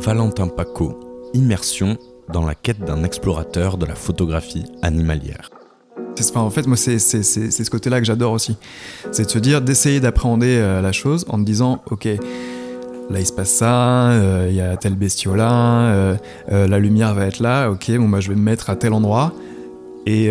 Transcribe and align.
Valentin 0.00 0.48
Paco, 0.48 0.98
Immersion 1.34 1.98
dans 2.32 2.46
la 2.46 2.54
quête 2.54 2.80
d'un 2.80 3.04
explorateur 3.04 3.76
de 3.76 3.84
la 3.84 3.94
photographie 3.94 4.64
animalière. 4.80 5.50
En 6.34 6.50
fait, 6.50 6.66
moi, 6.66 6.78
c'est 6.78 6.98
ce 6.98 7.70
côté-là 7.70 8.00
que 8.00 8.06
j'adore 8.06 8.32
aussi. 8.32 8.56
C'est 9.12 9.24
de 9.26 9.30
se 9.30 9.38
dire, 9.38 9.60
d'essayer 9.60 10.00
d'appréhender 10.00 10.56
euh, 10.58 10.80
la 10.80 10.92
chose 10.92 11.26
en 11.28 11.38
te 11.38 11.44
disant, 11.44 11.82
ok, 11.90 12.06
là 13.10 13.20
il 13.20 13.26
se 13.26 13.32
passe 13.32 13.50
ça, 13.50 14.10
euh, 14.10 14.46
il 14.48 14.56
y 14.56 14.60
a 14.62 14.76
tel 14.78 14.94
bestiau 14.94 15.34
là, 15.34 15.92
euh, 15.92 16.16
la 16.48 16.78
lumière 16.78 17.14
va 17.14 17.26
être 17.26 17.40
là, 17.40 17.68
ok, 17.70 17.90
bon 17.96 18.08
bah 18.08 18.20
je 18.20 18.30
vais 18.30 18.36
me 18.36 18.42
mettre 18.42 18.70
à 18.70 18.76
tel 18.76 18.92
endroit 18.92 19.32
et, 20.06 20.30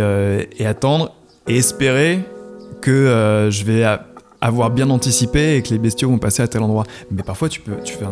attendre 0.65 1.13
et 1.47 1.57
espérer 1.57 2.21
que 2.81 3.49
je 3.51 3.63
vais 3.63 3.85
avoir 4.41 4.71
bien 4.71 4.89
anticipé 4.89 5.57
et 5.57 5.61
que 5.61 5.69
les 5.69 5.79
bestiaux 5.79 6.09
vont 6.09 6.17
passer 6.17 6.41
à 6.41 6.47
tel 6.47 6.61
endroit. 6.61 6.85
Mais 7.11 7.23
parfois 7.23 7.49
tu 7.49 7.61
peux, 7.61 7.75
tu 7.83 7.93
fais 7.93 8.05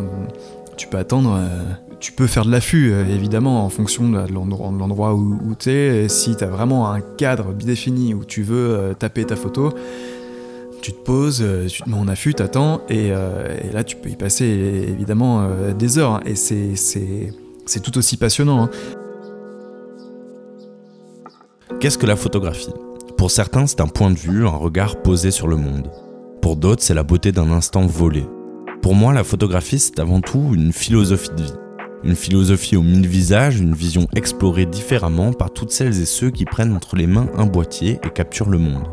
tu 0.78 0.86
peux 0.86 0.96
attendre 0.96 1.38
tu 2.00 2.12
peux 2.12 2.26
faire 2.26 2.44
de 2.44 2.50
l'affût, 2.50 2.92
euh, 2.92 3.04
évidemment, 3.06 3.64
en 3.64 3.68
fonction 3.68 4.08
de 4.08 4.32
l'endroit 4.32 5.14
où, 5.14 5.54
tu 5.58 5.70
es. 5.70 6.08
si 6.08 6.36
tu 6.36 6.44
as 6.44 6.48
vraiment 6.48 6.90
un 6.90 7.00
cadre 7.00 7.52
bien 7.52 7.66
défini 7.66 8.14
où 8.14 8.24
tu 8.24 8.42
veux 8.42 8.70
euh, 8.70 8.94
taper 8.94 9.24
ta 9.24 9.36
photo, 9.36 9.72
tu 10.80 10.92
te 10.92 10.98
poses, 10.98 11.42
euh, 11.42 11.66
tu 11.66 11.82
te 11.82 11.90
mets 11.90 11.96
en 11.96 12.06
affût, 12.08 12.34
t'attends, 12.34 12.82
et, 12.88 13.08
et 13.08 13.72
là 13.72 13.84
tu 13.84 13.96
peux 13.96 14.08
y 14.08 14.16
passer 14.16 14.44
évidemment 14.44 15.48
des 15.76 15.98
heures. 15.98 16.12
Hein. 16.12 16.20
et 16.24 16.34
c'est 16.34 17.80
tout 17.82 17.98
aussi 17.98 18.16
passionnant. 18.16 18.64
Hein. 18.64 18.70
Qu'est-ce 21.80 21.98
que 21.98 22.06
la 22.06 22.16
photographie? 22.16 22.72
Pour 23.16 23.30
certains, 23.30 23.66
c'est 23.66 23.80
un 23.80 23.88
point 23.88 24.10
de 24.10 24.18
vue, 24.18 24.46
un 24.46 24.56
regard 24.56 25.02
posé 25.02 25.30
sur 25.30 25.48
le 25.48 25.56
monde. 25.56 25.90
Pour 26.40 26.56
d'autres, 26.56 26.82
c'est 26.82 26.94
la 26.94 27.02
beauté 27.02 27.32
d'un 27.32 27.50
instant 27.50 27.86
volé. 27.86 28.24
Pour 28.82 28.94
moi, 28.94 29.12
la 29.12 29.24
photographie, 29.24 29.78
c'est 29.78 29.98
avant 29.98 30.20
tout 30.20 30.52
une 30.54 30.72
philosophie 30.72 31.30
de 31.36 31.42
vie. 31.42 31.52
Une 32.04 32.14
philosophie 32.14 32.76
aux 32.76 32.82
mille 32.82 33.08
visages, 33.08 33.58
une 33.58 33.74
vision 33.74 34.06
explorée 34.14 34.66
différemment 34.66 35.32
par 35.32 35.50
toutes 35.50 35.72
celles 35.72 36.00
et 36.00 36.06
ceux 36.06 36.30
qui 36.30 36.44
prennent 36.44 36.74
entre 36.74 36.94
les 36.94 37.08
mains 37.08 37.26
un 37.36 37.46
boîtier 37.46 37.98
et 38.04 38.10
capturent 38.10 38.50
le 38.50 38.58
monde. 38.58 38.84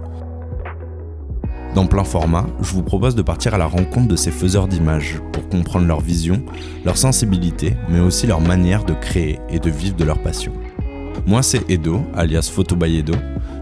Dans 1.75 1.86
plein 1.86 2.03
format, 2.03 2.47
je 2.61 2.72
vous 2.72 2.83
propose 2.83 3.16
de 3.16 3.22
partir 3.22 3.53
à 3.53 3.58
la 3.58 3.67
rencontre 3.67 4.08
de 4.08 4.16
ces 4.16 4.31
faiseurs 4.31 4.67
d'images 4.67 5.22
pour 5.31 5.47
comprendre 5.50 5.86
leur 5.86 6.02
vision, 6.02 6.44
leur 6.83 6.97
sensibilité, 6.97 7.75
mais 7.88 8.00
aussi 8.00 8.25
leur 8.25 8.41
manière 8.41 8.86
de 8.86 8.94
créer 8.94 9.39
et 9.50 9.59
de 9.59 9.69
vivre 9.69 9.95
de 9.95 10.03
leur 10.03 10.19
passion. 10.19 10.53
Moi, 11.25 11.41
c'est 11.41 11.69
Edo, 11.69 12.02
alias 12.16 12.52
Photo 12.53 12.75
by 12.75 12.97
Edo. 12.97 13.13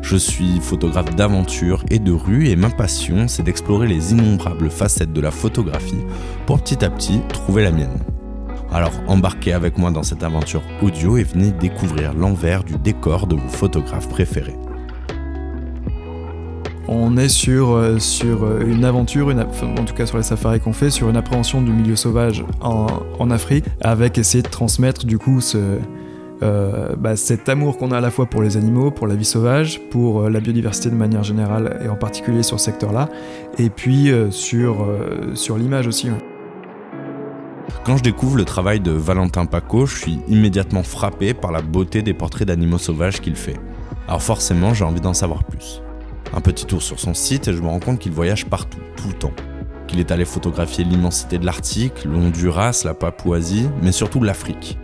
Je 0.02 0.18
suis 0.18 0.60
photographe 0.60 1.16
d'aventure 1.16 1.84
et 1.90 2.00
de 2.00 2.12
rue 2.12 2.48
et 2.48 2.56
ma 2.56 2.70
passion, 2.70 3.28
c'est 3.28 3.44
d'explorer 3.44 3.88
les 3.88 4.12
innombrables 4.12 4.70
facettes 4.70 5.14
de 5.14 5.22
la 5.22 5.32
photographie 5.32 6.04
pour 6.46 6.62
petit 6.62 6.84
à 6.84 6.90
petit 6.90 7.22
trouver 7.30 7.64
la 7.64 7.72
mienne. 7.72 8.00
Alors 8.72 8.92
embarquez 9.08 9.54
avec 9.54 9.78
moi 9.78 9.92
dans 9.92 10.04
cette 10.04 10.24
aventure 10.24 10.62
audio 10.82 11.16
et 11.18 11.24
venez 11.24 11.52
découvrir 11.52 12.14
l'envers 12.14 12.64
du 12.64 12.76
décor 12.78 13.28
de 13.28 13.36
vos 13.36 13.50
photographes 13.50 14.10
préférés. 14.10 14.58
On 16.88 17.16
est 17.16 17.30
sur, 17.30 17.72
euh, 17.72 17.98
sur 17.98 18.44
euh, 18.44 18.62
une 18.68 18.84
aventure, 18.84 19.30
en 19.30 19.86
tout 19.86 19.94
cas 19.94 20.06
sur 20.06 20.18
les 20.18 20.24
safaris 20.24 20.60
qu'on 20.60 20.74
fait, 20.74 20.90
sur 20.90 21.10
une 21.10 21.16
appréhension 21.16 21.62
du 21.62 21.72
milieu 21.72 21.96
sauvage 21.96 22.44
en, 22.62 23.32
Afrique, 23.32 23.66
avec 23.80 24.18
essayer 24.18 24.42
de 24.42 24.50
transmettre 24.50 25.06
du 25.06 25.18
coup 25.18 25.40
ce, 25.40 25.80
euh, 26.44 26.96
bah, 26.98 27.16
cet 27.16 27.50
amour 27.50 27.78
qu'on 27.78 27.92
a 27.92 27.98
à 27.98 28.02
la 28.02 28.12
fois 28.12 28.26
pour 28.26 28.42
les 28.42 28.58
animaux, 28.58 28.92
pour 28.92 29.08
la 29.08 29.16
vie 29.16 29.26
sauvage, 29.26 29.80
pour 29.90 30.30
la 30.30 30.40
biodiversité 30.40 30.90
de 30.90 30.96
manière 30.96 31.24
générale 31.24 31.80
et 31.84 31.90
en 31.90 31.96
particulier 31.96 32.44
sur 32.44 32.60
ce 32.60 32.66
secteur-là, 32.66 33.10
et 33.58 33.70
puis 33.70 34.12
sur, 34.30 34.88
sur 35.34 35.58
l'image 35.58 35.88
aussi. 35.88 36.10
Quand 37.86 37.98
je 37.98 38.04
découvre 38.04 38.38
le 38.38 38.46
travail 38.46 38.80
de 38.80 38.92
Valentin 38.92 39.46
Paco, 39.46 39.86
je 39.86 39.98
suis 39.98 40.20
immédiatement 40.30 40.84
frappé 40.84 41.34
par 41.34 41.52
la 41.52 41.62
beauté 41.62 42.02
des 42.02 42.14
portraits 42.14 42.48
d'animaux 42.48 42.78
sauvages 42.78 43.20
qu'il 43.20 43.36
fait. 43.36 43.58
Alors 44.08 44.22
forcément, 44.22 44.74
j'ai 44.74 44.86
envie 44.86 45.02
d'en 45.02 45.14
savoir 45.14 45.44
plus. 45.44 45.82
Un 46.34 46.42
petit 46.42 46.66
tour 46.66 46.82
sur 46.82 47.00
son 47.00 47.14
site 47.14 47.48
et 47.48 47.54
je 47.54 47.62
me 47.62 47.68
rends 47.68 47.80
compte 47.80 48.00
qu'il 48.00 48.12
voyage 48.12 48.46
partout, 48.46 48.80
tout 48.96 49.08
le 49.08 49.14
temps. 49.14 49.34
Qu'il 49.88 50.00
est 50.00 50.12
allé 50.12 50.24
photographier 50.24 50.84
l'immensité 50.84 51.38
de 51.38 51.46
l'Arctique, 51.46 52.06
l'Honduras, 52.06 52.84
la 52.86 52.94
Papouasie, 52.94 53.70
mais 53.82 53.92
surtout 53.92 54.22
l'Afrique. 54.24 54.80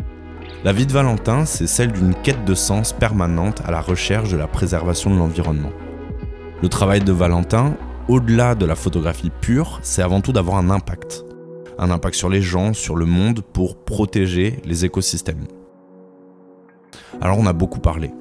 La 0.65 0.73
vie 0.73 0.85
de 0.85 0.91
Valentin, 0.91 1.45
c'est 1.45 1.67
celle 1.67 1.93
d'une 1.93 2.13
quête 2.13 2.43
de 2.43 2.53
sens 2.53 2.91
permanente 2.91 3.61
à 3.63 3.71
la 3.71 3.79
recherche 3.79 4.29
de 4.29 4.35
la 4.35 4.47
préservation 4.47 5.09
de 5.09 5.17
l'environnement. 5.17 5.71
Le 6.61 6.67
travail 6.67 6.99
de 6.99 7.13
Valentin, 7.13 7.77
au-delà 8.09 8.55
de 8.55 8.65
la 8.65 8.75
photographie 8.75 9.31
pure, 9.39 9.79
c'est 9.83 10.01
avant 10.01 10.19
tout 10.19 10.33
d'avoir 10.33 10.57
un 10.57 10.69
impact, 10.69 11.23
un 11.77 11.89
impact 11.89 12.17
sur 12.17 12.27
les 12.27 12.41
gens, 12.41 12.73
sur 12.73 12.97
le 12.97 13.05
monde, 13.05 13.39
pour 13.39 13.85
protéger 13.85 14.59
les 14.65 14.83
écosystèmes. 14.83 15.47
Alors 17.21 17.39
on 17.39 17.45
a 17.45 17.53
beaucoup 17.53 17.79
parlé. 17.79 18.11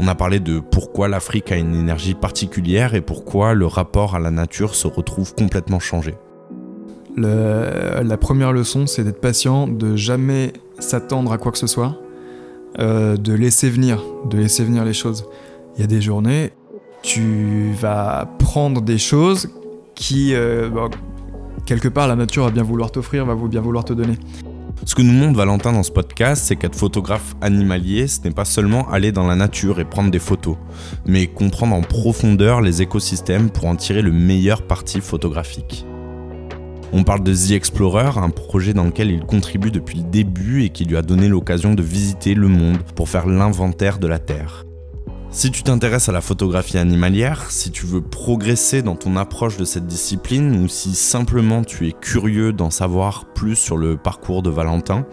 On 0.00 0.08
a 0.08 0.16
parlé 0.16 0.40
de 0.40 0.58
pourquoi 0.58 1.06
l'Afrique 1.06 1.52
a 1.52 1.56
une 1.56 1.76
énergie 1.76 2.14
particulière 2.14 2.96
et 2.96 3.02
pourquoi 3.02 3.54
le 3.54 3.66
rapport 3.66 4.16
à 4.16 4.18
la 4.18 4.32
nature 4.32 4.74
se 4.74 4.88
retrouve 4.88 5.32
complètement 5.32 5.78
changé. 5.78 6.16
La 7.22 8.16
première 8.16 8.52
leçon, 8.52 8.86
c'est 8.86 9.04
d'être 9.04 9.20
patient, 9.20 9.66
de 9.66 9.96
jamais 9.96 10.52
s'attendre 10.78 11.32
à 11.32 11.38
quoi 11.38 11.52
que 11.52 11.58
ce 11.58 11.66
soit, 11.66 11.98
euh, 12.78 13.16
de 13.16 13.32
laisser 13.32 13.70
venir, 13.70 14.02
de 14.30 14.38
laisser 14.38 14.64
venir 14.64 14.84
les 14.84 14.92
choses. 14.92 15.24
Il 15.76 15.80
y 15.80 15.84
a 15.84 15.86
des 15.86 16.00
journées, 16.00 16.52
tu 17.02 17.72
vas 17.72 18.28
prendre 18.38 18.82
des 18.82 18.98
choses 18.98 19.48
qui, 19.94 20.34
euh, 20.34 20.68
quelque 21.66 21.88
part, 21.88 22.08
la 22.08 22.16
nature 22.16 22.44
va 22.44 22.50
bien 22.50 22.62
vouloir 22.62 22.92
t'offrir, 22.92 23.26
va 23.26 23.34
bien 23.34 23.60
vouloir 23.60 23.84
te 23.84 23.92
donner. 23.92 24.14
Ce 24.84 24.94
que 24.94 25.02
nous 25.02 25.12
montre 25.12 25.36
Valentin 25.36 25.72
dans 25.72 25.82
ce 25.82 25.90
podcast, 25.90 26.44
c'est 26.46 26.54
qu'être 26.54 26.76
photographe 26.76 27.34
animalier, 27.40 28.06
ce 28.06 28.20
n'est 28.22 28.30
pas 28.30 28.44
seulement 28.44 28.88
aller 28.90 29.10
dans 29.10 29.26
la 29.26 29.34
nature 29.34 29.80
et 29.80 29.84
prendre 29.84 30.10
des 30.10 30.20
photos, 30.20 30.56
mais 31.04 31.26
comprendre 31.26 31.74
en 31.74 31.80
profondeur 31.80 32.60
les 32.60 32.80
écosystèmes 32.80 33.50
pour 33.50 33.66
en 33.66 33.74
tirer 33.74 34.02
le 34.02 34.12
meilleur 34.12 34.62
parti 34.62 35.00
photographique. 35.00 35.84
On 36.92 37.04
parle 37.04 37.22
de 37.22 37.34
The 37.34 37.50
Explorer, 37.50 38.12
un 38.16 38.30
projet 38.30 38.72
dans 38.72 38.84
lequel 38.84 39.10
il 39.10 39.20
contribue 39.20 39.70
depuis 39.70 39.98
le 39.98 40.04
début 40.04 40.64
et 40.64 40.70
qui 40.70 40.84
lui 40.84 40.96
a 40.96 41.02
donné 41.02 41.28
l'occasion 41.28 41.74
de 41.74 41.82
visiter 41.82 42.34
le 42.34 42.48
monde 42.48 42.78
pour 42.96 43.10
faire 43.10 43.26
l'inventaire 43.26 43.98
de 43.98 44.06
la 44.06 44.18
Terre. 44.18 44.64
Si 45.30 45.50
tu 45.50 45.62
t'intéresses 45.62 46.08
à 46.08 46.12
la 46.12 46.22
photographie 46.22 46.78
animalière, 46.78 47.50
si 47.50 47.70
tu 47.70 47.84
veux 47.84 48.00
progresser 48.00 48.80
dans 48.80 48.96
ton 48.96 49.16
approche 49.16 49.58
de 49.58 49.66
cette 49.66 49.86
discipline 49.86 50.64
ou 50.64 50.68
si 50.68 50.94
simplement 50.94 51.62
tu 51.62 51.86
es 51.86 51.92
curieux 51.92 52.54
d'en 52.54 52.70
savoir 52.70 53.26
plus 53.34 53.54
sur 53.54 53.76
le 53.76 53.98
parcours 53.98 54.42
de 54.42 54.48
Valentin, 54.48 55.06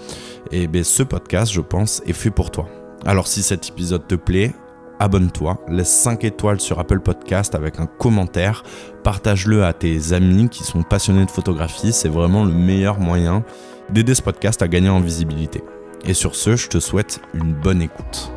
eh 0.51 0.67
bien 0.67 0.83
ce 0.85 1.03
podcast, 1.03 1.51
je 1.51 1.59
pense, 1.59 2.01
est 2.07 2.13
fait 2.13 2.31
pour 2.31 2.51
toi. 2.51 2.69
Alors 3.05 3.27
si 3.27 3.43
cet 3.43 3.67
épisode 3.67 4.07
te 4.07 4.15
plaît, 4.15 4.53
abonne-toi, 4.99 5.57
laisse 5.67 5.89
5 5.89 6.23
étoiles 6.23 6.59
sur 6.59 6.79
Apple 6.79 6.99
Podcast 6.99 7.55
avec 7.55 7.79
un 7.79 7.85
commentaire, 7.85 8.63
partage-le 9.03 9.63
à 9.63 9.73
tes 9.73 10.13
amis 10.13 10.49
qui 10.49 10.63
sont 10.63 10.83
passionnés 10.83 11.25
de 11.25 11.31
photographie, 11.31 11.93
c'est 11.93 12.09
vraiment 12.09 12.45
le 12.45 12.53
meilleur 12.53 12.99
moyen 12.99 13.43
d'aider 13.89 14.15
ce 14.15 14.21
podcast 14.21 14.61
à 14.61 14.67
gagner 14.67 14.89
en 14.89 15.01
visibilité. 15.01 15.61
Et 16.05 16.13
sur 16.13 16.35
ce, 16.35 16.55
je 16.55 16.67
te 16.67 16.79
souhaite 16.79 17.21
une 17.33 17.53
bonne 17.53 17.81
écoute. 17.81 18.31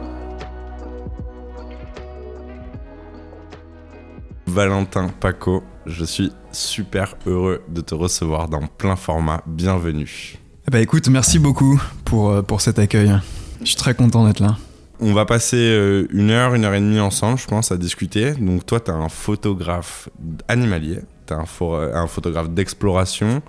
Valentin 4.47 5.09
Paco, 5.21 5.63
je 5.87 6.05
suis 6.05 6.33
super 6.53 7.15
heureux 7.27 7.63
de 7.69 7.81
te 7.81 7.95
recevoir 7.95 8.49
dans 8.49 8.67
plein 8.67 8.97
format. 8.97 9.43
Bienvenue. 9.47 10.39
Bah 10.71 10.81
écoute, 10.81 11.09
merci 11.09 11.39
beaucoup 11.39 11.81
pour, 12.05 12.31
euh, 12.31 12.43
pour 12.43 12.61
cet 12.61 12.79
accueil. 12.79 13.15
Je 13.61 13.67
suis 13.67 13.77
très 13.77 13.95
content 13.95 14.27
d'être 14.27 14.41
là. 14.41 14.57
On 15.01 15.13
va 15.13 15.25
passer 15.25 15.57
euh, 15.57 16.07
une 16.11 16.31
heure, 16.31 16.55
une 16.55 16.65
heure 16.65 16.75
et 16.75 16.81
demie 16.81 17.01
ensemble, 17.01 17.39
je 17.39 17.47
pense, 17.47 17.71
à 17.71 17.77
discuter. 17.77 18.33
Donc 18.33 18.67
toi, 18.67 18.81
tu 18.81 18.91
es 18.91 18.95
un 18.95 19.09
photographe 19.09 20.09
animalier, 20.49 21.01
tu 21.27 21.35
es 21.35 21.37
un, 21.37 22.07
photographe 22.07 22.51
d'exploration. 22.51 23.43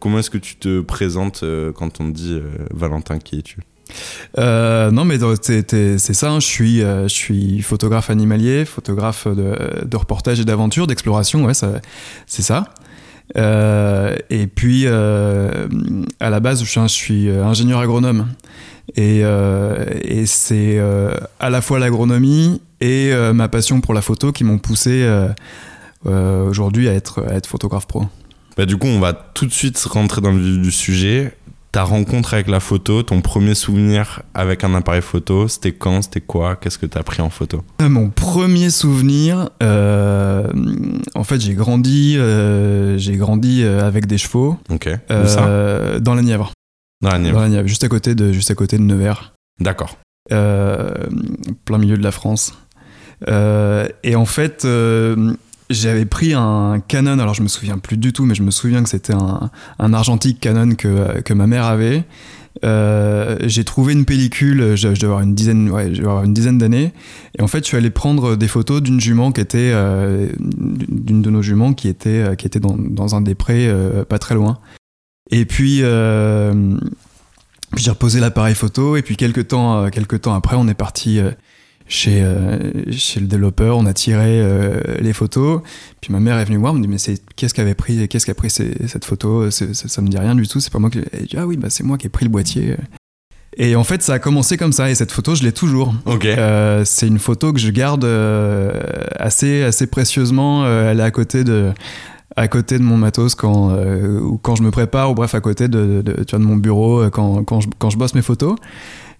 Comment 0.00 0.18
est-ce 0.18 0.30
que 0.30 0.38
tu 0.38 0.56
te 0.56 0.80
présentes 0.80 1.42
euh, 1.42 1.72
quand 1.72 2.00
on 2.00 2.10
te 2.10 2.16
dit 2.16 2.40
Valentin, 2.70 3.18
qui 3.18 3.38
es-tu? 3.38 3.60
Euh, 4.38 4.90
non, 4.90 5.04
mais 5.04 5.18
c'est 5.42 5.98
ça. 5.98 6.30
Hein. 6.30 6.40
je, 6.40 6.46
suis, 6.46 6.82
euh, 6.82 7.08
suis 7.08 7.62
photographe 7.62 8.10
animalier, 8.10 8.64
photographe 8.64 9.26
de, 9.28 9.96
reportage 9.96 10.40
et 10.40 10.44
d'aventure, 10.44 10.86
d'exploration. 10.86 11.44
Ouais, 11.44 11.54
c'est 11.54 12.42
ça. 12.42 12.64
Euh, 13.36 14.16
et 14.30 14.46
puis, 14.46 14.86
à 14.86 16.30
la 16.30 16.40
base, 16.40 16.64
je 16.64 16.86
suis, 16.88 17.30
ingénieur 17.30 17.80
agronome. 17.80 18.28
Et, 18.96 19.20
et 19.20 20.26
c'est 20.26 20.78
à 21.40 21.50
la 21.50 21.60
fois 21.60 21.78
l'agronomie 21.78 22.60
et 22.80 23.12
ma 23.32 23.48
passion 23.48 23.80
pour 23.80 23.94
la 23.94 24.02
photo 24.02 24.30
qui 24.32 24.44
m'ont 24.44 24.58
poussé 24.58 25.08
aujourd'hui 26.04 26.88
à 26.88 26.92
être, 26.92 27.24
à 27.28 27.34
être 27.34 27.46
photographe 27.46 27.86
pro. 27.86 28.04
Bah, 28.56 28.66
du 28.66 28.76
coup, 28.76 28.86
on 28.86 29.00
va 29.00 29.12
tout 29.12 29.46
de 29.46 29.52
suite 29.52 29.78
rentrer 29.84 30.20
dans 30.20 30.30
le 30.30 30.38
vif 30.38 30.60
du 30.62 30.70
sujet 30.70 31.34
ta 31.74 31.82
rencontre 31.82 32.34
avec 32.34 32.46
la 32.46 32.60
photo, 32.60 33.02
ton 33.02 33.20
premier 33.20 33.56
souvenir 33.56 34.22
avec 34.32 34.62
un 34.62 34.72
appareil 34.76 35.02
photo, 35.02 35.48
c'était 35.48 35.72
quand, 35.72 36.02
c'était 36.02 36.20
quoi, 36.20 36.54
qu'est-ce 36.54 36.78
que 36.78 36.86
tu 36.86 36.96
as 36.96 37.02
pris 37.02 37.20
en 37.20 37.30
photo? 37.30 37.64
Euh, 37.82 37.88
Mon 37.88 38.10
premier 38.10 38.70
souvenir, 38.70 39.50
euh, 39.60 40.46
en 41.16 41.24
fait 41.24 41.40
j'ai 41.40 41.54
grandi, 41.54 42.14
euh, 42.16 42.96
j'ai 42.96 43.16
grandi 43.16 43.64
avec 43.64 44.06
des 44.06 44.18
chevaux 44.18 44.56
Ok. 44.70 44.88
ça? 45.26 45.98
dans 45.98 46.14
la 46.14 46.22
Nièvre. 46.22 46.52
Dans 47.04 47.10
la 47.10 47.18
Nièvre. 47.18 47.36
Dans 47.36 47.42
la 47.42 47.48
Nièvre, 47.48 47.68
juste 47.68 47.84
à 47.84 47.88
côté 47.88 48.14
de, 48.14 48.32
juste 48.32 48.50
à 48.50 48.54
côté 48.54 48.78
de 48.78 48.82
Nevers. 48.82 49.34
D'accord. 49.60 49.98
Euh, 50.32 51.06
plein 51.64 51.78
milieu 51.78 51.96
de 51.96 52.02
la 52.02 52.12
France. 52.12 52.54
Euh, 53.28 53.86
et 54.02 54.16
en 54.16 54.24
fait, 54.24 54.64
euh, 54.64 55.34
j'avais 55.70 56.06
pris 56.06 56.34
un 56.34 56.80
Canon, 56.86 57.18
alors 57.18 57.34
je 57.34 57.42
me 57.42 57.48
souviens 57.48 57.78
plus 57.78 57.96
du 57.96 58.12
tout, 58.12 58.24
mais 58.24 58.34
je 58.34 58.42
me 58.42 58.50
souviens 58.50 58.82
que 58.82 58.88
c'était 58.88 59.14
un, 59.14 59.50
un 59.78 59.92
argentique 59.92 60.40
Canon 60.40 60.74
que, 60.74 61.20
que 61.20 61.32
ma 61.34 61.46
mère 61.46 61.64
avait. 61.64 62.04
Euh, 62.64 63.36
j'ai 63.42 63.64
trouvé 63.64 63.94
une 63.94 64.04
pellicule, 64.04 64.76
je, 64.76 64.94
je 64.94 65.00
devais 65.00 65.06
avoir 65.06 65.20
une 65.22 65.34
dizaine, 65.34 65.70
ouais, 65.70 65.86
je 65.86 65.98
devais 65.98 66.08
avoir 66.08 66.24
une 66.24 66.34
dizaine 66.34 66.56
d'années, 66.56 66.92
et 67.36 67.42
en 67.42 67.48
fait, 67.48 67.58
je 67.58 67.64
suis 67.64 67.76
allé 67.76 67.90
prendre 67.90 68.36
des 68.36 68.46
photos 68.46 68.80
d'une 68.80 69.00
jument 69.00 69.32
qui 69.32 69.40
était, 69.40 69.72
euh, 69.74 70.28
d'une 70.38 71.20
de 71.20 71.30
nos 71.30 71.42
juments 71.42 71.74
qui 71.74 71.88
était, 71.88 72.36
qui 72.38 72.46
était 72.46 72.60
dans, 72.60 72.76
dans 72.78 73.16
un 73.16 73.22
des 73.22 73.34
prés, 73.34 73.66
euh, 73.68 74.04
pas 74.04 74.20
très 74.20 74.36
loin. 74.36 74.60
Et 75.30 75.44
puis, 75.46 75.80
euh, 75.82 76.76
puis 77.74 77.84
j'ai 77.84 77.90
reposé 77.90 78.20
l'appareil 78.20 78.54
photo, 78.54 78.96
et 78.96 79.02
puis 79.02 79.16
quelques 79.16 79.48
temps, 79.48 79.84
euh, 79.84 79.88
quelques 79.88 80.20
temps 80.22 80.34
après, 80.34 80.56
on 80.56 80.68
est 80.68 80.74
parti 80.74 81.18
euh, 81.18 81.30
chez, 81.86 82.24
chez 82.92 83.20
le 83.20 83.26
développeur, 83.26 83.76
on 83.76 83.84
a 83.86 83.92
tiré 83.92 84.42
les 85.00 85.12
photos, 85.12 85.60
puis 86.00 86.12
ma 86.14 86.20
mère 86.20 86.38
est 86.38 86.44
venue 86.46 86.56
voir, 86.56 86.72
elle 86.72 86.78
me 86.78 86.82
dit 86.82 86.88
mais 86.88 86.96
c'est 86.96 87.20
qu'est-ce 87.36 87.52
qu'avait 87.52 87.74
pris, 87.74 88.08
qu'est-ce 88.08 88.24
qui 88.24 88.30
a 88.30 88.34
pris 88.34 88.48
ces- 88.48 88.88
cette 88.88 89.04
photo, 89.04 89.50
ça, 89.50 89.66
ça 89.74 90.00
me 90.00 90.08
dit 90.08 90.16
rien 90.16 90.34
du 90.34 90.48
tout, 90.48 90.60
c'est 90.60 90.72
pas 90.72 90.78
moi 90.78 90.88
qui, 90.88 91.00
elle 91.12 91.26
dit 91.26 91.36
ah 91.36 91.46
oui 91.46 91.58
bah 91.58 91.68
c'est 91.68 91.84
moi 91.84 91.98
qui 91.98 92.06
ai 92.06 92.08
pris 92.08 92.24
le 92.24 92.30
boîtier. 92.30 92.76
Et 93.58 93.76
en 93.76 93.84
fait 93.84 94.02
ça 94.02 94.14
a 94.14 94.18
commencé 94.18 94.56
comme 94.56 94.72
ça, 94.72 94.90
et 94.90 94.94
cette 94.94 95.12
photo 95.12 95.34
je 95.34 95.42
l'ai 95.42 95.52
toujours. 95.52 95.94
Ok. 96.06 96.24
Euh, 96.24 96.86
c'est 96.86 97.06
une 97.06 97.18
photo 97.18 97.52
que 97.52 97.60
je 97.60 97.70
garde 97.70 98.04
euh, 98.06 98.72
assez, 99.16 99.62
assez 99.62 99.86
précieusement. 99.86 100.64
Euh, 100.64 100.90
elle 100.90 101.00
est 101.00 101.04
à 101.04 101.10
côté 101.10 101.44
de, 101.44 101.70
à 102.36 102.48
côté 102.48 102.78
de 102.78 102.82
mon 102.82 102.96
matos 102.96 103.34
quand, 103.34 103.70
euh, 103.70 104.18
ou 104.20 104.38
quand 104.38 104.56
je 104.56 104.62
me 104.62 104.70
prépare, 104.70 105.10
ou 105.10 105.14
bref, 105.14 105.34
à 105.34 105.40
côté 105.40 105.68
de, 105.68 106.02
de, 106.02 106.12
tu 106.24 106.34
vois, 106.36 106.38
de 106.38 106.48
mon 106.48 106.56
bureau 106.56 107.00
euh, 107.02 107.10
quand, 107.10 107.44
quand, 107.44 107.60
je, 107.60 107.68
quand 107.78 107.90
je 107.90 107.96
bosse 107.98 108.14
mes 108.14 108.22
photos. 108.22 108.56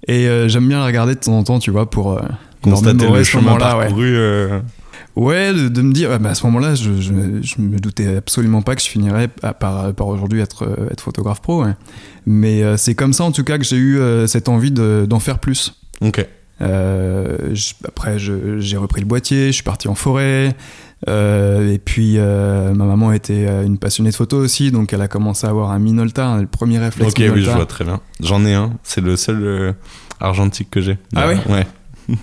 Et 0.09 0.29
euh, 0.29 0.49
j'aime 0.49 0.69
bien 0.69 0.81
la 0.81 0.87
regarder 0.87 1.15
de 1.15 1.21
temps 1.21 1.39
en 1.39 1.45
temps, 1.45 1.59
tu 1.59 1.71
vois, 1.71 1.89
pour 1.89 2.13
euh, 2.13 2.21
Constater 2.63 3.09
le 3.11 3.23
chemin 3.25 3.53
ouais. 3.55 3.59
parcouru. 3.59 4.17
euh, 4.17 4.61
Ouais, 5.17 5.53
de, 5.53 5.69
de 5.69 5.81
me 5.83 5.93
dire, 5.93 6.11
ah 6.13 6.19
bah, 6.19 6.31
à 6.31 6.35
ce 6.35 6.45
moment-là, 6.47 6.75
je, 6.75 7.01
je, 7.01 7.13
je 7.41 7.61
me 7.61 7.79
doutais 7.79 8.17
absolument 8.17 8.63
pas 8.63 8.75
que 8.75 8.83
je 8.83 8.89
finirais 8.89 9.29
à- 9.45 9.55
par, 9.55 9.95
par 9.95 10.09
aujourd'hui 10.09 10.41
être, 10.41 10.69
être 10.91 11.01
photographe 11.01 11.41
pro. 11.41 11.63
ouais. 11.65 11.73
Mais 12.27 12.65
euh, 12.65 12.77
c'est 12.77 12.97
comme 12.97 13.13
ça, 13.13 13.23
en 13.23 13.31
tout 13.31 13.45
cas, 13.45 13.57
que 13.59 13.65
j'ai 13.65 13.77
eu 13.77 13.99
euh, 14.01 14.27
cette 14.27 14.49
envie 14.49 14.73
de- 14.73 15.07
d'en 15.09 15.21
faire 15.21 15.39
plus. 15.39 15.75
Ok. 16.01 16.27
Euh, 16.63 17.37
je- 17.53 17.75
après, 17.87 18.19
j'ai 18.19 18.77
repris 18.77 19.01
le 19.01 19.07
boîtier, 19.07 19.47
je 19.49 19.53
suis 19.53 19.63
parti 19.63 19.87
en 19.89 19.95
forêt. 19.95 20.55
Euh, 21.09 21.73
et 21.73 21.79
puis, 21.79 22.15
euh, 22.19 22.73
ma 22.75 22.85
maman 22.85 23.13
était 23.13 23.47
euh, 23.47 23.65
une 23.65 23.79
passionnée 23.79 24.11
de 24.11 24.17
photo 24.17 24.39
aussi, 24.39 24.71
donc 24.71 24.93
elle 24.93 25.03
a 25.03 25.09
commencé 25.09 25.47
à 25.47 25.51
avoir 25.51 25.71
un 25.71 25.79
Minolta, 25.79 26.27
hein, 26.27 26.41
le 26.41 26.47
premier 26.47 26.79
réflexe 26.79 27.13
Ok, 27.13 27.23
oui, 27.33 27.43
je 27.43 27.51
vois 27.51 27.67
très 27.67 27.85
bien. 27.85 28.01
J'en 28.21 28.45
ai 28.45 28.55
un. 28.55 28.73
C'est 28.83 29.01
le 29.01 29.17
seul 29.17 29.75
argentique 30.21 30.71
que 30.71 30.81
j'ai. 30.81 30.99
Ah 31.15 31.29
oui 31.29 31.37
Ouais. 31.49 31.67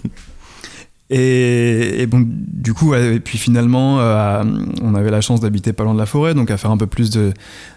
Et, 1.14 2.02
et 2.02 2.08
bon, 2.08 2.26
du 2.26 2.74
coup, 2.74 2.96
et 2.96 3.20
puis 3.20 3.38
finalement, 3.38 4.00
euh, 4.00 4.44
on 4.82 4.96
avait 4.96 5.12
la 5.12 5.20
chance 5.20 5.42
d'habiter 5.42 5.74
pas 5.74 5.84
loin 5.84 5.94
de 5.94 6.00
la 6.00 6.06
forêt, 6.06 6.34
donc 6.34 6.50
à 6.50 6.56
faire 6.56 6.72
un 6.72 6.78
peu 6.78 6.88
plus 6.88 7.12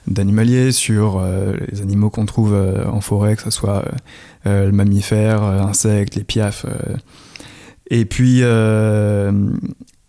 d'animalier 0.06 0.70
sur 0.70 1.18
euh, 1.18 1.54
les 1.72 1.82
animaux 1.82 2.10
qu'on 2.10 2.26
trouve 2.26 2.54
euh, 2.54 2.86
en 2.86 3.00
forêt, 3.00 3.34
que 3.34 3.42
ce 3.42 3.50
soit 3.50 3.84
le 4.44 4.70
mammifère, 4.70 5.42
insectes, 5.42 6.14
les 6.14 6.22
piafs. 6.22 6.64
Et 7.90 8.04
puis, 8.04 8.42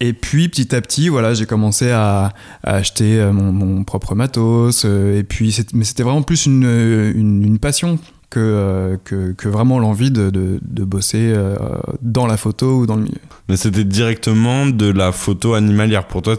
et 0.02 0.14
puis 0.14 0.50
petit 0.50 0.76
à 0.76 0.82
petit, 0.82 1.08
voilà, 1.08 1.34
j'ai 1.34 1.46
commencé 1.46 1.90
à, 1.92 2.34
acheter 2.64 3.20
euh, 3.20 3.32
mon, 3.32 3.84
propre 3.84 4.14
matos. 4.14 4.84
euh, 4.86 5.18
et 5.18 5.24
puis, 5.24 5.58
mais 5.74 5.86
c'était 5.86 6.04
vraiment 6.04 6.22
plus 6.22 6.46
une, 6.46 7.58
passion 7.62 7.98
que, 8.30 8.40
euh, 8.40 8.98
que, 9.06 9.48
vraiment 9.48 9.80
l'envie 9.80 10.12
de, 10.12 10.60
bosser 10.84 11.34
dans 12.02 12.28
la 12.28 12.36
photo 12.36 12.80
ou 12.80 12.86
dans 12.86 12.98
le 12.98 13.04
milieu. 13.04 13.22
Mais 13.48 13.56
c'était 13.56 13.86
directement 13.86 14.66
de 14.66 14.92
la 14.92 15.14
photo 15.14 15.54
animalière 15.54 16.08
pour 16.08 16.22
toi. 16.22 16.36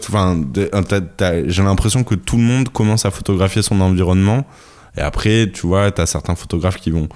J'ai 0.53 1.63
l'impression 1.63 2.03
que 2.03 2.15
tout 2.15 2.37
le 2.37 2.43
monde 2.43 2.69
commence 2.69 3.05
à 3.05 3.11
photographier 3.11 3.63
son 3.63 3.81
environnement. 3.81 4.45
Et 4.97 5.01
après, 5.01 5.49
tu 5.51 5.67
vois, 5.67 5.91
tu 5.91 6.01
as 6.01 6.05
certains 6.05 6.35
photographes 6.35 6.77
qui 6.77 6.91
vont 6.91 7.09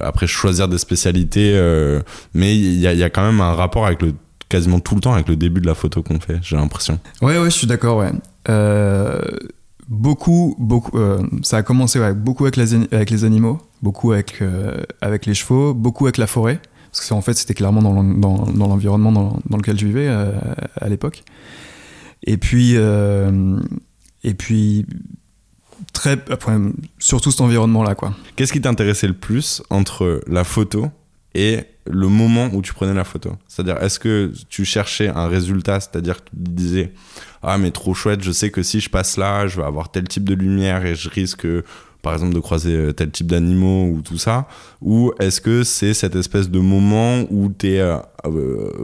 après 0.00 0.28
choisir 0.28 0.68
des 0.68 0.78
spécialités. 0.78 1.52
mais 2.32 2.56
il 2.56 2.78
y 2.78 3.02
a 3.02 3.10
quand 3.10 3.26
même 3.26 3.40
un 3.40 3.54
rapport 3.54 3.86
avec 3.86 4.02
le 4.02 4.14
quasiment 4.52 4.80
tout 4.80 4.94
le 4.94 5.00
temps 5.00 5.14
avec 5.14 5.28
le 5.28 5.36
début 5.36 5.60
de 5.60 5.66
la 5.66 5.74
photo 5.74 6.02
qu'on 6.02 6.20
fait, 6.20 6.38
j'ai 6.42 6.56
l'impression. 6.56 7.00
Ouais, 7.22 7.38
ouais, 7.38 7.50
je 7.50 7.56
suis 7.56 7.66
d'accord, 7.66 7.96
ouais. 7.98 8.12
Euh, 8.48 9.20
beaucoup, 9.88 10.54
beaucoup, 10.58 10.96
euh, 10.98 11.22
ça 11.42 11.56
a 11.56 11.62
commencé 11.62 11.98
ouais, 11.98 12.12
beaucoup 12.14 12.44
avec 12.44 12.56
les, 12.56 12.74
ani- 12.74 12.88
avec 12.92 13.10
les 13.10 13.24
animaux, 13.24 13.58
beaucoup 13.82 14.12
avec, 14.12 14.42
euh, 14.42 14.82
avec 15.00 15.26
les 15.26 15.34
chevaux, 15.34 15.74
beaucoup 15.74 16.04
avec 16.06 16.18
la 16.18 16.26
forêt. 16.26 16.60
Parce 16.92 17.08
que 17.08 17.14
en 17.14 17.22
fait, 17.22 17.32
c'était 17.34 17.54
clairement 17.54 17.80
dans 17.80 18.04
dans 18.04 18.44
dans 18.52 18.68
l'environnement 18.68 19.12
dans, 19.12 19.38
dans 19.48 19.56
lequel 19.56 19.78
je 19.78 19.86
vivais 19.86 20.08
à 20.08 20.88
l'époque. 20.90 21.24
Et 22.24 22.36
puis, 22.36 22.74
et 24.24 24.34
puis, 24.34 24.84
très, 25.94 26.12
après, 26.30 26.54
surtout 26.98 27.30
cet 27.30 27.40
environnement-là, 27.40 27.94
quoi. 27.94 28.14
Qu'est-ce 28.36 28.52
qui 28.52 28.60
t'intéressait 28.60 29.08
le 29.08 29.14
plus 29.14 29.62
entre 29.70 30.20
la 30.26 30.44
photo 30.44 30.90
et 31.34 31.60
le 31.86 32.08
moment 32.08 32.48
où 32.52 32.62
tu 32.62 32.72
prenais 32.74 32.94
la 32.94 33.04
photo 33.04 33.32
C'est-à-dire, 33.48 33.82
est-ce 33.82 33.98
que 33.98 34.32
tu 34.48 34.64
cherchais 34.64 35.08
un 35.08 35.26
résultat, 35.26 35.80
c'est-à-dire 35.80 36.24
que 36.24 36.30
tu 36.30 36.36
te 36.44 36.50
disais 36.50 36.92
Ah, 37.42 37.58
mais 37.58 37.70
trop 37.70 37.94
chouette, 37.94 38.22
je 38.22 38.30
sais 38.30 38.50
que 38.50 38.62
si 38.62 38.80
je 38.80 38.88
passe 38.88 39.16
là, 39.16 39.46
je 39.46 39.56
vais 39.60 39.66
avoir 39.66 39.90
tel 39.90 40.04
type 40.04 40.24
de 40.24 40.34
lumière 40.34 40.84
et 40.86 40.94
je 40.94 41.08
risque, 41.08 41.46
par 42.02 42.12
exemple, 42.12 42.34
de 42.34 42.40
croiser 42.40 42.76
euh, 42.76 42.92
tel 42.92 43.10
type 43.10 43.26
d'animaux 43.26 43.88
ou 43.88 44.02
tout 44.02 44.18
ça 44.18 44.46
Ou 44.80 45.12
est-ce 45.18 45.40
que 45.40 45.64
c'est 45.64 45.94
cette 45.94 46.14
espèce 46.16 46.50
de 46.50 46.60
moment 46.60 47.24
où 47.30 47.52
tu 47.56 47.72
es, 47.72 47.96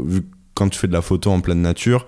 vu 0.04 0.22
que 0.22 0.26
quand 0.54 0.68
tu 0.68 0.78
fais 0.78 0.88
de 0.88 0.92
la 0.92 1.02
photo 1.02 1.30
en 1.30 1.40
pleine 1.40 1.62
nature, 1.62 2.04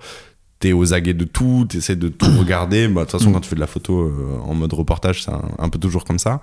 t'es 0.59 0.73
aux 0.73 0.93
aguets 0.93 1.13
de 1.13 1.23
tout, 1.23 1.65
t'essaies 1.69 1.95
de 1.95 2.09
tout 2.09 2.27
regarder. 2.37 2.87
Bah, 2.87 3.01
De 3.01 3.05
toute 3.09 3.19
façon, 3.19 3.31
quand 3.31 3.39
tu 3.39 3.49
fais 3.49 3.55
de 3.55 3.61
la 3.61 3.67
photo 3.67 4.01
euh, 4.01 4.39
en 4.45 4.53
mode 4.53 4.73
reportage, 4.73 5.23
c'est 5.23 5.31
un, 5.31 5.41
un 5.57 5.69
peu 5.69 5.79
toujours 5.79 6.03
comme 6.03 6.19
ça. 6.19 6.41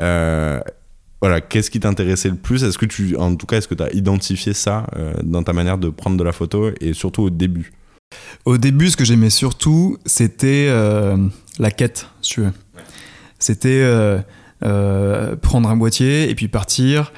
Euh, 0.00 0.60
voilà, 1.20 1.40
qu'est-ce 1.40 1.70
qui 1.70 1.80
t'intéressait 1.80 2.30
le 2.30 2.36
plus? 2.36 2.64
Est-ce 2.64 2.78
que 2.78 2.86
tu, 2.86 3.16
en 3.16 3.34
tout 3.36 3.46
cas, 3.46 3.58
est-ce 3.58 3.68
que 3.68 3.74
tu 3.74 3.82
as 3.82 3.92
identifié 3.92 4.54
ça 4.54 4.86
euh, 4.96 5.12
dans 5.22 5.42
ta 5.42 5.52
manière 5.52 5.76
de 5.76 5.90
prendre 5.90 6.16
de 6.16 6.24
la 6.24 6.32
photo 6.32 6.70
et 6.80 6.94
surtout 6.94 7.22
au 7.22 7.30
début? 7.30 7.72
Au 8.44 8.56
début, 8.56 8.88
ce 8.88 8.96
que 8.96 9.04
j'aimais 9.04 9.30
surtout, 9.30 9.98
c'était 10.06 10.66
euh, 10.70 11.16
la 11.58 11.70
quête, 11.70 12.08
si 12.22 12.34
tu 12.34 12.40
veux. 12.40 12.52
C'était 13.38 13.80
euh, 13.82 15.36
prendre 15.36 15.68
un 15.68 15.76
boîtier 15.76 16.30
et 16.30 16.34
puis 16.34 16.48
partir, 16.48 17.12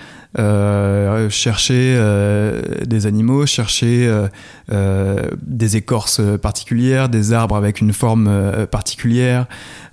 chercher 1.28 1.94
euh, 1.96 2.62
des 2.86 3.06
animaux, 3.06 3.46
chercher 3.46 4.06
euh, 4.06 4.28
euh, 4.72 5.28
des 5.42 5.76
écorces 5.76 6.20
particulières, 6.40 7.08
des 7.08 7.32
arbres 7.32 7.56
avec 7.56 7.80
une 7.80 7.92
forme 7.92 8.28
euh, 8.28 8.66
particulière, 8.66 9.46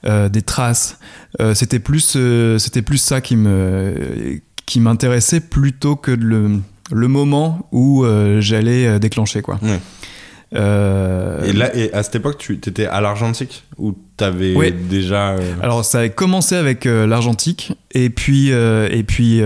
euh, 0.05 0.29
des 0.29 0.41
traces. 0.41 0.97
Euh, 1.41 1.53
c'était 1.53 1.79
plus, 1.79 2.13
euh, 2.15 2.57
c'était 2.57 2.81
plus 2.81 2.97
ça 2.97 3.21
qui 3.21 3.35
me, 3.35 4.39
qui 4.65 4.79
m'intéressait 4.79 5.41
plutôt 5.41 5.95
que 5.95 6.11
le, 6.11 6.59
le 6.91 7.07
moment 7.07 7.67
où 7.71 8.03
euh, 8.05 8.39
j'allais 8.41 8.85
euh, 8.87 8.99
déclencher 8.99 9.41
quoi. 9.41 9.59
Euh, 10.55 11.43
Et 11.43 11.53
là, 11.53 11.75
et 11.75 11.93
à 11.93 12.01
cette 12.01 12.15
époque, 12.15 12.37
tu 12.39 12.53
étais 12.53 12.87
à 12.87 13.01
l'argentique 13.01 13.63
ou 13.77 13.93
t'avais 14.17 14.71
déjà 14.71 15.29
euh, 15.31 15.53
Alors 15.61 15.85
ça 15.85 15.99
a 15.99 16.09
commencé 16.09 16.55
avec 16.55 16.85
euh, 16.85 17.05
l'argentique 17.05 17.71
et 17.91 18.09
puis 18.09 18.49
et 18.49 19.03
puis 19.03 19.41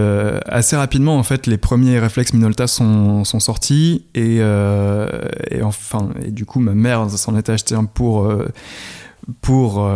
assez 0.48 0.76
rapidement 0.76 1.18
en 1.18 1.24
fait 1.24 1.46
les 1.46 1.58
premiers 1.58 2.00
réflexes 2.00 2.34
Minolta 2.34 2.68
sont, 2.68 3.24
sont 3.24 3.40
sortis 3.40 4.06
et, 4.16 4.38
et 4.38 5.62
enfin 5.62 6.10
et 6.26 6.32
du 6.32 6.46
coup 6.46 6.60
ma 6.60 6.74
mère 6.74 7.10
s'en 7.10 7.38
était 7.38 7.52
acheté 7.52 7.76
un 7.76 7.86
pour 7.86 8.34
pour 9.42 9.88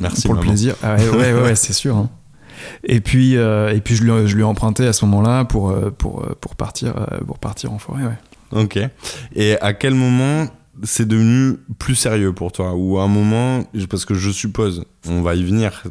Merci, 0.00 0.26
pour 0.26 0.34
le 0.34 0.40
plaisir 0.40 0.74
Ah 0.82 0.96
ouais 0.96 1.08
ouais 1.10 1.32
ouais, 1.34 1.42
ouais, 1.42 1.54
c'est 1.54 1.74
sûr 1.74 1.96
hein. 1.96 2.08
et 2.84 3.00
puis 3.00 3.34
et 3.34 3.80
puis 3.84 3.96
je 3.96 4.02
lui, 4.02 4.26
je 4.26 4.34
lui 4.34 4.42
ai 4.42 4.46
emprunté 4.46 4.86
à 4.86 4.92
ce 4.92 5.04
moment-là 5.04 5.44
pour 5.44 5.74
pour 5.98 6.26
pour 6.40 6.56
partir 6.56 6.94
pour 7.26 7.38
partir 7.38 7.72
en 7.72 7.78
forêt 7.78 8.02
ouais. 8.02 8.18
Ok. 8.52 8.78
Et 9.34 9.58
à 9.60 9.74
quel 9.74 9.94
moment 9.94 10.48
c'est 10.82 11.08
devenu 11.08 11.56
plus 11.78 11.94
sérieux 11.94 12.32
pour 12.32 12.52
toi 12.52 12.74
Ou 12.74 12.98
à 12.98 13.04
un 13.04 13.08
moment, 13.08 13.64
parce 13.88 14.04
que 14.04 14.14
je 14.14 14.30
suppose, 14.30 14.84
on 15.08 15.22
va 15.22 15.34
y 15.34 15.42
venir, 15.42 15.82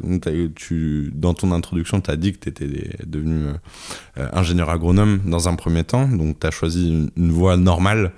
tu, 0.54 1.10
dans 1.14 1.34
ton 1.34 1.52
introduction, 1.52 2.00
tu 2.00 2.10
as 2.10 2.16
dit 2.16 2.32
que 2.32 2.38
tu 2.38 2.48
étais 2.48 2.90
devenu 3.04 3.46
euh, 4.18 4.28
ingénieur 4.32 4.70
agronome 4.70 5.20
dans 5.24 5.48
un 5.48 5.54
premier 5.54 5.84
temps, 5.84 6.08
donc 6.08 6.38
tu 6.40 6.46
as 6.46 6.50
choisi 6.50 6.90
une, 6.90 7.10
une 7.16 7.32
voie 7.32 7.56
normale. 7.56 8.12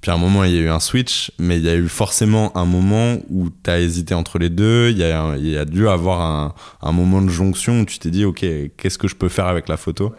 Puis 0.00 0.10
à 0.10 0.14
un 0.14 0.18
moment, 0.18 0.44
il 0.44 0.54
y 0.54 0.58
a 0.58 0.60
eu 0.60 0.68
un 0.68 0.80
switch, 0.80 1.32
mais 1.38 1.58
il 1.58 1.64
y 1.64 1.68
a 1.68 1.74
eu 1.74 1.88
forcément 1.88 2.56
un 2.56 2.64
moment 2.64 3.16
où 3.28 3.48
tu 3.50 3.70
as 3.70 3.80
hésité 3.80 4.14
entre 4.14 4.38
les 4.38 4.50
deux. 4.50 4.90
Il 4.90 4.98
y 4.98 5.04
a, 5.04 5.36
il 5.36 5.48
y 5.48 5.58
a 5.58 5.64
dû 5.64 5.88
avoir 5.88 6.20
un, 6.20 6.54
un 6.82 6.92
moment 6.92 7.22
de 7.22 7.28
jonction 7.28 7.80
où 7.80 7.84
tu 7.84 7.98
t'es 7.98 8.10
dit, 8.10 8.24
OK, 8.24 8.44
qu'est-ce 8.76 8.98
que 8.98 9.08
je 9.08 9.16
peux 9.16 9.28
faire 9.28 9.46
avec 9.46 9.68
la 9.68 9.76
photo? 9.76 10.14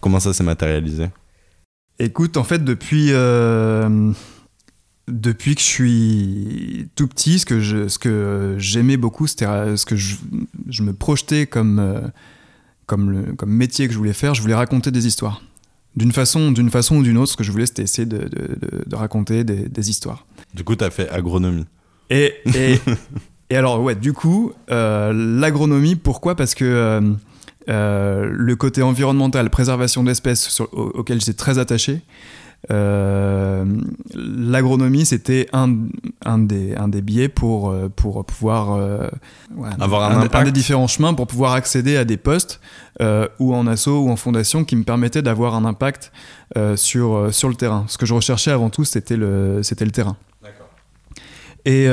Comment 0.00 0.20
ça 0.20 0.32
s'est 0.32 0.44
matérialisé? 0.44 1.08
Écoute, 1.98 2.36
en 2.36 2.44
fait, 2.44 2.64
depuis, 2.64 3.08
euh, 3.12 4.12
depuis 5.06 5.54
que 5.54 5.60
je 5.60 5.66
suis 5.66 6.88
tout 6.96 7.06
petit, 7.06 7.38
ce 7.38 7.46
que 7.46 7.60
je, 7.60 7.88
ce 7.88 7.98
que 7.98 8.56
j'aimais 8.58 8.96
beaucoup, 8.96 9.26
c'était 9.26 9.46
euh, 9.46 9.76
ce 9.76 9.86
que 9.86 9.94
je, 9.94 10.16
je 10.68 10.82
me 10.82 10.92
projetais 10.92 11.46
comme, 11.46 11.78
euh, 11.78 12.00
comme, 12.86 13.10
le, 13.10 13.32
comme 13.34 13.50
métier 13.50 13.86
que 13.86 13.92
je 13.92 13.98
voulais 13.98 14.12
faire, 14.12 14.34
je 14.34 14.42
voulais 14.42 14.54
raconter 14.54 14.90
des 14.90 15.06
histoires. 15.06 15.42
D'une 15.94 16.10
façon, 16.10 16.50
d'une 16.50 16.70
façon 16.70 16.96
ou 16.96 17.02
d'une 17.04 17.16
autre, 17.16 17.30
ce 17.30 17.36
que 17.36 17.44
je 17.44 17.52
voulais, 17.52 17.66
c'était 17.66 17.82
essayer 17.82 18.06
de, 18.06 18.28
de, 18.28 18.84
de, 18.84 18.96
raconter 18.96 19.44
des, 19.44 19.68
des, 19.68 19.90
histoires. 19.90 20.26
Du 20.52 20.64
coup, 20.64 20.74
tu 20.74 20.82
as 20.82 20.90
fait 20.90 21.08
agronomie. 21.08 21.66
Et, 22.10 22.34
et, 22.56 22.80
et, 23.50 23.56
alors, 23.56 23.80
ouais, 23.80 23.94
du 23.94 24.12
coup, 24.12 24.52
euh, 24.72 25.12
l'agronomie, 25.12 25.94
pourquoi? 25.94 26.34
Parce 26.34 26.56
que 26.56 27.14
euh, 27.68 28.28
le 28.30 28.56
côté 28.56 28.82
environnemental, 28.82 29.50
préservation 29.50 30.02
d'espèces, 30.02 30.60
auquel 30.72 31.20
j'étais 31.20 31.34
très 31.34 31.58
attaché, 31.58 32.02
euh, 32.70 33.64
l'agronomie, 34.14 35.04
c'était 35.04 35.48
un, 35.52 35.76
un, 36.24 36.38
des, 36.38 36.74
un 36.76 36.88
des 36.88 37.02
biais 37.02 37.28
pour, 37.28 37.70
euh, 37.70 37.90
pour 37.94 38.24
pouvoir 38.24 38.72
euh, 38.72 39.08
avoir 39.80 40.10
un, 40.10 40.16
impact. 40.16 40.34
un, 40.34 40.44
des 40.44 40.52
différents 40.52 40.86
chemins 40.86 41.14
pour 41.14 41.26
pouvoir 41.26 41.52
accéder 41.52 41.96
à 41.96 42.04
des 42.04 42.16
postes 42.16 42.60
ou 43.38 43.54
en 43.54 43.66
asso 43.66 43.88
ou 43.88 44.08
en 44.08 44.16
fondation 44.16 44.64
qui 44.64 44.76
me 44.76 44.84
permettaient 44.84 45.20
d'avoir 45.20 45.56
un 45.56 45.64
impact 45.64 46.12
sur, 46.76 47.34
sur 47.34 47.48
le 47.48 47.54
terrain. 47.56 47.84
Ce 47.88 47.98
que 47.98 48.06
je 48.06 48.14
recherchais 48.14 48.52
avant 48.52 48.70
tout, 48.70 48.84
c'était 48.84 49.16
le, 49.16 49.62
c'était 49.62 49.84
le 49.84 49.90
terrain. 49.90 50.16
Et, 51.64 51.86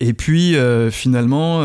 et 0.00 0.12
puis 0.12 0.56
finalement, 0.90 1.62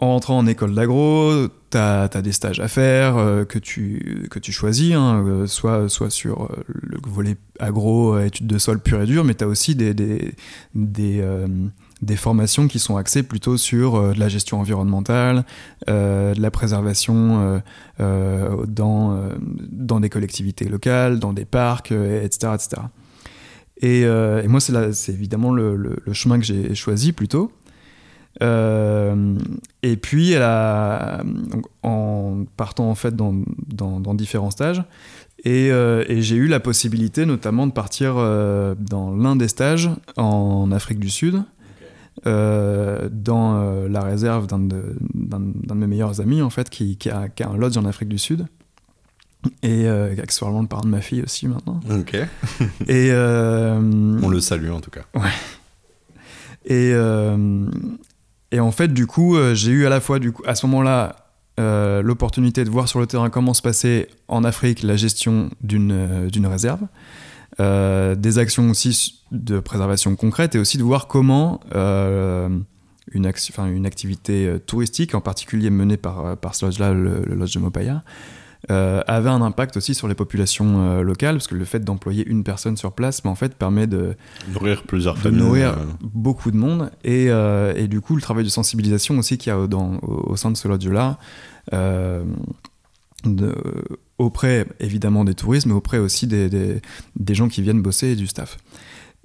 en 0.00 0.06
entrant 0.06 0.38
en 0.38 0.46
école 0.46 0.74
d'agro, 0.74 1.48
tu 1.70 1.76
as, 1.76 2.08
des 2.22 2.32
stages 2.32 2.60
à 2.60 2.68
faire 2.68 3.16
euh, 3.16 3.44
que, 3.44 3.58
tu, 3.58 4.28
que 4.30 4.38
tu 4.38 4.52
choisis, 4.52 4.94
hein, 4.94 5.24
euh, 5.26 5.46
soit, 5.46 5.88
soit 5.88 6.10
sur 6.10 6.44
euh, 6.44 6.64
le 6.68 6.98
volet 7.04 7.36
agro, 7.58 8.18
études 8.20 8.46
de 8.46 8.58
sol 8.58 8.78
pur 8.78 9.02
et 9.02 9.06
dur, 9.06 9.24
mais 9.24 9.34
tu 9.34 9.42
as 9.42 9.48
aussi 9.48 9.74
des, 9.74 9.94
des, 10.74 12.16
formations 12.16 12.68
qui 12.68 12.78
sont 12.78 12.96
axées 12.96 13.24
plutôt 13.24 13.56
sur 13.56 14.14
la 14.14 14.28
gestion 14.28 14.60
environnementale, 14.60 15.44
de 15.88 16.40
la 16.40 16.50
préservation 16.52 17.60
dans, 17.98 19.30
dans 19.72 20.00
des 20.00 20.08
collectivités 20.08 20.66
locales, 20.66 21.18
dans 21.18 21.32
des 21.32 21.44
parcs, 21.44 21.90
etc. 21.90 22.52
etc. 22.54 22.82
Et, 23.82 24.06
moi, 24.46 24.60
c'est 24.60 25.12
évidemment 25.12 25.50
le 25.50 26.00
chemin 26.12 26.38
que 26.38 26.44
j'ai 26.44 26.76
choisi 26.76 27.10
plutôt. 27.10 27.50
Euh, 28.42 29.36
et 29.82 29.96
puis, 29.96 30.32
elle 30.32 30.42
a, 30.42 31.22
en 31.82 32.44
partant 32.56 32.90
en 32.90 32.94
fait 32.94 33.14
dans, 33.16 33.34
dans, 33.66 34.14
différents 34.14 34.50
stages, 34.50 34.82
et, 35.44 35.70
euh, 35.70 36.04
et 36.08 36.22
j'ai 36.22 36.36
eu 36.36 36.46
la 36.46 36.60
possibilité 36.60 37.24
notamment 37.26 37.66
de 37.66 37.72
partir 37.72 38.14
euh, 38.16 38.74
dans 38.78 39.14
l'un 39.14 39.36
des 39.36 39.48
stages 39.48 39.90
en 40.16 40.70
Afrique 40.72 40.98
du 40.98 41.10
Sud, 41.10 41.42
dans 42.24 43.86
la 43.88 44.02
réserve 44.02 44.48
d'un 44.48 44.58
de, 44.58 44.96
de, 45.14 45.74
mes 45.74 45.86
meilleurs 45.86 46.20
amis 46.20 46.42
en 46.42 46.50
fait, 46.50 46.68
qui, 46.68 46.96
qui, 46.96 47.10
a, 47.10 47.28
qui, 47.28 47.44
a, 47.44 47.48
un 47.48 47.56
lodge 47.56 47.76
en 47.76 47.84
Afrique 47.84 48.08
du 48.08 48.18
Sud. 48.18 48.46
Et 49.62 49.88
accessoirement 49.88 50.62
le 50.62 50.66
parent 50.66 50.82
de 50.82 50.88
ma 50.88 51.00
fille 51.00 51.22
aussi 51.22 51.46
maintenant. 51.46 51.80
Ok. 51.90 52.16
et 52.88 53.12
on 53.12 54.28
le 54.28 54.40
salue 54.40 54.70
en 54.70 54.80
tout 54.80 54.90
cas. 54.90 55.04
Ouais. 55.14 55.30
Et, 56.66 56.92
et 58.50 58.60
en 58.60 58.70
fait, 58.70 58.88
du 58.88 59.06
coup, 59.06 59.36
euh, 59.36 59.54
j'ai 59.54 59.72
eu 59.72 59.86
à 59.86 59.88
la 59.88 60.00
fois, 60.00 60.18
du 60.18 60.32
coup, 60.32 60.42
à 60.46 60.54
ce 60.54 60.66
moment-là, 60.66 61.16
euh, 61.60 62.02
l'opportunité 62.02 62.64
de 62.64 62.70
voir 62.70 62.88
sur 62.88 63.00
le 63.00 63.06
terrain 63.06 63.30
comment 63.30 63.52
se 63.52 63.62
passait 63.62 64.08
en 64.28 64.44
Afrique 64.44 64.82
la 64.82 64.96
gestion 64.96 65.50
d'une 65.60 65.92
euh, 65.92 66.48
réserve, 66.48 66.80
des 67.58 68.38
actions 68.38 68.70
aussi 68.70 69.24
de 69.32 69.58
préservation 69.58 70.14
concrète 70.14 70.54
et 70.54 70.60
aussi 70.60 70.78
de 70.78 70.84
voir 70.84 71.08
comment 71.08 71.58
une, 71.72 72.64
une 73.12 73.86
activité 73.86 74.56
touristique, 74.64 75.16
en 75.16 75.20
particulier 75.20 75.68
menée 75.68 75.96
par, 75.96 76.36
par 76.36 76.54
ce 76.54 76.66
lodge-là, 76.66 76.92
le, 76.92 77.24
le, 77.26 77.34
lodge 77.34 77.52
de 77.52 77.58
Mopaya, 77.58 78.04
euh, 78.70 79.02
avait 79.06 79.30
un 79.30 79.40
impact 79.40 79.76
aussi 79.76 79.94
sur 79.94 80.08
les 80.08 80.16
populations 80.16 80.82
euh, 80.82 81.02
locales, 81.02 81.36
parce 81.36 81.46
que 81.46 81.54
le 81.54 81.64
fait 81.64 81.78
d'employer 81.80 82.26
une 82.26 82.42
personne 82.42 82.76
sur 82.76 82.92
place, 82.92 83.24
mais 83.24 83.30
en 83.30 83.36
fait, 83.36 83.54
permet 83.54 83.86
de 83.86 84.16
nourrir 84.52 84.82
plusieurs 84.82 85.16
de 85.16 85.30
nourrir 85.30 85.70
euh. 85.70 85.84
beaucoup 86.02 86.50
de 86.50 86.56
monde, 86.56 86.90
et, 87.04 87.26
et, 87.26 87.88
du 87.88 88.00
coup, 88.00 88.16
le 88.16 88.22
travail 88.22 88.44
de 88.44 88.48
sensibilisation 88.48 89.16
aussi 89.18 89.38
qu'il 89.38 89.52
y 89.52 89.56
a 89.56 89.66
dans, 89.68 89.98
au, 90.02 90.34
sein 90.36 90.50
de 90.50 90.56
ce 90.56 90.66
lodge-là, 90.66 91.18
auprès 94.18 94.66
évidemment 94.80 95.24
des 95.24 95.34
touristes, 95.34 95.66
mais 95.66 95.74
auprès 95.74 95.98
aussi 95.98 96.26
des, 96.26 96.48
des, 96.48 96.82
des, 97.14 97.34
gens 97.34 97.48
qui 97.48 97.62
viennent 97.62 97.82
bosser 97.82 98.08
et 98.08 98.16
du 98.16 98.26
staff. 98.26 98.58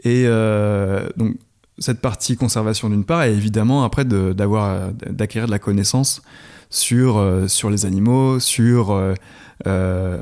Et 0.04 0.26
donc, 1.18 1.38
cette 1.80 2.02
partie 2.02 2.36
conservation 2.36 2.90
d'une 2.90 3.04
part, 3.04 3.24
et 3.24 3.34
évidemment 3.34 3.84
après 3.84 4.06
d'acquérir 4.06 5.48
de, 5.48 5.48
de, 5.48 5.52
la 5.52 5.60
connaissance 5.60 6.22
sur, 6.74 7.18
euh, 7.18 7.48
sur 7.48 7.70
les 7.70 7.86
animaux, 7.86 8.40
sur 8.40 8.92
euh, 8.92 9.14
euh, 9.68 10.20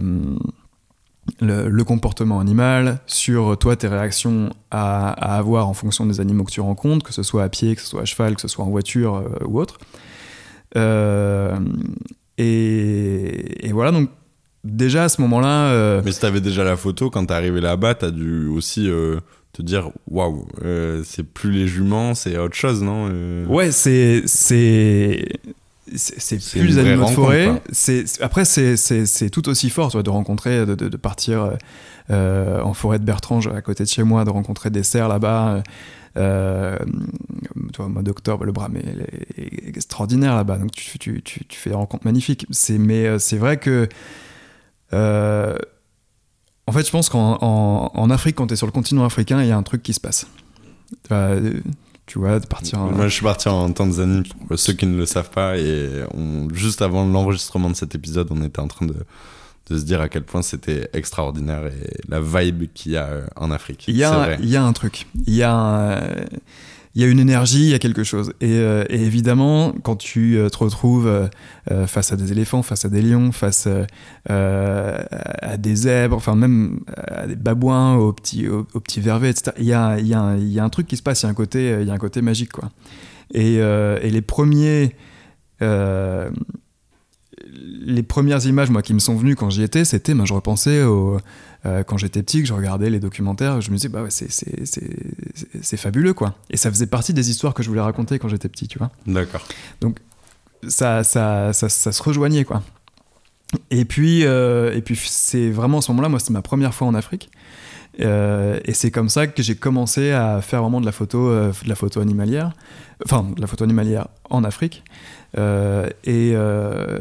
le, 1.40 1.84
comportement 1.84 2.42
animal, 2.42 3.00
sur 3.08 3.58
toi 3.58 3.78
tes 3.78 3.88
réactions 3.88 4.50
à, 4.70 5.12
avoir 5.38 5.70
en 5.70 5.74
fonction 5.74 6.06
des 6.06 6.20
animaux 6.20 6.44
que 6.44 6.52
tu 6.52 6.60
rencontres, 6.60 7.06
que 7.06 7.14
ce 7.14 7.24
soit 7.24 7.44
à 7.44 7.50
pied, 7.50 7.76
que 7.76 7.82
ce 7.82 7.88
soit 7.88 8.02
à 8.02 8.06
cheval, 8.06 8.36
que 8.36 8.42
ce 8.42 8.50
soit 8.50 8.66
en 8.66 8.70
voiture 8.70 9.24
ou 9.48 9.62
autre. 9.62 9.78
Et, 12.38 13.68
et, 13.68 13.72
voilà, 13.72 13.92
donc 13.92 14.10
déjà 14.66 15.06
à 15.06 15.10
ce 15.10 15.22
moment-là. 15.22 16.02
Mais 16.04 16.12
si 16.12 16.20
t'avais 16.20 16.42
déjà 16.42 16.66
la 16.66 16.76
photo, 16.76 17.10
quand 17.10 17.26
t'es 17.26 17.34
arrivé 17.34 17.62
là-bas, 17.62 17.96
t'as 17.96 18.12
dû 18.12 18.48
aussi 18.48 18.90
te 19.54 19.62
dire 19.62 19.90
waouh, 20.10 20.46
c'est 21.06 21.24
plus 21.24 21.52
les 21.52 21.68
juments, 21.68 22.14
c'est 22.14 22.38
autre 22.38 22.56
chose, 22.56 22.84
non 22.84 23.10
Ouais, 23.48 23.72
c'est 23.72 24.24
c'est 24.26 25.26
plus 25.92 26.68
les 26.68 26.78
animaux 26.78 27.06
de 27.06 27.12
forêt. 27.12 27.62
après 28.22 28.46
c'est 28.46 29.30
tout 29.30 29.50
aussi 29.50 29.70
fort 29.70 30.02
de 30.02 30.10
rencontrer, 30.10 30.66
de, 30.66 30.76
de, 30.76 30.98
partir 30.98 31.58
euh, 32.10 32.62
en 32.62 32.74
forêt 32.74 33.00
de 33.00 33.04
Bertrange 33.04 33.48
à 33.48 33.62
côté 33.62 33.84
de 33.84 33.90
chez 33.90 34.04
moi, 34.04 34.26
de 34.26 34.30
rencontrer 34.30 34.70
des 34.70 34.84
cerfs 34.84 35.08
là-bas. 35.10 35.64
Euh, 36.18 36.78
toi, 37.74 37.88
mois 37.88 38.04
d'octobre, 38.04 38.44
le 38.44 38.52
Bram 38.52 38.76
est, 38.76 39.68
extraordinaire 39.68 40.36
là-bas, 40.36 40.58
donc 40.58 40.72
tu, 40.72 41.00
tu, 41.00 41.22
tu, 41.22 41.46
tu, 41.46 41.58
fais 41.58 41.70
des 41.70 41.76
rencontres 41.76 42.06
magnifiques. 42.06 42.46
Mais 42.70 43.06
euh, 43.06 43.20
c'est 43.20 43.38
vrai 43.38 43.58
que 43.58 43.88
euh, 44.94 45.56
en 46.68 46.72
fait, 46.74 46.86
je 46.86 46.92
pense 46.92 47.10
qu'en 47.10 47.38
en, 47.42 48.10
Afrique, 48.10 48.36
quand 48.36 48.48
tu 48.48 48.54
es 48.54 48.58
sur 48.58 48.68
le 48.68 48.72
continent 48.72 49.06
africain, 49.06 49.42
il 49.42 49.48
y 49.48 49.52
a 49.52 49.58
un 49.58 49.64
truc 49.64 49.84
qui 49.84 49.94
se 49.94 50.00
passe 50.00 50.28
tu 52.06 52.20
vois, 52.20 52.40
de 52.40 52.46
partir. 52.46 52.80
Moi, 52.80 53.08
je 53.08 53.14
suis 53.14 53.24
parti 53.24 53.48
en 53.48 53.72
Tanzanie, 53.72 54.24
pour 54.48 54.60
ceux 54.60 54.74
qui 54.74 54.86
ne 54.86 54.98
le 54.98 55.06
savent 55.06 55.30
pas, 55.30 55.58
et 55.58 56.04
on, 56.14 56.50
juste 56.54 56.82
avant 56.82 57.06
l'enregistrement 57.06 57.70
de 57.70 57.76
cet 57.76 57.96
épisode, 57.96 58.28
on 58.32 58.44
était 58.44 58.60
en 58.60 58.68
train 58.68 58.86
de, 58.86 58.96
de 59.70 59.78
se 59.78 59.84
dire 59.84 60.02
à 60.02 60.10
quel 60.10 60.24
point 60.24 60.42
c'était 60.42 60.90
extraordinaire 60.94 61.66
et 61.68 62.02
la 62.08 62.20
vibe 62.20 62.66
qu'il 62.74 62.94
y 62.94 62.98
a 62.98 63.06
euh, 63.06 63.28
en 63.36 63.52
Afrique. 63.52 63.86
Il 63.88 63.96
y 63.96 64.04
a, 64.04 64.38
il 64.40 64.50
y 64.50 64.58
a 64.58 64.64
un 64.64 64.74
truc. 64.74 65.08
Il 65.26 65.34
y 65.34 65.44
a 65.44 65.54
un, 65.54 65.98
il 66.94 67.02
y 67.02 67.06
a 67.06 67.08
une 67.08 67.20
énergie, 67.20 67.64
il 67.64 67.70
y 67.70 67.74
a 67.74 67.80
quelque 67.80 68.04
chose. 68.04 68.34
Et, 68.42 68.52
euh, 68.52 68.84
évidemment, 68.90 69.74
quand 69.84 69.96
tu 69.96 70.38
euh, 70.38 70.50
te 70.50 70.58
retrouves 70.58 71.08
euh, 71.08 71.88
face 71.88 72.12
à 72.12 72.18
des 72.18 72.32
éléphants, 72.32 72.64
face 72.64 72.84
à 72.84 72.90
des 72.90 73.02
lions, 73.02 73.32
face 73.32 73.68
à 74.28 75.58
des 75.58 75.76
zèbres, 75.76 76.18
enfin 76.18 76.36
même 76.36 76.82
à 76.96 77.28
des 77.28 77.36
babouins, 77.36 77.96
aux 77.96 78.12
petits, 78.12 78.48
aux, 78.48 78.64
petits 78.64 79.00
vervets, 79.00 79.30
etc., 79.30 79.52
il 79.60 79.66
y 79.66 79.74
a, 79.74 80.00
y, 80.00 80.14
a 80.14 80.36
y 80.38 80.60
a 80.60 80.64
un 80.64 80.70
truc 80.70 80.88
qui 80.88 80.98
se 80.98 81.04
passe, 81.04 81.22
il 81.22 81.26
y 81.26 81.28
a 81.28 81.32
un 81.32 81.36
côté, 81.36 81.84
y 81.84 81.90
a 81.90 81.94
un 81.94 81.98
côté 81.98 82.22
magique. 82.22 82.52
Quoi. 82.52 82.70
Et 83.34 83.60
les 84.10 84.22
premiers 84.22 84.96
les 87.54 88.04
premières 88.04 88.46
images 88.46 88.70
moi 88.70 88.82
qui 88.82 88.94
me 88.94 89.00
sont 89.00 89.16
venues 89.16 89.36
quand 89.36 89.50
j'y 89.50 89.64
étais 89.64 89.84
c'était 89.84 90.14
ben, 90.14 90.26
je 90.26 90.34
repensais 90.34 90.84
au, 90.84 91.20
euh, 91.64 91.84
quand 91.84 91.98
j'étais 91.98 92.24
petit, 92.24 92.42
que 92.42 92.48
je 92.48 92.54
regardais 92.54 92.90
les 92.90 93.00
documentaires, 93.00 93.62
je 93.62 93.70
me 93.70 93.76
disais, 93.76 93.90
bah 93.90 94.02
ouais, 94.02 94.10
c'est 94.10 95.78
fabuleux, 95.78 96.14
quoi. 96.14 96.34
Et 96.50 96.58
ça 96.58 96.72
faisait 96.72 96.88
partie 96.88 97.14
des 97.14 97.30
histoires 97.30 97.54
que 97.54 97.62
je 97.62 97.70
voulais 97.70 97.82
raconter 97.82 98.18
quand 98.18 98.30
j'étais 98.30 98.50
petit, 98.50 98.68
tu 98.68 98.80
vois. 98.80 98.90
D'accord. 99.06 99.42
Donc, 99.80 100.00
ça, 100.68 101.04
ça, 101.04 101.54
ça, 101.54 101.70
ça, 101.70 101.92
se 101.92 102.02
rejoignait, 102.02 102.46
quoi. 102.46 102.64
Et 103.70 103.86
puis, 103.86 104.26
euh, 104.26 104.74
et 104.76 104.82
puis 104.82 104.96
c'est 104.96 105.52
vraiment 105.52 105.80
à 105.80 105.82
ce 105.82 105.92
moment-là, 105.92 106.10
moi, 106.10 106.20
c'était 106.20 106.34
ma 106.34 106.42
première 106.42 106.74
fois 106.74 106.88
en 106.88 106.96
Afrique. 106.96 107.30
Euh, 108.00 108.60
et 108.66 108.74
c'est 108.74 108.90
comme 108.90 109.10
ça 109.10 109.28
que 109.28 109.44
j'ai 109.44 109.56
commencé 109.56 110.12
à 110.12 110.42
faire 110.42 110.62
vraiment 110.62 110.82
de 110.82 110.86
la 110.86 110.92
photo, 110.92 111.30
de 111.30 111.68
la 111.68 111.76
photo 111.76 112.00
animalière, 112.00 112.54
enfin 113.06 113.24
de 113.36 113.40
la 113.40 113.46
photo 113.46 113.66
animalière 113.66 114.08
en 114.32 114.44
Afrique. 114.44 114.84
Euh, 115.38 115.88
et, 116.04 116.32
euh, 116.34 117.00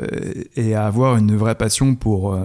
et, 0.54 0.75
à 0.75 0.87
avoir 0.87 1.16
une 1.16 1.34
vraie 1.37 1.56
passion 1.56 1.96
pour, 1.96 2.34
euh, 2.34 2.40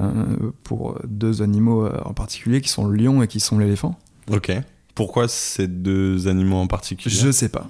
pour 0.63 1.00
deux 1.08 1.44
animaux 1.44 1.88
en 2.06 2.13
particulier 2.13 2.60
qui 2.60 2.70
sont 2.70 2.88
le 2.88 2.98
lion 2.98 3.22
et 3.22 3.27
qui 3.27 3.39
sont 3.39 3.60
l'éléphant. 3.60 4.00
Ok. 4.32 4.51
Pourquoi 4.96 5.27
ces 5.27 5.68
deux 5.68 6.27
animaux 6.27 6.58
en 6.58 6.68
particulier? 6.68 7.15
Je 7.15 7.30
sais 7.30 7.50
pas. 7.50 7.68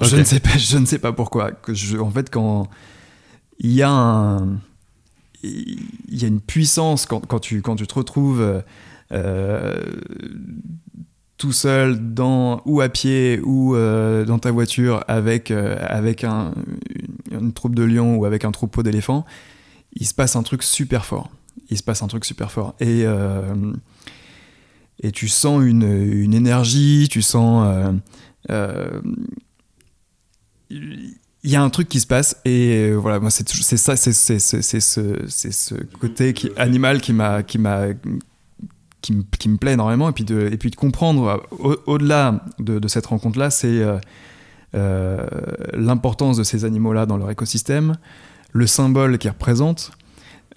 Je 0.00 0.16
ne 0.16 0.24
sais 0.24 0.38
pas. 0.38 0.56
Je 0.56 0.78
ne 0.78 0.86
sais 0.86 1.00
pas 1.00 1.12
pourquoi. 1.12 1.50
Que 1.50 1.74
je, 1.74 1.98
en 1.98 2.10
fait, 2.10 2.30
quand 2.30 2.68
il 3.58 3.72
y 3.72 3.82
a 3.82 3.90
un, 3.90 4.60
il 5.42 5.88
y 6.10 6.24
a 6.24 6.28
une 6.28 6.40
puissance 6.40 7.06
quand, 7.06 7.26
quand, 7.26 7.40
tu 7.40 7.62
quand 7.62 7.74
tu 7.74 7.86
te 7.86 7.94
retrouves 7.94 8.62
euh, 9.12 9.82
tout 11.38 11.52
seul 11.52 11.98
ou 12.66 12.80
à 12.80 12.88
pied 12.88 13.40
ou 13.44 13.74
dans 13.74 14.38
ta 14.38 14.50
voiture 14.50 15.04
avec 15.08 15.50
avec 15.50 16.24
un, 16.24 16.52
une 17.30 17.52
troupe 17.52 17.74
de 17.74 17.84
lions 17.84 18.16
ou 18.16 18.24
avec 18.24 18.44
un 18.44 18.50
troupeau 18.50 18.82
d'éléphants, 18.82 19.24
il 19.94 20.06
se 20.06 20.14
passe 20.14 20.36
un 20.36 20.42
truc 20.42 20.62
super 20.62 21.04
fort. 21.04 21.30
Il 21.70 21.76
se 21.76 21.82
passe 21.82 22.02
un 22.02 22.06
truc 22.08 22.24
super 22.24 22.50
fort. 22.50 22.74
Et, 22.80 23.02
euh, 23.04 23.72
et 25.02 25.12
tu 25.12 25.28
sens 25.28 25.62
une, 25.64 25.82
une 25.82 26.34
énergie, 26.34 27.08
tu 27.10 27.22
sens. 27.22 27.66
euh, 27.66 27.92
euh, 28.50 29.00
il 30.70 31.50
y 31.50 31.56
a 31.56 31.62
un 31.62 31.70
truc 31.70 31.88
qui 31.88 32.00
se 32.00 32.06
passe 32.06 32.36
et 32.44 32.90
euh, 32.90 32.96
voilà 32.96 33.20
moi 33.20 33.30
c'est 33.30 33.48
ça 33.48 33.96
c'est 33.96 34.12
ce 34.12 34.60
ce 35.28 35.74
côté 35.98 36.34
animal 36.56 37.00
qui 37.00 37.12
m'a 37.12 37.42
qui 37.42 37.58
m'a 37.58 37.86
qui 39.02 39.12
me, 39.12 39.22
qui 39.38 39.48
me 39.48 39.56
plaît 39.56 39.72
énormément 39.74 40.08
et 40.08 40.12
puis 40.12 40.24
de 40.24 40.48
et 40.52 40.56
puis 40.56 40.70
de 40.70 40.76
comprendre 40.76 41.26
euh, 41.28 41.36
au- 41.86 41.92
au-delà 41.94 42.44
de, 42.58 42.78
de 42.78 42.88
cette 42.88 43.06
rencontre 43.06 43.38
là 43.38 43.50
c'est 43.50 43.66
euh, 43.82 43.98
euh, 44.74 45.26
l'importance 45.72 46.36
de 46.36 46.42
ces 46.42 46.64
animaux 46.64 46.92
là 46.92 47.06
dans 47.06 47.16
leur 47.16 47.30
écosystème 47.30 47.96
le 48.52 48.66
symbole 48.66 49.18
qu'ils 49.18 49.30
représentent 49.30 49.92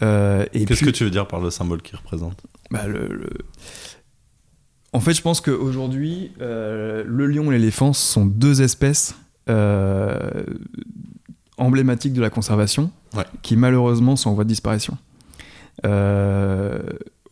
euh, 0.02 0.46
Qu'est-ce 0.54 0.84
que 0.84 0.90
tu 0.90 1.04
veux 1.04 1.12
dire 1.12 1.28
par 1.28 1.40
le 1.42 1.52
symbole 1.52 1.82
qu'il 1.82 1.96
représente 1.98 2.42
bah, 2.72 2.88
le, 2.88 3.08
le- 3.08 3.30
En 4.94 5.00
fait, 5.00 5.14
je 5.14 5.22
pense 5.22 5.40
qu'aujourd'hui, 5.42 6.32
euh, 6.42 7.04
le 7.06 7.28
lion 7.28 7.52
et 7.52 7.58
l'éléphant 7.58 7.94
sont 7.94 8.26
deux 8.26 8.62
espèces 8.64 9.16
emblématiques 11.58 12.14
de 12.14 12.22
la 12.22 12.30
conservation 12.30 12.92
Ouais. 13.16 13.26
qui 13.42 13.56
malheureusement 13.58 14.16
sont 14.16 14.30
en 14.30 14.34
voie 14.34 14.44
de 14.46 14.50
disparition. 14.50 14.98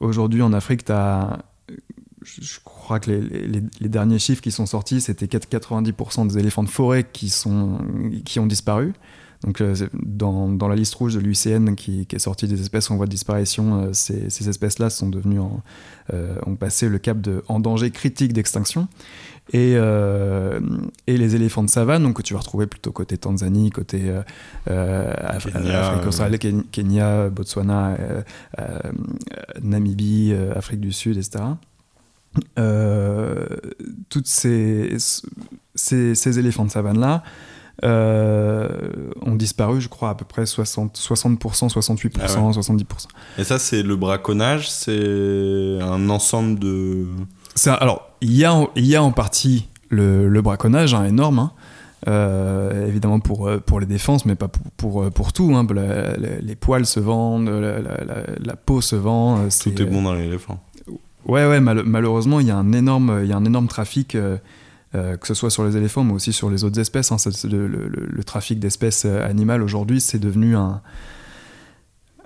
Aujourd'hui, 0.09 0.41
en 0.41 0.51
Afrique, 0.53 0.83
tu 0.85 0.91
as. 0.91 1.39
Je 2.21 2.59
crois 2.65 2.99
que 2.99 3.11
les, 3.11 3.21
les- 3.47 3.63
les 3.79 3.89
derniers 3.89 4.19
chiffres 4.19 4.41
qui 4.41 4.51
sont 4.51 4.65
sortis, 4.65 4.99
c'était 4.99 5.27
90% 5.27 6.27
des 6.27 6.37
éléphants 6.37 6.63
de 6.63 6.69
forêt 6.69 7.05
qui, 7.11 7.29
sont, 7.29 7.77
qui 8.25 8.39
ont 8.39 8.45
disparu. 8.45 8.93
Donc, 9.45 9.61
euh, 9.61 9.73
dans, 9.93 10.49
dans 10.49 10.67
la 10.67 10.75
liste 10.75 10.93
rouge 10.95 11.15
de 11.15 11.19
l'UICN 11.21 11.75
qui, 11.75 12.05
qui 12.05 12.15
est 12.15 12.19
sortie 12.19 12.47
des 12.47 12.59
espèces 12.59 12.91
en 12.91 12.97
voie 12.97 13.05
de 13.05 13.11
disparition, 13.11 13.83
euh, 13.83 13.89
ces, 13.93 14.29
ces 14.29 14.49
espèces-là 14.49 14.89
sont 14.89 15.07
devenues 15.07 15.39
en- 15.39 15.61
euh, 16.13 16.35
ont 16.45 16.55
passé 16.55 16.89
le 16.89 16.97
cap 16.97 17.21
de 17.21 17.41
en 17.47 17.59
danger 17.61 17.89
critique 17.91 18.33
d'extinction. 18.33 18.87
Et, 19.51 19.71
et 21.07 21.17
les 21.17 21.35
éléphants 21.35 21.63
de 21.63 21.69
savane, 21.71 22.03
donc 22.03 22.17
que 22.17 22.21
tu 22.21 22.35
vas 22.35 22.39
retrouver 22.39 22.67
plutôt 22.67 22.91
côté 22.91 23.17
Tanzanie, 23.17 23.71
côté 23.71 24.11
Af- 24.67 25.51
Kenya, 25.51 25.87
Afrique 25.89 26.05
australe, 26.07 26.37
Ken- 26.37 26.63
Kenya, 26.71 27.29
Botswana, 27.31 27.97
Namibie, 29.63 30.33
Afrique 30.55 30.79
du 30.81 30.91
Sud, 30.91 31.17
etc. 31.17 31.43
Toutes 34.09 34.27
ces, 34.27 34.95
ces, 35.75 36.15
ces 36.15 36.39
éléphants 36.39 36.65
de 36.65 36.71
savane-là 36.71 37.23
ont 37.83 39.35
disparu, 39.35 39.81
je 39.81 39.89
crois, 39.89 40.09
à 40.09 40.15
peu 40.15 40.25
près 40.25 40.43
60%, 40.43 40.91
60% 40.93 41.69
68%, 41.69 42.11
Ah 42.21 42.41
ouais. 42.41 42.51
70%. 42.51 42.83
Et 43.37 43.43
ça, 43.43 43.59
c'est 43.59 43.83
le 43.83 43.95
braconnage, 43.95 44.69
c'est 44.69 45.79
un 45.81 46.09
ensemble 46.09 46.59
de. 46.59 47.05
Ça, 47.55 47.73
alors, 47.73 48.09
il 48.21 48.33
y, 48.35 48.45
a, 48.45 48.65
y 48.75 48.95
a 48.95 49.03
en 49.03 49.11
partie 49.11 49.67
le, 49.89 50.27
le 50.29 50.41
braconnage 50.41 50.93
hein, 50.93 51.05
énorme, 51.05 51.39
hein. 51.39 51.51
Euh, 52.07 52.87
évidemment 52.87 53.19
pour, 53.19 53.49
euh, 53.49 53.57
pour 53.59 53.81
les 53.81 53.85
défenses, 53.85 54.25
mais 54.25 54.35
pas 54.35 54.47
pour, 54.47 54.63
pour, 54.77 55.03
euh, 55.03 55.09
pour 55.09 55.33
tout. 55.33 55.53
hein. 55.53 55.67
La- 55.75 56.15
la- 56.15 56.39
les 56.41 56.55
poils 56.55 56.85
se 56.85 57.01
vendent, 57.01 57.49
la, 57.49 58.55
peau 58.55 58.79
se 58.79 58.95
vend. 58.95 59.39
euh, 59.39 59.49
Tout 59.61 59.81
est 59.81 59.85
bon 59.85 60.03
dans 60.03 60.13
l'éléphant. 60.13 60.63
Ouais, 61.25 61.45
ouais, 61.45 61.59
mal- 61.59 61.83
malheureusement, 61.85 62.39
il 62.39 62.47
y, 62.47 62.51
a 62.51 62.55
un 62.57 62.71
énorme- 62.71 63.19
il 63.23 63.29
y 63.29 63.33
a 63.33 63.37
un 63.37 63.43
énorme 63.43 63.67
trafic, 63.67 64.15
euh, 64.15 64.37
euh, 64.95 65.17
que 65.17 65.27
ce 65.27 65.33
soit 65.33 65.49
sur 65.49 65.63
les 65.63 65.77
éléphants, 65.77 66.03
mais 66.03 66.13
aussi 66.13 66.33
sur 66.33 66.49
les 66.49 66.63
autres 66.63 66.79
espèces. 66.79 67.11
hein. 67.11 67.17
Le, 67.43 67.67
le- 67.67 67.87
le- 67.87 68.07
le 68.09 68.23
trafic 68.23 68.59
d'espèces 68.59 69.03
euh, 69.05 69.27
animales 69.29 69.61
aujourd'hui, 69.61 70.01
c'est 70.01 70.19
devenu 70.19 70.55
un, 70.55 70.81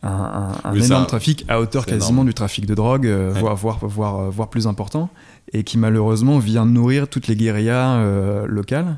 un, 0.02 0.10
un- 0.10 0.52
un 0.64 0.74
Oui, 0.74 0.82
ça, 0.82 0.88
énorme 0.88 1.06
trafic 1.08 1.46
à 1.48 1.60
hauteur 1.60 1.86
quasiment 1.86 2.10
énorme. 2.22 2.28
du 2.28 2.34
trafic 2.34 2.66
de 2.66 2.76
drogue, 2.76 3.08
euh, 3.08 3.34
Ouais. 3.34 3.40
voire, 3.40 3.56
voire, 3.56 3.80
voire, 3.88 4.32
voire 4.32 4.50
plus 4.50 4.68
important, 4.68 5.10
et 5.54 5.64
qui 5.64 5.78
malheureusement 5.78 6.40
vient 6.40 6.66
nourrir 6.66 7.08
toutes 7.08 7.28
les 7.28 7.36
guérillas 7.36 7.96
euh, 7.98 8.46
locales. 8.48 8.98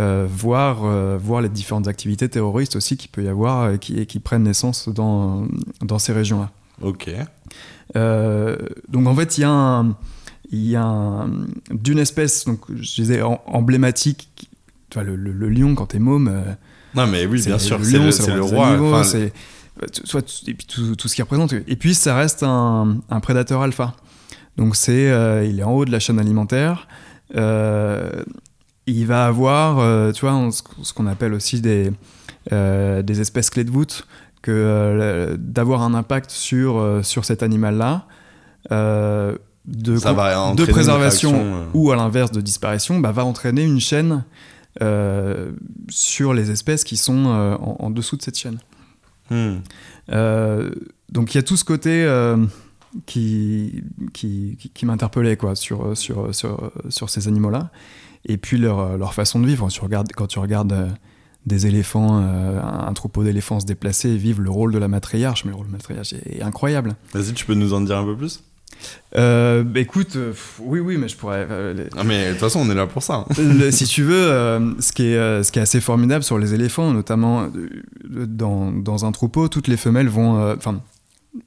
euh, 0.00 0.26
voire, 0.26 0.84
euh, 0.86 1.18
voire 1.22 1.42
les 1.42 1.50
différentes 1.50 1.86
activités 1.86 2.26
terroristes 2.26 2.76
aussi 2.76 2.96
qu'il 2.96 3.10
peut 3.10 3.22
y 3.22 3.28
avoir 3.28 3.62
euh, 3.64 3.76
qui, 3.76 3.98
et 3.98 4.06
qui 4.06 4.20
prennent 4.20 4.44
naissance 4.44 4.88
dans, 4.88 5.46
dans 5.82 5.98
ces 5.98 6.14
régions-là. 6.14 6.50
Ok. 6.80 7.10
Donc 8.88 9.06
en 9.06 9.14
fait, 9.14 9.36
il 9.38 9.42
y 9.42 9.44
a, 9.44 9.50
un- 9.50 9.94
il 10.52 10.66
y 10.68 10.76
a 10.76 10.84
un- 10.84 11.30
d'une 11.70 11.98
espèce, 11.98 12.44
donc 12.44 12.60
je 12.74 12.94
disais 12.94 13.20
em- 13.20 13.38
emblématique, 13.46 14.28
qui- 14.36 14.48
le, 14.96 15.16
le- 15.16 15.32
le 15.32 15.48
lion 15.48 15.74
quand 15.74 15.86
t'es 15.86 15.98
môme, 15.98 16.28
euh, 16.28 16.42
Non, 16.94 17.06
mais 17.06 17.24
oui, 17.24 17.42
bien 17.42 17.58
sûr, 17.58 17.78
le 17.78 17.84
lion, 17.84 18.10
c'est 18.10 18.22
c'est 18.24 18.34
le 18.34 18.42
roi. 18.42 18.68
animaux, 18.68 18.92
enfin, 18.94 19.04
c'est 19.04 19.32
soit 20.04 20.20
tout- 20.20 20.48
et 20.50 20.52
puis 20.54 20.66
tout, 20.66 20.94
tout 20.96 21.08
ce 21.08 21.14
qu'il 21.14 21.24
représente. 21.24 21.54
Et 21.54 21.76
puis 21.76 21.94
ça 21.94 22.14
reste 22.14 22.42
un, 22.42 22.98
un 23.08 23.20
prédateur 23.20 23.62
alpha. 23.62 23.94
Donc 24.58 24.76
c'est, 24.76 25.10
euh, 25.10 25.46
il 25.46 25.58
est 25.60 25.62
en 25.62 25.72
haut 25.72 25.86
de 25.86 25.90
la 25.90 25.98
chaîne 25.98 26.18
alimentaire. 26.18 26.86
Euh, 27.36 28.22
il 28.86 29.06
va 29.06 29.24
avoir, 29.26 29.78
euh, 29.78 30.12
tu 30.12 30.26
vois, 30.26 30.50
ce 30.82 30.92
qu'on 30.92 31.06
appelle 31.06 31.32
aussi 31.32 31.62
des, 31.62 31.90
des 32.50 33.20
espèces 33.22 33.48
clés 33.48 33.64
de 33.64 33.70
voûte, 33.70 34.06
que 34.42 35.34
d'avoir 35.38 35.80
un 35.82 35.94
impact 35.94 36.30
sur, 36.30 37.00
sur 37.02 37.24
cet 37.24 37.42
animal-là, 37.42 38.06
de, 39.64 39.94
de 39.94 40.64
préservation 40.64 41.32
euh, 41.34 41.64
ou 41.74 41.92
à 41.92 41.96
l'inverse 41.96 42.32
de 42.32 42.40
disparition, 42.40 42.98
bah, 43.00 43.12
va 43.12 43.24
entraîner 43.24 43.64
une 43.64 43.80
chaîne 43.80 44.24
euh, 44.80 45.52
sur 45.88 46.34
les 46.34 46.50
espèces 46.50 46.84
qui 46.84 46.96
sont 46.96 47.26
euh, 47.26 47.54
en, 47.56 47.76
en 47.78 47.90
dessous 47.90 48.16
de 48.16 48.22
cette 48.22 48.38
chaîne. 48.38 48.58
hmm. 49.30 49.58
Euh, 50.10 50.70
donc 51.10 51.34
il 51.34 51.38
y 51.38 51.40
a 51.40 51.42
tout 51.42 51.56
ce 51.56 51.64
côté 51.64 52.06
qui, 53.06 53.82
qui, 54.12 54.56
qui, 54.58 54.70
qui 54.70 54.86
m'interpellait 54.86 55.36
quoi, 55.36 55.54
sur, 55.54 55.96
sur, 55.96 56.34
sur, 56.34 56.72
sur 56.88 57.08
ces 57.10 57.28
animaux-là. 57.28 57.70
Et 58.24 58.36
puis 58.36 58.56
leur, 58.56 58.96
leur 58.98 59.14
façon 59.14 59.40
de 59.40 59.46
vivre. 59.46 59.68
Tu 59.68 59.80
regardes, 59.80 60.12
quand 60.12 60.26
tu 60.26 60.38
regardes 60.38 60.90
des 61.44 61.66
éléphants, 61.66 62.20
euh, 62.22 62.60
un, 62.60 62.86
un 62.86 62.92
troupeau 62.92 63.24
d'éléphants 63.24 63.58
se 63.58 63.66
déplacer 63.66 64.10
et 64.10 64.16
vivre 64.16 64.40
le 64.40 64.50
rôle 64.50 64.72
de 64.72 64.78
la 64.78 64.86
matriarche, 64.88 65.44
mais 65.44 65.50
le 65.50 65.56
rôle 65.56 65.66
de 65.66 65.72
la 65.72 65.78
matriarche 65.78 66.12
est, 66.12 66.38
est 66.38 66.42
incroyable. 66.42 66.94
Vas-y, 67.12 67.32
tu 67.32 67.44
peux 67.46 67.54
nous 67.54 67.74
en 67.74 67.80
dire 67.80 67.98
un 67.98 68.04
peu 68.04 68.16
plus? 68.16 68.44
Euh, 69.16 69.62
écoute, 69.74 70.16
euh, 70.16 70.32
oui, 70.60 70.80
oui, 70.80 70.96
mais 70.96 71.08
je 71.08 71.16
pourrais. 71.16 71.46
euh, 71.50 71.74
les- 71.74 71.88
Ah, 71.96 72.04
mais 72.04 72.26
de 72.26 72.30
toute 72.32 72.40
façon, 72.40 72.60
on 72.60 72.70
est 72.70 72.74
là 72.74 72.86
pour 72.86 73.02
ça. 73.02 73.14
hein. 73.14 73.26
Le- 73.38 73.70
si 73.70 73.84
tu 73.84 74.02
veux, 74.02 74.14
euh, 74.30 74.72
ce, 74.80 74.92
qui 74.92 75.04
est, 75.08 75.42
ce 75.42 75.52
qui 75.52 75.58
est 75.58 75.62
assez 75.62 75.80
formidable 75.80 76.24
sur 76.24 76.38
les 76.38 76.54
éléphants, 76.54 76.92
notamment 76.92 77.48
dans, 78.08 78.72
dans 78.72 79.04
un 79.04 79.12
troupeau, 79.12 79.48
toutes 79.48 79.68
les 79.68 79.76
femelles 79.76 80.08
vont. 80.08 80.52
Enfin, 80.56 80.80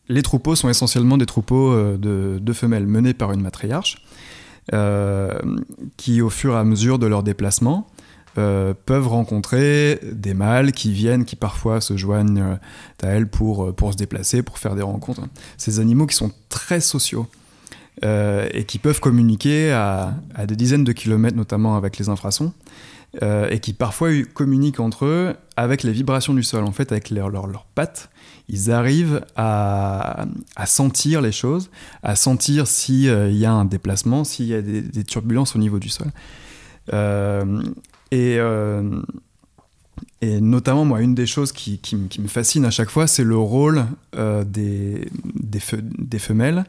les 0.10 0.22
troupeaux 0.22 0.56
sont 0.56 0.70
essentiellement 0.70 1.18
des 1.18 1.26
troupeaux 1.26 1.76
de, 1.98 2.40
de 2.40 2.54
femelles 2.54 2.88
menés 2.88 3.14
par 3.14 3.32
une 3.32 3.42
matriarche, 3.42 3.98
qui, 5.98 6.22
au 6.22 6.30
fur 6.30 6.54
et 6.54 6.58
à 6.58 6.64
mesure 6.64 7.00
de 7.00 7.08
leur 7.08 7.24
déplacement, 7.24 7.88
euh, 8.38 8.74
peuvent 8.86 9.08
rencontrer 9.08 10.00
des 10.12 10.34
mâles 10.34 10.72
qui 10.72 10.92
viennent, 10.92 11.26
qui 11.26 11.36
parfois 11.36 11.82
se 11.82 11.96
joignent 11.98 12.42
euh, 12.42 12.56
à 13.04 13.08
elles 13.08 13.28
pour, 13.28 13.66
euh, 13.66 13.72
pour 13.72 13.94
se 13.94 13.98
déplacer, 13.98 14.44
pour 14.44 14.58
faire 14.58 14.76
des 14.76 14.82
rencontres. 14.82 15.22
Ces 15.58 15.80
animaux 15.80 16.06
qui 16.08 16.16
sont 16.16 16.32
très 16.50 16.82
sociaux 16.82 17.28
euh, 18.04 18.48
et 18.52 18.66
qui 18.66 18.78
peuvent 18.80 19.00
communiquer 19.00 19.72
à, 19.72 20.14
à 20.34 20.46
des 20.46 20.56
dizaines 20.56 20.84
de 20.84 20.92
kilomètres, 20.92 21.38
notamment 21.38 21.78
avec 21.78 21.98
les 21.98 22.10
infrasons, 22.10 22.54
euh, 23.24 23.48
et 23.50 23.60
qui 23.60 23.72
parfois 23.74 24.10
communiquent 24.34 24.82
entre 24.82 25.06
eux 25.06 25.36
avec 25.56 25.84
les 25.84 25.94
vibrations 25.94 26.34
du 26.34 26.44
sol. 26.44 26.66
En 26.66 26.74
fait, 26.74 26.92
avec 26.92 27.10
leurs 27.10 27.30
leurs 27.30 27.66
pattes, 27.76 28.10
ils 28.50 28.70
arrivent 28.72 29.26
à, 29.38 30.26
à 30.56 30.66
sentir 30.66 31.22
les 31.22 31.32
choses, 31.32 31.70
à 32.04 32.16
sentir 32.16 32.68
s'il 32.68 33.36
y 33.36 33.46
a 33.46 33.52
un 33.54 33.66
déplacement, 33.66 34.24
s'il 34.26 34.48
y 34.48 34.54
a 34.54 34.62
des 34.62 35.04
turbulences 35.04 35.56
au 35.56 35.60
niveau 35.60 35.80
du 35.80 35.90
sol. 35.90 36.08
Euh, 38.14 38.16
et, 38.16 38.38
euh, 38.40 39.02
et 40.22 40.42
notamment, 40.42 40.86
moi, 40.86 41.02
une 41.02 41.16
des 41.16 41.26
choses 41.26 41.52
qui, 41.52 41.78
qui 41.80 41.96
me- 41.96 42.08
qui 42.08 42.22
me 42.22 42.28
fascine 42.28 42.66
à 42.66 42.72
chaque 42.72 42.90
fois, 42.90 43.08
c'est 43.08 43.24
le 43.24 43.38
rôle 43.38 43.86
euh, 44.16 44.44
des, 44.44 45.08
des, 45.36 45.60
fe- 45.60 45.84
des 45.98 46.20
femelles 46.20 46.66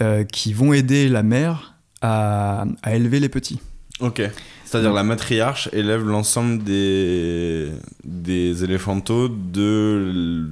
euh, 0.00 0.24
qui 0.24 0.52
vont 0.52 0.72
aider 0.72 1.08
la 1.08 1.22
mère 1.22 1.74
à, 2.00 2.64
à 2.82 2.94
élever 2.94 3.20
les 3.20 3.28
petits. 3.28 3.60
Ok. 4.00 4.22
C'est-à-dire 4.64 4.92
la 4.92 5.02
matriarche 5.02 5.68
élève 5.72 6.04
l'ensemble 6.06 6.62
des, 6.64 7.70
des 8.04 8.64
éléphantaux 8.64 9.28
de, 9.28 10.46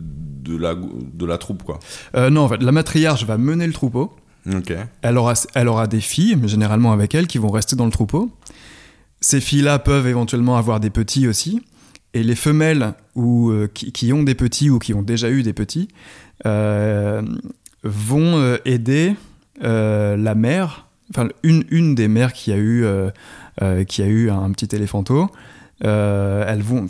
de, 0.44 0.56
la, 0.56 0.74
de 0.74 1.26
la 1.26 1.38
troupe, 1.38 1.62
quoi. 1.62 1.78
Non, 2.14 2.42
en 2.42 2.48
fait, 2.48 2.62
la 2.62 2.72
matriarche 2.72 3.24
va 3.24 3.38
mener 3.38 3.66
le 3.66 3.72
troupeau. 3.72 4.12
Ok. 4.52 4.74
Elle 5.02 5.16
aura, 5.18 5.34
elle 5.54 5.68
aura 5.68 5.86
des 5.86 6.00
filles, 6.00 6.36
mais 6.36 6.48
généralement 6.48 6.92
avec 6.92 7.14
elle, 7.14 7.26
qui 7.26 7.38
vont 7.38 7.50
rester 7.50 7.76
dans 7.76 7.86
le 7.86 7.90
troupeau. 7.90 8.30
Ces 9.20 9.40
filles-là 9.40 9.78
peuvent 9.78 10.06
éventuellement 10.06 10.56
avoir 10.56 10.80
des 10.80 10.90
petits 10.90 11.28
aussi. 11.28 11.62
Et 12.12 12.22
les 12.22 12.35
femelles 12.35 12.94
ou, 13.14 13.50
euh, 13.50 13.68
qui, 13.72 13.92
qui 13.92 14.12
ont 14.12 14.22
des 14.22 14.35
petits 14.35 14.68
ou 14.70 14.78
qui 14.78 14.94
ont 14.94 15.02
déjà 15.02 15.30
eu 15.30 15.42
des 15.42 15.52
petits 15.52 15.88
euh, 16.46 17.22
vont 17.85 18.38
euh, 18.38 18.56
aider 18.64 19.14
la 19.62 20.35
mère, 20.35 20.87
enfin 21.11 21.28
une, 21.42 21.64
une 21.70 21.94
des 21.94 22.09
mères 22.09 22.33
qui 22.33 22.50
a 22.50 22.56
eu, 22.56 22.87
qui 23.87 24.02
a 24.02 24.06
eu 24.06 24.30
un 24.30 24.50
petit 24.52 24.74
éléphanto. 24.74 25.28
elles 25.83 26.62
vont 26.62 26.88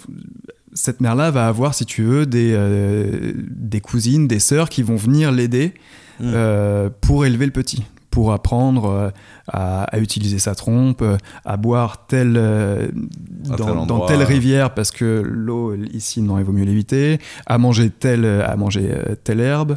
cette 0.72 1.00
mère-là 1.00 1.32
va 1.32 1.48
avoir, 1.48 1.74
si 1.74 1.84
tu 1.84 2.04
veux, 2.04 2.26
des, 2.26 2.52
euh, 2.54 3.32
des 3.36 3.80
cousines, 3.80 4.28
des 4.28 4.38
sœurs 4.38 4.68
qui 4.68 4.84
vont 4.84 4.94
venir 4.94 5.32
l'aider 5.32 5.74
Mm. 6.20 6.32
euh, 6.34 6.90
pour 7.00 7.24
élever 7.24 7.46
le 7.46 7.50
petit, 7.50 7.82
pour 8.10 8.32
apprendre 8.32 8.86
euh, 8.86 9.10
à, 9.48 9.84
à 9.84 9.98
utiliser 9.98 10.38
sa 10.38 10.54
trompe, 10.54 11.00
euh, 11.02 11.16
à 11.44 11.56
boire 11.56 12.06
tel, 12.08 12.34
euh, 12.36 12.88
dans, 12.94 13.56
tel 13.56 13.66
dans 13.66 13.78
endroit. 13.82 14.08
telle 14.08 14.22
rivière 14.22 14.74
parce 14.74 14.90
que 14.90 15.22
l'eau 15.24 15.74
ici, 15.92 16.20
non, 16.20 16.38
il 16.38 16.44
vaut 16.44 16.52
mieux 16.52 16.64
l'éviter, 16.64 17.18
à 17.46 17.58
manger 17.58 17.90
telle, 17.90 18.24
à 18.26 18.56
manger 18.56 18.92
telle 19.24 19.40
herbe. 19.40 19.76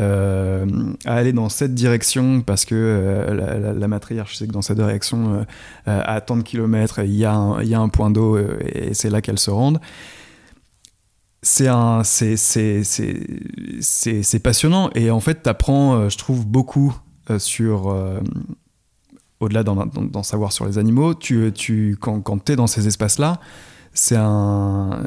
euh, 0.00 0.66
à 1.06 1.14
aller 1.14 1.32
dans 1.32 1.48
cette 1.48 1.74
direction 1.74 2.42
parce 2.42 2.64
que 2.66 2.74
euh, 2.74 3.34
la, 3.34 3.58
la- 3.58 3.72
la 3.72 3.88
matriarche 3.88 4.36
sait 4.36 4.46
que 4.46 4.52
dans 4.52 4.60
cette 4.62 4.76
direction, 4.76 5.46
euh, 5.88 6.02
à 6.04 6.20
tant 6.20 6.36
de 6.36 6.42
kilomètres, 6.42 6.98
il 7.04 7.14
y, 7.14 7.24
a 7.24 7.32
un- 7.34 7.62
il 7.62 7.68
y 7.68 7.74
a 7.74 7.80
un 7.80 7.88
point 7.88 8.10
d'eau 8.10 8.36
et 8.38 8.90
c'est 8.92 9.08
là 9.08 9.20
qu'elle 9.22 9.38
se 9.38 9.50
rende 9.50 9.80
c'est 11.42 11.68
un 11.68 12.02
c'est 12.02 12.36
c'est 12.36 12.82
c'est 12.82 13.22
c'est 13.80 14.22
c'est 14.24 14.38
passionnant 14.40 14.90
et 14.96 15.10
en 15.12 15.20
fait 15.20 15.36
t'apprends 15.42 16.08
je 16.08 16.18
trouve 16.18 16.44
beaucoup 16.44 16.94
sur 17.38 17.90
euh, 17.90 18.20
au-delà 19.40 19.62
d'en 19.62 20.22
savoir 20.22 20.52
sur 20.52 20.66
les 20.66 20.78
animaux 20.78 21.14
tu 21.14 21.52
tu 21.54 21.96
quand 22.00 22.20
quand 22.20 22.38
t'es 22.38 22.56
dans 22.56 22.66
ces 22.66 22.86
espaces 22.86 23.18
là 23.18 23.40
c'est 23.92 24.16
un 24.16 25.02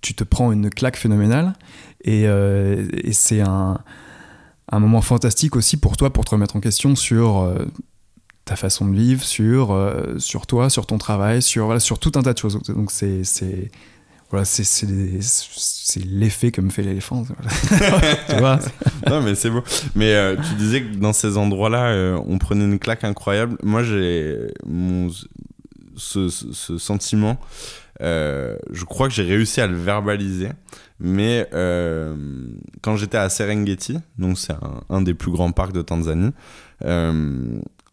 tu 0.00 0.14
te 0.14 0.24
prends 0.24 0.52
une 0.52 0.70
claque 0.70 0.96
phénoménale 0.96 1.54
et, 2.02 2.26
euh, 2.26 2.86
et 2.92 3.12
c'est 3.12 3.40
un 3.40 3.78
un 4.72 4.78
moment 4.78 5.02
fantastique 5.02 5.56
aussi 5.56 5.76
pour 5.76 5.96
toi 5.96 6.12
pour 6.12 6.24
te 6.24 6.30
remettre 6.30 6.56
en 6.56 6.60
question 6.60 6.96
sur 6.96 7.38
euh, 7.38 7.66
ta 8.44 8.56
façon 8.56 8.86
de 8.86 8.94
vivre 8.94 9.22
sur 9.22 9.72
euh, 9.72 10.18
sur 10.18 10.46
toi 10.46 10.70
sur 10.70 10.86
ton 10.86 10.98
travail 10.98 11.42
sur 11.42 11.66
voilà 11.66 11.80
sur 11.80 11.98
tout 11.98 12.12
un 12.14 12.22
tas 12.22 12.32
de 12.32 12.38
choses. 12.38 12.60
Donc 12.68 12.90
c'est 12.90 13.22
voilà, 14.30 14.44
c'est 14.44 16.04
l'effet 16.06 16.50
que 16.52 16.60
me 16.60 16.70
fait 16.70 16.82
l'éléphant. 16.82 17.24
tu 18.28 18.34
vois 18.36 18.58
non, 19.08 19.20
mais 19.22 19.34
c'est 19.34 19.50
beau. 19.50 19.62
Mais 19.94 20.14
euh, 20.14 20.36
tu 20.36 20.54
disais 20.54 20.82
que 20.82 20.94
dans 20.96 21.12
ces 21.12 21.36
endroits-là, 21.36 21.86
euh, 21.88 22.20
on 22.26 22.38
prenait 22.38 22.64
une 22.64 22.78
claque 22.78 23.02
incroyable. 23.04 23.56
Moi, 23.62 23.82
j'ai 23.82 24.38
mon 24.64 25.10
ce, 25.96 26.28
ce- 26.28 26.52
ce 26.52 26.78
sentiment. 26.78 27.38
euh, 28.00 28.56
je 28.70 28.84
crois 28.84 29.08
que 29.08 29.14
j'ai 29.14 29.24
réussi 29.24 29.60
à 29.60 29.66
le 29.66 29.76
verbaliser, 29.76 30.48
mais 31.00 31.46
quand 32.82 32.96
j'étais 32.96 33.18
à 33.18 33.28
Serengeti, 33.28 33.98
donc 34.18 34.38
c'est 34.38 34.52
un, 34.52 34.82
un 34.88 35.02
des 35.02 35.14
plus 35.14 35.30
grands 35.32 35.52
parcs 35.52 35.72
de 35.72 35.82
Tanzanie, 35.82 36.30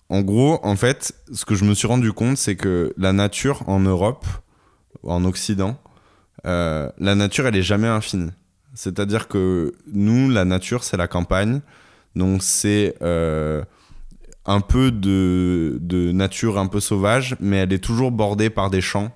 en 0.10 0.22
gros, 0.22 0.60
en 0.64 0.76
fait, 0.78 1.14
ce 1.34 1.44
que 1.44 1.56
je 1.56 1.66
me 1.66 1.74
suis 1.74 1.88
rendu 1.88 2.14
compte, 2.14 2.38
c'est 2.38 2.56
que 2.56 2.94
la 2.98 3.12
nature 3.12 3.64
en 3.68 3.80
Europe, 3.82 4.26
en 5.04 5.26
Occident, 5.26 5.78
euh, 6.48 6.90
la 6.98 7.16
nature, 7.16 7.46
elle 7.48 7.56
est 7.56 7.62
jamais 7.64 7.88
infinie. 7.88 8.32
C'est-à-dire 8.74 9.28
que 9.28 9.74
nous, 9.92 10.30
la 10.30 10.46
nature, 10.46 10.84
c'est 10.84 10.98
la 10.98 11.08
campagne. 11.08 11.62
Donc, 12.16 12.42
c'est 12.42 12.96
euh, 13.02 13.64
un 14.46 14.62
peu 14.62 14.92
de, 14.92 15.78
de 15.82 16.12
nature 16.12 16.58
un 16.58 16.68
peu 16.68 16.80
sauvage, 16.80 17.36
mais 17.40 17.58
elle 17.58 17.74
est 17.74 17.84
toujours 17.84 18.12
bordée 18.12 18.50
par 18.50 18.70
des 18.70 18.82
champs. 18.82 19.12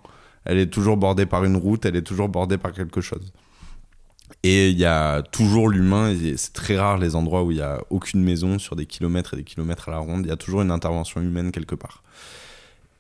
Elle 0.46 0.58
est 0.58 0.68
toujours 0.68 0.98
bordée 0.98 1.26
par 1.26 1.46
une 1.46 1.56
route. 1.56 1.86
Elle 1.86 1.96
est 1.96 2.02
toujours 2.02 2.28
bordée 2.28 2.58
par 2.58 2.74
quelque 2.74 3.02
chose. 3.02 3.32
Et 4.44 4.70
il 4.70 4.80
y 4.80 4.86
a 4.86 5.22
toujours 5.22 5.70
l'humain. 5.70 6.16
C'est 6.36 6.54
très 6.54 6.78
rare 6.78 6.98
les 6.98 7.16
endroits 7.16 7.44
où 7.44 7.52
il 7.52 7.58
n'y 7.58 7.64
a 7.64 7.80
aucune 7.90 8.24
maison 8.24 8.58
sur 8.60 8.76
des 8.76 8.86
kilomètres 8.86 9.36
et 9.36 9.38
des 9.38 9.44
kilomètres 9.44 9.90
à 9.90 9.92
la 9.92 10.00
ronde. 10.00 10.26
Il 10.26 10.30
y 10.30 10.34
a 10.34 10.38
toujours 10.38 10.62
une 10.64 10.72
intervention 10.72 11.22
humaine 11.22 11.52
quelque 11.52 11.76
part. 11.76 12.04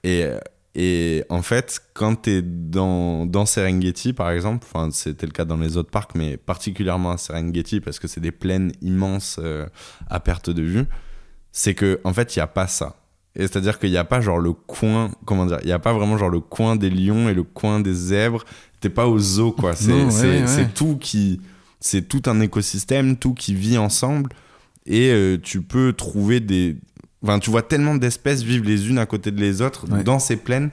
Et, 0.03 0.27
et 0.73 1.25
en 1.29 1.41
fait, 1.41 1.81
quand 1.93 2.23
tu 2.23 2.29
es 2.29 2.41
dans, 2.41 3.25
dans 3.25 3.45
Serengeti, 3.45 4.13
par 4.13 4.31
exemple, 4.31 4.65
enfin, 4.69 4.89
c'était 4.91 5.25
le 5.25 5.33
cas 5.33 5.43
dans 5.43 5.57
les 5.57 5.75
autres 5.75 5.89
parcs, 5.89 6.15
mais 6.15 6.37
particulièrement 6.37 7.11
à 7.11 7.17
Serengeti, 7.17 7.81
parce 7.81 7.99
que 7.99 8.07
c'est 8.07 8.21
des 8.21 8.31
plaines 8.31 8.71
immenses 8.81 9.37
euh, 9.43 9.67
à 10.09 10.21
perte 10.21 10.49
de 10.49 10.61
vue, 10.61 10.85
c'est 11.51 11.73
que 11.73 11.99
en 12.05 12.13
fait, 12.13 12.35
il 12.35 12.39
n'y 12.39 12.43
a 12.43 12.47
pas 12.47 12.67
ça. 12.67 12.95
Et 13.35 13.41
c'est-à-dire 13.41 13.79
qu'il 13.79 13.91
n'y 13.91 13.97
a 13.97 14.03
pas 14.03 14.21
genre 14.21 14.39
le 14.39 14.53
coin, 14.53 15.11
comment 15.25 15.45
dire, 15.45 15.59
il 15.61 15.67
n'y 15.67 15.71
a 15.73 15.79
pas 15.79 15.93
vraiment 15.93 16.17
genre 16.17 16.29
le 16.29 16.39
coin 16.39 16.75
des 16.75 16.89
lions 16.89 17.29
et 17.29 17.33
le 17.33 17.43
coin 17.43 17.79
des 17.79 17.93
zèbres. 17.93 18.43
T'es 18.79 18.89
pas 18.89 19.07
au 19.07 19.19
zoo, 19.19 19.51
quoi. 19.51 19.75
C'est 19.75 19.91
ouais, 19.91 20.43
ouais. 20.43 20.69
tout 20.73 20.97
qui. 20.97 21.39
C'est 21.79 22.07
tout 22.07 22.21
un 22.25 22.39
écosystème, 22.41 23.17
tout 23.17 23.33
qui 23.33 23.53
vit 23.53 23.77
ensemble. 23.77 24.31
Et 24.85 25.11
euh, 25.11 25.37
tu 25.41 25.61
peux 25.61 25.93
trouver 25.93 26.39
des. 26.39 26.77
Enfin, 27.23 27.39
tu 27.39 27.49
vois 27.51 27.61
tellement 27.61 27.95
d'espèces 27.95 28.41
vivre 28.43 28.65
les 28.65 28.89
unes 28.89 28.97
à 28.97 29.05
côté 29.05 29.31
de 29.31 29.39
les 29.39 29.61
autres 29.61 29.85
Ouais. 29.91 30.03
dans 30.03 30.19
ces 30.19 30.37
plaines. 30.37 30.71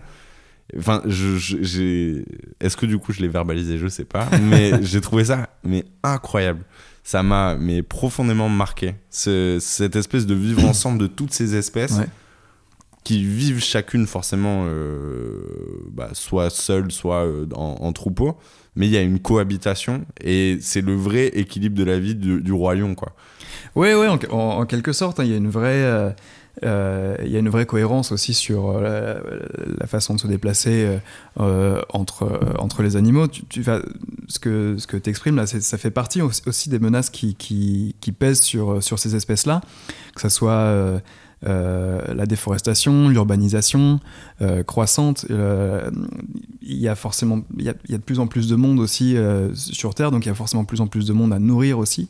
Enfin, 0.76 1.02
je, 1.06 1.36
je-. 1.38 2.22
Est-ce 2.60 2.76
que 2.76 2.86
du 2.86 2.98
coup 2.98 3.12
je 3.12 3.20
l'ai 3.20 3.28
verbalisé? 3.28 3.78
Je 3.78 3.86
sais 3.88 4.04
pas. 4.04 4.28
Mais 4.42 4.72
j'ai 4.82 5.00
trouvé 5.00 5.24
ça 5.26 5.48
mais 5.64 5.84
incroyable. 6.02 6.64
Ça 7.04 7.22
m'a 7.22 7.56
mais 7.56 7.82
profondément 7.82 8.48
marqué. 8.48 8.94
Ce- 9.10 9.58
cette 9.60 9.96
espèce 9.96 10.26
de 10.26 10.34
vivre 10.34 10.64
ensemble 10.68 10.98
de 10.98 11.06
toutes 11.06 11.32
ces 11.32 11.54
espèces 11.54 11.98
Ouais. 11.98 12.06
qui 13.04 13.24
vivent 13.24 13.62
chacune 13.62 14.06
forcément 14.06 14.64
euh, 14.66 15.42
bah, 15.90 16.10
soit 16.12 16.50
seules, 16.50 16.92
soit 16.92 17.24
euh, 17.26 17.46
en, 17.54 17.76
en 17.80 17.92
troupeau. 17.92 18.36
Mais 18.76 18.86
il 18.86 18.92
y 18.92 18.96
a 18.96 19.02
une 19.02 19.18
cohabitation 19.18 20.04
et 20.22 20.58
c'est 20.60 20.82
le 20.82 20.94
vrai 20.94 21.26
équilibre 21.28 21.76
de 21.76 21.82
la 21.84 21.98
vie 21.98 22.14
du, 22.14 22.40
du 22.42 22.52
royaume, 22.52 22.94
quoi. 22.94 23.16
Ouais, 23.74 23.94
ouais, 23.94 24.06
en, 24.06 24.18
en- 24.30 24.60
en 24.60 24.66
quelque 24.66 24.92
sorte, 24.92 25.18
hein, 25.18 25.24
il 25.24 25.30
y 25.30 25.34
a 25.34 25.36
une 25.36 25.48
vraie, 25.50 25.82
euh, 25.82 26.10
euh, 26.64 27.16
il 27.24 27.30
y 27.30 27.36
a 27.36 27.38
une 27.38 27.48
vraie 27.48 27.66
cohérence 27.66 28.12
aussi 28.12 28.34
sur 28.34 28.70
euh, 28.70 29.20
la, 29.78 29.86
façon 29.86 30.14
de 30.14 30.20
se 30.20 30.26
déplacer 30.26 30.98
euh, 31.40 31.80
entre, 31.90 32.40
entre 32.58 32.82
les 32.82 32.96
animaux. 32.96 33.28
Tu, 33.28 33.64
ce 34.28 34.38
que, 34.38 34.76
ce 34.78 34.86
que 34.86 34.96
tu 34.96 35.10
exprimes 35.10 35.36
là, 35.36 35.46
ça 35.46 35.78
fait 35.78 35.90
partie 35.90 36.20
aussi, 36.22 36.68
des 36.68 36.78
menaces 36.78 37.10
qui, 37.10 37.34
qui, 37.34 38.12
pèsent 38.12 38.40
sur, 38.40 38.82
sur 38.82 38.98
ces 38.98 39.14
espèces-là, 39.14 39.60
que 40.14 40.20
ce 40.20 40.28
soit 40.28 41.00
la 41.42 42.26
déforestation, 42.26 43.08
l'urbanisation 43.08 44.00
euh, 44.42 44.62
croissante. 44.62 45.26
euh, 45.30 45.90
il 46.62 46.76
y 46.76 46.88
a 46.88 46.94
forcément, 46.94 47.40
il 47.56 47.64
y 47.64 47.68
a, 47.68 47.74
il 47.86 47.92
y 47.92 47.94
a 47.94 47.98
de 47.98 48.02
plus 48.02 48.18
en 48.18 48.26
plus 48.26 48.48
de 48.48 48.56
monde 48.56 48.78
aussi 48.80 49.16
euh, 49.16 49.54
sur 49.54 49.94
Terre, 49.94 50.10
donc 50.10 50.26
il 50.26 50.28
y 50.28 50.32
a 50.32 50.34
forcément 50.34 50.62
de 50.62 50.66
plus 50.68 50.80
en 50.80 50.86
plus 50.86 51.06
de 51.06 51.12
monde 51.12 51.32
à 51.32 51.38
nourrir 51.38 51.78
aussi. 51.78 52.08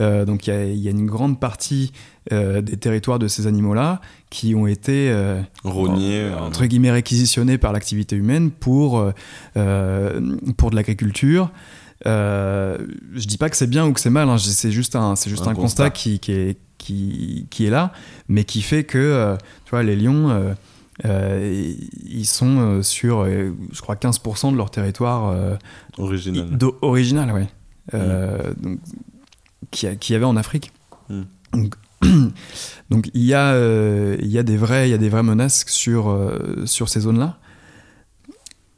Euh, 0.00 0.24
donc 0.24 0.46
il 0.46 0.50
y, 0.50 0.52
a- 0.52 0.64
il 0.66 0.78
y 0.78 0.86
a 0.88 0.90
une 0.90 1.06
grande 1.06 1.40
partie 1.40 1.92
euh, 2.32 2.60
des 2.60 2.76
territoires 2.76 3.18
de 3.18 3.26
ces 3.26 3.46
animaux-là 3.46 4.00
qui 4.30 4.54
ont 4.54 4.66
été 4.66 5.10
euh, 5.10 5.40
en- 5.64 5.96
entre 6.46 6.66
guillemets 6.66 6.90
réquisitionnés 6.90 7.56
par 7.58 7.72
l'activité 7.72 8.16
humaine 8.16 8.50
pour, 8.50 8.98
euh, 8.98 9.12
euh, 9.56 10.36
pour 10.58 10.70
de 10.70 10.76
l'agriculture. 10.76 11.50
Euh, 12.06 12.78
je 13.14 13.26
dis 13.26 13.38
pas 13.38 13.50
que 13.50 13.56
c'est 13.56 13.66
bien 13.66 13.86
ou 13.86 13.92
que 13.92 14.00
c'est 14.00 14.10
mal, 14.10 14.28
hein, 14.28 14.38
c'est 14.38 14.70
juste 14.70 14.94
un, 14.94 15.16
c'est 15.16 15.30
juste 15.30 15.42
Un 15.46 15.50
un, 15.50 15.54
constat. 15.54 15.84
constat, 15.84 15.90
qui, 15.90 16.18
qui, 16.20 16.32
est, 16.32 16.58
qui, 16.88 17.46
qui 17.50 17.66
est 17.66 17.70
là, 17.70 17.92
mais 18.28 18.44
qui 18.44 18.62
fait 18.62 18.84
que 18.84 18.98
euh, 18.98 19.36
tu 19.64 19.70
vois, 19.70 19.82
les 19.82 19.94
lions, 19.94 20.30
euh, 20.30 20.54
euh, 21.04 21.74
ils 22.06 22.26
sont 22.26 22.82
sur, 22.82 23.26
je 23.26 23.80
crois, 23.80 23.94
15% 23.94 24.52
de 24.52 24.56
leur 24.56 24.70
territoire 24.70 25.58
original. 25.98 26.58
original, 26.80 27.32
ouais. 27.32 27.48
Euh, 27.94 28.54
donc, 28.56 28.78
qui, 29.70 29.86
qui 29.98 30.12
y 30.12 30.16
avait 30.16 30.24
en 30.24 30.36
Afrique. 30.36 30.72
Mm. 31.10 31.22
Donc, 31.52 31.74
donc 32.90 33.10
il 33.12 33.24
y 33.24 33.34
a, 33.34 33.52
euh, 33.52 34.16
il 34.20 34.28
y 34.28 34.38
a 34.38 34.42
des 34.42 34.56
vrais, 34.56 34.88
il 34.88 34.90
y 34.90 34.94
a 34.94 34.98
des 34.98 35.08
vraies 35.08 35.22
menaces 35.22 35.64
sur 35.66 36.08
euh, 36.08 36.64
sur 36.64 36.88
ces 36.88 37.00
zones-là. 37.00 37.38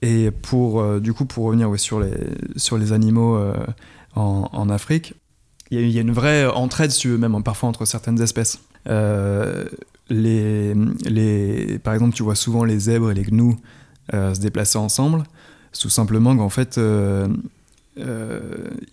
Et 0.03 0.31
pour 0.31 0.81
euh, 0.81 1.01
du 1.01 1.13
coup 1.13 1.27
pour 1.27 1.45
revenir 1.45 1.69
ouais, 1.69 1.79
sur 1.79 2.01
les 2.01 2.13
sur 2.57 2.79
les 2.79 2.93
animaux 2.93 3.39
en, 4.15 4.49
en 4.53 4.69
Afrique, 4.69 5.15
il 5.71 5.79
y, 5.81 5.83
a, 5.83 5.87
il 5.87 5.93
y 5.93 5.99
a 5.99 6.01
une 6.03 6.13
vraie 6.13 6.47
entraide, 6.47 6.91
si 6.91 7.01
tu 7.01 7.09
veux, 7.09 7.19
même 7.19 7.35
hein, 7.35 7.43
parfois 7.43 7.69
entre 7.69 7.85
certaines 7.85 8.21
espèces. 8.21 8.61
Euh, 8.89 9.65
les, 10.09 10.75
les, 11.09 11.79
par 11.79 11.95
exemple, 11.95 12.15
tu 12.15 12.23
vois 12.23 12.35
souvent 12.35 12.65
les 12.65 12.79
zèbres 12.79 13.11
et 13.11 13.15
les 13.15 13.23
gnous 13.25 13.57
euh, 14.15 14.35
se 14.35 14.41
déplacer 14.41 14.79
ensemble, 14.79 15.23
tout 15.79 15.89
simplement 15.89 16.37
qu'en 16.37 16.49
fait, 16.49 16.79
euh, 16.79 17.29
euh, 17.99 18.41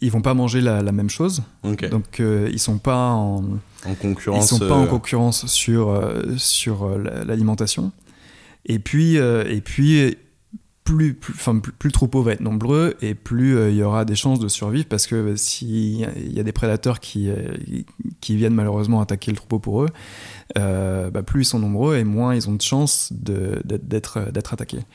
ils 0.02 0.12
vont 0.12 0.22
pas 0.22 0.34
manger 0.34 0.62
la, 0.62 0.82
la 0.82 0.92
même 0.92 1.10
chose, 1.10 1.42
donc 1.90 2.20
ils 2.20 2.60
sont 2.60 2.78
pas 2.78 3.12
en, 3.12 3.38
en 3.38 3.44
ils 3.90 3.96
concurrence. 3.96 4.48
sont 4.50 4.60
pas 4.60 4.76
en 4.76 4.86
concurrence 4.88 5.46
sur 5.48 6.00
sur 6.38 6.98
la- 7.00 7.24
l'alimentation. 7.24 7.92
Et 8.66 8.80
puis 8.80 9.16
et 9.16 9.62
puis 9.64 10.18
plus 10.88 11.14
plus, 11.14 11.34
enfin, 11.34 11.60
plus, 11.60 11.74
plus 11.74 11.90
le 11.90 11.92
troupeau 11.92 12.22
va 12.24 12.32
être 12.32 12.40
nombreux 12.40 12.96
et 13.02 13.14
plus 13.14 13.58
euh, 13.58 13.70
il 13.70 13.76
y 13.76 13.84
aura 13.84 14.06
des 14.06 14.16
chances 14.16 14.40
de 14.40 14.48
survivre 14.48 14.86
parce 14.88 15.06
que 15.06 15.36
s'il 15.36 16.00
y 16.00 16.40
a 16.40 16.44
des 16.44 16.52
prédateurs 16.54 17.02
qui, 17.02 17.30
euh, 17.30 17.58
qui 18.22 18.38
viennent 18.38 18.54
malheureusement 18.54 19.02
attaquer 19.02 19.32
le 19.32 19.38
troupeau 19.38 19.60
pour 19.60 19.84
eux, 19.84 19.90
euh, 20.58 21.12
bah, 21.12 21.24
plus 21.24 21.42
ils 21.42 21.46
sont 21.46 21.60
nombreux 21.60 21.98
et 21.98 22.06
moins 22.06 22.34
ils 22.34 22.48
ont 22.50 22.54
de 22.54 22.62
chances 22.62 23.12
d'être 23.12 24.32
d'être 24.32 24.54
attaqués. 24.54 24.86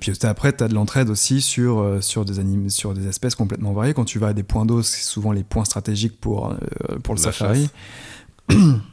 Puis 0.00 0.12
après, 0.22 0.56
tu 0.56 0.64
as 0.64 0.68
de 0.68 0.74
l'entraide 0.74 1.10
aussi 1.10 1.42
sur, 1.42 1.98
sur, 2.00 2.24
des 2.24 2.70
sur 2.70 2.94
des 2.94 3.06
espèces 3.06 3.34
complètement 3.34 3.74
variées. 3.74 3.92
Quand 3.92 4.06
tu 4.06 4.18
vas 4.18 4.28
à 4.28 4.32
des 4.32 4.42
points 4.42 4.64
d'eau, 4.64 4.82
c'est 4.82 5.04
souvent 5.04 5.32
les 5.32 5.44
points 5.44 5.66
stratégiques 5.66 6.18
pour, 6.18 6.48
euh, 6.48 6.56
pour 7.02 7.14
le 7.14 7.20
La 7.20 7.24
safari. 7.24 7.68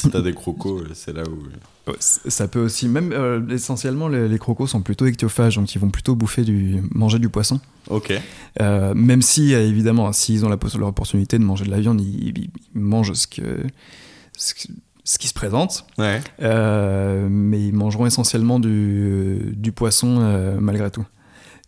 Si 0.00 0.10
t'as 0.10 0.20
des 0.20 0.32
crocos, 0.32 0.82
c'est 0.94 1.12
là 1.12 1.22
où. 1.24 1.92
Ça 2.00 2.48
peut 2.48 2.60
aussi, 2.60 2.88
même 2.88 3.48
essentiellement, 3.50 4.08
les, 4.08 4.38
crocos 4.38 4.68
sont 4.68 4.82
plutôt 4.82 5.06
ictiophages, 5.06 5.56
donc 5.56 5.74
ils 5.74 5.78
vont 5.78 5.90
plutôt 5.90 6.14
bouffer 6.14 6.42
du, 6.42 6.82
manger 6.92 7.18
du 7.18 7.28
poisson. 7.28 7.60
Ok. 7.88 8.12
même 8.60 9.22
si, 9.22 9.52
évidemment, 9.54 10.12
s'ils 10.12 10.44
ont 10.44 10.50
l'opportunité 10.50 11.38
de 11.38 11.44
manger 11.44 11.64
de 11.64 11.70
la 11.70 11.80
viande, 11.80 12.00
ils, 12.00 12.50
mangent 12.74 13.14
ce 13.14 13.26
que, 13.26 13.64
ce, 14.36 14.54
qui 15.18 15.28
se 15.28 15.34
présente. 15.34 15.86
Ouais. 15.98 16.20
mais 16.40 17.60
ils 17.60 17.74
mangeront 17.74 18.06
essentiellement 18.06 18.60
du, 18.60 19.52
du 19.56 19.72
poisson 19.72 20.58
malgré 20.60 20.90
tout. 20.90 21.06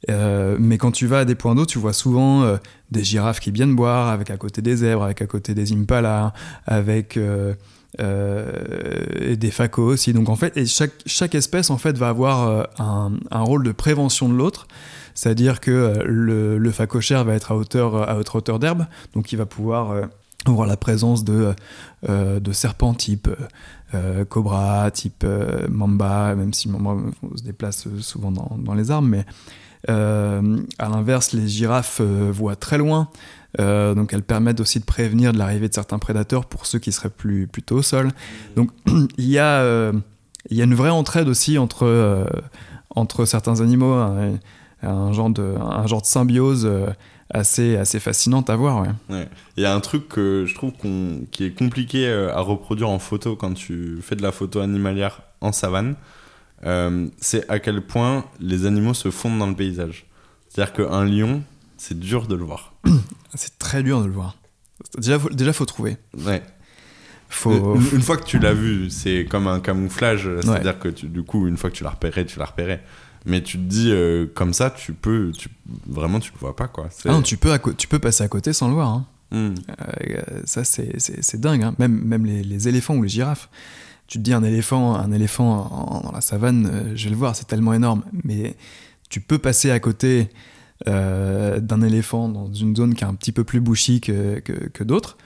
Euh, 0.08 0.56
mais 0.58 0.78
quand 0.78 0.92
tu 0.92 1.06
vas 1.06 1.20
à 1.20 1.24
des 1.24 1.34
points 1.34 1.54
d'eau, 1.54 1.66
tu 1.66 1.78
vois 1.78 1.92
souvent 1.92 2.42
euh, 2.42 2.56
des 2.90 3.04
girafes 3.04 3.40
qui 3.40 3.50
viennent 3.50 3.76
boire, 3.76 4.08
avec 4.08 4.30
à 4.30 4.36
côté 4.36 4.62
des 4.62 4.76
zèbres, 4.76 5.02
avec 5.02 5.20
à 5.20 5.26
côté 5.26 5.54
des 5.54 5.72
impalas, 5.72 6.32
avec 6.66 7.16
euh, 7.16 7.54
des 7.98 9.50
facos 9.50 9.92
aussi. 9.92 10.12
Donc 10.12 10.28
en 10.28 10.36
fait, 10.36 10.56
et 10.56 10.66
chaque, 10.66 10.92
chaque 11.06 11.34
espèce 11.34 11.70
en 11.70 11.78
fait 11.78 11.96
va 11.98 12.08
avoir 12.08 12.68
un, 12.78 13.12
un, 13.30 13.40
rôle 13.40 13.64
de 13.64 13.72
prévention 13.72 14.28
de 14.28 14.34
l'autre. 14.34 14.66
C'est-à-dire 15.14 15.60
que 15.60 16.02
le, 16.04 16.56
le 16.56 16.70
facochère 16.70 17.24
va 17.24 17.34
être 17.34 17.52
à 17.52 17.56
hauteur 17.56 18.08
à 18.08 18.16
haute 18.16 18.34
hauteur 18.34 18.58
d'herbe, 18.58 18.86
donc 19.14 19.32
il 19.32 19.36
va 19.36 19.46
pouvoir 19.46 20.08
voir 20.46 20.66
la 20.66 20.76
présence 20.76 21.24
de, 21.24 21.52
de 22.08 22.52
serpents 22.52 22.94
type 22.94 23.28
cobra, 24.28 24.90
type 24.92 25.26
mamba, 25.68 26.34
même 26.36 26.54
si 26.54 26.68
mamba 26.68 27.10
se 27.36 27.42
déplace 27.42 27.88
souvent 28.00 28.30
dans, 28.30 28.56
dans 28.58 28.74
les 28.74 28.90
arbres, 28.90 29.08
mais 29.08 29.26
euh, 29.88 30.58
à 30.78 30.88
l'inverse, 30.88 31.32
les 31.32 31.48
girafes 31.48 32.00
euh, 32.00 32.30
voient 32.32 32.56
très 32.56 32.76
loin, 32.76 33.08
euh, 33.58 33.94
donc 33.94 34.12
elles 34.12 34.22
permettent 34.22 34.60
aussi 34.60 34.78
de 34.78 34.84
prévenir 34.84 35.32
de 35.32 35.38
l'arrivée 35.38 35.68
de 35.68 35.74
certains 35.74 35.98
prédateurs 35.98 36.46
pour 36.46 36.66
ceux 36.66 36.78
qui 36.78 36.92
seraient 36.92 37.10
plus 37.10 37.46
plutôt 37.46 37.76
au 37.76 37.82
sol. 37.82 38.10
Donc 38.56 38.70
il 39.18 39.28
y 39.28 39.38
a 39.38 39.92
il 40.50 40.56
y 40.56 40.60
a 40.60 40.64
une 40.64 40.74
vraie 40.74 40.90
entraide 40.90 41.28
aussi 41.28 41.58
entre 41.58 42.26
entre 42.94 43.24
certains 43.24 43.60
animaux, 43.60 43.92
hein, 43.92 44.38
un, 44.82 45.12
genre 45.12 45.30
de 45.30 45.54
un 45.60 45.86
genre 45.86 46.02
de 46.02 46.06
symbiose 46.06 46.70
assez, 47.32 47.76
assez 47.76 48.00
fascinante 48.00 48.50
à 48.50 48.56
voir. 48.56 48.84
Il 49.56 49.62
y 49.62 49.66
a 49.66 49.74
un 49.74 49.80
truc 49.80 50.08
que 50.08 50.44
je 50.46 50.54
trouve 50.54 50.72
qui 51.30 51.44
est 51.44 51.56
compliqué 51.56 52.10
à 52.10 52.40
reproduire 52.40 52.88
en 52.88 52.98
photo 52.98 53.36
quand 53.36 53.54
tu 53.54 53.98
fais 54.02 54.16
de 54.16 54.22
la 54.22 54.32
photo 54.32 54.60
animalière 54.60 55.22
en 55.40 55.52
savane. 55.52 55.96
Euh, 56.66 57.06
c'est 57.20 57.48
à 57.50 57.58
quel 57.58 57.80
point 57.80 58.24
les 58.38 58.66
animaux 58.66 58.94
se 58.94 59.10
fondent 59.10 59.38
dans 59.38 59.46
le 59.46 59.54
paysage. 59.54 60.06
C'est-à-dire 60.48 60.74
qu'un 60.74 61.04
lion, 61.04 61.42
c'est 61.80 61.98
dur 61.98 62.26
de 62.26 62.34
le 62.34 62.44
voir. 62.44 62.74
c'est 63.34 63.58
très 63.58 63.82
dur 63.82 64.02
de 64.02 64.06
le 64.06 64.12
voir. 64.12 64.36
Déjà, 64.98 65.18
faut, 65.18 65.30
déjà 65.30 65.52
faut 65.52 65.64
trouver. 65.64 65.96
Ouais. 66.26 66.42
Faut... 67.30 67.76
Une, 67.76 68.02
fois 68.02 68.16
que 68.16 68.24
tu 68.24 68.38
l'as 68.38 68.52
vu, 68.52 68.90
c'est 68.90 69.24
comme 69.24 69.46
un 69.46 69.60
camouflage. 69.60 70.28
C'est-à-dire 70.42 70.78
que 70.78 70.88
du 70.88 71.22
coup, 71.22 71.46
une 71.46 71.56
fois 71.56 71.70
que 71.70 71.76
tu 71.76 71.84
l'as 71.84 71.90
repéré, 71.90 72.26
tu 72.26 72.38
l'as 72.38 72.44
repéré. 72.44 72.80
Mais 73.24 73.42
tu 73.42 73.56
te 73.56 73.62
dis, 73.62 73.90
euh, 73.90 74.26
comme 74.34 74.52
ça, 74.52 74.70
tu 74.70 74.92
peux. 74.92 75.32
Tu, 75.36 75.48
vraiment, 75.86 76.20
tu 76.20 76.32
le 76.32 76.38
vois 76.38 76.56
pas, 76.56 76.68
quoi. 76.68 76.88
Ah 77.04 77.12
non, 77.12 77.22
tu 77.22 77.36
peux, 77.36 77.56
tu 77.76 77.86
peux 77.86 77.98
passer 77.98 78.24
à 78.24 78.28
côté 78.28 78.52
sans 78.52 78.68
le 78.68 78.74
voir. 78.74 78.88
Hein. 78.88 79.06
Hmm. 79.30 79.54
Euh, 79.70 80.42
ça, 80.44 80.64
c'est 80.64 81.40
dingue. 81.40 81.62
Hein. 81.62 81.74
Même, 81.78 82.02
même 82.04 82.26
les, 82.26 82.42
les, 82.42 82.68
éléphants 82.68 82.96
ou 82.96 83.02
les 83.02 83.08
girafes 83.08 83.48
tu 84.06 84.18
te 84.18 84.24
dis 84.24 84.32
un 84.32 84.42
éléphant, 84.42 84.96
un 84.96 85.12
éléphant 85.12 86.00
dans 86.02 86.10
la 86.10 86.20
savane, 86.20 86.66
euh, 86.66 86.96
je 86.96 87.04
vais 87.04 87.10
le 87.10 87.16
voir, 87.16 87.36
c'est 87.36 87.46
tellement 87.46 87.72
énorme. 87.72 88.02
Mais 88.24 88.56
tu 89.08 89.20
peux 89.20 89.38
passer 89.38 89.70
à 89.70 89.78
côté 89.78 90.28
euh, 90.88 91.60
d'un 91.60 91.82
éléphant 91.82 92.28
dans 92.28 92.52
une 92.52 92.74
zone 92.74 92.94
qui 92.94 93.04
est 93.04 93.06
un 93.06 93.14
petit 93.14 93.32
peu 93.32 93.44
plus 93.44 93.60
bouchie 93.60 94.00
que, 94.00 94.40
que, 94.40 94.84
d'autres, 94.84 95.18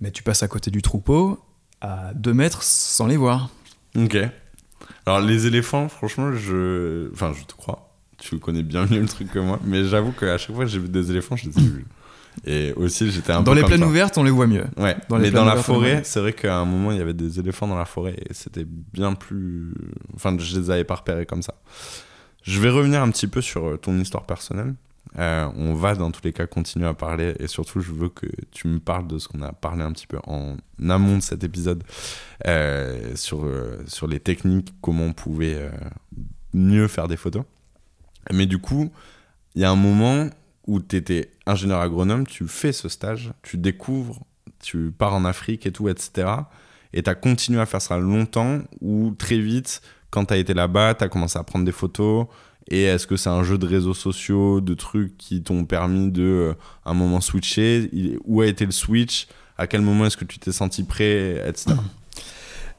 mais 0.00 0.10
tu 0.10 0.22
passes 0.22 0.42
à 0.42 0.48
côté 0.48 0.70
du 0.70 0.82
troupeau 0.82 1.38
à 1.80 2.12
2 2.14 2.34
mètres 2.34 2.62
sans 2.62 3.06
les 3.06 3.16
voir. 3.16 3.50
Ok. 3.96 4.16
Alors 5.06 5.20
les 5.20 5.46
éléphants, 5.46 5.88
franchement, 5.88 6.32
je, 6.34 7.10
enfin, 7.12 7.32
je 7.38 7.44
te 7.44 7.54
crois. 7.54 7.94
Tu 8.18 8.38
connais 8.38 8.64
bien 8.64 8.86
mieux 8.86 9.00
le 9.00 9.06
truc 9.06 9.30
que 9.30 9.38
moi, 9.38 9.60
mais 9.64 9.84
j'avoue 9.84 10.12
qu'à 10.12 10.38
chaque 10.38 10.54
fois 10.54 10.64
que 10.64 10.70
j'ai 10.70 10.80
vu 10.80 10.88
des 10.88 11.10
éléphants, 11.10 11.36
je 11.36 11.48
les 11.48 11.58
ai 11.58 11.68
vus. 11.68 11.86
Et 12.44 12.72
aussi, 12.74 13.10
j'étais 13.10 13.32
un 13.32 13.42
dans 13.42 13.52
peu. 13.52 13.60
les 13.60 13.64
plaines 13.64 13.84
ouvertes, 13.84 14.18
on 14.18 14.22
les 14.22 14.30
voit 14.30 14.46
mieux. 14.46 14.64
Ouais. 14.76 14.96
Dans 15.08 15.18
mais 15.18 15.30
dans 15.30 15.44
la 15.44 15.56
forêt, 15.56 16.02
c'est 16.04 16.20
vrai 16.20 16.32
qu'à 16.32 16.56
un 16.56 16.64
moment, 16.64 16.92
il 16.92 16.98
y 16.98 17.00
avait 17.00 17.14
des 17.14 17.38
éléphants 17.38 17.66
dans 17.66 17.78
la 17.78 17.84
forêt 17.84 18.16
et 18.28 18.34
c'était 18.34 18.64
bien 18.66 19.14
plus. 19.14 19.72
Enfin, 20.14 20.36
je 20.38 20.58
les 20.58 20.70
avais 20.70 20.84
pas 20.84 20.96
repérés 20.96 21.26
comme 21.26 21.42
ça. 21.42 21.54
Je 22.42 22.60
vais 22.60 22.70
revenir 22.70 23.02
un 23.02 23.10
petit 23.10 23.26
peu 23.26 23.40
sur 23.40 23.66
euh, 23.66 23.76
ton 23.76 23.98
histoire 23.98 24.24
personnelle. 24.24 24.74
Euh, 25.18 25.48
on 25.56 25.74
va 25.74 25.94
dans 25.94 26.10
tous 26.10 26.22
les 26.24 26.32
cas 26.32 26.46
continuer 26.46 26.86
à 26.86 26.94
parler 26.94 27.34
et 27.40 27.48
surtout 27.48 27.80
je 27.80 27.92
veux 27.92 28.08
que 28.08 28.26
tu 28.52 28.68
me 28.68 28.78
parles 28.78 29.08
de 29.08 29.18
ce 29.18 29.26
qu'on 29.26 29.42
a 29.42 29.52
parlé 29.52 29.82
un 29.82 29.92
petit 29.92 30.06
peu 30.06 30.18
en 30.26 30.56
amont 30.88 31.16
de 31.16 31.22
cet 31.22 31.42
épisode 31.42 31.82
euh, 32.46 33.16
sur, 33.16 33.44
sur 33.86 34.06
les 34.06 34.20
techniques, 34.20 34.72
comment 34.80 35.04
on 35.04 35.12
pouvait 35.12 35.70
mieux 36.54 36.86
faire 36.88 37.08
des 37.08 37.16
photos. 37.16 37.42
Mais 38.32 38.46
du 38.46 38.58
coup, 38.58 38.92
il 39.54 39.62
y 39.62 39.64
a 39.64 39.70
un 39.70 39.76
moment 39.76 40.30
où 40.66 40.80
tu 40.80 40.96
étais 40.96 41.32
ingénieur 41.46 41.80
agronome, 41.80 42.26
tu 42.26 42.46
fais 42.46 42.72
ce 42.72 42.88
stage, 42.88 43.32
tu 43.42 43.56
découvres, 43.56 44.22
tu 44.60 44.92
pars 44.96 45.14
en 45.14 45.24
Afrique 45.24 45.66
et 45.66 45.72
tout, 45.72 45.88
etc. 45.88 46.28
Et 46.92 47.02
tu 47.02 47.10
as 47.10 47.14
continué 47.14 47.60
à 47.60 47.66
faire 47.66 47.82
ça 47.82 47.98
longtemps 47.98 48.60
ou 48.80 49.14
très 49.18 49.38
vite, 49.38 49.82
quand 50.10 50.26
tu 50.26 50.34
as 50.34 50.36
été 50.36 50.54
là-bas, 50.54 50.94
tu 50.94 51.04
as 51.04 51.08
commencé 51.08 51.38
à 51.38 51.42
prendre 51.42 51.64
des 51.64 51.72
photos 51.72 52.26
et 52.70 52.84
est-ce 52.84 53.06
que 53.06 53.16
c'est 53.16 53.30
un 53.30 53.42
jeu 53.42 53.56
de 53.56 53.66
réseaux 53.66 53.94
sociaux, 53.94 54.60
de 54.60 54.74
trucs 54.74 55.16
qui 55.16 55.42
t'ont 55.42 55.64
permis 55.64 56.10
de, 56.10 56.22
euh, 56.22 56.54
un 56.84 56.92
moment, 56.92 57.20
switcher? 57.20 57.90
Où 58.26 58.42
a 58.42 58.46
été 58.46 58.66
le 58.66 58.72
switch? 58.72 59.26
À 59.56 59.66
quel 59.66 59.80
moment 59.80 60.04
est-ce 60.04 60.18
que 60.18 60.26
tu 60.26 60.38
t'es 60.38 60.52
senti 60.52 60.84
prêt, 60.84 61.42
etc. 61.48 61.76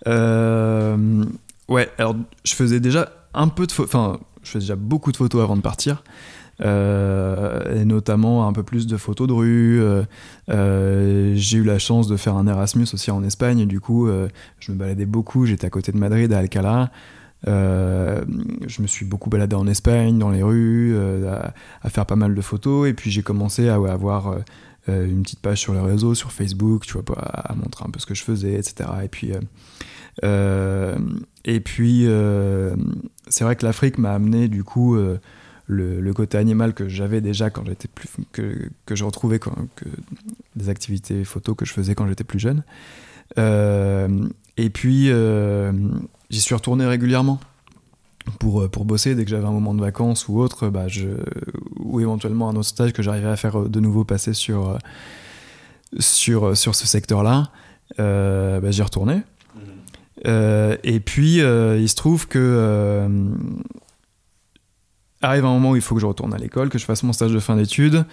Euh, 0.07 1.25
ouais, 1.67 1.89
alors 1.97 2.15
je 2.45 2.53
faisais 2.53 2.79
déjà 2.79 3.11
un 3.33 3.49
peu 3.49 3.67
de 3.67 3.71
photos, 3.71 3.93
enfin, 3.93 4.19
je 4.43 4.51
faisais 4.51 4.59
déjà 4.59 4.75
beaucoup 4.75 5.11
de 5.11 5.17
photos 5.17 5.41
avant 5.41 5.57
de 5.57 5.61
partir. 5.61 6.03
Euh, 6.61 7.81
et 7.81 7.85
notamment 7.85 8.45
un 8.47 8.53
peu 8.53 8.63
plus 8.63 8.85
de 8.85 8.97
photos 8.97 9.27
de 9.27 9.33
rue. 9.33 9.81
J'ai 10.47 11.57
eu 11.57 11.63
la 11.63 11.79
chance 11.79 12.07
de 12.07 12.15
faire 12.15 12.35
un 12.35 12.47
Erasmus 12.47 12.87
aussi 12.93 13.09
en 13.11 13.23
Espagne, 13.23 13.59
et 13.59 13.65
du 13.65 13.79
coup, 13.79 14.07
je 14.59 14.71
me 14.71 14.77
baladais 14.77 15.05
beaucoup. 15.05 15.45
J'étais 15.47 15.65
à 15.65 15.69
côté 15.71 15.91
de 15.91 15.97
Madrid, 15.97 16.31
à 16.31 16.37
Alcalá. 16.37 16.91
Je 17.45 18.81
me 18.81 18.87
suis 18.87 19.05
beaucoup 19.05 19.29
baladé 19.29 19.55
en 19.55 19.67
Espagne, 19.67 20.17
dans 20.17 20.29
les 20.29 20.43
rues, 20.43 20.95
à, 21.27 21.89
faire 21.89 22.05
pas 22.05 22.15
mal 22.15 22.35
de 22.35 22.41
photos. 22.41 22.87
Et 22.87 22.93
puis 22.93 23.11
j'ai 23.11 23.23
commencé 23.23 23.69
à 23.69 23.75
avoir 23.75 24.37
une 24.87 25.23
petite 25.23 25.39
page 25.39 25.59
sur 25.59 25.73
les 25.73 25.79
réseaux, 25.79 26.15
sur 26.15 26.31
Facebook, 26.31 26.85
tu 26.85 26.93
vois, 26.93 27.03
à, 27.17 27.55
montrer 27.55 27.85
un 27.87 27.91
peu 27.91 27.99
ce 27.99 28.05
que 28.05 28.15
je 28.15 28.23
faisais, 28.23 28.53
etc. 28.53 28.89
Et 29.03 29.07
puis, 29.07 29.31
et 31.45 31.59
puis 31.59 32.07
c'est 33.27 33.43
vrai 33.43 33.55
que 33.55 33.65
l'Afrique 33.65 33.97
m'a 33.97 34.13
amené 34.13 34.47
du 34.47 34.63
coup 34.63 34.97
le, 35.69 36.13
côté 36.13 36.37
animal 36.37 36.73
que 36.73 36.87
j'avais 36.89 37.21
déjà 37.21 37.49
quand 37.49 37.63
j'étais 37.65 37.87
plus 37.87 38.09
que, 38.31 38.95
je 38.95 39.03
retrouvais 39.03 39.39
des 40.55 40.69
activités 40.69 41.23
photo 41.23 41.55
que 41.55 41.65
je 41.65 41.73
faisais 41.73 41.95
quand 41.95 42.07
j'étais 42.07 42.23
plus 42.23 42.39
jeune 42.39 42.63
euh, 43.37 44.27
et 44.63 44.69
puis 44.69 45.09
euh, 45.09 45.71
j'y 46.29 46.41
suis 46.41 46.55
retourné 46.55 46.85
régulièrement 46.85 47.39
pour, 48.39 48.69
pour 48.69 48.85
bosser 48.85 49.15
dès 49.15 49.23
que 49.23 49.29
j'avais 49.29 49.47
un 49.47 49.51
moment 49.51 49.73
de 49.73 49.81
vacances 49.81 50.27
ou 50.27 50.39
autre 50.39 50.69
bah 50.69 50.87
je, 50.87 51.07
ou 51.77 51.99
éventuellement 51.99 52.49
un 52.49 52.55
autre 52.55 52.67
stage 52.67 52.93
que 52.93 53.01
j'arrivais 53.01 53.29
à 53.29 53.35
faire 53.35 53.61
de 53.61 53.79
nouveau 53.79 54.03
passer 54.03 54.33
sur 54.33 54.77
sur, 55.97 56.55
sur 56.55 56.75
ce 56.75 56.85
secteur 56.85 57.23
là 57.23 57.49
euh, 57.99 58.59
bah, 58.59 58.71
j'y 58.71 58.83
retournais 58.83 59.23
mmh. 59.55 60.29
et 60.83 60.99
puis 60.99 61.37
il 61.37 61.89
se 61.89 61.95
trouve 61.95 62.27
que 62.27 63.07
arrive 65.21 65.45
un 65.45 65.53
moment 65.53 65.71
où 65.71 65.75
il 65.75 65.81
faut 65.81 65.95
que 65.95 66.01
je 66.01 66.05
retourne 66.05 66.33
à 66.33 66.37
l'école, 66.37 66.69
que 66.69 66.77
je 66.77 66.85
fasse 66.85 67.03
mon 67.03 67.13
stage 67.13 67.31
de 67.31 67.39
fin 67.39 67.55
d'études. 67.55 68.05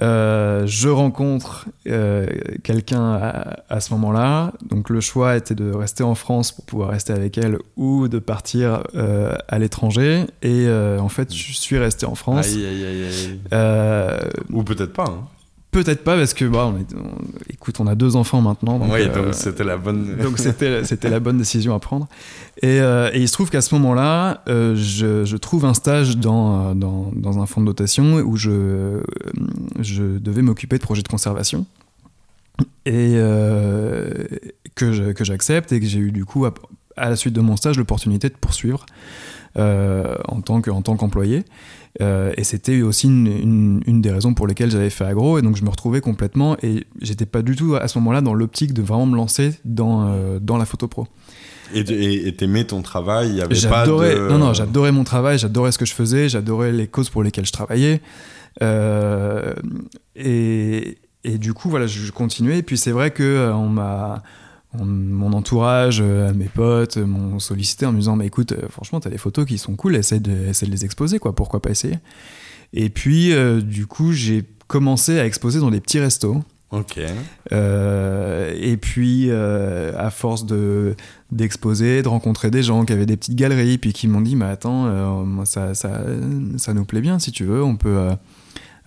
Euh, 0.00 0.66
je 0.66 0.88
rencontre 0.88 1.66
euh, 1.88 2.26
quelqu'un 2.62 3.14
à, 3.68 3.80
ce 3.80 3.92
moment-là. 3.94 4.52
Donc 4.68 4.90
le 4.90 5.00
choix 5.00 5.36
était 5.36 5.54
de 5.54 5.72
rester 5.72 6.04
en 6.04 6.14
France 6.14 6.52
pour 6.52 6.64
pouvoir 6.64 6.90
rester 6.90 7.12
avec 7.12 7.38
elle 7.38 7.58
ou 7.76 8.08
de 8.08 8.18
partir 8.18 8.84
euh, 8.94 9.34
à 9.48 9.58
l'étranger. 9.58 10.24
Et 10.42 10.68
en 10.70 11.08
fait, 11.08 11.34
je 11.34 11.52
suis 11.52 11.78
resté 11.78 12.06
en 12.06 12.14
France. 12.14 12.46
Aïe, 12.46 12.66
aïe, 12.66 12.84
aïe, 12.84 13.38
aïe. 13.52 14.30
ou 14.52 14.62
peut-être 14.62 14.92
pas. 14.92 15.06
Hein. 15.08 15.24
Peut-être 15.70 16.02
pas 16.02 16.16
parce 16.16 16.32
que 16.32 16.46
bah, 16.46 16.72
on, 16.72 16.78
écoute, 17.50 17.78
on 17.78 17.86
a 17.86 17.94
deux 17.94 18.16
enfants 18.16 18.40
maintenant. 18.40 18.78
Donc, 18.78 18.90
oui, 18.90 19.06
donc 19.06 19.16
euh, 19.16 19.32
c'était 19.32 19.64
la 19.64 19.76
bonne. 19.76 20.16
donc 20.22 20.38
c'était 20.38 20.82
c'était 20.84 21.10
la 21.10 21.20
bonne 21.20 21.36
décision 21.36 21.74
à 21.74 21.78
prendre. 21.78 22.08
Et, 22.62 22.80
euh, 22.80 23.10
et 23.12 23.20
il 23.20 23.28
se 23.28 23.34
trouve 23.34 23.50
qu'à 23.50 23.60
ce 23.60 23.74
moment-là, 23.74 24.42
euh, 24.48 24.74
je, 24.74 25.26
je, 25.26 25.36
trouve 25.36 25.66
un 25.66 25.74
stage 25.74 26.16
dans, 26.16 26.74
dans, 26.74 27.12
dans, 27.14 27.38
un 27.42 27.46
fonds 27.46 27.60
de 27.60 27.66
dotation 27.66 28.14
où 28.14 28.36
je 28.36 29.02
je 29.78 30.18
devais 30.18 30.40
m'occuper 30.40 30.78
de 30.78 30.82
projets 30.82 31.02
de 31.02 31.08
conservation 31.08 31.66
et 32.86 33.16
que 34.74 35.12
que 35.12 35.24
j'accepte 35.24 35.70
et 35.72 35.80
que 35.80 35.86
j'ai 35.86 35.98
eu 35.98 36.12
du 36.12 36.24
coup 36.24 36.46
à, 36.46 36.54
la 36.96 37.16
suite 37.16 37.34
de 37.34 37.42
mon 37.42 37.56
stage 37.56 37.76
l'opportunité 37.76 38.30
de 38.30 38.34
poursuivre 38.34 38.86
en 39.56 40.40
tant 40.40 40.60
que- 40.60 40.70
en 40.70 40.82
tant 40.82 40.96
qu'employé. 40.96 41.44
Euh, 42.00 42.32
et 42.36 42.44
c'était 42.44 42.82
aussi 42.82 43.06
une, 43.08 43.26
une- 43.26 43.82
une 43.86 44.00
des 44.02 44.10
raisons 44.10 44.32
pour 44.34 44.46
lesquelles 44.46 44.70
j'avais 44.70 44.90
fait 44.90 45.04
agro. 45.04 45.38
Et 45.38 45.42
donc 45.42 45.56
je 45.56 45.64
me 45.64 45.70
retrouvais 45.70 46.00
complètement. 46.00 46.56
Et 46.62 46.86
j'étais 47.00 47.26
pas 47.26 47.42
du 47.42 47.56
tout 47.56 47.74
à 47.74 47.88
ce 47.88 47.98
moment-là 47.98 48.20
dans 48.20 48.34
l'optique 48.34 48.72
de 48.72 48.82
vraiment 48.82 49.06
me 49.06 49.16
lancer 49.16 49.54
dans, 49.64 50.06
euh, 50.08 50.38
dans 50.40 50.56
la 50.58 50.64
photo 50.64 50.86
pro. 50.86 51.06
Et 51.74 52.34
t'aimais 52.36 52.64
ton 52.64 52.80
travail, 52.82 53.42
J'adorais, 53.50 54.14
de... 54.14 54.28
non, 54.28 54.38
non, 54.38 54.52
j'adorais 54.54 54.90
mon 54.92 55.04
travail, 55.04 55.38
j'adorais 55.38 55.70
ce 55.72 55.76
que 55.78 55.84
je 55.84 55.92
faisais, 55.92 56.28
j'adorais 56.28 56.72
les 56.72 56.86
causes 56.86 57.10
pour 57.10 57.22
lesquelles 57.22 57.44
je 57.46 57.52
travaillais. 57.52 58.00
Euh, 58.62 59.52
et, 60.16 60.98
et 61.24 61.38
du 61.38 61.52
coup, 61.52 61.68
voilà, 61.68 61.86
je 61.86 62.10
continuais. 62.10 62.58
Et 62.58 62.62
puis 62.62 62.78
c'est 62.78 62.90
vrai 62.90 63.10
que 63.10 63.22
euh, 63.22 63.54
on 63.54 63.68
m'a, 63.68 64.22
mon 64.84 65.32
entourage, 65.32 66.00
euh, 66.00 66.32
mes 66.34 66.46
potes, 66.46 66.96
euh, 66.96 67.06
m'ont 67.06 67.38
sollicité 67.38 67.86
en 67.86 67.92
me 67.92 67.98
disant, 67.98 68.18
écoute, 68.20 68.52
euh, 68.52 68.68
franchement, 68.68 69.00
t'as 69.00 69.10
des 69.10 69.18
photos 69.18 69.46
qui 69.46 69.58
sont 69.58 69.76
cool, 69.76 69.96
essaie 69.96 70.20
de, 70.20 70.48
essaie 70.48 70.66
de 70.66 70.70
les 70.70 70.84
exposer, 70.84 71.18
quoi. 71.18 71.34
Pourquoi 71.34 71.60
pas 71.60 71.70
essayer? 71.70 71.98
Et 72.72 72.90
puis, 72.90 73.32
euh, 73.32 73.60
du 73.60 73.86
coup, 73.86 74.12
j'ai 74.12 74.44
commencé 74.66 75.18
à 75.18 75.26
exposer 75.26 75.60
dans 75.60 75.70
des 75.70 75.80
petits 75.80 76.00
restos. 76.00 76.42
Ok. 76.70 77.00
Euh, 77.52 78.54
et 78.60 78.76
puis, 78.76 79.26
euh, 79.30 79.92
à 79.96 80.10
force 80.10 80.44
de 80.44 80.94
d'exposer, 81.30 82.02
de 82.02 82.08
rencontrer 82.08 82.50
des 82.50 82.62
gens 82.62 82.84
qui 82.84 82.92
avaient 82.92 83.06
des 83.06 83.16
petites 83.16 83.36
galeries, 83.36 83.78
puis 83.78 83.92
qui 83.92 84.08
m'ont 84.08 84.20
dit, 84.20 84.36
mais 84.36 84.46
attends, 84.46 85.44
ça, 85.44 85.74
ça, 85.74 86.02
ça 86.56 86.74
nous 86.74 86.84
plaît 86.84 87.00
bien, 87.02 87.18
si 87.18 87.32
tu 87.32 87.44
veux, 87.44 87.62
on 87.62 87.76
peut, 87.76 88.10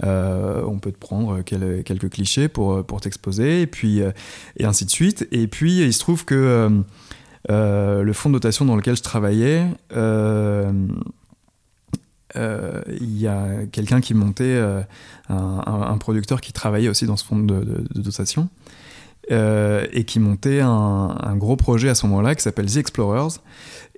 euh, 0.04 0.64
on 0.66 0.80
peut 0.80 0.92
te 0.92 0.98
prendre 0.98 1.42
quel- 1.42 1.84
quelques 1.84 2.10
clichés 2.10 2.48
pour, 2.48 2.84
pour 2.86 3.02
t'exposer, 3.02 3.62
et 3.62 3.68
puis, 3.68 4.02
euh, 4.02 4.12
et 4.58 4.66
ainsi 4.66 4.86
de 4.86 4.90
suite. 4.90 5.28
Et 5.32 5.48
puis, 5.48 5.80
il 5.80 5.94
se 5.94 6.00
trouve 6.00 6.26
que 6.26 6.84
euh, 7.50 8.04
le 8.04 8.14
fonds 8.14 8.30
de 8.30 8.36
dotation 8.36 8.66
dans 8.66 8.76
lequel 8.76 8.96
je 8.96 9.04
travaillais, 9.04 9.66
il 12.36 13.18
y 13.18 13.28
a 13.28 13.66
quelqu'un 13.72 14.02
qui 14.02 14.14
montait, 14.14 14.62
un, 15.30 15.98
producteur 15.98 16.42
qui 16.42 16.54
travaillait 16.54 16.90
aussi 16.90 17.06
dans 17.06 17.18
ce 17.18 17.26
fonds 17.26 17.40
de 17.40 17.84
dotation, 17.96 18.50
euh, 19.30 19.86
et 19.92 20.04
qui 20.04 20.20
montait 20.20 20.62
un, 20.62 21.36
gros 21.36 21.56
projet 21.56 21.90
à 21.90 21.96
ce 21.96 22.08
moment-là 22.08 22.36
qui 22.36 22.42
s'appelle 22.42 22.66
The 22.66 22.78
Explorers. 22.78 23.40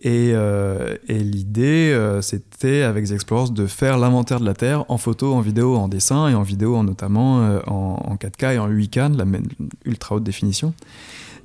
Et, 0.02 0.32
euh, 0.34 0.98
l'idée, 1.08 1.92
euh, 1.94 2.22
c'était 2.22 2.82
avec 2.82 3.06
The 3.08 3.12
Explorers 3.12 3.52
de 3.52 3.66
faire 3.66 3.98
l'inventaire 3.98 4.40
de 4.42 4.46
la 4.46 4.54
Terre 4.54 4.84
en 4.90 4.98
photo, 4.98 5.34
en 5.34 5.40
vidéo, 5.40 5.76
en 5.76 5.88
dessin, 5.88 6.28
et 6.28 6.36
en 6.36 6.42
vidéo 6.44 6.76
en 6.76 6.84
notamment 6.84 7.38
en, 7.68 8.00
en 8.06 8.16
4K 8.16 8.56
et 8.56 8.58
en 8.60 8.68
8K, 8.70 9.14
de 9.14 9.18
la 9.18 9.26
même- 9.26 9.48
ultra 9.86 10.16
haute 10.16 10.24
définition. 10.24 10.74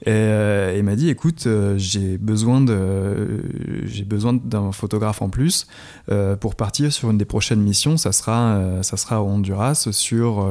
Et 0.03 0.11
euh, 0.11 0.75
il 0.77 0.85
m'a 0.85 0.95
dit, 0.95 1.09
écoute, 1.09 1.47
euh, 1.47 1.75
j'ai 1.77 2.19
besoin 2.19 2.61
de, 2.61 3.43
j'ai 3.85 4.05
besoin 4.05 4.33
d'un 4.33 4.71
photographe 4.71 5.23
en 5.23 5.29
plus 5.29 5.67
euh, 6.11 6.37
pour 6.37 6.55
partir 6.55 6.93
sur 6.93 7.11
une 7.11 7.19
des 7.19 7.25
prochaines 7.25 7.61
missions. 7.61 7.97
Ça 7.97 8.13
sera, 8.13 8.61
ça 8.83 8.97
sera 8.97 9.23
au 9.23 9.27
Honduras 9.27 9.89
sur 9.91 10.49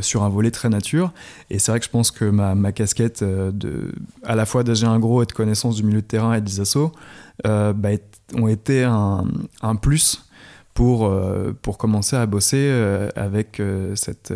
sur 0.00 0.22
un 0.24 0.28
volet 0.28 0.50
très 0.50 0.68
nature. 0.68 1.12
Et 1.50 1.58
c'est 1.58 1.70
vrai 1.70 1.78
que 1.78 1.86
je 1.86 1.90
pense 1.90 2.10
que 2.10 2.24
ma, 2.24 2.54
ma 2.54 2.72
casquette 2.72 3.22
de, 3.22 3.92
à 4.24 4.34
la 4.34 4.46
fois 4.46 4.64
d'agir 4.64 4.90
un 4.90 4.98
gros 4.98 5.22
et 5.22 5.26
de 5.26 5.32
connaissance 5.32 5.76
du 5.76 5.84
milieu 5.84 6.02
de 6.02 6.06
terrain 6.06 6.34
et 6.34 6.40
des 6.40 6.60
euh, 7.46 7.72
bah, 7.72 7.90
ont 8.34 8.48
été 8.48 8.84
un, 8.84 9.24
un 9.62 9.76
plus 9.76 10.26
pour, 10.72 11.12
pour 11.62 11.78
commencer 11.78 12.16
à 12.16 12.26
bosser 12.26 12.70
avec 13.14 13.62
cette. 13.94 14.32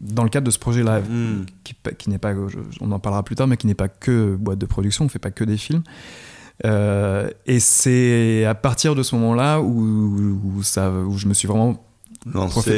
Dans 0.00 0.22
le 0.24 0.28
cadre 0.30 0.46
de 0.46 0.50
ce 0.50 0.58
projet-là, 0.58 1.00
Hmm. 1.00 1.44
qui, 1.64 1.74
pa- 1.74 1.92
qui 1.92 2.10
n'est 2.10 2.18
pas, 2.18 2.32
on 2.80 2.92
en 2.92 2.98
parlera 2.98 3.22
plus 3.22 3.34
tard, 3.36 3.46
mais 3.46 3.56
qui 3.56 3.66
n'est 3.66 3.74
pas 3.74 3.88
que 3.88 4.36
boîte 4.36 4.58
de 4.58 4.66
production, 4.66 5.04
on 5.04 5.08
fait 5.08 5.18
pas 5.18 5.30
que 5.30 5.44
des 5.44 5.56
films. 5.56 5.82
Euh, 6.64 7.30
et 7.46 7.60
c'est 7.60 8.44
à 8.44 8.54
partir 8.54 8.94
de 8.94 9.02
ce 9.02 9.14
moment-là 9.14 9.60
où, 9.60 10.40
où, 10.56 10.62
ça, 10.62 10.90
où 10.90 11.16
je 11.16 11.26
me 11.28 11.34
suis 11.34 11.46
vraiment 11.48 11.84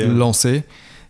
Lancé. 0.09 0.65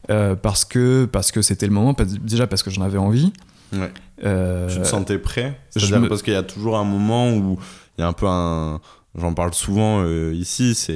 euh, 0.09 0.37
parce 0.37 0.64
que 0.64 1.05
parce 1.07 1.33
que 1.33 1.42
c'était 1.42 1.66
le 1.66 1.73
moment, 1.73 1.94
déjà 2.23 2.46
parce 2.46 2.62
que 2.62 2.70
j'en 2.70 2.83
avais 2.83 2.99
envie. 2.99 3.33
Ouais. 3.73 3.90
Euh, 4.25 4.68
Tu 4.68 4.79
te 4.81 4.85
sentais 4.87 5.18
prêt? 5.18 5.59
je 5.77 5.94
me- 5.96 6.09
parce 6.09 6.23
qu'il 6.23 6.33
y 6.33 6.37
a 6.37 6.42
toujours 6.42 6.77
un 6.79 6.85
moment 6.85 7.33
où 7.33 7.59
il 7.99 8.01
y 8.01 8.05
a 8.05 8.09
un 8.09 8.12
peu 8.12 8.27
un... 8.29 8.81
J'en 9.18 9.35
parle 9.35 9.53
souvent 9.55 10.03
euh, 10.05 10.33
ici, 10.35 10.75
c'est 10.77 10.92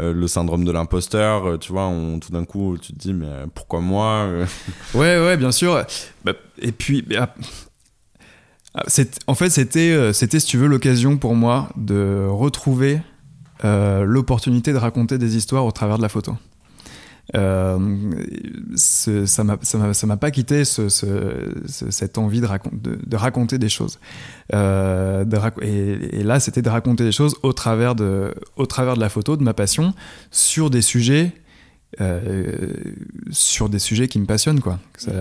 euh, 0.00 0.12
le 0.12 0.26
syndrome 0.26 0.64
de 0.64 0.72
l'imposteur. 0.72 1.46
euh, 1.46 1.58
tu 1.58 1.72
vois, 1.72 1.92
tout 2.20 2.32
d'un 2.32 2.44
coup, 2.44 2.78
tu 2.80 2.92
te 2.92 2.98
dis, 2.98 3.12
mais 3.12 3.26
euh, 3.26 3.46
pourquoi 3.54 3.80
moi 3.80 4.26
Ouais, 4.94 5.18
ouais, 5.18 5.36
bien 5.36 5.52
sûr. 5.52 5.84
Bah, 6.24 6.32
et 6.58 6.72
puis, 6.72 7.04
ah, 7.18 7.34
ah, 8.74 8.84
en 9.26 9.34
fait, 9.34 9.50
c'était, 9.50 10.12
c'était, 10.12 10.40
si 10.40 10.46
tu 10.46 10.56
veux, 10.56 10.66
l'occasion 10.66 11.18
pour 11.18 11.34
moi 11.34 11.68
de 11.76 12.26
retrouver 12.28 13.00
l'opportunité 13.64 14.72
de 14.72 14.78
raconter 14.78 15.18
des 15.18 15.36
histoires 15.36 15.64
au 15.64 15.70
travers 15.70 15.96
de 15.96 16.02
la 16.02 16.08
photo. 16.08 16.36
Euh, 17.34 17.78
ça 18.76 20.06
m'a 20.06 20.16
pas 20.16 20.30
quitté 20.30 20.64
ce- 20.64 20.88
ce- 20.88 21.54
ce- 21.66 21.90
cette 21.90 22.18
envie 22.18 22.40
de, 22.40 22.46
racon- 22.46 22.70
de, 22.72 22.98
de 23.04 23.16
raconter 23.16 23.58
des 23.58 23.68
choses. 23.68 23.98
Euh, 24.54 25.24
de 25.24 25.36
rac- 25.36 25.62
et, 25.62 26.20
et 26.20 26.22
là 26.24 26.40
c'était 26.40 26.62
de 26.62 26.68
raconter 26.68 27.04
des 27.04 27.12
choses 27.12 27.36
au 27.42 27.52
travers 27.52 27.94
de 27.94 28.34
au 28.56 28.66
travers 28.66 28.94
de 28.96 29.00
la 29.00 29.08
photo 29.08 29.36
de 29.36 29.42
ma 29.42 29.54
passion 29.54 29.94
sur 30.30 30.68
des 30.70 30.82
sujets 30.82 31.32
euh, 32.00 32.72
sur 33.30 33.68
des 33.68 33.78
sujets 33.78 34.08
qui 34.08 34.18
me 34.18 34.26
passionnent 34.26 34.60
quoi. 34.60 34.78
Ça- 34.96 35.12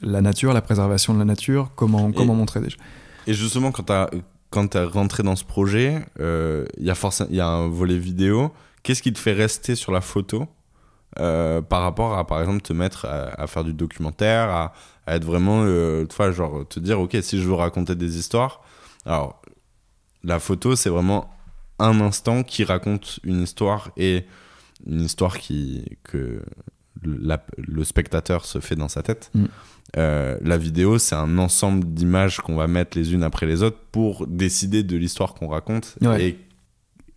la 0.00 0.20
nature 0.20 0.52
la 0.52 0.60
préservation 0.62 1.14
de 1.14 1.18
la 1.18 1.24
nature 1.24 1.70
comment 1.76 2.12
comment 2.12 2.34
montrer 2.34 2.60
des 2.60 2.70
choses. 2.70 2.80
Et 3.26 3.32
justement, 3.32 3.72
quand 3.72 3.84
t'as 3.84 4.08
quand 4.50 4.74
rentré 4.92 5.22
dans 5.22 5.34
ce 5.36 5.44
projet, 5.44 6.04
euh, 6.20 6.66
il 6.78 6.84
y 6.84 6.90
a 6.90 6.94
forcément 6.94 7.28
il 7.30 7.36
y 7.36 7.40
a 7.40 7.48
un 7.48 7.68
volet 7.68 7.96
vidéo. 7.98 8.52
Qu'est-ce 8.82 9.02
qui 9.02 9.12
te 9.12 9.18
fait 9.18 9.32
rester 9.32 9.74
sur 9.76 9.92
la 9.92 10.00
photo? 10.02 10.46
Euh, 11.20 11.60
par 11.62 11.82
rapport 11.82 12.16
à, 12.18 12.26
par 12.26 12.40
exemple, 12.40 12.60
te 12.62 12.72
mettre 12.72 13.04
à, 13.06 13.40
à 13.40 13.46
faire 13.46 13.64
du 13.64 13.72
documentaire, 13.72 14.48
à, 14.50 14.72
à 15.06 15.16
être 15.16 15.24
vraiment, 15.24 15.62
euh, 15.64 16.06
tu 16.06 16.16
vois, 16.16 16.30
genre 16.32 16.66
te 16.68 16.80
dire, 16.80 16.98
ok, 17.00 17.16
si 17.22 17.40
je 17.40 17.46
veux 17.46 17.54
raconter 17.54 17.94
des 17.94 18.18
histoires, 18.18 18.62
alors 19.06 19.40
la 20.22 20.38
photo, 20.38 20.76
c'est 20.76 20.90
vraiment 20.90 21.30
un 21.78 22.00
instant 22.00 22.42
qui 22.42 22.64
raconte 22.64 23.18
une 23.24 23.42
histoire 23.42 23.90
et 23.96 24.24
une 24.86 25.02
histoire 25.02 25.38
qui 25.38 25.84
que 26.04 26.40
le, 27.02 27.16
la- 27.20 27.44
le 27.58 27.84
spectateur 27.84 28.44
se 28.44 28.60
fait 28.60 28.76
dans 28.76 28.88
sa 28.88 29.02
tête. 29.02 29.30
Mm. 29.34 29.44
Euh, 29.96 30.38
la 30.42 30.56
vidéo, 30.56 30.98
c'est 30.98 31.14
un 31.14 31.38
ensemble 31.38 31.84
d'images 31.84 32.38
qu'on 32.40 32.56
va 32.56 32.66
mettre 32.66 32.96
les 32.98 33.12
unes 33.12 33.22
après 33.22 33.46
les 33.46 33.62
autres 33.62 33.78
pour 33.92 34.26
décider 34.26 34.82
de 34.82 34.96
l'histoire 34.96 35.34
qu'on 35.34 35.48
raconte. 35.48 35.96
Ouais. 36.00 36.24
Et 36.28 36.38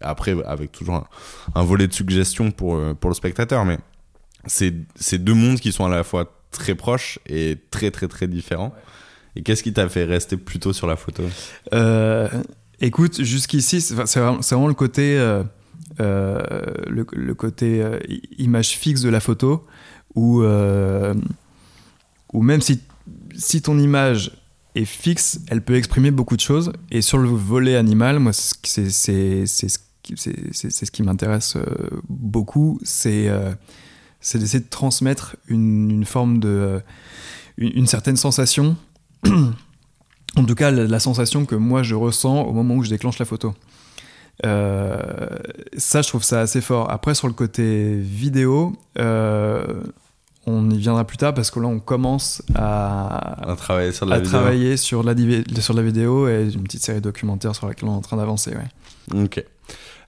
après, 0.02 0.36
avec 0.46 0.72
toujours 0.72 1.08
un, 1.56 1.64
volet 1.64 1.88
de 1.88 1.94
suggestion 1.94 2.52
pour, 2.52 2.76
euh, 2.76 2.94
pour 2.94 3.10
le 3.10 3.16
spectateur. 3.16 3.66
Mais 3.66 3.78
c'est 4.46 5.18
deux 5.18 5.34
mondes 5.34 5.60
qui 5.60 5.72
sont 5.72 5.86
à 5.86 5.90
la 5.90 6.04
fois 6.04 6.32
très 6.52 6.76
proches 6.76 7.20
et 7.26 7.58
très, 7.72 7.92
très, 7.92 8.08
très 8.08 8.28
différents. 8.28 8.74
Et 9.36 9.44
qu'est-ce 9.44 9.64
qui 9.64 9.74
t'a 9.74 9.88
fait 9.90 10.04
rester 10.06 10.38
plutôt 10.38 10.74
sur 10.74 10.88
la 10.88 10.96
photo? 10.96 11.24
Euh, 11.74 12.28
écoute, 12.80 13.24
jusqu'ici, 13.24 13.82
c'est 13.82 13.94
vraiment, 13.94 14.68
le 14.68 14.74
côté, 14.74 15.18
euh, 16.00 16.40
le, 16.88 17.34
côté 17.34 17.84
image 18.38 18.70
fixe 18.70 19.02
de 19.02 19.10
la 19.10 19.20
photo, 19.20 19.68
où, 20.16 20.42
où 22.34 22.42
même 22.42 22.62
si, 22.62 22.82
si 23.36 23.62
ton 23.62 23.78
image 23.78 24.32
est 24.78 24.86
fixe, 24.86 25.40
elle 25.48 25.62
peut 25.62 25.76
exprimer 25.76 26.12
beaucoup 26.12 26.36
de 26.36 26.42
choses. 26.42 26.72
Et 26.92 27.02
sur 27.02 27.18
le 27.18 27.28
volet 27.28 27.76
animal, 27.76 28.20
moi, 28.20 28.32
c'est 28.34 28.90
ce 28.90 29.78
c'est- 30.16 30.54
ce 30.86 30.92
qui 30.92 31.04
m'intéresse 31.04 31.56
euh, 31.58 31.66
beaucoup, 32.10 32.80
c'est 32.84 33.28
euh, 33.30 33.52
c'est 34.22 34.40
d'essayer 34.40 34.64
de 34.64 34.70
transmettre 34.70 35.36
une, 35.48 35.92
une 35.92 36.06
forme 36.06 36.40
de... 36.40 36.48
euh, 36.50 36.80
une, 37.58 37.72
une 37.80 37.88
certaine 37.88 38.18
sensation 38.18 38.76
en 40.36 40.44
tout 40.46 40.56
cas, 40.56 40.72
la, 40.72 40.86
la 40.86 41.00
sensation 41.00 41.46
que 41.46 41.56
moi 41.56 41.84
je 41.84 41.96
ressens 41.96 42.44
au 42.44 42.54
moment 42.54 42.76
où 42.76 42.84
je 42.84 42.90
déclenche 42.90 43.18
la 43.20 43.26
photo. 43.26 43.54
Euh, 44.46 45.00
ça, 45.78 46.02
je 46.04 46.08
trouve 46.10 46.24
ça 46.24 46.42
assez 46.42 46.62
fort. 46.62 46.92
Après, 46.92 47.16
sur 47.16 47.28
le 47.28 47.34
côté 47.34 47.96
vidéo, 47.98 48.76
euh, 49.00 49.82
on 50.46 50.70
y 50.70 50.78
viendra 50.78 51.06
plus 51.06 51.18
tard 51.18 51.34
parce 51.34 51.50
que 51.50 51.60
là, 51.60 51.68
on 51.68 51.80
commence 51.80 52.44
à, 52.54 53.52
À 53.52 53.56
travailler 53.56 53.92
sur 53.92 54.06
la 54.06 54.16
à 54.16 54.20
vidéo 54.20 54.32
travailler 54.32 54.78
sur 54.78 55.02
la, 55.04 55.16
divi- 55.16 55.60
sur 55.60 55.74
la 55.74 55.82
vidéo 55.82 56.28
et 56.28 56.52
une 56.54 56.64
petite 56.64 56.84
série 56.84 57.02
documentaire 57.02 57.56
sur 57.56 57.68
laquelle 57.68 57.90
on 57.90 57.94
est 57.94 57.98
en 57.98 58.02
train 58.02 58.18
d'avancer. 58.18 58.52
Ouais. 58.52 59.24
Ok. 59.24 59.44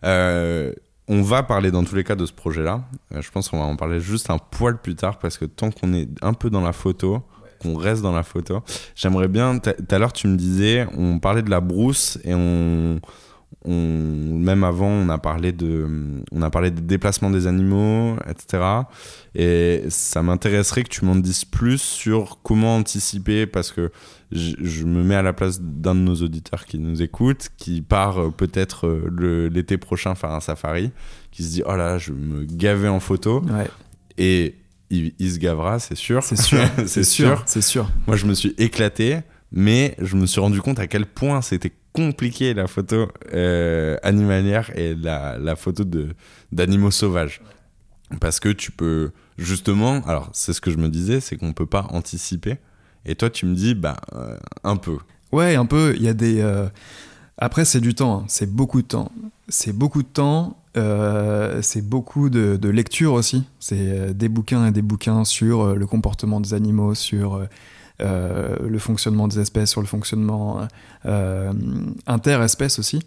Euh, 0.04 0.74
on 1.08 1.22
va 1.22 1.44
parler 1.44 1.72
dans 1.72 1.84
tous 1.84 1.96
les 1.96 2.04
cas 2.04 2.16
de 2.16 2.26
ce 2.26 2.34
projet-là. 2.34 2.84
Euh, 3.14 3.22
je 3.22 3.32
pense 3.32 3.50
qu'on 3.50 3.60
va 3.60 3.66
en 3.66 3.76
parler 3.76 4.00
juste 4.00 4.30
un 4.30 4.38
poil 4.38 4.80
plus 4.80 4.96
tard 4.96 5.18
parce 5.20 5.38
que 5.38 5.46
tant 5.46 5.72
qu'on 5.72 5.94
est 5.94 6.08
un 6.22 6.34
peu 6.34 6.50
dans 6.50 6.62
la 6.62 6.72
photo, 6.72 7.24
qu'on 7.60 7.76
reste 7.76 8.02
dans 8.02 8.14
la 8.14 8.24
photo, 8.24 8.62
j'aimerais 8.96 9.28
bien. 9.28 9.58
Tout 9.60 9.72
à 9.90 10.00
l'heure, 10.00 10.14
tu 10.14 10.28
me 10.28 10.38
disais, 10.38 10.88
on 10.96 11.20
parlait 11.20 11.42
de 11.42 11.50
la 11.50 11.62
brousse 11.62 12.20
et 12.24 12.34
on. 12.34 13.00
on 13.66 13.74
même 13.74 14.64
avant, 14.64 14.88
on 14.88 15.10
a 15.10 15.18
parlé 15.18 15.52
de, 15.52 16.22
on 16.32 16.42
a 16.44 16.50
parlé 16.50 16.72
des 16.72 16.82
déplacements 16.82 17.32
des 17.32 17.48
animaux, 17.48 18.16
etc. 18.30 18.64
Et 19.36 19.84
ça 19.90 20.22
m'intéresserait 20.22 20.84
que 20.84 20.90
tu 20.90 21.06
m'en 21.06 21.16
dises 21.16 21.44
plus 21.44 21.82
sur 21.82 22.40
comment 22.44 22.76
anticiper, 22.76 23.48
parce 23.48 23.72
que 23.72 23.92
je, 24.32 24.84
me 24.84 25.04
mets 25.04 25.16
à 25.16 25.22
la 25.22 25.34
place 25.34 25.60
d'un 25.62 25.96
de 25.96 26.02
nos 26.02 26.16
auditeurs 26.16 26.66
qui 26.66 26.78
nous 26.78 27.02
écoute, 27.02 27.50
qui 27.58 27.82
part 27.82 28.20
euh, 28.20 28.30
peut-être 28.30 28.88
euh, 28.88 29.50
l'été 29.52 29.78
prochain 29.78 30.14
faire 30.16 30.32
un 30.32 30.40
safari, 30.40 30.92
qui 31.32 31.44
se 31.44 31.50
dit 31.50 31.64
oh 31.66 31.76
là, 31.76 31.98
je 31.98 32.14
vais 32.14 32.20
me 32.20 32.46
gaver 32.46 32.88
en 32.88 33.00
photo. 33.00 33.44
Et 34.18 34.56
il, 34.90 35.32
se 35.32 35.40
gavera, 35.40 35.80
c'est 35.80 35.96
sûr. 35.96 36.24
C'est 36.24 36.40
sûr, 36.40 36.60
c'est 36.86 37.04
sûr, 37.04 37.44
c'est 37.46 37.62
sûr. 37.62 37.90
Moi, 38.06 38.18
je 38.18 38.26
me 38.26 38.34
suis 38.34 38.54
éclaté, 38.58 39.20
mais 39.52 39.96
je 40.00 40.16
me 40.16 40.26
suis 40.26 40.42
rendu 40.42 40.62
compte 40.62 40.80
à 40.80 40.88
quel 40.88 41.06
point 41.06 41.42
c'était 41.42 41.74
compliqué 41.94 42.54
la 42.54 42.68
photo 42.68 43.08
euh, 43.34 43.98
animalière 44.04 44.72
et 44.78 44.94
la, 44.96 45.38
la 45.38 45.56
photo 45.56 45.84
d'animaux 46.52 46.92
sauvages. 46.92 47.42
Parce 48.20 48.40
que 48.40 48.50
tu 48.50 48.72
peux, 48.72 49.12
justement, 49.38 50.02
alors 50.06 50.30
c'est 50.34 50.54
ce 50.54 50.62
que 50.62 50.72
je 50.72 50.78
me 50.78 50.90
disais, 50.90 51.20
c'est 51.20 51.38
qu'on 51.38 51.54
peut 51.54 51.66
pas 51.66 51.88
anticiper. 51.90 52.58
Et 53.10 53.16
toi, 53.16 53.30
tu 53.30 53.46
me 53.46 53.56
dis, 53.56 53.76
bah, 53.76 53.98
euh, 54.16 54.38
un 54.64 54.78
peu. 54.78 54.98
Ouais, 55.32 55.56
un 55.56 55.66
peu. 55.66 55.94
Il 55.98 56.04
y 56.04 56.08
a 56.08 56.14
des. 56.14 56.42
Euh, 56.42 56.68
après, 57.38 57.66
c'est 57.66 57.82
du 57.82 57.96
temps, 57.96 58.22
hein. 58.22 58.26
c'est 58.28 58.54
beaucoup 58.54 58.82
de 58.82 58.88
temps. 58.88 59.12
C'est 59.48 59.74
beaucoup 59.74 60.04
de 60.04 60.08
temps, 60.08 60.58
c'est 60.76 61.82
beaucoup 61.82 62.30
de, 62.30 62.70
lecture 62.70 63.14
aussi. 63.14 63.46
C'est 63.60 64.16
des 64.16 64.30
bouquins 64.30 64.68
et 64.68 64.72
des 64.72 64.82
bouquins 64.84 65.26
sur 65.26 65.76
le 65.76 65.88
comportement 65.88 66.40
des 66.40 66.54
animaux, 66.54 66.94
sur 66.94 67.48
euh, 68.02 68.56
le 68.66 68.80
fonctionnement 68.80 69.28
des 69.28 69.40
espèces, 69.40 69.72
sur 69.72 69.82
le 69.82 69.88
fonctionnement 69.88 70.66
euh, 71.06 71.52
interespèces 72.08 72.80
aussi. 72.80 73.02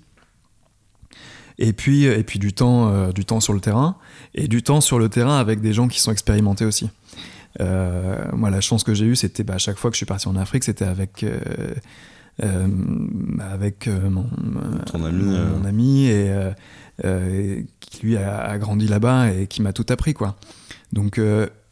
Et 1.58 1.72
puis, 1.72 2.04
et 2.04 2.22
puis 2.24 2.38
du, 2.38 2.52
temps, 2.52 2.88
euh, 2.90 3.12
du 3.12 3.24
temps 3.24 3.40
sur 3.40 3.54
le 3.54 3.60
terrain, 3.60 3.96
et 4.34 4.48
du 4.48 4.62
temps 4.62 4.82
sur 4.82 4.98
le 4.98 5.08
terrain 5.08 5.38
avec 5.38 5.62
des 5.62 5.72
gens 5.72 5.88
qui 5.88 6.00
sont 6.00 6.12
expérimentés 6.12 6.66
aussi. 6.66 6.90
Moi, 7.60 8.50
la 8.50 8.60
chance 8.60 8.84
que 8.84 8.94
j'ai 8.94 9.06
eue, 9.06 9.16
c'était 9.16 9.44
bah, 9.44 9.54
à 9.54 9.58
chaque 9.58 9.78
fois 9.78 9.90
que 9.90 9.94
je 9.94 9.98
suis 9.98 10.06
parti 10.06 10.28
en 10.28 10.36
Afrique, 10.36 10.64
c'était 10.64 10.84
avec, 10.84 11.24
avec 12.40 13.88
mon, 13.88 14.26
ami, 14.94 15.24
mon, 15.24 15.64
ami 15.64 16.06
et 16.08 16.32
qui 17.80 18.06
lui 18.06 18.16
a, 18.16 18.58
grandi 18.58 18.88
là-bas 18.88 19.32
et 19.32 19.46
qui 19.46 19.62
m'a 19.62 19.72
tout 19.72 19.86
appris. 19.88 20.14
Quoi. 20.14 20.36
Donc, 20.92 21.20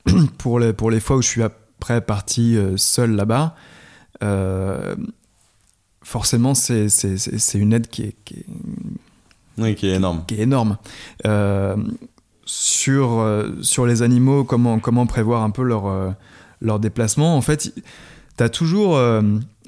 pour, 0.39 0.61
les, 0.61 0.73
pour 0.73 0.91
les 0.91 1.01
fois 1.01 1.17
où 1.17 1.23
je 1.23 1.29
suis 1.29 1.43
après 1.43 2.01
parti 2.01 2.57
euh, 2.57 2.77
seul 2.77 3.13
là-bas, 3.13 3.55
euh, 4.23 4.95
forcément, 6.03 6.55
c'est 6.55 6.89
une 7.55 7.73
aide 7.73 7.89
qui 7.89 8.03
est, 8.03 8.17
qui 8.25 8.45
oui, 9.59 9.75
qui 9.75 9.89
est 9.89 9.97
énorme. 9.97 10.25
Qui 10.27 10.37
est 10.37 10.45
énorme. 10.45 10.79
Euh, 12.51 13.53
sur, 13.61 13.65
sur 13.65 13.87
les 13.87 14.03
animaux, 14.03 14.45
comment, 14.45 14.79
comment 14.79 15.07
prévoir 15.07 15.43
un 15.43 15.51
peu 15.51 15.63
leur, 15.63 16.15
leur 16.61 16.81
déplacement, 16.81 17.37
en 17.37 17.41
fait, 17.41 17.73
tu 18.37 18.43
as 18.43 18.49
toujours, 18.49 18.99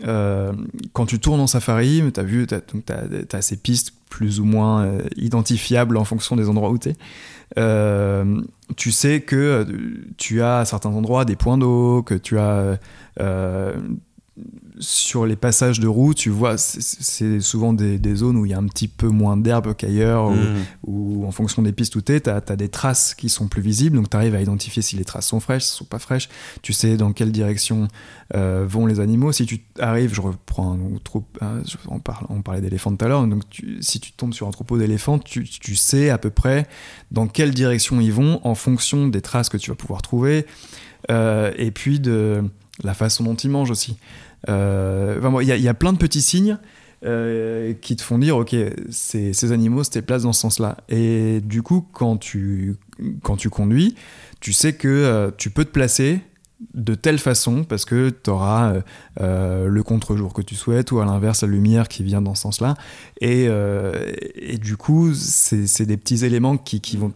quand 0.03 1.07
tu 1.07 1.19
tournes 1.19 1.41
en 1.41 1.47
safari, 1.47 2.03
tu 2.13 2.21
as 2.21 2.23
vu, 2.23 2.47
tu 2.47 2.55
as, 2.55 3.37
as, 3.37 3.43
ces 3.43 3.57
pistes 3.57 3.93
plus 4.09 4.41
ou 4.41 4.45
moins 4.45 4.99
identifiables 5.17 5.97
en 5.97 6.05
fonction 6.05 6.37
des 6.37 6.49
endroits 6.49 6.71
où 6.71 6.79
tu 6.79 6.91
es. 6.91 6.97
Euh, 7.59 8.41
tu 8.77 8.93
sais 8.93 9.21
que 9.21 9.37
euh, 9.37 9.65
tu 10.17 10.43
as 10.43 10.59
à 10.59 10.65
certains 10.65 10.91
endroits 10.91 11.25
des 11.25 11.37
points 11.37 11.59
d'eau, 11.59 12.03
que 12.03 12.15
tu 12.15 12.39
as 12.39 12.79
euh, 13.21 13.77
sur 14.79 15.27
les 15.27 15.37
passages 15.37 15.81
de 15.81 15.87
roue, 15.87 16.15
tu 16.15 16.31
vois, 16.31 16.57
c'est 16.57 17.41
souvent 17.41 17.73
des, 17.73 18.15
zones 18.15 18.37
où 18.37 18.47
il 18.47 18.51
y 18.51 18.55
a 18.55 18.59
un 18.59 18.67
petit 18.67 18.89
peu 18.89 19.09
moins 19.09 19.37
d'herbe 19.37 19.75
qu'ailleurs, 19.75 20.33
ou, 20.85 21.23
mmh. 21.23 21.27
en 21.27 21.31
fonction 21.31 21.63
des 21.63 21.73
pistes 21.73 21.95
où 21.97 22.01
tu 22.01 22.13
es, 22.13 22.21
tu 22.21 22.31
as, 22.31 22.41
des 22.41 22.69
traces 22.69 23.15
qui 23.15 23.29
sont 23.29 23.49
plus 23.49 23.63
visibles, 23.63 23.97
donc 23.97 24.09
tu 24.09 24.17
arrives 24.17 24.35
à 24.35 24.41
identifier 24.41 24.83
si 24.83 24.97
les 24.97 25.05
traces 25.05 25.27
sont 25.27 25.41
fraîches, 25.41 25.65
sont 25.65 25.85
pas 25.85 25.99
fraîches, 25.99 26.29
tu 26.63 26.73
sais 26.73 26.97
dans 26.97 27.13
quelle 27.13 27.33
direction 27.33 27.89
euh, 28.35 28.65
vont 28.67 28.87
les 28.87 29.01
animaux. 29.01 29.33
Si 29.33 29.45
tu 29.47 29.63
arrives, 29.79 30.15
je 30.15 30.21
reprends 30.21 30.73
un 30.73 30.99
troupeau, 31.05 31.39
hein, 31.45 31.63
on, 31.89 31.99
parle, 31.99 32.27
on 32.31 32.41
parlait 32.43 32.63
d'éléphants 32.63 32.95
tout 32.95 33.05
à 33.05 33.09
l'heure, 33.09 33.27
donc 33.27 33.43
si 33.81 34.01
tu 34.01 34.13
tombes 34.13 34.33
sur 34.33 34.49
un 34.49 34.53
troupeau 34.53 34.79
d'éléphants, 34.79 35.19
tu, 35.19 35.45
tu, 35.45 35.77
sais 35.77 36.09
à 36.11 36.19
peu 36.19 36.31
près 36.31 36.67
dans 37.11 37.27
quelle 37.27 37.53
direction 37.53 38.01
ils 38.01 38.13
vont 38.13 38.41
en 38.45 38.55
fonction 38.55 39.09
des 39.09 39.21
traces 39.21 39.49
que 39.49 39.59
tu 39.59 39.71
vas 39.71 39.77
pouvoir 39.77 40.01
trouver, 40.01 40.47
euh, 41.11 41.53
et 41.57 41.71
puis 41.71 42.01
de 42.01 42.43
la 42.83 42.95
façon 42.95 43.25
dont 43.25 43.35
ils 43.35 43.51
mangent 43.51 43.71
aussi. 43.71 43.97
Euh, 44.49 45.41
il 45.43 45.49
y, 45.49 45.69
a 45.69 45.75
plein 45.75 45.93
de 45.93 45.99
petits 45.99 46.23
signes 46.23 46.59
euh, 47.05 47.75
qui 47.81 47.95
te 47.95 48.03
font 48.03 48.19
dire 48.19 48.37
ok 48.37 48.57
ces, 48.91 49.53
animaux 49.53 49.85
se 49.85 49.91
déplacent 49.91 50.25
dans 50.25 50.33
ce 50.33 50.41
sens-là 50.41 50.79
et 50.89 51.41
du 51.41 51.63
coup 51.63 51.87
quand 51.93 52.17
tu 52.17 52.77
quand 53.23 53.37
tu 53.37 53.51
conduis 53.51 53.95
tu 54.41 54.53
sais 54.53 54.73
que 54.73 54.89
euh, 54.89 55.31
tu 55.37 55.51
peux 55.51 55.65
te 55.65 55.71
placer 55.71 56.21
de 56.75 56.95
telle 56.95 57.19
façon 57.19 57.63
parce 57.63 57.85
que 57.85 58.11
tu 58.11 58.31
auras 58.31 58.75
le 59.21 59.83
contre-jour 59.83 60.33
que 60.33 60.43
tu 60.43 60.55
souhaites 60.57 60.91
ou 60.93 61.01
à 61.01 61.05
l'inverse 61.05 61.43
la 61.43 61.49
lumière 61.49 61.87
qui 61.87 62.03
vient 62.03 62.23
dans 62.23 62.35
ce 62.35 62.43
sens-là 62.43 62.75
et, 63.21 63.49
du 64.59 64.77
coup 64.77 65.15
c'est 65.15 65.87
des 65.87 65.97
petits 65.97 66.25
éléments 66.25 66.57
qui, 66.57 66.81
qui 66.81 66.97
vont 66.97 67.13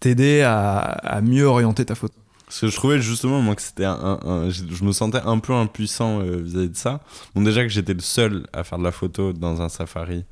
t'aider 0.00 0.42
à, 0.42 0.78
à 0.78 1.20
mieux 1.20 1.44
orienter 1.44 1.84
ta 1.84 1.94
photo. 1.94 2.19
Parce 2.50 2.62
que 2.62 2.66
je 2.66 2.74
trouvais 2.74 3.00
justement, 3.00 3.40
moi, 3.40 3.54
que 3.54 3.62
c'était 3.62 3.84
un, 3.84 4.48
je, 4.50 4.84
me 4.84 4.90
sentais 4.90 5.20
un 5.24 5.38
peu 5.38 5.52
impuissant 5.52 6.20
euh, 6.20 6.38
vis-à-vis 6.38 6.70
de 6.70 6.76
ça. 6.76 7.00
Bon, 7.32 7.42
déjà 7.42 7.62
que 7.62 7.68
j'étais 7.68 7.94
le 7.94 8.00
seul 8.00 8.44
à 8.52 8.64
faire 8.64 8.76
de 8.76 8.82
la 8.82 8.90
photo 8.90 9.32
dans 9.32 9.62
un 9.62 9.68
safari. 9.68 10.24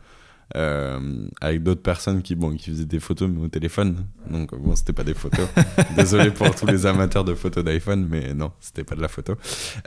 Euh, 0.57 1.29
avec 1.41 1.63
d'autres 1.63 1.83
personnes 1.83 2.23
qui, 2.23 2.35
bon, 2.35 2.57
qui 2.57 2.71
faisaient 2.71 2.87
des 2.87 2.99
photos 2.99 3.31
mais 3.33 3.45
au 3.45 3.47
téléphone. 3.47 4.05
Donc 4.29 4.53
bon, 4.53 4.75
c'était 4.75 4.93
pas 4.93 5.05
des 5.05 5.15
photos. 5.15 5.47
Désolé 5.97 6.33
pour 6.33 6.53
tous 6.57 6.67
les 6.67 6.87
amateurs 6.87 7.23
de 7.23 7.35
photos 7.35 7.63
d'iPhone, 7.63 8.09
mais 8.11 8.35
non, 8.35 8.51
c'était 8.59 8.83
pas 8.83 8.97
de 8.97 9.03
la 9.03 9.09
photo. 9.09 9.37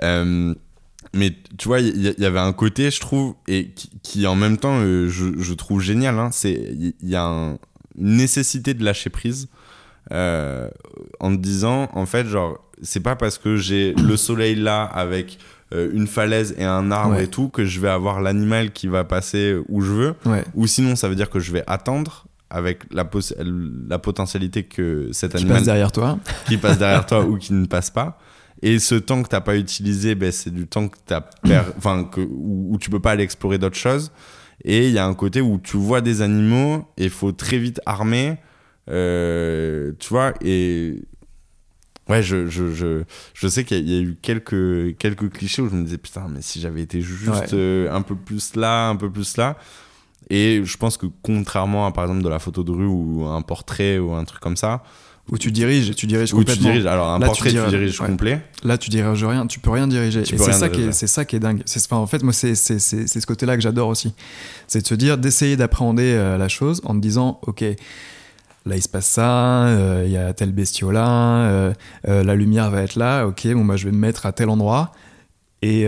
Euh, 0.01 0.55
mais 1.13 1.35
tu 1.57 1.67
vois, 1.67 1.81
il 1.81 2.15
y, 2.17 2.25
avait 2.25 2.39
un 2.39 2.53
côté, 2.53 2.91
je 2.91 3.01
trouve, 3.01 3.35
et 3.49 3.71
qui, 4.03 4.25
en 4.25 4.35
même 4.35 4.57
temps, 4.57 4.79
je, 4.79 5.33
je, 5.37 5.53
trouve 5.53 5.81
génial. 5.81 6.17
Hein, 6.17 6.29
c'est 6.31 6.53
il 6.53 7.09
y, 7.09 7.15
a 7.15 7.25
une 7.25 7.57
nécessité 7.97 8.73
de 8.73 8.85
lâcher 8.85 9.09
prise 9.09 9.49
euh, 10.11 10.69
en 11.19 11.35
te 11.35 11.41
disant, 11.41 11.89
en 11.93 12.05
fait, 12.05 12.25
genre, 12.25 12.59
c'est 12.81 12.99
pas 12.99 13.15
parce 13.15 13.37
que 13.37 13.55
j'ai 13.55 13.93
le 13.93 14.17
soleil 14.17 14.55
là 14.55 14.83
avec 14.83 15.37
euh, 15.73 15.89
une 15.93 16.07
falaise 16.07 16.53
et 16.57 16.65
un 16.65 16.91
arbre 16.91 17.19
et 17.19 17.27
tout 17.27 17.47
que 17.47 17.63
je 17.63 17.79
vais 17.79 17.89
avoir 17.89 18.21
l'animal 18.21 18.71
qui 18.71 18.87
va 18.87 19.03
passer 19.03 19.57
où 19.69 19.81
je 19.81 19.91
veux. 19.91 20.15
Ou 20.55 20.67
sinon, 20.67 20.95
ça 20.95 21.07
veut 21.07 21.15
dire 21.15 21.29
que 21.29 21.39
je 21.39 21.51
vais 21.51 21.63
attendre 21.67 22.25
avec 22.49 22.83
la, 22.91 23.09
la 23.87 23.99
potentialité 23.99 24.63
que 24.63 25.09
cet 25.13 25.35
animal. 25.35 25.53
Qui 25.53 25.57
passe 25.59 25.65
derrière 25.65 25.91
toi. 25.91 26.19
Qui 26.47 26.57
passe 26.57 26.77
derrière 26.77 27.05
toi 27.05 27.23
ou 27.23 27.37
qui 27.37 27.53
ne 27.53 27.65
passe 27.65 27.89
pas. 27.89 28.19
Et 28.61 28.77
ce 28.79 28.95
temps 28.95 29.23
que 29.23 29.29
t'as 29.29 29.41
pas 29.41 29.55
utilisé, 29.55 30.15
ben, 30.15 30.31
c'est 30.31 30.53
du 30.53 30.67
temps 30.67 30.89
que 30.89 30.97
t'as 31.05 31.21
enfin, 31.77 32.03
que, 32.03 32.19
où, 32.19 32.73
où, 32.73 32.77
tu 32.77 32.89
peux 32.89 32.99
pas 32.99 33.11
aller 33.11 33.23
explorer 33.23 33.57
d'autres 33.57 33.77
choses. 33.77 34.11
Et 34.63 34.87
il 34.87 34.93
y 34.93 34.99
a 34.99 35.05
un 35.05 35.13
côté 35.13 35.39
où 35.41 35.59
tu 35.63 35.77
vois 35.77 36.01
des 36.01 36.21
animaux 36.21 36.85
et 36.97 37.05
il 37.05 37.09
faut 37.09 37.31
très 37.31 37.57
vite 37.57 37.79
armer 37.85 38.37
euh, 38.89 39.91
tu 39.99 40.09
vois, 40.09 40.33
et 40.41 41.01
ouais, 42.09 42.23
je, 42.23 42.47
je, 42.47 42.71
je, 42.71 43.03
je 43.33 43.47
sais 43.47 43.63
qu'il 43.63 43.89
y, 43.89 43.97
a 43.97 44.01
eu 44.01 44.17
quelques, 44.21 44.97
quelques 44.97 45.29
clichés 45.31 45.61
où 45.61 45.69
je 45.69 45.75
me 45.75 45.83
disais, 45.83 45.97
putain, 45.97 46.27
mais 46.29 46.41
si 46.41 46.59
j'avais 46.59 46.81
été 46.81 47.01
juste 47.01 47.53
euh, 47.53 47.91
un 47.91 48.01
peu 48.01 48.15
plus 48.15 48.55
là, 48.55 48.89
un 48.89 48.95
peu 48.95 49.09
plus 49.09 49.37
là. 49.37 49.57
Et 50.29 50.61
je 50.63 50.77
pense 50.77 50.97
que 50.97 51.07
contrairement 51.23 51.85
à 51.85 51.91
par 51.91 52.05
exemple 52.05 52.23
de 52.23 52.29
la 52.29 52.39
photo 52.39 52.63
de 52.63 52.71
rue 52.71 52.85
ou 52.85 53.25
un 53.25 53.41
portrait 53.41 53.97
ou 53.97 54.13
un 54.13 54.23
truc 54.23 54.39
comme 54.39 54.55
ça, 54.55 54.83
où 55.29 55.37
tu 55.37 55.51
diriges, 55.51 55.95
tu 55.95 56.07
diriges 56.07 56.31
complètement. 56.31 56.55
tu 56.55 56.71
diriges. 56.71 56.85
Alors 56.85 57.09
un 57.09 57.19
portrait, 57.19 57.51
tu, 57.51 57.67
diriges 57.69 57.97
complet. 57.97 58.41
Là, 58.63 58.77
tu 58.77 58.89
diriges 58.89 59.23
rien, 59.23 59.47
tu 59.47 59.59
peux 59.59 59.69
rien 59.69 59.87
diriger. 59.87 60.21
et 60.21 60.25
c'est 60.25 60.53
ça, 60.53 60.69
qui 60.69 60.81
est, 60.81 60.91
c'est 60.91 61.07
ça 61.07 61.25
qui 61.25 61.35
est 61.35 61.39
dingue. 61.39 61.63
Enfin, 61.75 61.97
en 61.97 62.07
fait, 62.07 62.23
moi, 62.23 62.33
c'est, 62.33 62.55
c'est, 62.55 62.79
c'est, 62.79 63.07
ce 63.07 63.25
côté-là 63.25 63.55
que 63.55 63.61
j'adore 63.61 63.87
aussi. 63.87 64.13
C'est 64.67 64.81
de 64.81 64.87
se 64.87 64.95
dire, 64.95 65.17
d'essayer 65.17 65.57
d'appréhender 65.57 66.13
euh, 66.15 66.37
la 66.37 66.49
chose 66.49 66.81
en 66.85 66.95
te 66.95 66.99
disant, 66.99 67.39
ok, 67.43 67.63
là 68.65 68.75
il 68.75 68.81
se 68.81 68.89
passe 68.89 69.07
ça, 69.07 69.65
euh, 69.67 70.03
il 70.05 70.11
y 70.11 70.17
a 70.17 70.33
tel 70.33 70.51
bestiau 70.51 70.91
là, 70.91 71.45
euh, 71.45 71.73
euh, 72.07 72.23
la 72.23 72.35
lumière 72.35 72.69
va 72.69 72.83
être 72.83 72.95
là, 72.95 73.25
ok, 73.25 73.47
bon 73.53 73.65
bah 73.65 73.75
je 73.75 73.85
vais 73.85 73.91
me 73.91 73.97
mettre 73.97 74.25
à 74.25 74.31
tel 74.31 74.49
endroit 74.49 74.91
et, 75.61 75.87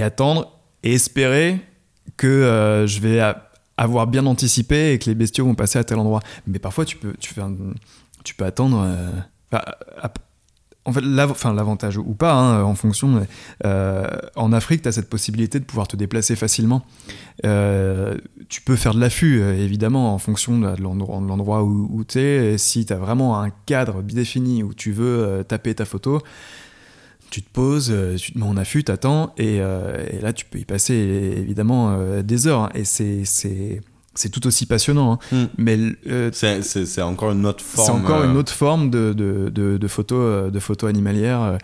attendre 0.00 0.58
et 0.82 0.94
espérer 0.94 1.60
que 2.16 2.84
je 2.86 3.00
vais 3.00 3.20
avoir 3.76 4.06
bien 4.06 4.26
anticipé 4.26 4.92
et 4.92 4.98
que 4.98 5.06
les 5.06 5.14
bestiaux 5.14 5.44
vont 5.44 5.54
passer 5.54 5.78
à 5.78 5.84
tel 5.84 5.98
endroit. 5.98 6.20
Mais 6.46 6.58
parfois 6.58 6.84
tu 6.84 6.96
peux, 6.96 7.14
tu 7.18 7.34
peux 7.34 8.44
attendre. 8.44 8.86
En 10.90 10.92
fait, 10.92 11.00
l'avantage 11.02 11.96
ou 11.98 12.14
pas, 12.14 12.32
hein, 12.32 12.62
en 12.64 12.74
fonction. 12.74 13.26
en 13.64 14.52
Afrique, 14.52 14.82
tu 14.82 14.88
as 14.88 14.92
cette 14.92 15.08
possibilité 15.08 15.58
de 15.60 15.64
pouvoir 15.64 15.88
te 15.88 15.96
déplacer 15.96 16.36
facilement 16.36 16.84
tu 18.50 18.60
peux 18.60 18.76
faire 18.76 18.92
de 18.92 19.00
l'affût, 19.00 19.40
euh, 19.40 19.56
évidemment, 19.56 20.12
en 20.12 20.18
fonction 20.18 20.58
de 20.58 20.82
l'endroit 20.82 21.62
où, 21.62 22.04
tu 22.04 22.18
es. 22.18 22.58
si 22.58 22.84
tu 22.84 22.92
as 22.92 22.96
vraiment 22.96 23.40
un 23.40 23.50
cadre 23.64 24.02
bien 24.02 24.16
défini 24.16 24.62
où 24.62 24.74
tu 24.74 24.92
veux 24.92 25.24
euh, 25.24 25.42
taper 25.44 25.74
ta 25.74 25.84
photo, 25.84 26.20
tu 27.30 27.42
te 27.42 27.48
poses, 27.48 27.90
euh, 27.92 28.16
tu 28.16 28.32
te 28.32 28.38
mets 28.38 28.44
en 28.44 28.56
affût, 28.56 28.82
t'attends, 28.82 29.32
et, 29.38 29.56
et 29.56 30.20
là, 30.20 30.32
tu 30.32 30.44
peux 30.44 30.58
y 30.58 30.64
passer 30.64 30.94
évidemment 30.94 31.96
des 32.22 32.48
heures. 32.48 32.70
Et 32.74 32.84
c'est 32.84 33.80
c'est 34.20 34.28
tout 34.28 34.46
aussi 34.46 34.66
passionnant. 34.66 35.12
hein. 35.14 35.18
Hmm. 35.32 35.44
Mais 35.58 35.78
euh, 36.06 36.30
C'est- 36.32 37.02
encore 37.02 37.32
une 37.32 37.46
autre 37.46 37.64
forme. 37.64 37.86
c'est 37.86 37.92
encore 37.92 38.24
une 38.24 38.36
autre 38.36 38.52
forme 38.52 38.90
de, 38.90 39.12
de, 39.12 39.50
de, 39.50 39.76
de 39.78 39.88
photo, 39.88 40.50
de 40.50 40.58
photo 40.60 40.86
animalière 40.86 41.42
euh, 41.42 41.58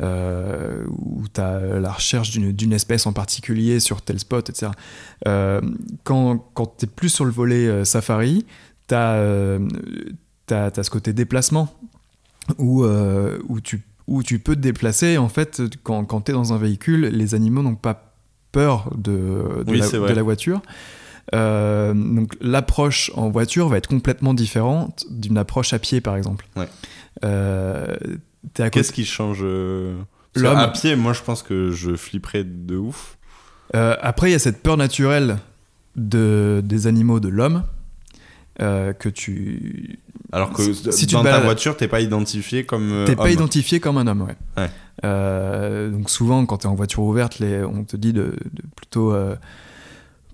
euh, 0.00 0.84
où 0.88 1.24
tu 1.32 1.40
as 1.40 1.58
la 1.80 1.90
recherche 1.92 2.30
d'une 2.30 2.72
espèce 2.72 3.06
en 3.06 3.12
particulier 3.12 3.80
sur 3.80 4.00
tel 4.02 4.18
spot, 4.18 4.48
etc. 4.50 4.70
Quand 6.04 6.38
quand 6.54 6.76
tu 6.78 6.84
es 6.84 6.88
plus 6.88 7.08
sur 7.08 7.24
le 7.24 7.30
volet 7.32 7.84
safari, 7.84 8.46
tu 8.88 8.94
as, 8.94 9.58
ce 10.48 10.90
côté 10.90 11.12
déplacement 11.12 11.68
où, 12.58 12.84
où, 12.84 13.60
tu, 13.60 13.82
où 14.06 14.22
tu 14.22 14.38
peux 14.38 14.54
te 14.54 14.60
déplacer. 14.60 15.18
En 15.18 15.28
fait, 15.28 15.60
quand, 15.82 16.04
quand 16.04 16.22
tu 16.22 16.30
es 16.30 16.34
dans 16.34 16.52
un 16.52 16.58
véhicule, 16.58 17.06
les 17.06 17.34
animaux 17.34 17.62
n'ont 17.62 17.74
pas 17.74 18.14
peur 18.52 18.90
de, 18.96 19.10
de, 19.10 19.70
Oui, 19.70 19.78
la, 19.78 19.84
c'est 19.86 19.98
vrai. 19.98 20.10
de 20.10 20.14
la 20.16 20.22
voiture. 20.22 20.62
Euh, 21.34 21.92
donc 21.94 22.34
l'approche 22.40 23.10
en 23.14 23.28
voiture 23.30 23.68
va 23.68 23.76
être 23.76 23.86
complètement 23.88 24.34
différente 24.34 25.04
d'une 25.10 25.36
approche 25.38 25.72
à 25.72 25.78
pied, 25.78 26.00
par 26.00 26.16
exemple. 26.16 26.46
Ouais. 26.56 26.68
Euh, 27.24 27.96
côté- 28.56 28.70
Qu'est-ce 28.70 28.92
qui 28.92 29.04
change 29.04 29.40
euh, 29.42 29.96
L'homme. 30.34 30.56
À 30.58 30.68
pied, 30.68 30.94
moi 30.96 31.12
je 31.12 31.22
pense 31.22 31.42
que 31.42 31.70
je 31.70 31.96
flipperais 31.96 32.44
de 32.44 32.76
ouf. 32.76 33.18
Euh, 33.74 33.96
après, 34.00 34.30
il 34.30 34.32
y 34.32 34.36
a 34.36 34.38
cette 34.38 34.62
peur 34.62 34.76
naturelle 34.76 35.38
de, 35.96 36.62
des 36.64 36.86
animaux 36.86 37.20
de 37.20 37.28
l'homme 37.28 37.64
euh, 38.60 38.92
que 38.92 39.08
tu 39.08 39.98
Alors 40.32 40.52
que 40.52 40.62
Si- 40.62 40.92
si 40.92 41.06
tu 41.06 41.14
dans 41.14 41.22
te 41.22 41.28
ta 41.28 41.40
voiture, 41.40 41.76
t'es 41.76 41.88
pas 41.88 42.00
identifié 42.00 42.64
comme. 42.64 43.04
T'es 43.06 43.16
pas 43.16 43.30
identifié 43.30 43.80
comme 43.80 43.98
un 43.98 44.06
homme, 44.06 44.22
ouais. 44.22 44.36
Ouais. 44.56 44.70
Euh, 45.04 45.90
donc 45.90 46.08
souvent, 46.10 46.44
quand 46.46 46.58
t'es 46.58 46.66
en 46.66 46.74
voiture 46.74 47.02
ouverte, 47.02 47.38
les, 47.40 47.62
on 47.64 47.84
te 47.84 47.96
dit 47.96 48.12
de, 48.12 48.34
de 48.52 48.62
plutôt 48.76 49.12
euh, 49.12 49.36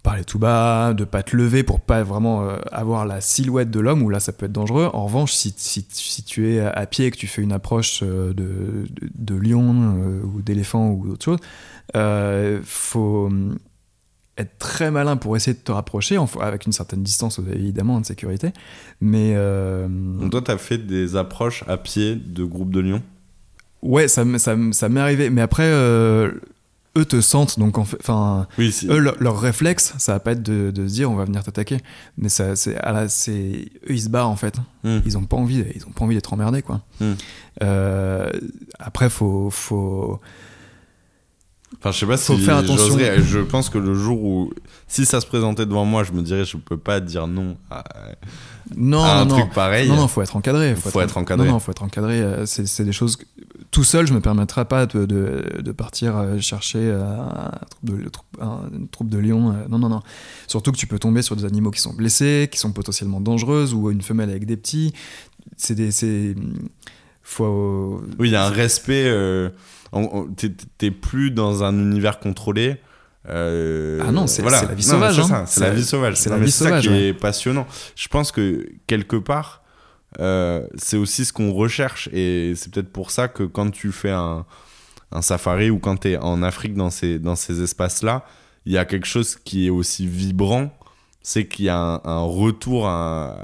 parler 0.05 0.23
tout 0.25 0.39
bas, 0.39 0.93
de 0.95 1.03
pas 1.05 1.23
te 1.25 1.35
lever 1.35 1.65
pour 1.65 1.81
pas 1.81 2.05
vraiment 2.05 2.43
euh, 2.45 2.59
avoir 2.71 3.07
la 3.07 3.21
silhouette 3.21 3.71
de 3.71 3.81
l'homme, 3.81 4.03
où 4.03 4.11
là 4.11 4.21
ça 4.21 4.33
peut 4.33 4.47
être 4.47 4.53
dangereux. 4.53 4.89
En 4.93 5.07
revanche, 5.07 5.33
si, 5.33 5.53
si, 5.57 5.85
si 5.91 6.23
tu 6.23 6.53
es 6.53 6.61
à 6.61 6.87
pied 6.87 7.07
et 7.07 7.11
que 7.11 7.17
tu 7.17 7.27
fais 7.27 7.43
une 7.43 7.53
approche 7.53 8.03
euh, 8.05 8.29
de, 8.35 8.87
de, 8.91 9.09
de 9.15 9.35
lion 9.35 9.75
euh, 9.99 10.21
ou 10.23 10.43
d'éléphant 10.43 10.91
ou 10.91 11.07
d'autre 11.09 11.25
chose, 11.25 11.39
euh, 11.97 12.61
faut 12.65 13.27
hum, 13.27 13.57
être 14.37 14.59
très 14.59 14.91
malin 14.91 15.17
pour 15.17 15.37
essayer 15.37 15.55
de 15.57 15.63
te 15.63 15.73
rapprocher, 15.73 16.19
en- 16.19 16.29
avec 16.41 16.67
une 16.67 16.73
certaine 16.73 17.03
distance 17.03 17.41
évidemment 17.53 17.99
de 17.99 18.05
sécurité. 18.05 18.53
Mais 19.01 19.35
Donc 19.35 20.31
toi, 20.33 20.43
t'as 20.43 20.59
fait 20.59 20.79
des 20.79 21.17
approches 21.17 21.65
à 21.67 21.79
pied 21.79 22.15
de 22.17 22.45
groupes 22.45 22.73
de 22.75 22.81
lions? 22.81 23.03
Ouais, 23.81 24.09
ça, 24.09 24.25
ça, 24.39 24.57
ça 24.73 24.89
m'est 24.89 25.01
arrivé. 25.01 25.31
Mais 25.31 25.41
après, 25.41 25.71
eux 26.97 27.05
te 27.05 27.21
sentent, 27.21 27.59
donc 27.59 27.79
en 27.79 27.85
fait, 27.85 27.97
enfin, 28.01 28.47
Oui, 28.59 28.71
si. 28.73 28.87
eux, 28.89 28.99
leur, 28.99 29.17
leur 29.21 29.41
réflexe, 29.41 29.95
ça 29.99 30.13
va 30.13 30.21
pas 30.21 30.33
être 30.33 30.43
de, 30.43 30.71
de 30.71 30.87
se 30.87 30.93
dire 30.95 31.11
on 31.11 31.15
va 31.17 31.25
venir 31.25 31.43
t'attaquer. 31.43 31.79
Mais 32.19 32.29
ça, 32.29 32.57
c'est, 32.57 32.79
c'est, 33.09 33.71
eux, 33.89 33.91
ils 33.93 34.03
se 34.03 34.09
barrent 34.09 34.31
en 34.31 34.37
fait. 34.37 34.57
Hmm. 34.85 35.01
Ils 35.05 35.19
ont 35.19 35.25
pas 35.25 35.37
envie, 35.37 35.65
ils 35.75 35.85
ont 35.87 35.91
pas 35.91 36.05
envie 36.05 36.15
d'être 36.15 36.33
emmerdés, 36.33 36.63
quoi. 36.63 36.83
Hmm. 37.01 37.13
Euh, 37.63 38.31
après, 38.79 39.11
faut, 39.11 39.51
faut, 39.51 40.21
Enfin, 41.79 41.91
je 41.93 41.99
sais 41.99 42.07
pas 42.07 42.17
Faut 42.17 42.37
si 42.37 42.43
faire 42.43 42.57
attention. 42.57 42.97
Je 42.99 43.41
pense 43.41 43.69
que 43.69 43.79
le 43.79 43.95
jour 43.95 44.23
où, 44.23 44.53
si 44.87 45.05
ça 45.05 45.21
se 45.21 45.27
présentait 45.27 45.67
devant 45.67 45.85
moi, 45.85 46.05
je 46.05 46.13
me 46.13 46.23
dirais, 46.23 46.45
je 46.45 46.57
peux 46.57 46.77
pas 46.79 47.01
dire 47.01 47.27
non 47.27 47.57
à, 47.71 47.85
non, 48.77 49.03
à 49.03 49.09
un 49.17 49.25
non, 49.25 49.35
truc 49.35 49.49
non. 49.49 49.55
pareil. 49.55 49.89
Non, 49.89 49.97
non, 49.97 50.09
faut 50.09 50.23
être 50.23 50.37
encadré. 50.37 50.75
Faut 50.77 51.01
être 51.01 51.19
encadré. 51.19 51.47
Non, 51.47 51.55
non, 51.55 51.59
faut 51.59 51.73
être 51.73 51.83
encadré. 51.83 52.21
Euh, 52.21 52.47
C'est, 52.47 52.67
c'est 52.67 52.85
des 52.85 52.93
choses. 52.93 53.19
Tout 53.75 53.83
seul, 53.83 54.07
je 54.07 54.15
me 54.15 54.21
permettrai 54.21 54.65
pas 54.67 54.87
de, 54.87 55.05
de, 55.05 55.61
de 55.61 55.73
partir 55.73 56.17
euh, 56.17 56.39
chercher 56.39 56.79
euh, 56.81 57.03
un 57.03 57.51
troupe 57.69 57.83
de, 57.83 58.11
un- 58.41 58.61
une 58.73 58.87
troupe 58.89 59.09
de 59.11 59.19
lions. 59.19 59.51
euh, 59.51 59.65
Non, 59.69 59.81
non, 59.81 59.89
non. 59.89 60.01
Surtout 60.47 60.71
que 60.71 60.77
tu 60.77 60.87
peux 60.87 61.01
tomber 61.01 61.23
sur 61.23 61.35
des 61.35 61.45
animaux 61.45 61.73
qui 61.73 61.81
sont 61.81 61.93
blessés, 61.93 62.49
qui 62.53 62.59
sont 62.59 62.71
potentiellement 62.71 63.21
dangereuses, 63.21 63.75
ou 63.75 63.91
une 63.91 64.01
femelle 64.03 64.31
avec 64.31 64.47
des 64.47 64.57
petits. 64.57 64.93
C'est 65.57 65.75
des. 65.75 65.91
Faut. 67.25 68.01
Oui, 68.21 68.29
il 68.29 68.33
y 68.33 68.37
a 68.37 68.47
un 68.47 68.51
respect. 68.51 69.05
euh, 69.09 69.51
T'es 70.79 70.91
plus 70.93 71.33
dans 71.33 71.65
un 71.65 71.75
univers 71.77 72.21
contrôlé. 72.21 72.77
euh, 73.29 74.01
Ah 74.07 74.13
non, 74.13 74.29
c'est- 74.29 74.43
voilà. 74.43 74.63
la 74.63 74.75
vie 74.75 74.83
sauvage, 74.85 75.17
c'est 75.17 75.33
hein. 75.33 75.47
ça, 75.47 75.61
la 75.67 75.71
vie 75.75 75.83
sauvage. 75.85 76.15
c'est 76.17 76.31
la 76.31 76.39
vie 76.39 76.51
ça 76.53 76.67
sauvage, 76.67 76.85
qui 76.85 76.91
ouais. 76.91 77.07
est 77.09 77.13
passionnant. 77.15 77.67
Je 77.97 78.07
pense 78.07 78.31
que 78.31 78.69
quelque 78.87 79.17
part, 79.17 79.64
euh, 80.21 80.67
c'est 80.77 80.97
aussi 80.97 81.25
ce 81.25 81.33
qu'on 81.33 81.53
recherche. 81.53 82.09
Et 82.13 82.55
c'est 82.57 82.73
peut-être 82.73 82.93
pour 82.93 83.11
ça 83.11 83.29
que 83.29 83.43
quand 83.43 83.71
tu 83.71 83.93
fais 83.93 84.11
un, 84.11 84.45
un 85.13 85.23
safari 85.23 85.71
ou 85.71 85.79
quand 85.79 85.97
tu 86.01 86.11
es 86.13 86.17
en 86.17 86.43
Afrique 86.43 86.75
dans 86.75 86.91
ces, 86.91 87.19
dans 87.19 87.37
ces 87.37 87.63
espaces-là, 87.63 88.25
il 88.67 88.73
y 88.73 88.79
a 88.79 88.85
quelque 88.85 89.07
chose 89.07 89.37
qui 89.37 89.67
est 89.67 89.71
aussi 89.71 90.07
vibrant. 90.07 90.71
C'est 91.23 91.47
qu'il 91.47 91.67
y 91.67 91.69
a 91.69 91.79
un, 91.79 92.01
un 92.05 92.23
retour 92.23 92.87
à. 92.87 93.37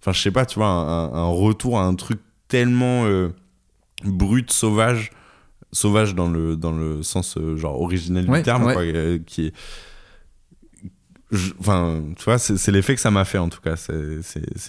Enfin, 0.00 0.12
je 0.12 0.20
sais 0.20 0.30
pas, 0.30 0.46
tu 0.46 0.58
vois, 0.58 0.68
un, 0.68 1.12
un 1.12 1.26
retour 1.26 1.78
à 1.78 1.84
un 1.84 1.94
truc 1.94 2.20
tellement 2.48 3.04
euh, 3.04 3.30
brut, 4.04 4.52
sauvage. 4.52 5.10
Sauvage 5.72 6.14
dans 6.14 6.28
le, 6.30 6.56
dans 6.56 6.70
le 6.70 7.02
sens 7.02 7.36
euh, 7.36 7.56
genre 7.56 7.80
originel 7.80 8.30
Ouais, 8.30 8.38
du 8.38 8.44
terme, 8.44 8.64
ouais. 8.64 8.74
quoi, 8.74 8.82
euh, 8.82 9.18
qui 9.26 9.46
est. 9.46 9.54
Enfin, 11.60 12.02
tu 12.16 12.24
vois, 12.24 12.38
c'est 12.38 12.70
l'effet 12.72 12.94
que 12.94 13.00
ça 13.00 13.10
m'a 13.10 13.24
fait 13.24 13.38
en 13.38 13.48
tout 13.48 13.60
cas. 13.60 13.76
C'est- 13.76 14.20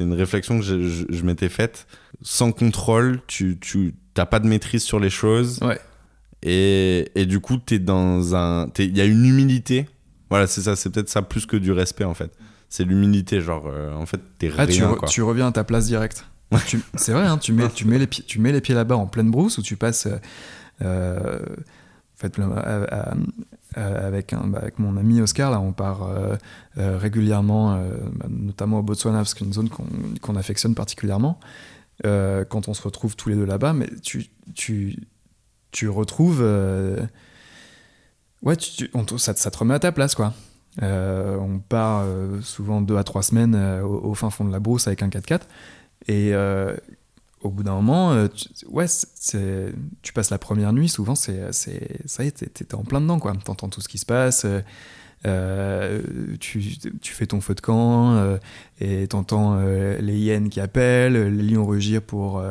une 0.03 0.13
réflexion 0.13 0.59
que 0.59 0.65
je, 0.65 0.87
je- 0.87 1.05
je 1.09 1.23
m'étais 1.23 1.49
faite. 1.49 1.87
Sans 2.21 2.51
contrôle, 2.51 3.19
tu 3.27 3.57
tu- 3.59 3.93
t'as 4.13 4.25
pas 4.25 4.39
de 4.39 4.47
maîtrise 4.47 4.83
sur 4.83 4.99
les 4.99 5.09
choses. 5.09 5.59
Ouais. 5.61 5.79
Et, 6.43 7.09
et 7.15 7.25
du 7.25 7.39
coup, 7.39 7.57
t'es 7.57 7.79
dans 7.79 8.35
un. 8.35 8.69
Il 8.79 8.97
y 8.97 9.01
a 9.01 9.05
une 9.05 9.25
humilité. 9.25 9.87
Voilà, 10.29 10.47
c'est 10.47 10.61
ça, 10.61 10.75
c'est 10.75 10.89
peut-être 10.89 11.09
ça 11.09 11.21
plus 11.21 11.45
que 11.45 11.57
du 11.57 11.71
respect 11.71 12.03
en 12.03 12.13
fait. 12.13 12.31
C'est 12.69 12.83
l'humilité, 12.83 13.41
genre, 13.41 13.65
euh, 13.67 13.93
en 13.93 14.05
fait, 14.05 14.19
t'es 14.37 14.51
Ah, 14.57 14.65
tu, 14.67 14.83
rien 14.83 14.95
quoi. 14.95 15.07
tu 15.07 15.21
reviens 15.21 15.47
à 15.47 15.51
ta 15.51 15.63
place 15.63 15.85
directe. 15.87 16.25
Tu- 16.67 16.79
c'est 16.95 17.11
vrai, 17.13 17.25
hein, 17.25 17.37
tu, 17.37 17.53
mets, 17.53 17.69
tu, 17.69 17.85
mets 17.85 17.97
les 17.99 18.07
pieds, 18.07 18.23
tu 18.25 18.39
mets 18.39 18.51
les 18.51 18.61
pieds 18.61 18.75
là-bas 18.75 18.95
en 18.95 19.07
pleine 19.07 19.29
brousse 19.31 19.57
ou 19.57 19.61
tu 19.61 19.75
passes. 19.75 20.05
euh, 20.07 20.17
euh, 20.81 21.39
en 21.39 22.17
fait, 22.17 22.37
là, 22.37 22.45
à- 22.55 23.11
à- 23.11 23.13
à- 23.75 24.05
avec, 24.05 24.33
un- 24.33 24.47
bah, 24.47 24.59
avec 24.61 24.79
mon 24.79 24.97
ami 24.97 25.21
Oscar, 25.21 25.51
là, 25.51 25.59
on 25.59 25.73
part 25.73 26.03
euh, 26.03 26.35
euh, 26.77 26.97
régulièrement, 26.97 27.73
euh, 27.75 27.97
bah, 28.15 28.25
notamment 28.29 28.79
au 28.79 28.83
Botswana, 28.83 29.19
parce 29.19 29.33
que 29.33 29.39
c'est 29.39 29.45
une 29.45 29.53
zone 29.53 29.69
qu'on 29.69 29.85
qu'on 30.21 30.35
affectionne 30.35 30.75
particulièrement. 30.75 31.39
euh, 32.05 32.43
quand 32.45 32.67
on 32.67 32.73
se 32.73 32.81
retrouve 32.81 33.15
tous 33.15 33.29
les 33.29 33.35
deux 33.35 33.45
là-bas, 33.45 33.73
mais 33.73 33.89
tu, 34.03 34.27
tu, 34.55 34.97
tu 35.71 35.87
retrouves. 35.89 36.39
euh, 36.41 37.05
ouais, 38.43 38.55
tu, 38.57 38.89
on 38.93 39.05
ça, 39.17 39.33
ça 39.35 39.51
te 39.51 39.57
remet 39.57 39.73
à 39.73 39.79
ta 39.79 39.91
place, 39.91 40.15
quoi. 40.15 40.33
Euh, 40.83 41.37
on 41.37 41.59
part 41.59 42.01
euh, 42.03 42.41
souvent 42.41 42.81
deux 42.81 42.97
à 42.97 43.03
trois 43.05 43.23
semaines 43.23 43.55
euh, 43.55 43.81
au, 43.83 44.13
fin 44.13 44.29
fond 44.29 44.43
de 44.43 44.51
la 44.51 44.59
brousse 44.59 44.87
avec 44.87 45.03
un 45.03 45.07
4x4. 45.09 45.41
Et 46.07 46.31
euh, 46.33 46.75
au 47.45 47.49
bout 47.51 47.63
d'un 47.63 47.73
moment, 47.75 48.11
euh, 48.13 48.27
tu, 48.27 48.47
ouais, 48.67 48.85
tu 50.01 50.13
passes 50.13 50.29
la 50.31 50.37
première 50.39 50.73
nuit, 50.73 50.89
souvent, 50.89 51.15
c'est, 51.15 51.51
c'est, 51.51 52.01
ça 52.07 52.23
y 52.23 52.27
est, 52.27 52.31
t'es, 52.31 52.47
t'es 52.47 52.75
en 52.75 52.83
plein 52.83 52.99
dedans, 53.01 53.19
quoi. 53.19 53.33
T'entends 53.43 53.69
tout 53.69 53.81
ce 53.81 53.87
qui 53.87 53.97
se 53.97 54.05
passe. 54.05 54.45
euh, 54.45 54.61
euh, 55.25 56.01
tu, 56.39 56.61
tu 57.01 57.13
fais 57.13 57.25
ton 57.25 57.41
feu 57.41 57.55
de 57.55 57.61
camp 57.61 58.15
euh, 58.15 58.37
et 58.79 59.07
t'entends 59.07 59.57
euh, 59.57 59.97
les 59.99 60.15
hyènes 60.17 60.49
qui 60.49 60.59
appellent, 60.59 61.13
les 61.13 61.43
lions 61.43 61.65
rugir 61.65 62.01
pour 62.03 62.43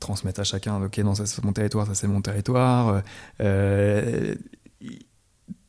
transmettre 0.00 0.40
à 0.40 0.44
chacun 0.44 0.82
ok 0.82 0.96
non 0.98 1.14
ça 1.14 1.26
c'est 1.26 1.44
mon 1.44 1.52
territoire 1.52 1.86
ça 1.86 1.94
c'est 1.94 2.08
mon 2.08 2.22
territoire 2.22 3.02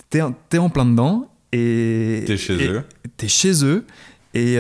t'es, 0.10 0.22
t'es 0.50 0.58
en 0.58 0.70
plein 0.70 0.86
dedans 0.86 1.30
et 1.52 2.24
T'es 2.26 2.38
chez 2.38 2.56
et- 2.64 2.68
eux. 2.70 2.84
t'es 3.18 3.28
chez 3.28 3.64
eux 3.66 3.86
et, 4.34 4.58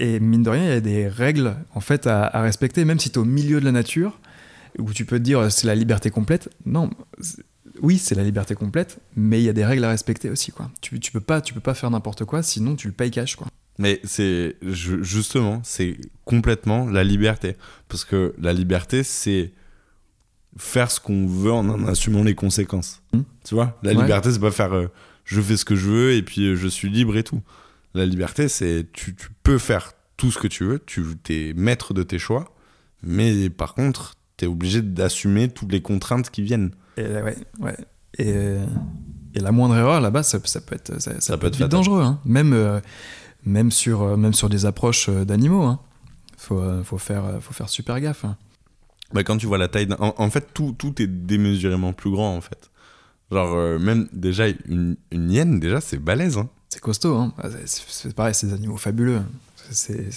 et 0.00 0.18
mine 0.20 0.42
de 0.42 0.50
rien, 0.50 0.64
il 0.64 0.68
y 0.70 0.72
a 0.72 0.80
des 0.80 1.08
règles 1.08 1.54
en 1.74 1.80
fait 1.80 2.06
à, 2.06 2.24
à 2.24 2.42
respecter, 2.42 2.84
même 2.84 2.98
si 2.98 3.10
tu 3.10 3.16
es 3.18 3.22
au 3.22 3.24
milieu 3.24 3.60
de 3.60 3.64
la 3.64 3.72
nature, 3.72 4.18
où 4.78 4.92
tu 4.92 5.04
peux 5.04 5.18
te 5.18 5.24
dire 5.24 5.50
c'est 5.52 5.66
la 5.66 5.74
liberté 5.74 6.10
complète. 6.10 6.48
Non, 6.66 6.90
oui, 7.82 7.98
c'est 7.98 8.14
la 8.14 8.24
liberté 8.24 8.54
complète, 8.54 8.98
mais 9.16 9.40
il 9.40 9.44
y 9.44 9.48
a 9.48 9.52
des 9.52 9.64
règles 9.64 9.84
à 9.84 9.88
respecter 9.90 10.28
aussi. 10.30 10.50
Quoi. 10.52 10.70
Tu, 10.80 10.98
tu, 11.00 11.12
peux 11.12 11.20
pas, 11.20 11.40
tu 11.40 11.54
peux 11.54 11.60
pas 11.60 11.74
faire 11.74 11.90
n'importe 11.90 12.24
quoi, 12.24 12.42
sinon 12.42 12.76
tu 12.76 12.86
le 12.88 12.92
payes 12.92 13.10
cash. 13.10 13.36
Quoi. 13.36 13.46
Mais 13.78 14.00
c'est 14.04 14.56
justement, 14.62 15.60
c'est 15.64 15.96
complètement 16.24 16.86
la 16.86 17.04
liberté. 17.04 17.56
Parce 17.88 18.04
que 18.04 18.34
la 18.38 18.52
liberté, 18.52 19.02
c'est 19.02 19.52
faire 20.58 20.90
ce 20.90 21.00
qu'on 21.00 21.26
veut 21.26 21.52
en 21.52 21.68
en 21.68 21.86
assumant 21.86 22.22
les 22.24 22.34
conséquences. 22.34 23.00
Hmm. 23.12 23.22
Tu 23.44 23.54
vois? 23.54 23.78
La 23.82 23.92
Ouais. 23.92 24.02
liberté, 24.02 24.32
c'est 24.32 24.40
pas 24.40 24.50
faire 24.50 24.74
euh, 24.74 24.88
je 25.24 25.40
fais 25.40 25.56
ce 25.56 25.64
que 25.64 25.76
je 25.76 25.88
veux 25.88 26.12
et 26.12 26.22
puis 26.22 26.48
euh, 26.48 26.56
je 26.56 26.68
suis 26.68 26.90
libre 26.90 27.16
et 27.16 27.22
tout. 27.22 27.40
La 27.94 28.06
liberté, 28.06 28.48
c'est 28.48 28.86
tu, 28.92 29.14
tu 29.16 29.28
peux 29.42 29.58
faire 29.58 29.92
tout 30.16 30.30
ce 30.30 30.38
que 30.38 30.46
tu 30.46 30.64
veux, 30.64 30.78
tu 30.84 31.04
es 31.30 31.52
maître 31.54 31.94
de 31.94 32.02
tes 32.02 32.18
choix, 32.18 32.54
mais 33.02 33.50
par 33.50 33.74
contre, 33.74 34.14
tu 34.36 34.44
es 34.44 34.48
obligé 34.48 34.82
d'assumer 34.82 35.48
toutes 35.48 35.72
les 35.72 35.82
contraintes 35.82 36.30
qui 36.30 36.42
viennent. 36.42 36.70
Et, 36.96 37.02
ouais, 37.04 37.36
ouais. 37.60 37.76
Et, 38.18 38.32
euh, 38.34 38.64
et 39.34 39.40
la 39.40 39.50
moindre 39.52 39.76
erreur 39.76 40.00
là-bas, 40.00 40.22
ça, 40.22 40.38
ça 40.44 40.60
peut 40.60 40.74
être, 40.74 41.00
ça, 41.00 41.20
ça 41.20 41.38
peut 41.38 41.46
être 41.48 41.66
dangereux. 41.68 42.02
hein. 42.02 42.20
Même, 42.24 42.52
euh, 42.52 42.80
même, 43.44 43.70
sur, 43.70 44.02
euh, 44.02 44.16
même 44.16 44.34
sur 44.34 44.48
des 44.48 44.66
approches 44.66 45.08
d'animaux. 45.08 45.62
Hein. 45.64 45.80
Faut, 46.36 46.58
euh, 46.60 46.82
faut, 46.84 46.98
faire, 46.98 47.38
faut 47.40 47.54
faire 47.54 47.68
super 47.68 48.00
gaffe. 48.00 48.24
hein. 48.24 48.36
Bah, 49.12 49.24
quand 49.24 49.36
tu 49.36 49.46
vois 49.46 49.58
la 49.58 49.68
taille. 49.68 49.88
En, 49.98 50.14
en 50.16 50.30
fait, 50.30 50.48
tout, 50.54 50.74
tout 50.78 51.00
est 51.02 51.06
démesurément 51.06 51.92
plus 51.92 52.10
grand, 52.10 52.36
en 52.36 52.40
fait. 52.40 52.70
Genre, 53.32 53.78
même 53.80 54.08
déjà, 54.12 54.48
une, 54.48 54.96
une 55.12 55.30
hyène, 55.30 55.60
déjà, 55.60 55.80
c'est 55.80 55.98
balèze. 55.98 56.36
Hein 56.38 56.48
c'est 56.70 56.80
costaud. 56.80 57.16
Hein. 57.16 57.34
Ah, 57.42 57.48
c'est 57.66 58.14
pareil, 58.14 58.34
c'est 58.34 58.46
des 58.46 58.54
animaux 58.54 58.76
fabuleux. 58.76 59.22
C'est 59.70 60.08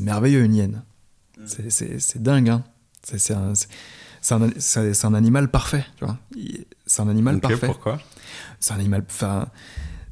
merveilleux 0.00 0.42
une 0.42 0.54
hyène. 0.54 0.82
Mm. 1.38 1.46
C'est 1.68 2.22
dingue. 2.22 2.48
Hein. 2.48 2.64
C'est 3.04 3.34
un, 3.34 5.14
animal 5.14 5.48
parfait. 5.50 5.84
C'est 6.86 7.02
un 7.02 7.08
animal 7.08 7.38
parfait. 7.40 7.66
Pourquoi? 7.66 8.00
C'est 8.58 8.72
un 8.72 8.78
animal. 8.78 9.04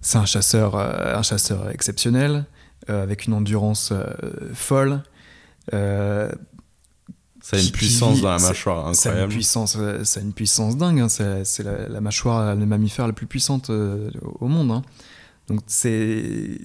C'est 0.03 0.18
un 0.18 0.24
chasseur, 0.24 0.76
euh, 0.76 1.16
un 1.16 1.22
chasseur 1.22 1.70
exceptionnel, 1.70 2.45
euh, 2.89 3.03
avec 3.03 3.26
une 3.26 3.35
endurance 3.35 3.93
euh, 3.93 4.14
folle, 4.55 5.03
euh, 7.41 7.43
Ça 7.43 7.57
a 7.57 7.59
une 7.61 7.64
Qui- 7.66 7.72
qui 7.72 7.78
puissance 7.78 8.16
vit- 8.16 8.22
dans 8.22 8.30
la 8.32 8.38
mâchoire 8.38 8.95
ça 8.95 9.09
a 9.09 9.12
une 9.12 9.18
incroyable. 9.18 9.32
puissance, 9.32 9.76
euh, 9.78 10.05
ça 10.05 10.20
a 10.20 10.22
une 10.22 10.32
puissance 10.34 10.76
dingue. 10.76 11.01
hein. 11.01 11.09
C'est 11.09 11.62
la, 11.62 11.88
la 11.88 12.01
mâchoire, 12.01 12.55
le 12.55 12.66
mammifère 12.66 13.07
la 13.07 13.12
plus 13.14 13.26
puissante 13.26 13.70
euh, 13.70 14.11
au 14.41 14.47
monde. 14.49 14.70
hein. 14.70 14.82
Donc 15.49 15.61
c'est 15.66 16.59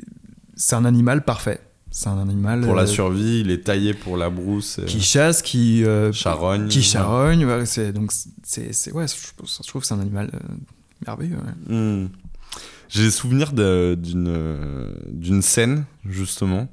c'est 0.55 0.75
un 0.75 0.85
animal 0.85 1.23
parfait. 1.25 1.61
C'est 1.91 2.09
un 2.09 2.19
animal 2.19 2.59
Pour 2.61 2.75
la 2.75 2.83
euh, 2.83 2.87
survie, 2.87 3.39
il 3.39 3.51
est 3.51 3.63
taillé 3.63 3.93
pour 3.93 4.17
la 4.17 4.29
brousse. 4.29 4.79
euh, 4.79 4.85
qui 4.85 5.01
chasse, 5.01 5.41
qui 5.41 5.85
euh, 5.85 6.11
charogne. 6.11 6.67
qui 6.67 6.81
charogne. 6.83 7.45
donc 7.93 8.11
c'est 8.43 8.73
c'est- 8.73 8.91
ouais, 8.91 9.05
je, 9.07 9.61
trouve- 9.63 9.81
que 9.81 9.87
c'est 9.87 9.93
un 9.93 10.01
animal 10.01 10.29
euh, 10.33 10.39
merveilleux. 11.07 11.37
ouais. 11.37 11.73
Hmm. 11.73 12.09
J'ai 12.89 13.09
souvenir 13.11 13.53
d'une 13.53 14.27
euh, 14.27 14.91
d'une 15.09 15.41
scène, 15.41 15.85
justement, 16.07 16.61
euh, 16.61 16.65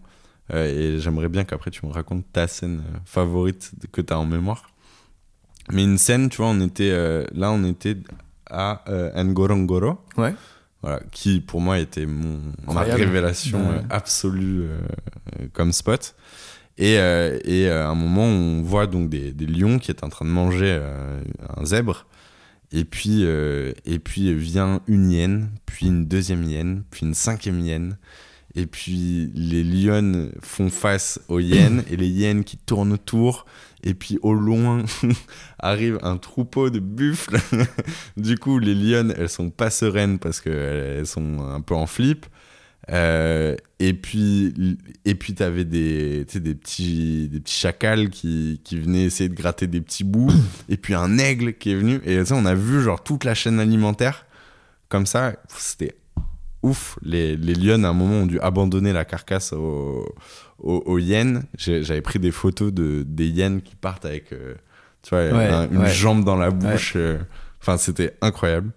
et 0.57 0.99
j'aimerais 1.01 1.29
bien 1.29 1.45
qu'après 1.45 1.71
tu 1.71 1.85
me 1.87 1.93
racontes 1.93 2.25
ta 2.33 2.47
scène 2.49 2.81
euh, 2.95 2.99
favorite 3.05 3.73
que 3.93 4.01
tu 4.01 4.13
as 4.13 4.19
en 4.19 4.27
mémoire. 4.27 4.71
Mais 5.71 5.85
une 5.85 5.99
scène, 5.99 6.29
tu 6.29 6.39
vois, 6.39 6.49
on 6.49 6.61
était, 6.61 6.91
euh, 6.91 7.25
là, 7.35 7.51
on 7.53 7.65
était 7.65 7.97
à 8.51 8.83
euh, 8.89 9.23
Ngorongoro, 9.25 9.99
Ouais. 10.17 10.35
voilà, 10.83 11.01
qui 11.13 11.41
pour 11.41 11.61
moi 11.61 11.79
était 11.79 12.05
mon, 12.07 12.41
ma 12.73 12.83
révélation 12.83 13.61
Ouais. 13.71 13.77
euh, 13.77 13.83
absolue 13.91 14.63
euh, 14.63 14.81
euh, 15.41 15.47
comme 15.53 15.73
spot. 15.73 16.15
Et, 16.79 16.99
euh, 16.99 17.39
et 17.45 17.69
euh, 17.69 17.85
à 17.87 17.91
un 17.91 17.95
moment, 17.95 18.25
on 18.25 18.63
voit 18.63 18.87
donc 18.87 19.09
des, 19.11 19.31
des 19.33 19.47
lions 19.47 19.79
qui 19.79 19.91
est 19.91 20.03
en 20.05 20.09
train 20.09 20.25
de 20.25 20.31
manger 20.31 20.77
euh, 20.81 21.23
un 21.57 21.65
zèbre. 21.65 22.07
Et 22.73 22.85
puis, 22.85 23.25
euh, 23.25 23.73
et 23.85 23.99
puis 23.99 24.35
vient 24.35 24.81
une 24.89 25.11
hyène, 25.13 25.51
puis 25.67 25.87
une 25.87 26.07
deuxième 26.07 26.43
hyène, 26.45 26.83
puis 26.91 27.05
une 27.07 27.15
cinquième 27.15 27.61
hyène. 27.61 27.99
Et 28.55 28.67
puis 28.67 29.31
les 29.35 29.65
lionnes 29.65 30.33
font 30.41 30.69
face 30.69 31.21
aux 31.29 31.41
hyènes 31.41 31.85
et 31.91 31.97
les 31.97 32.09
hyènes 32.09 32.45
qui 32.45 32.57
tournent 32.59 32.93
autour. 32.93 33.47
Et 33.83 33.95
puis 33.95 34.19
au 34.23 34.35
loin 34.35 34.85
arrive 35.59 35.99
un 36.03 36.19
troupeau 36.19 36.71
de 36.71 36.79
buffles. 36.79 37.39
du 38.17 38.37
coup, 38.37 38.59
les 38.59 38.75
lionnes, 38.75 39.15
elles 39.17 39.29
sont 39.29 39.51
pas 39.51 39.71
sereines 39.71 40.19
parce 40.19 40.41
qu'elles 40.41 41.07
sont 41.07 41.41
un 41.41 41.61
peu 41.61 41.75
en 41.75 41.87
flip. 41.87 42.27
Euh, 42.91 43.57
et 43.79 43.95
puis, 43.95 44.79
et 45.05 45.15
puis 45.15 45.35
t'avais 45.35 45.65
des, 45.65 46.25
des 46.25 46.55
petits, 46.55 47.29
des 47.29 47.41
petits 47.41 47.55
chacals 47.55 48.11
qui, 48.11 48.61
qui 48.65 48.79
venaient 48.79 49.05
essayer 49.05 49.29
de 49.29 49.35
gratter 49.35 49.67
des 49.67 49.81
petits 49.81 50.05
bouts. 50.05 50.33
et 50.69 50.77
puis 50.77 50.95
un 50.95 51.19
aigle 51.19 51.55
qui 51.55 51.73
est 51.73 51.77
venu. 51.77 52.01
Et 52.05 52.25
sais, 52.25 52.35
on 52.35 52.45
a 52.45 52.55
vu 52.55 52.83
genre 52.83 53.03
toute 53.03 53.25
la 53.25 53.35
chaîne 53.35 53.61
alimentaire 53.61 54.27
comme 54.89 55.07
ça. 55.07 55.35
C'était 55.57 55.95
ouf. 56.63 56.99
Les, 57.03 57.37
les 57.37 57.55
lionnes, 57.55 57.85
à 57.85 57.89
un 57.91 57.93
moment, 57.93 58.15
ont 58.23 58.27
dû 58.27 58.39
abandonner 58.41 58.93
la 58.93 59.05
carcasse 59.05 59.53
aux, 59.53 60.15
aux, 60.59 60.83
aux 60.87 60.99
hyènes. 60.99 61.45
J'avais 61.59 62.01
pris 62.03 62.19
des 62.19 62.31
photos 62.33 62.73
de, 62.73 63.05
des 63.07 63.29
hyènes 63.29 63.63
qui 63.63 63.75
partent 63.77 64.05
avec, 64.05 64.33
euh, 64.33 64.55
tu 65.03 65.11
vois, 65.11 65.25
Ouais, 65.31 65.47
un- 65.49 65.69
une 65.71 65.79
ouais. 65.79 65.91
jambe 65.91 66.25
dans 66.25 66.37
la 66.37 66.51
bouche. 66.51 66.95
euh. 66.97 67.19
Enfin, 67.61 67.77
c'était 67.77 68.17
incroyable. 68.21 68.71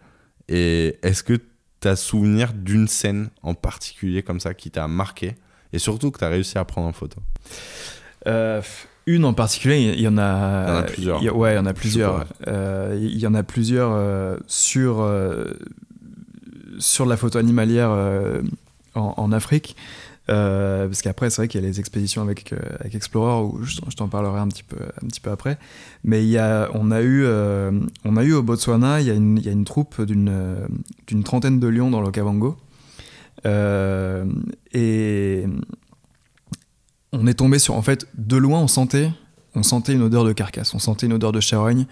Et 0.47 0.97
est-ce 1.01 1.23
que 1.23 1.33
tu 1.81 1.87
as 1.87 1.95
souvenir 1.95 2.53
d'une 2.53 2.87
scène 2.87 3.29
en 3.43 3.53
particulier 3.55 4.21
comme 4.23 4.39
ça 4.39 4.53
qui 4.53 4.69
t'a 4.71 4.87
marqué? 4.87 5.35
Et 5.73 5.79
surtout 5.79 6.11
que 6.11 6.19
tu 6.19 6.23
as 6.25 6.29
réussi 6.29 6.57
à 6.57 6.65
prendre 6.65 6.87
en 6.87 6.93
photo 6.93 7.17
Euh, 8.27 8.61
une 9.07 9.25
en 9.25 9.33
particulier, 9.33 9.93
il 9.95 10.01
y 10.01 10.07
en 10.07 10.17
a. 10.17 10.65
Il 10.65 10.69
y 10.69 10.71
en 10.71 10.77
a 10.77 10.83
plusieurs. 10.83 11.21
il 11.21 11.25
y 11.25 11.29
a- 11.29 11.33
ouais, 11.33 11.53
il 11.53 11.55
y 11.55 11.59
en 11.59 11.65
a 11.65 11.73
plusieurs. 11.73 12.25
Il 12.47 13.17
y 13.19 13.27
en 13.27 13.33
a 13.35 13.43
plusieurs 13.43 14.39
sur, 14.47 15.01
sur 16.79 17.05
la 17.05 17.17
photo 17.17 17.37
animalière 17.37 17.89
euh, 17.91 18.41
en, 18.95 19.31
Afrique. 19.31 19.75
Euh, 20.27 20.87
parce 20.87 21.01
qu'après, 21.01 21.29
c'est 21.29 21.41
vrai 21.41 21.47
qu'il 21.47 21.61
y 21.61 21.63
a 21.63 21.67
les 21.67 21.79
expéditions 21.79 22.21
avec, 22.21 22.51
euh, 22.51 22.57
avec 22.79 22.95
Explorer, 22.95 23.45
où 23.45 23.63
je, 23.63 23.79
t'en 23.95 24.07
parlerai 24.07 24.39
un 24.39 24.47
petit 24.47 24.63
peu, 24.63 24.77
un 25.03 25.07
petit 25.07 25.19
peu 25.19 25.29
après. 25.29 25.57
Mais 26.03 26.23
il 26.23 26.29
y 26.29 26.37
a, 26.37 26.69
on, 26.73 26.91
a 26.91 27.01
eu, 27.01 27.25
on 27.25 28.17
a 28.17 28.23
eu 28.23 28.33
au 28.33 28.41
Botswana, 28.41 29.01
il 29.01 29.07
y 29.07 29.11
a 29.11 29.13
une, 29.13 29.37
il 29.37 29.45
y 29.45 29.49
a 29.49 29.51
une 29.51 29.65
troupe 29.65 30.01
d'une 30.01 30.67
d'une 31.07 31.23
trentaine 31.23 31.59
de 31.59 31.67
lions 31.67 31.91
dans 31.91 32.01
l'Okavango. 32.01 32.57
Euh, 33.45 34.25
et 34.73 35.45
on 37.11 37.27
est 37.27 37.35
tombé 37.35 37.59
sur. 37.59 37.75
En 37.75 37.81
fait, 37.81 38.07
de 38.17 38.37
loin, 38.37 38.59
on 38.59 38.67
sentait, 38.67 39.11
on 39.53 39.61
sentait 39.61 39.93
une 39.93 40.01
odeur 40.01 40.23
de 40.23 40.33
carcasse, 40.33 40.73
on 40.73 40.79
sentait 40.79 41.05
une 41.05 41.13
odeur 41.13 41.31
de 41.31 41.39
charogne. 41.39 41.85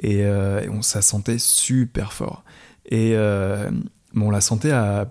Et, 0.00 0.18
et 0.18 0.68
on, 0.68 0.82
ça 0.82 1.00
sentait 1.00 1.38
super 1.38 2.12
fort. 2.12 2.44
Et 2.90 3.14
mais 4.14 4.24
on 4.24 4.30
la 4.30 4.40
sentait 4.40 4.70
à, 4.72 5.08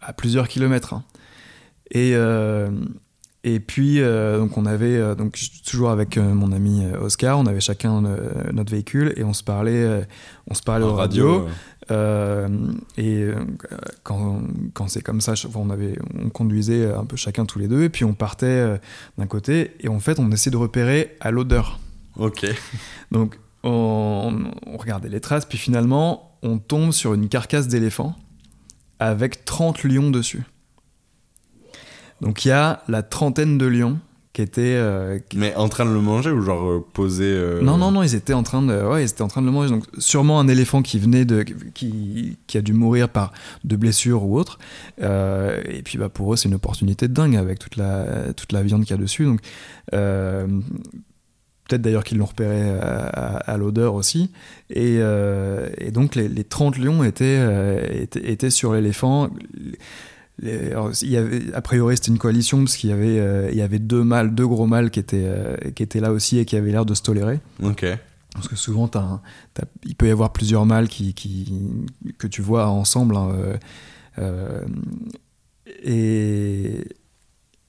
à 0.00 0.12
plusieurs 0.12 0.48
kilomètres. 0.48 0.94
hein. 0.94 1.04
Et, 1.90 2.12
euh, 2.14 2.70
et 3.46 3.60
puis, 3.60 4.00
euh, 4.00 4.38
donc 4.38 4.56
on 4.56 4.64
avait, 4.64 4.96
euh, 4.96 5.14
donc, 5.14 5.38
toujours 5.66 5.90
avec 5.90 6.16
mon 6.16 6.50
ami 6.50 6.82
Oscar, 7.00 7.38
on 7.38 7.44
avait 7.44 7.60
chacun 7.60 8.02
notre 8.52 8.70
véhicule 8.70 9.12
et 9.16 9.22
on 9.24 9.34
se 9.34 9.44
parlait, 9.44 10.06
on 10.48 10.54
se 10.54 10.62
parlait 10.62 10.86
En 10.86 10.90
au 10.90 10.94
radio. 10.94 11.46
euh, 11.90 12.48
et 12.96 13.28
quand, 14.02 14.40
quand 14.72 14.88
c'est 14.88 15.02
comme 15.02 15.20
ça, 15.20 15.34
on, 15.54 15.68
avait, 15.68 15.98
on 16.24 16.30
conduisait 16.30 16.90
un 16.90 17.04
peu 17.04 17.16
chacun 17.16 17.44
tous 17.44 17.58
les 17.58 17.68
deux, 17.68 17.82
et 17.82 17.90
puis 17.90 18.04
on 18.06 18.14
partait 18.14 18.80
d'un 19.18 19.26
côté, 19.26 19.72
et 19.80 19.88
en 19.88 20.00
fait, 20.00 20.18
on 20.18 20.30
essayait 20.32 20.50
de 20.52 20.56
repérer 20.56 21.14
à 21.20 21.30
l'odeur. 21.30 21.78
Ok. 22.16 22.46
Donc, 23.12 23.38
on, 23.62 24.32
on 24.66 24.76
regardait 24.78 25.10
les 25.10 25.20
traces, 25.20 25.44
puis 25.44 25.58
finalement, 25.58 26.38
on 26.42 26.58
tombe 26.58 26.92
sur 26.92 27.12
une 27.12 27.28
carcasse 27.28 27.68
d'éléphant 27.68 28.16
avec 29.08 29.44
30 29.44 29.84
lions 29.84 30.10
dessus. 30.10 30.42
Donc, 32.20 32.44
il 32.44 32.48
y 32.48 32.52
a 32.52 32.82
la 32.88 33.02
trentaine 33.02 33.58
de 33.58 33.66
lions 33.66 33.98
qui 34.32 34.42
étaient. 34.42 34.62
euh, 34.76 35.18
qui- 35.28 35.36
Mais 35.38 35.54
en 35.56 35.68
train 35.68 35.84
de 35.84 35.92
le 35.92 36.00
manger 36.00 36.30
ou 36.30 36.40
genre 36.40 36.68
euh, 36.68 36.84
posé 36.92 37.24
euh, 37.24 37.60
Non, 37.60 37.76
non, 37.76 37.90
non, 37.92 38.02
ils 38.02 38.14
étaient 38.14 38.32
en 38.32 38.42
train 38.42 38.62
de, 38.62 38.72
ouais, 38.82 39.02
ils 39.04 39.08
étaient 39.10 39.22
en 39.22 39.28
train 39.28 39.42
de 39.42 39.46
le 39.46 39.52
manger. 39.52 39.70
Donc, 39.70 39.84
sûrement 39.98 40.40
un 40.40 40.48
éléphant 40.48 40.82
qui 40.82 40.98
venait 40.98 41.24
de, 41.24 41.42
qui, 41.42 42.36
qui 42.46 42.58
a 42.58 42.62
dû 42.62 42.72
mourir 42.72 43.08
par 43.08 43.32
de 43.64 43.76
blessures 43.76 44.24
ou 44.24 44.38
autre. 44.38 44.58
Euh, 45.02 45.60
et 45.68 45.82
puis, 45.82 45.98
bah, 45.98 46.08
pour 46.08 46.32
eux, 46.32 46.36
c'est 46.36 46.48
une 46.48 46.54
opportunité 46.54 47.06
de 47.08 47.12
dingue 47.12 47.36
avec 47.36 47.58
toute 47.58 47.76
la, 47.76 48.32
toute 48.34 48.52
la 48.52 48.62
viande 48.62 48.82
qu'il 48.84 48.96
y 48.96 48.98
a 48.98 49.02
dessus. 49.02 49.24
Donc, 49.24 49.40
peut-être 51.68 51.82
d'ailleurs 51.82 52.04
qu'ils 52.04 52.18
l'ont 52.18 52.26
repéré 52.26 52.60
à, 52.78 53.06
à- 53.06 53.36
à 53.52 53.56
l'odeur 53.56 53.94
aussi. 53.94 54.30
Et, 54.70 54.96
euh, 54.98 55.68
et 55.78 55.90
donc, 55.90 56.14
les, 56.14 56.28
les 56.28 56.44
30 56.44 56.78
lions 56.78 57.02
étaient, 57.04 57.24
euh, 57.38 57.84
étaient, 57.92 58.30
étaient 58.30 58.50
sur 58.50 58.72
l'éléphant. 58.74 59.30
Les- 60.40 60.72
alors, 60.72 60.90
il 61.02 61.10
y 61.10 61.16
avait, 61.16 61.40
a 61.54 61.60
priori, 61.62 61.96
c'était 61.96 62.10
une 62.10 62.18
coalition 62.18 62.58
parce 62.58 62.76
qu'il 62.76 62.90
y 62.90 62.92
avait, 62.92 63.18
euh, 63.20 63.48
il 63.52 63.56
y 63.56 63.62
avait 63.62 63.78
deux 63.78 64.02
mâles, 64.04 64.34
deux 64.34 64.46
gros 64.46 64.66
mâles 64.66 64.90
qui 64.90 65.00
étaient, 65.00 65.24
euh, 65.24 65.56
qui 65.74 65.82
étaient 65.82 66.00
là 66.00 66.12
aussi 66.12 66.38
et 66.38 66.44
qui 66.44 66.56
avaient 66.56 66.72
l'air 66.72 66.84
de 66.84 66.94
se 66.94 67.02
tolérer. 67.02 67.40
Ok. 67.62 67.86
Parce 68.34 68.48
que 68.48 68.56
souvent, 68.56 68.90
un- 68.96 69.20
il 69.86 69.94
peut 69.94 70.08
y 70.08 70.10
avoir 70.10 70.32
plusieurs 70.32 70.66
mâles 70.66 70.88
qui, 70.88 71.14
qui, 71.14 71.52
que 72.18 72.26
tu 72.26 72.42
vois 72.42 72.66
ensemble. 72.68 73.14
hein, 73.16 73.28
euh, 73.32 73.56
euh, 74.18 74.60
et, 75.84 76.84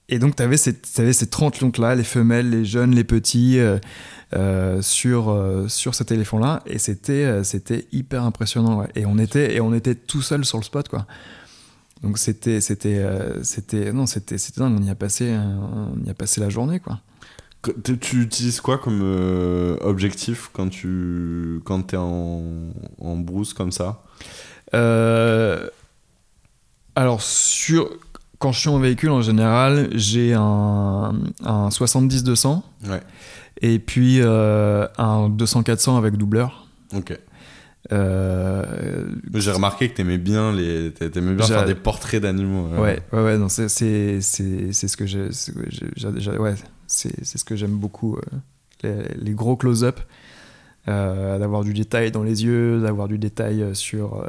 et 0.07 0.19
donc, 0.19 0.35
tu 0.35 0.43
avais, 0.43 0.57
ces 0.57 1.27
30 1.27 1.61
lions-là, 1.61 1.95
les 1.95 2.03
femelles, 2.03 2.49
les 2.49 2.63
jeunes, 2.65 2.93
les 2.93 3.03
petits, 3.03 3.57
euh, 3.57 3.79
euh, 4.35 4.81
sur, 4.81 5.29
euh, 5.29 5.67
sur 5.67 5.95
cet 5.95 6.11
éléphant-là. 6.11 6.61
Et 6.67 6.77
c'était 6.77 7.43
c'était 7.43 7.87
hyper 7.91 8.23
impressionnant. 8.23 8.79
ouais. 8.79 8.87
Et, 8.95 9.05
on 9.05 9.17
était, 9.17 9.55
et 9.55 9.61
on 9.61 9.73
était 9.73 9.95
tout 9.95 10.21
seul 10.21 10.45
sur 10.45 10.57
le 10.59 10.63
spot, 10.63 10.89
quoi. 10.89 11.07
Donc, 12.03 12.19
c'était 12.19 12.61
c'était 12.61 13.03
c'était 13.41 13.91
non, 13.93 14.05
c'était 14.05 14.35
dingue. 14.57 14.77
On 14.79 14.83
y, 14.83 14.89
a 14.89 14.95
passé, 14.95 15.35
on 15.35 16.03
y 16.05 16.09
a 16.09 16.13
passé 16.13 16.39
la 16.39 16.49
journée, 16.49 16.79
quoi. 16.79 16.99
Tu, 17.83 18.21
utilises 18.21 18.61
quoi 18.61 18.77
comme 18.77 19.01
euh, 19.01 19.77
objectif 19.81 20.51
quand 20.53 20.69
tu 20.69 21.61
quand 21.65 21.81
t'es 21.81 21.97
en, 21.97 22.43
en 22.99 23.15
brousse 23.15 23.53
comme 23.55 23.71
ça? 23.71 24.03
Euh, 24.75 25.67
alors, 26.95 27.21
sur, 27.21 27.89
quand 28.39 28.51
je 28.51 28.59
suis 28.59 28.69
en 28.69 28.79
véhicule, 28.79 29.09
en 29.11 29.21
général, 29.21 29.89
j'ai 29.93 30.33
un, 30.33 31.13
un 31.43 31.69
70-200 31.69 32.61
Ouais. 32.89 33.01
et 33.61 33.79
puis 33.79 34.19
euh, 34.21 34.87
un 34.97 35.29
200-400 35.29 35.97
avec 35.97 36.17
doubleur. 36.17 36.67
Ok. 36.95 37.17
Euh, 37.91 39.05
J'ai 39.35 39.51
remarqué 39.51 39.89
que 39.89 39.95
t'aimais 39.95 40.17
bien 40.17 40.51
les 40.51 40.91
t'a- 40.91 41.07
t'aimais 41.09 41.35
bien 41.35 41.45
faire 41.45 41.65
des 41.65 41.75
portraits 41.75 42.21
d'animaux. 42.21 42.67
euh. 42.73 42.81
ouais, 42.81 42.99
ouais, 43.13 43.23
ouais, 43.23 43.37
non, 43.37 43.47
c'est, 43.47 43.69
c'est, 43.69 44.21
c'est, 44.21 44.71
c'est 44.73 44.87
ce 44.87 44.97
que 44.97 45.05
j'ai, 45.05 45.25
ouais, 46.39 46.55
c'est, 46.87 47.13
c'est 47.23 47.37
ce 47.37 47.43
que 47.45 47.55
j'aime 47.55 47.75
beaucoup. 47.77 48.17
euh, 48.17 48.21
les, 48.83 49.25
les 49.25 49.31
gros 49.33 49.55
close-up, 49.55 49.99
d'avoir 50.87 51.63
du 51.63 51.73
détail 51.73 52.11
dans 52.11 52.23
les 52.23 52.43
yeux, 52.43 52.81
d'avoir 52.81 53.07
du 53.07 53.17
détail 53.19 53.63
sur, 53.73 54.23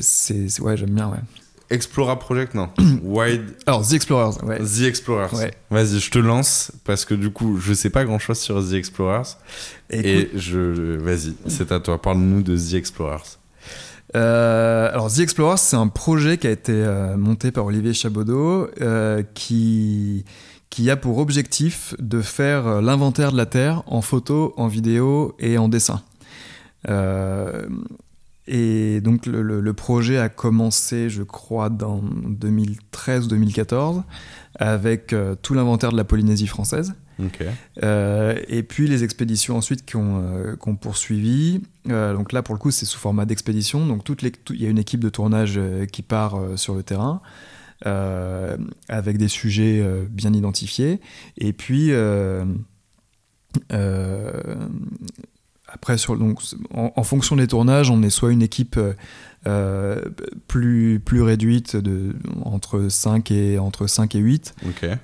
c'est 0.00 0.60
ouais, 0.60 0.76
j'aime 0.76 0.90
bien, 0.94 1.08
ouais. 1.10 1.18
Explora 1.70 2.18
Project, 2.18 2.54
non. 2.54 2.70
Wide. 3.02 3.56
Alors, 3.66 3.86
The 3.86 3.94
Explorers, 3.94 4.42
ouais. 4.44 4.58
The 4.58 4.82
Explorers. 4.82 5.34
Ouais. 5.34 5.50
Vas-y, 5.70 5.98
je 5.98 6.10
te 6.10 6.18
lance 6.18 6.72
parce 6.84 7.04
que 7.04 7.14
du 7.14 7.30
coup, 7.30 7.58
je 7.58 7.74
sais 7.74 7.90
pas 7.90 8.04
grand 8.04 8.18
chose 8.18 8.38
sur 8.38 8.62
The 8.62 8.74
Explorers. 8.74 9.36
Et 9.90 10.30
je. 10.34 10.96
Vas-y, 10.98 11.34
c'est 11.46 11.72
à 11.72 11.80
toi. 11.80 12.00
Parle-nous 12.00 12.42
de 12.42 12.56
The 12.56 12.74
Explorers. 12.74 13.38
Euh, 14.14 14.90
alors, 14.92 15.12
The 15.12 15.18
Explorers, 15.20 15.58
c'est 15.58 15.76
un 15.76 15.88
projet 15.88 16.38
qui 16.38 16.46
a 16.46 16.50
été 16.50 16.72
euh, 16.72 17.16
monté 17.16 17.50
par 17.50 17.66
Olivier 17.66 17.92
Chabaudot 17.92 18.68
euh, 18.80 19.22
qui, 19.34 20.24
qui 20.70 20.90
a 20.90 20.96
pour 20.96 21.18
objectif 21.18 21.94
de 21.98 22.22
faire 22.22 22.80
l'inventaire 22.80 23.32
de 23.32 23.36
la 23.36 23.46
Terre 23.46 23.82
en 23.86 24.02
photo, 24.02 24.54
en 24.56 24.68
vidéo 24.68 25.34
et 25.38 25.58
en 25.58 25.68
dessin. 25.68 26.02
Et 28.48 29.00
donc 29.00 29.26
le, 29.26 29.72
projet 29.72 30.18
a 30.18 30.28
commencé, 30.28 31.10
je 31.10 31.22
crois, 31.22 31.68
dans 31.68 32.02
2013-2014, 32.02 34.04
avec 34.58 35.12
euh, 35.12 35.34
tout 35.40 35.54
l'inventaire 35.54 35.90
de 35.90 35.96
la 35.96 36.04
Polynésie 36.04 36.46
française. 36.46 36.94
Euh, 37.82 38.38
et 38.46 38.62
puis 38.62 38.86
les 38.86 39.02
expéditions 39.02 39.56
ensuite 39.56 39.86
qui 39.86 39.96
ont, 39.96 40.22
euh, 40.22 40.54
poursuivi. 40.80 41.62
donc 41.86 42.32
là, 42.32 42.42
pour 42.42 42.54
le 42.54 42.60
coup, 42.60 42.70
c'est 42.70 42.86
sous 42.86 42.98
format 42.98 43.24
d'expédition. 43.24 43.86
Donc 43.86 44.08
il 44.50 44.62
y 44.62 44.66
a 44.66 44.70
une 44.70 44.78
équipe 44.78 45.00
de 45.00 45.08
tournage 45.08 45.58
qui 45.90 46.02
part 46.02 46.38
sur 46.56 46.74
le 46.74 46.82
terrain. 46.82 47.20
avec 47.84 49.18
des 49.18 49.28
sujets 49.28 49.84
bien 50.10 50.32
identifiés. 50.32 51.00
Et 51.36 51.52
puis, 51.52 51.92
après, 55.76 55.98
sur, 55.98 56.16
donc, 56.16 56.40
en, 56.72 57.02
fonction 57.02 57.36
des 57.36 57.46
tournages, 57.46 57.90
on 57.90 58.02
est 58.02 58.08
soit 58.08 58.32
une 58.32 58.40
équipe 58.40 58.78
euh, 58.78 58.94
euh, 59.46 60.00
plus, 60.48 61.00
plus 61.04 61.20
réduite, 61.20 61.76
de, 61.76 62.16
entre, 62.46 62.88
5 62.88 63.30
et, 63.30 63.58
entre 63.58 63.86
5 63.86 64.14
et 64.14 64.20
8, 64.20 64.54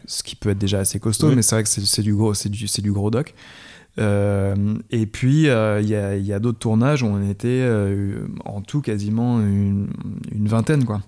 ce 0.06 0.22
qui 0.22 0.34
peut 0.34 0.48
être 0.48 0.58
déjà 0.58 0.78
assez 0.78 0.98
costaud, 0.98 1.30
mais 1.34 1.42
c'est 1.42 1.56
vrai 1.56 1.62
que 1.62 1.68
c'est 1.68 2.00
du, 2.00 2.14
gros, 2.14 2.32
du, 2.32 2.64
du 2.66 2.92
gros 2.92 3.10
doc. 3.10 3.34
Euh, 3.98 4.78
et 4.90 5.04
puis, 5.04 5.42
il 5.42 5.44
y 5.44 5.50
a, 5.50 6.16
y 6.16 6.32
a 6.32 6.38
d'autres 6.38 6.58
tournages 6.58 7.02
où 7.02 7.06
on 7.06 7.28
était 7.28 7.68
en 8.46 8.62
tout 8.62 8.80
quasiment 8.80 9.40
une, 9.40 9.88
une 10.34 10.48
vingtaine. 10.48 10.86
Quoi. 10.86 11.02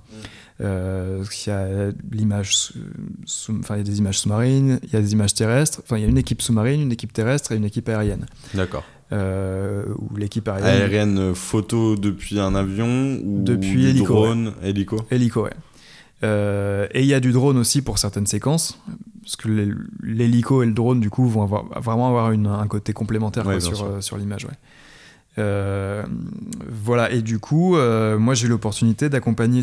Euh, 0.61 1.25
il 1.47 1.49
y 1.49 1.53
a 1.53 1.91
l'image, 2.13 2.73
enfin 3.51 3.75
il 3.75 3.79
y 3.79 3.81
a 3.81 3.85
des 3.85 3.99
images 3.99 4.21
sous-marines, 4.21 4.79
il 4.85 4.93
y 4.93 4.97
a 4.97 5.01
des 5.01 5.13
images 5.13 5.35
terrestres. 5.35 5.81
Enfin, 5.83 5.99
il 5.99 6.03
y 6.03 6.07
a 6.07 6.09
une 6.09 6.19
équipe 6.19 6.43
sous-marine, 6.43 6.81
une 6.81 6.93
équipe 6.93 7.13
terrestre 7.13 7.53
et 7.53 7.57
une 7.57 7.65
équipe 7.65 7.89
aérienne. 7.89 8.27
D'accord. 8.55 8.85
Euh, 9.15 9.85
ou 9.99 10.17
l'équipe 10.17 10.49
aérienne. 10.49 10.83
Aérienne 10.83 11.19
euh, 11.19 11.35
photo 11.35 11.95
depuis 11.95 12.41
un 12.41 12.55
avion 12.55 13.21
ou 13.23 13.45
depuis 13.45 13.87
hélico, 13.87 14.13
drone, 14.13 14.53
hélico. 14.63 14.97
Hélico, 15.11 15.45
ouais. 15.45 15.53
Euh, 16.25 16.89
et 16.91 17.01
il 17.03 17.07
y 17.07 17.15
a 17.15 17.21
du 17.21 17.31
drone 17.31 17.57
aussi 17.57 17.81
pour 17.81 17.99
certaines 17.99 18.27
séquences, 18.27 18.81
parce 19.23 19.37
que 19.37 19.49
l'hélico 20.03 20.65
et 20.65 20.67
le 20.67 20.73
drone, 20.73 20.99
du 20.99 21.11
coup, 21.11 21.29
vont 21.29 21.43
avoir, 21.43 21.67
vraiment 21.81 22.09
avoir 22.09 22.33
une, 22.33 22.47
un 22.49 22.67
côté 22.67 22.93
complémentaire 22.93 23.63
sur, 23.63 24.03
sur 24.03 24.17
l'image. 24.17 24.47
Ouais. 24.47 26.03
voilà, 26.69 27.13
et 27.13 27.23
du 27.23 27.39
coup, 27.39 27.77
moi 27.77 28.35
j'ai 28.35 28.47
eu 28.47 28.51
l'opportunité 28.51 29.09
d'accompagner 29.09 29.61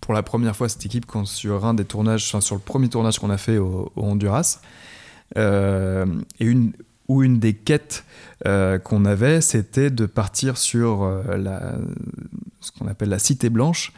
pour 0.00 0.14
la 0.14 0.22
première 0.22 0.54
fois 0.56 0.68
cette 0.68 0.86
équipe 0.86 1.06
quand, 1.06 1.26
sur 1.26 1.66
un 1.66 1.74
des 1.74 1.84
tournages, 1.84 2.24
enfin, 2.28 2.40
sur 2.40 2.54
le 2.54 2.60
premier 2.60 2.88
tournage 2.88 3.18
qu'on 3.18 3.30
a 3.30 3.38
fait 3.38 3.58
au, 3.58 3.90
au 3.96 4.02
Honduras. 4.04 4.60
et 5.34 5.44
une, 6.40 6.72
où 7.08 7.22
une 7.22 7.38
des 7.38 7.54
quêtes 7.54 8.04
euh, 8.46 8.78
qu'on 8.78 9.04
avait, 9.04 9.40
c'était 9.40 9.90
de 9.90 10.06
partir 10.06 10.58
sur 10.58 11.02
euh, 11.02 11.36
la, 11.36 11.74
ce 12.60 12.70
qu'on 12.72 12.86
appelle 12.86 13.08
la 13.08 13.18
Cité 13.18 13.48
Blanche, 13.48 13.92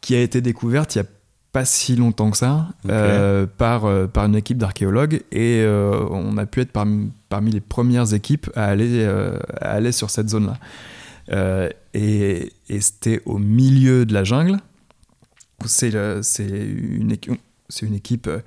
qui 0.00 0.14
a 0.14 0.20
été 0.20 0.40
découverte 0.40 0.94
il 0.94 0.98
n'y 0.98 1.06
a 1.06 1.10
pas 1.52 1.64
si 1.64 1.96
longtemps 1.96 2.30
que 2.30 2.36
ça 2.36 2.68
euh, 2.88 3.46
par, 3.46 3.86
par 4.08 4.26
une 4.26 4.36
équipe 4.36 4.58
d'archéologues 4.58 5.22
et 5.32 5.64
on 5.66 6.36
a 6.36 6.44
pu 6.44 6.60
être 6.60 6.72
parmi, 6.72 7.10
parmi 7.28 7.50
les 7.50 7.60
premières 7.60 8.12
équipes 8.12 8.50
à 8.54 8.66
aller, 8.66 9.06
à 9.06 9.70
aller 9.70 9.92
sur 9.92 10.10
cette 10.10 10.28
zone-là. 10.28 10.58
et, 11.94 12.52
et 12.68 12.80
c'était 12.80 13.22
au 13.24 13.38
milieu 13.38 14.04
de 14.04 14.12
la 14.12 14.24
jungle. 14.24 14.58
C'est 15.64 15.90
une, 15.90 17.16
c'est 17.68 17.86
une 17.86 17.94
équipe 17.94 18.28
euh, 18.28 18.40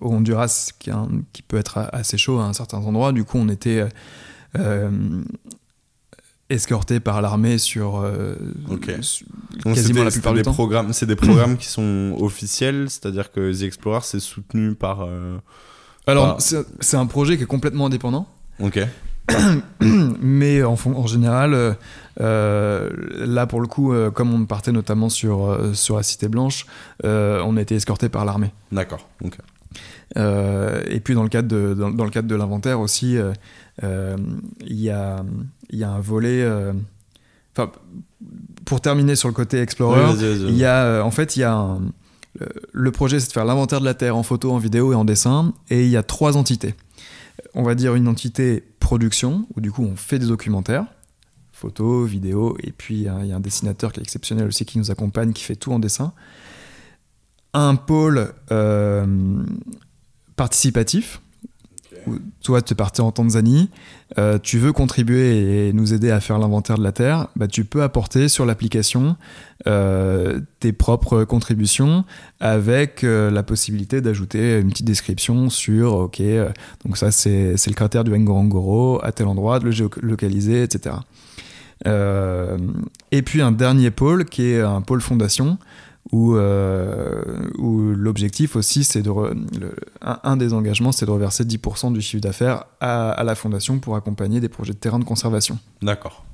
au 0.00 0.12
Honduras 0.12 0.72
qui, 0.78 0.90
qui, 1.32 1.42
peut 1.42 1.56
être 1.56 1.88
assez 1.92 2.18
chaud 2.18 2.38
à 2.38 2.44
un 2.44 2.52
certain 2.52 2.78
endroit. 2.78 3.12
Du 3.12 3.24
coup, 3.24 3.38
on 3.38 3.48
était 3.48 3.80
euh, 3.80 3.88
euh 4.58 5.22
escorté 6.48 7.00
par 7.00 7.20
l'armée 7.22 7.58
sur, 7.58 7.96
euh, 7.96 8.36
quasiment 9.64 10.04
la 10.04 10.12
plupart 10.12 10.32
du 10.32 10.42
temps. 10.42 10.52
Programmes, 10.52 10.92
c'est 10.92 11.06
des 11.06 11.16
programmes 11.16 11.56
qui 11.56 11.66
sont 11.66 12.16
officiels, 12.20 12.88
c'est-à-dire 12.88 13.32
que 13.32 13.52
The 13.52 13.62
Explorer 13.62 14.02
c'est 14.04 14.20
soutenu 14.20 14.76
par. 14.76 15.08
Alors, 16.06 16.38
c'est 16.40 16.96
un 16.96 17.06
projet 17.06 17.36
qui 17.36 17.42
est 17.42 17.46
complètement 17.46 17.86
indépendant. 17.86 18.28
Ok. 18.60 18.78
Mais 19.80 20.62
en, 20.62 20.76
en 20.84 21.06
général, 21.06 21.54
euh, 21.54 21.70
euh, 21.70 21.74
là 22.18 23.46
pour 23.46 23.60
le 23.60 23.66
coup, 23.66 23.92
euh, 23.92 24.10
comme 24.10 24.32
on 24.32 24.46
partait 24.46 24.72
notamment 24.72 25.08
sur, 25.08 25.58
sur 25.74 25.96
la 25.96 26.02
Cité 26.02 26.28
Blanche, 26.28 26.66
on 27.02 27.56
a 27.56 27.60
été 27.60 27.74
escorté 27.74 28.08
par 28.08 28.24
l'armée. 28.24 28.52
D'accord. 28.72 29.08
et 30.16 31.00
puis 31.00 31.14
dans 31.14 31.22
le 31.22 31.28
cadre 31.28 31.48
de, 31.48 31.74
dans, 31.74 32.04
le 32.04 32.10
cadre 32.10 32.28
de 32.28 32.34
l'inventaire 32.34 32.80
aussi, 32.80 33.16
il 33.82 34.80
y, 34.80 34.90
a, 34.90 35.24
y 35.70 35.84
a 35.84 35.90
un 35.90 36.00
volet. 36.00 36.46
Enfin, 37.56 37.70
pour 38.64 38.80
terminer 38.80 39.16
sur 39.16 39.28
le 39.28 39.34
côté 39.34 39.60
Explorer, 39.60 40.14
il 40.20 40.56
y 40.56 40.64
a 40.64 41.02
en 41.02 41.10
fait 41.10 41.36
il 41.36 41.40
y 41.40 41.44
a 41.44 41.54
un, 41.54 41.80
le 42.72 42.90
projet 42.92 43.18
c'est 43.20 43.28
de 43.28 43.32
faire 43.32 43.44
l'inventaire 43.44 43.80
de 43.80 43.86
la 43.86 43.94
Terre 43.94 44.16
en 44.16 44.22
photo, 44.22 44.52
en 44.52 44.58
vidéo 44.58 44.92
et 44.92 44.94
en 44.94 45.04
dessin, 45.04 45.54
et 45.70 45.84
il 45.84 45.90
y 45.90 45.96
a 45.96 46.02
trois 46.02 46.36
entités 46.36 46.74
on 47.54 47.62
va 47.62 47.74
dire 47.74 47.94
une 47.94 48.06
entité 48.06 48.62
production, 48.80 49.46
où 49.56 49.60
du 49.60 49.72
coup 49.72 49.82
on 49.82 49.96
fait 49.96 50.18
des 50.18 50.26
documentaires, 50.26 50.84
photos, 51.56 52.08
vidéos, 52.08 52.56
et 52.62 52.70
puis 52.70 52.96
il 52.96 53.02
y 53.02 53.08
a 53.08 53.14
un 53.14 53.40
dessinateur 53.40 53.92
qui 53.92 54.00
est 54.00 54.02
exceptionnel 54.02 54.46
aussi 54.46 54.66
qui 54.66 54.78
nous 54.78 54.90
accompagne, 54.90 55.32
qui 55.32 55.42
fait 55.42 55.56
tout 55.56 55.72
en 55.72 55.78
dessin. 55.78 56.12
Un 57.54 57.76
pôle 57.76 58.34
euh, 58.50 59.42
participatif, 60.36 61.22
toi 62.42 62.60
tu 62.60 62.74
partais 62.74 63.00
en 63.00 63.10
Tanzanie, 63.10 63.70
euh, 64.18 64.38
tu 64.38 64.58
veux 64.58 64.74
contribuer 64.74 65.68
et 65.68 65.72
nous 65.72 65.94
aider 65.94 66.10
à 66.10 66.20
faire 66.20 66.38
l'inventaire 66.38 66.76
de 66.76 66.82
la 66.82 66.92
Terre, 66.92 67.28
bah, 67.36 67.48
tu 67.48 67.64
peux 67.64 67.82
apporter 67.82 68.28
sur 68.28 68.44
l'application 68.44 69.16
euh, 69.66 70.40
tes 70.60 70.74
propres 70.74 71.24
contributions 71.24 72.04
avec 72.38 73.00
la 73.00 73.42
possibilité 73.42 74.02
d'ajouter 74.02 74.60
une 74.60 74.68
petite 74.68 74.86
description 74.86 75.48
sur, 75.48 75.94
ok, 75.94 76.20
donc 76.84 76.98
ça 76.98 77.10
c'est 77.10 77.54
le 77.66 77.74
cratère 77.74 78.04
du 78.04 78.10
Ngorongoro, 78.10 79.02
à 79.02 79.12
tel 79.12 79.26
endroit, 79.26 79.58
de 79.58 79.64
le 79.64 79.70
géolocaliser, 79.70 80.62
etc. 80.62 80.96
et 81.84 83.22
puis 83.22 83.42
un 83.42 83.52
dernier 83.52 83.90
pôle 83.90 84.24
qui 84.24 84.46
est 84.46 84.60
un 84.60 84.80
pôle 84.80 85.00
fondation 85.00 85.58
où, 86.12 86.36
euh, 86.36 87.22
où 87.58 87.80
l'objectif 87.94 88.56
aussi, 88.56 88.84
c'est 88.84 89.02
de. 89.02 89.10
un, 90.00 90.36
des 90.36 90.52
engagements, 90.52 90.92
c'est 90.92 91.06
de 91.06 91.10
reverser 91.10 91.44
10% 91.44 91.92
du 91.92 92.00
chiffre 92.00 92.22
d'affaires 92.22 92.64
à, 92.80 93.22
la 93.24 93.34
fondation 93.34 93.78
pour 93.78 93.96
accompagner 93.96 94.40
des 94.40 94.48
projets 94.48 94.72
de 94.72 94.78
terrain 94.78 94.98
de 94.98 95.04
conservation. 95.04 95.58
D'accord. 95.82 96.24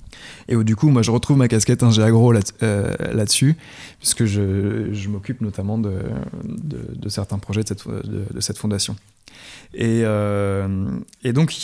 Et 0.49 0.57
où 0.57 0.65
du 0.65 0.77
coup, 0.77 0.89
moi, 0.91 1.03
je 1.03 1.11
retrouve 1.11 1.39
ma 1.39 1.49
casquette 1.49 1.83
ingé 1.83 2.03
agro 2.03 2.35
euh, 2.63 2.95
là-dessus, 3.13 3.57
puisque 3.99 4.27
je, 4.27 4.93
je 4.93 5.09
m'occupe 5.09 5.41
notamment 5.41 5.79
de, 5.79 5.95
de, 6.45 7.09
certains 7.09 7.39
projets 7.39 7.63
de 7.63 7.69
cette, 7.69 7.89
de, 7.89 8.41
cette 8.41 8.59
fondation. 8.59 8.97
Et, 9.73 10.03
euh, 10.05 10.89
et 11.25 11.33
donc, 11.33 11.55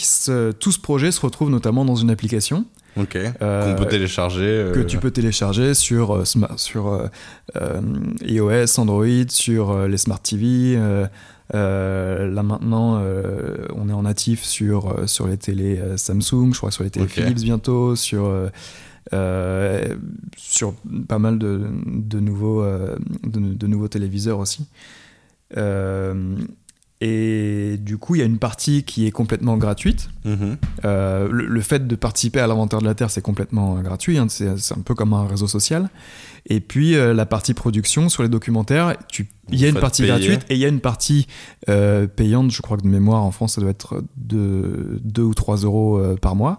tout 0.59 0.73
ce 0.73 0.79
projet 0.79 1.13
se 1.13 1.21
retrouve 1.21 1.51
notamment 1.51 1.85
dans 1.85 1.97
une 1.97 2.11
application 2.11 2.65
Ok. 2.99 3.17
Euh, 3.17 3.65
Qu'on 3.65 3.83
peut 3.83 3.89
télécharger. 3.89 4.45
Euh, 4.45 4.73
que 4.73 4.81
tu 4.81 4.99
peux 4.99 5.11
télécharger 5.11 5.75
sur, 5.75 6.13
euh, 6.13 6.25
sur 6.57 7.09
iOS, 8.23 8.79
Android, 8.79 9.29
sur 9.29 9.87
les 9.87 9.99
Smart 9.99 10.21
TV. 10.21 10.77
là 11.53 12.43
maintenant, 12.43 13.03
on 13.75 13.89
est 13.89 13.93
en 13.93 14.03
natif 14.03 14.45
sur, 14.45 15.09
sur 15.09 15.27
les 15.29 15.37
télés 15.37 15.81
Samsung, 15.97 16.53
je 16.53 16.59
crois 16.59 16.71
sur 16.71 16.85
les 16.85 16.91
télé 16.91 17.07
Philips 17.09 17.43
bientôt, 17.43 17.97
sur, 17.97 18.31
sur 20.37 20.75
pas 21.09 21.19
mal 21.19 21.39
de, 21.39 21.69
de 21.87 22.21
nouveaux, 22.21 22.63
de, 22.63 23.55
de, 23.55 23.67
nouveaux 23.67 23.89
téléviseurs 23.89 24.39
aussi. 24.39 24.67
Et 27.01 27.77
du 27.79 27.97
coup, 27.97 28.17
il 28.17 28.19
y 28.19 28.23
a 28.23 28.25
une 28.25 28.39
partie 28.39 28.83
qui 28.83 29.07
est 29.07 29.13
complètement 29.13 29.57
gratuite. 29.57 30.11
Mhm. 30.25 30.57
Euh, 30.85 31.29
le, 31.31 31.61
fait 31.61 31.87
de 31.87 31.95
participer 31.95 32.41
à 32.41 32.49
l'inventaire 32.49 32.81
de 32.81 32.87
la 32.87 32.95
Terre, 32.95 33.11
c'est 33.11 33.23
complètement 33.23 33.79
euh, 33.79 33.83
gratuit. 33.83 34.19
Hein, 34.19 34.27
c'est 34.29 34.49
un 34.73 34.81
peu 34.81 34.95
comme 34.95 35.13
un 35.13 35.27
réseau 35.27 35.47
social. 35.47 35.91
Et 36.47 36.59
puis, 36.59 36.97
euh, 36.97 37.15
la 37.15 37.25
partie 37.25 37.55
production 37.55 38.09
sur 38.09 38.25
les 38.25 38.29
documentaires, 38.29 38.97
il 39.49 39.61
y 39.61 39.65
a 39.65 39.69
une 39.69 39.79
partie 39.79 40.05
gratuite 40.07 40.45
et 40.49 40.55
il 40.55 40.61
y 40.61 40.65
a 40.65 40.69
une 40.69 40.81
partie 40.81 41.29
payante. 41.67 42.51
Je 42.51 42.63
crois 42.63 42.77
que 42.77 42.83
de 42.83 42.89
mémoire, 42.89 43.23
en 43.23 43.31
France, 43.31 43.55
ça 43.55 43.61
doit 43.61 43.71
être 43.71 44.03
de 44.17 45.01
2 45.05 45.23
ou 45.23 45.35
3 45.35 45.59
euros 45.59 46.03
par 46.21 46.35
mois. 46.35 46.59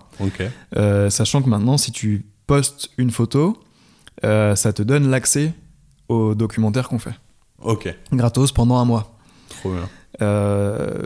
sachant 1.09 1.41
que 1.41 1.49
maintenant, 1.49 1.77
si 1.77 1.91
tu 1.91 2.25
postes 2.47 2.91
une 2.97 3.11
photo, 3.11 3.57
ça 4.23 4.73
te 4.73 4.81
donne 4.83 5.09
l'accès 5.09 5.53
aux 6.07 6.33
documentaires 6.33 6.87
qu'on 6.87 6.99
fait. 6.99 7.15
Ok. 7.61 7.93
Gratos 8.13 8.53
pendant 8.53 8.77
un 8.77 8.85
mois. 8.85 9.17
Trop 9.49 9.71
bien. 9.71 9.89
Euh, 10.21 11.03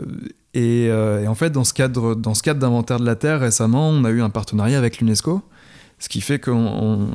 et, 0.54 0.88
euh, 0.88 1.22
et, 1.22 1.28
en 1.28 1.34
fait, 1.34 1.50
dans 1.50 1.64
ce 1.64 1.74
cadre, 1.74 2.14
dans 2.14 2.34
ce 2.34 2.42
cadre 2.42 2.60
d'inventaire 2.60 3.00
de 3.00 3.06
la 3.06 3.16
Terre, 3.16 3.40
récemment, 3.40 3.88
on 3.88 4.04
a 4.04 4.10
eu 4.10 4.22
un 4.22 4.30
partenariat 4.30 4.78
avec 4.78 4.98
l'UNESCO. 4.98 5.42
Ce 5.98 6.08
qui 6.08 6.20
fait 6.20 6.38
qu'on. 6.38 6.52
On... 6.52 7.08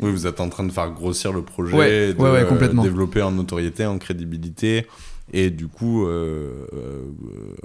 Oui, 0.00 0.10
vous 0.10 0.26
êtes 0.26 0.40
en 0.40 0.48
train 0.48 0.64
de 0.64 0.72
faire 0.72 0.90
grossir 0.90 1.32
le 1.32 1.42
projet, 1.42 1.76
ouais, 1.76 2.14
de 2.14 2.18
ouais, 2.18 2.30
ouais, 2.30 2.46
complètement. 2.46 2.82
développer 2.82 3.22
en 3.22 3.30
notoriété, 3.30 3.86
en 3.86 3.98
crédibilité, 3.98 4.86
et 5.32 5.50
du 5.50 5.68
coup 5.68 6.06
euh, 6.06 6.66
euh, 6.74 7.04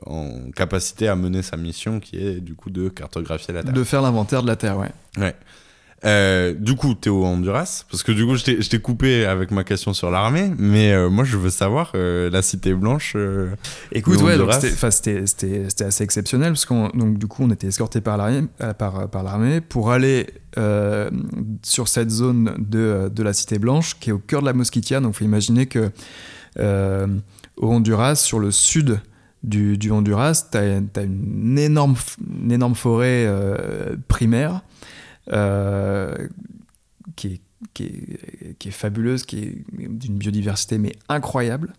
en 0.05 0.51
capacité 0.51 1.07
à 1.07 1.15
mener 1.15 1.41
sa 1.41 1.57
mission 1.57 1.99
qui 1.99 2.17
est 2.17 2.39
du 2.39 2.53
coup 2.53 2.69
de 2.69 2.87
cartographier 2.87 3.53
la 3.53 3.63
Terre. 3.63 3.73
De 3.73 3.83
faire 3.83 4.01
l'inventaire 4.01 4.41
de 4.43 4.47
la 4.47 4.55
Terre, 4.55 4.77
ouais. 4.77 4.91
Ouais. 5.17 5.35
Euh, 6.05 6.53
du 6.53 6.75
coup, 6.75 6.93
t'es 6.93 7.09
au 7.09 7.23
Honduras 7.25 7.83
Parce 7.89 8.03
que 8.03 8.11
du 8.11 8.23
coup, 8.25 8.35
je 8.35 8.43
t'ai 8.69 8.79
coupé 8.79 9.25
avec 9.25 9.49
ma 9.49 9.63
question 9.63 9.93
sur 9.93 10.11
l'armée, 10.11 10.51
mais 10.57 10.91
euh, 10.91 11.09
moi, 11.09 11.23
je 11.23 11.37
veux 11.37 11.49
savoir, 11.49 11.91
euh, 11.95 12.29
la 12.29 12.43
Cité 12.43 12.73
Blanche. 12.75 13.13
euh, 13.15 13.49
Écoute, 13.91 14.21
ouais, 14.21 14.37
c'était- 14.91 15.83
assez 15.83 16.03
exceptionnel 16.03 16.49
parce 16.49 16.65
qu'on 16.65 16.89
donc 16.89 17.17
du 17.17 17.27
coup 17.27 17.43
on 17.43 17.49
était 17.51 17.67
escorté 17.67 18.01
par 18.01 18.17
l'armée 18.17 18.47
par, 18.77 19.09
par 19.09 19.23
l'armée 19.23 19.61
pour 19.61 19.91
aller 19.91 20.27
sur 21.63 21.87
cette 21.87 22.09
zone 22.09 22.53
de, 22.57 23.11
de 23.13 23.23
la 23.23 23.33
Cité 23.33 23.57
Blanche 23.59 23.95
qui 23.99 24.09
est 24.09 24.13
au 24.13 24.19
cœur 24.19 24.41
de 24.41 24.45
la 24.47 24.53
Mosquitia. 24.53 24.99
Donc 24.99 25.15
faut 25.15 25.25
imaginer 25.25 25.65
que 25.65 25.91
au 26.59 27.71
Honduras, 27.71 28.15
sur 28.15 28.39
le 28.39 28.51
sud 28.51 28.99
du, 29.43 29.77
du 29.77 29.91
Honduras, 29.91 30.47
tu 30.51 30.57
as, 30.57 31.01
une 31.03 31.57
énorme, 31.57 31.95
une 32.43 32.51
énorme 32.51 32.75
forêt 32.75 33.27
primaire 34.07 34.61
qui, 37.15 37.27
est, 37.27 37.41
qui, 37.73 37.83
est, 37.83 38.55
qui 38.57 38.67
est 38.69 38.71
fabuleuse, 38.71 39.25
qui 39.25 39.39
est 39.39 39.65
d'une 39.71 40.17
biodiversité 40.17 40.77
mais 40.77 40.93
incroyable. 41.09 41.73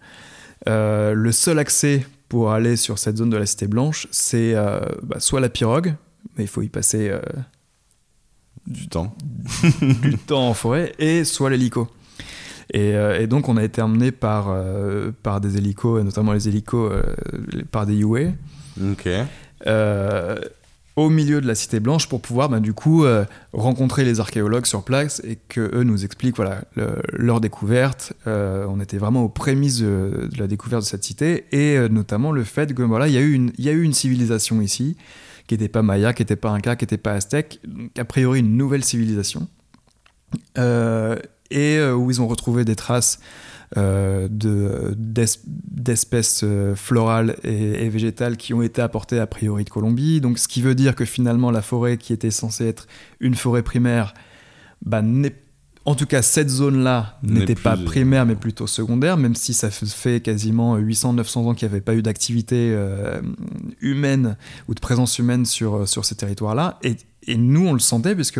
Euh, 0.66 1.14
le 1.14 1.32
seul 1.32 1.59
accès 1.59 2.05
pour 2.28 2.53
aller 2.53 2.76
sur 2.76 2.99
cette 2.99 3.16
zone 3.16 3.30
de 3.30 3.36
la 3.36 3.46
Cité 3.46 3.66
Blanche, 3.66 4.09
c'est 4.11 4.55
euh, 4.55 4.80
bah, 5.03 5.20
soit 5.20 5.40
la 5.40 5.49
pirogue, 5.49 5.94
mais 6.36 6.44
il 6.44 6.49
faut 6.49 6.62
y 6.62 6.68
passer 6.68 7.09
euh, 7.09 7.20
du 8.66 8.88
temps. 8.88 9.16
du 10.03 10.18
temps 10.18 10.49
en 10.49 10.55
forêt, 10.55 10.92
et 10.99 11.24
soit 11.24 11.51
l'hélico. 11.51 11.88
Et, 12.74 12.94
euh, 12.94 13.18
et 13.18 13.26
donc 13.26 13.49
on 13.49 13.57
a 13.57 13.64
été 13.64 13.80
emmené 13.80 14.12
par, 14.12 14.49
euh, 14.51 15.11
par 15.22 15.40
des 15.40 15.57
hélicos, 15.57 16.01
et 16.01 16.05
notamment 16.05 16.32
les 16.32 16.49
hélicos 16.49 16.92
euh, 16.92 17.03
par 17.70 17.86
des 17.86 17.96
UA, 17.96 18.32
Ok. 18.92 19.09
Au 20.99 21.11
milieu 21.11 21.40
de 21.40 21.46
la 21.46 21.55
Cité 21.55 21.78
Blanche 21.78 22.09
pour 22.09 22.20
pouvoir 22.20 22.49
bah, 22.49 22.59
du 22.59 22.72
coup 22.72 23.05
euh, 23.05 23.24
rencontrer 23.53 24.05
les 24.05 24.18
archéologues 24.18 24.66
sur 24.66 24.82
place 24.82 25.22
et 25.24 25.36
que 25.49 25.61
eux 25.72 25.84
nous 25.84 26.05
expliquent 26.05 26.34
voilà, 26.36 26.64
le- 26.74 27.01
leur 27.12 27.40
découverte. 27.40 28.14
Euh, 28.26 28.66
on 28.68 28.80
était 28.80 28.99
vraiment 28.99 29.22
aux 29.22 29.28
prémices 29.28 29.78
de, 29.80 30.28
la 30.36 30.49
découverte 30.49 30.82
de 30.82 30.88
cette 30.88 31.05
cité 31.05 31.44
et 31.53 31.76
euh, 31.76 31.88
notamment 31.88 32.32
le 32.32 32.42
fait 32.42 32.74
que 32.74 32.82
voilà, 32.82 33.07
il 33.07 33.14
y, 33.14 33.16
a 33.16 33.20
eu 33.20 33.32
une- 33.32 33.53
il 33.59 33.64
y 33.64 33.68
a 33.68 33.72
eu 33.72 33.82
une 33.82 33.92
civilisation 33.92 34.61
ici 34.61 34.96
qui 35.46 35.55
n'était 35.55 35.68
pas 35.68 35.82
maya, 35.82 36.12
qui 36.12 36.22
n'était 36.22 36.34
pas 36.36 36.51
inca, 36.51 36.74
qui 36.74 36.82
n'était 36.84 36.99
pas 36.99 37.12
aztèque, 37.12 37.61
donc 37.66 37.96
a 37.99 38.05
priori 38.05 38.40
une 38.40 38.57
nouvelle 38.57 38.84
civilisation. 38.84 39.46
Et 40.57 41.80
où 41.80 42.11
ils 42.11 42.20
ont 42.20 42.26
retrouvé 42.26 42.64
des 42.64 42.76
traces 42.76 43.20
euh, 43.76 44.28
de- 44.30 44.94
d'es- 44.96 45.40
d'espèces 45.46 46.40
euh, 46.44 46.74
florales 46.74 47.36
et, 47.44 47.84
et 47.84 47.88
végétales 47.90 48.36
qui 48.38 48.54
ont 48.54 48.62
été 48.62 48.80
apportées 48.80 49.18
a 49.18 49.26
priori 49.26 49.64
de 49.64 49.70
Colombie. 49.70 50.20
Donc, 50.20 50.38
ce 50.38 50.48
qui 50.48 50.62
veut 50.62 50.74
dire 50.74 50.94
que 50.94 51.04
finalement, 51.04 51.50
la 51.50 51.60
forêt 51.62 51.98
qui 51.98 52.12
était 52.12 52.30
censée 52.30 52.66
être 52.66 52.86
une 53.20 53.34
forêt 53.34 53.62
primaire, 53.62 54.14
bah, 54.84 55.02
n'est- 55.02 55.36
en 55.84 55.94
tout 55.94 56.06
cas, 56.06 56.20
cette 56.22 56.50
zone-là 56.50 57.18
n'était 57.22 57.54
pas 57.54 57.74
plus- 57.76 57.84
primaire, 57.86 58.26
mais 58.26 58.34
plutôt 58.36 58.66
secondaire, 58.66 59.16
même 59.16 59.34
si 59.34 59.54
ça 59.54 59.70
fait 59.70 60.20
quasiment 60.20 60.76
800-900 60.76 61.46
ans 61.46 61.54
qu'il 61.54 61.66
n'y 61.68 61.72
avait 61.72 61.80
pas 61.80 61.94
eu 61.94 62.02
d'activité 62.02 62.72
euh, 62.74 63.20
humaine 63.80 64.36
ou 64.68 64.74
de 64.74 64.80
présence 64.80 65.18
humaine 65.18 65.46
sur, 65.46 65.88
sur 65.88 66.04
ces 66.04 66.14
territoires-là. 66.14 66.78
Et, 66.82 66.96
et 67.26 67.36
nous, 67.36 67.66
on 67.66 67.72
le 67.72 67.78
sentait, 67.78 68.14
puisque 68.14 68.38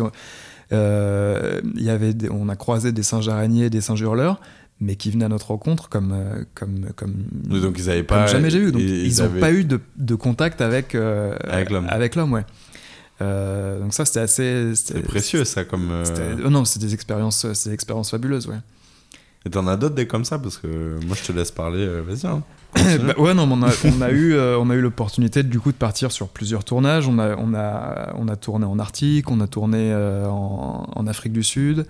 euh, 0.71 1.61
y 1.75 1.89
avait 1.89 2.13
des- 2.13 2.29
on 2.29 2.49
a 2.49 2.55
croisé 2.55 2.91
des 2.91 3.03
singes 3.03 3.29
araignées, 3.29 3.69
des 3.69 3.81
singes 3.81 4.01
hurleurs, 4.01 4.39
mais 4.81 4.95
qui 4.95 5.11
venaient 5.11 5.25
à 5.25 5.29
notre 5.29 5.47
rencontre 5.47 5.89
comme, 5.89 6.11
euh, 6.13 6.43
comme, 6.55 6.87
comme, 6.95 7.13
Donc, 7.31 7.75
ils 7.77 7.89
avaient 7.89 8.03
pas. 8.03 8.27
jamais 8.27 8.49
j'ai 8.49 8.59
vu. 8.59 8.71
Donc, 8.71 8.81
ils- 8.81 9.17
n'ont 9.17 9.25
avaient- 9.25 9.39
pas 9.39 9.51
eu 9.51 9.63
de, 9.65 9.79
de 9.97 10.15
contact 10.15 10.61
avec, 10.61 10.95
euh, 10.95 11.35
Avec 11.43 11.69
l'homme. 11.69 11.85
Avec 11.89 12.15
l'homme, 12.15 12.33
ouais. 12.33 12.45
Euh, 13.21 13.79
donc 13.79 13.93
ça, 13.93 14.05
c'était 14.05 14.21
assez... 14.21 14.71
C'est 14.75 15.01
précieux, 15.01 15.43
ça, 15.43 15.65
comme. 15.65 15.91
euh, 15.91 16.05
c'était- 16.05 16.35
oh 16.45 16.49
non, 16.49 16.63
c'est 16.65 16.79
des 16.79 16.93
expériences, 16.93 17.51
c'est 17.53 17.69
des 17.69 17.73
expériences 17.73 18.11
fabuleuses, 18.11 18.47
ouais. 18.47 18.55
Et 19.45 19.49
t'en 19.49 19.67
as 19.67 19.77
d'autres 19.77 19.95
des 19.95 20.07
comme 20.07 20.25
ça? 20.25 20.37
Parce 20.39 20.57
que 20.57 20.67
moi, 21.05 21.15
je 21.21 21.25
te 21.27 21.31
laisse 21.31 21.51
parler. 21.51 21.79
euh, 21.79 22.01
Vas-y. 22.05 22.25
hein. 22.29 22.43
Bah, 22.75 23.15
ouais, 23.17 23.33
non, 23.33 23.49
on 23.51 23.63
a, 23.63 23.71
on 23.85 24.01
a 24.01 24.11
eu, 24.11 24.33
euh, 24.33 24.57
on 24.59 24.69
a 24.69 24.75
eu 24.75 24.81
l'opportunité 24.81 25.43
du 25.43 25.59
coup 25.59 25.71
de 25.71 25.77
partir 25.77 26.11
sur 26.11 26.27
plusieurs 26.27 26.63
tournages. 26.63 27.07
On 27.07 27.17
a, 27.19 27.35
on 27.37 27.53
a, 27.53 28.13
on 28.17 28.27
a 28.27 28.35
tourné 28.35 28.65
en 28.65 28.77
Arctique, 28.79 29.31
on 29.31 29.39
a 29.41 29.47
tourné 29.47 29.91
euh, 29.93 30.27
en, 30.27 30.89
en 30.93 31.07
Afrique 31.07 31.33
du 31.33 31.41
Sud, 31.43 31.79
euh, 31.79 31.83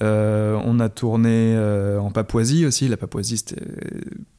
on 0.00 0.80
a 0.80 0.88
tourné 0.88 1.54
euh, 1.56 1.98
en 1.98 2.10
Papouasie 2.10 2.66
aussi. 2.66 2.88
La 2.88 2.96
Papouasie, 2.96 3.38
c'était 3.38 3.62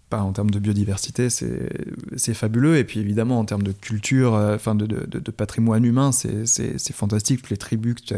pas 0.09 0.21
en 0.21 0.31
termes 0.33 0.51
de 0.51 0.59
biodiversité, 0.59 1.29
c'est 1.29 2.33
fabuleux. 2.33 2.77
Et 2.77 2.83
puis 2.83 2.99
évidemment 2.99 3.39
en 3.39 3.45
termes 3.45 3.63
de 3.63 3.71
culture, 3.71 4.35
euh, 4.35 4.55
enfin 4.55 4.75
de, 4.75 4.85
de, 4.85 5.05
de- 5.05 5.19
de 5.19 5.31
patrimoine 5.31 5.83
humain, 5.85 6.11
c'est 6.11 6.45
fantastique. 6.93 7.41
Toutes 7.41 7.49
les 7.51 7.57
tribus 7.57 7.95
que 7.95 8.01
tu 8.01 8.13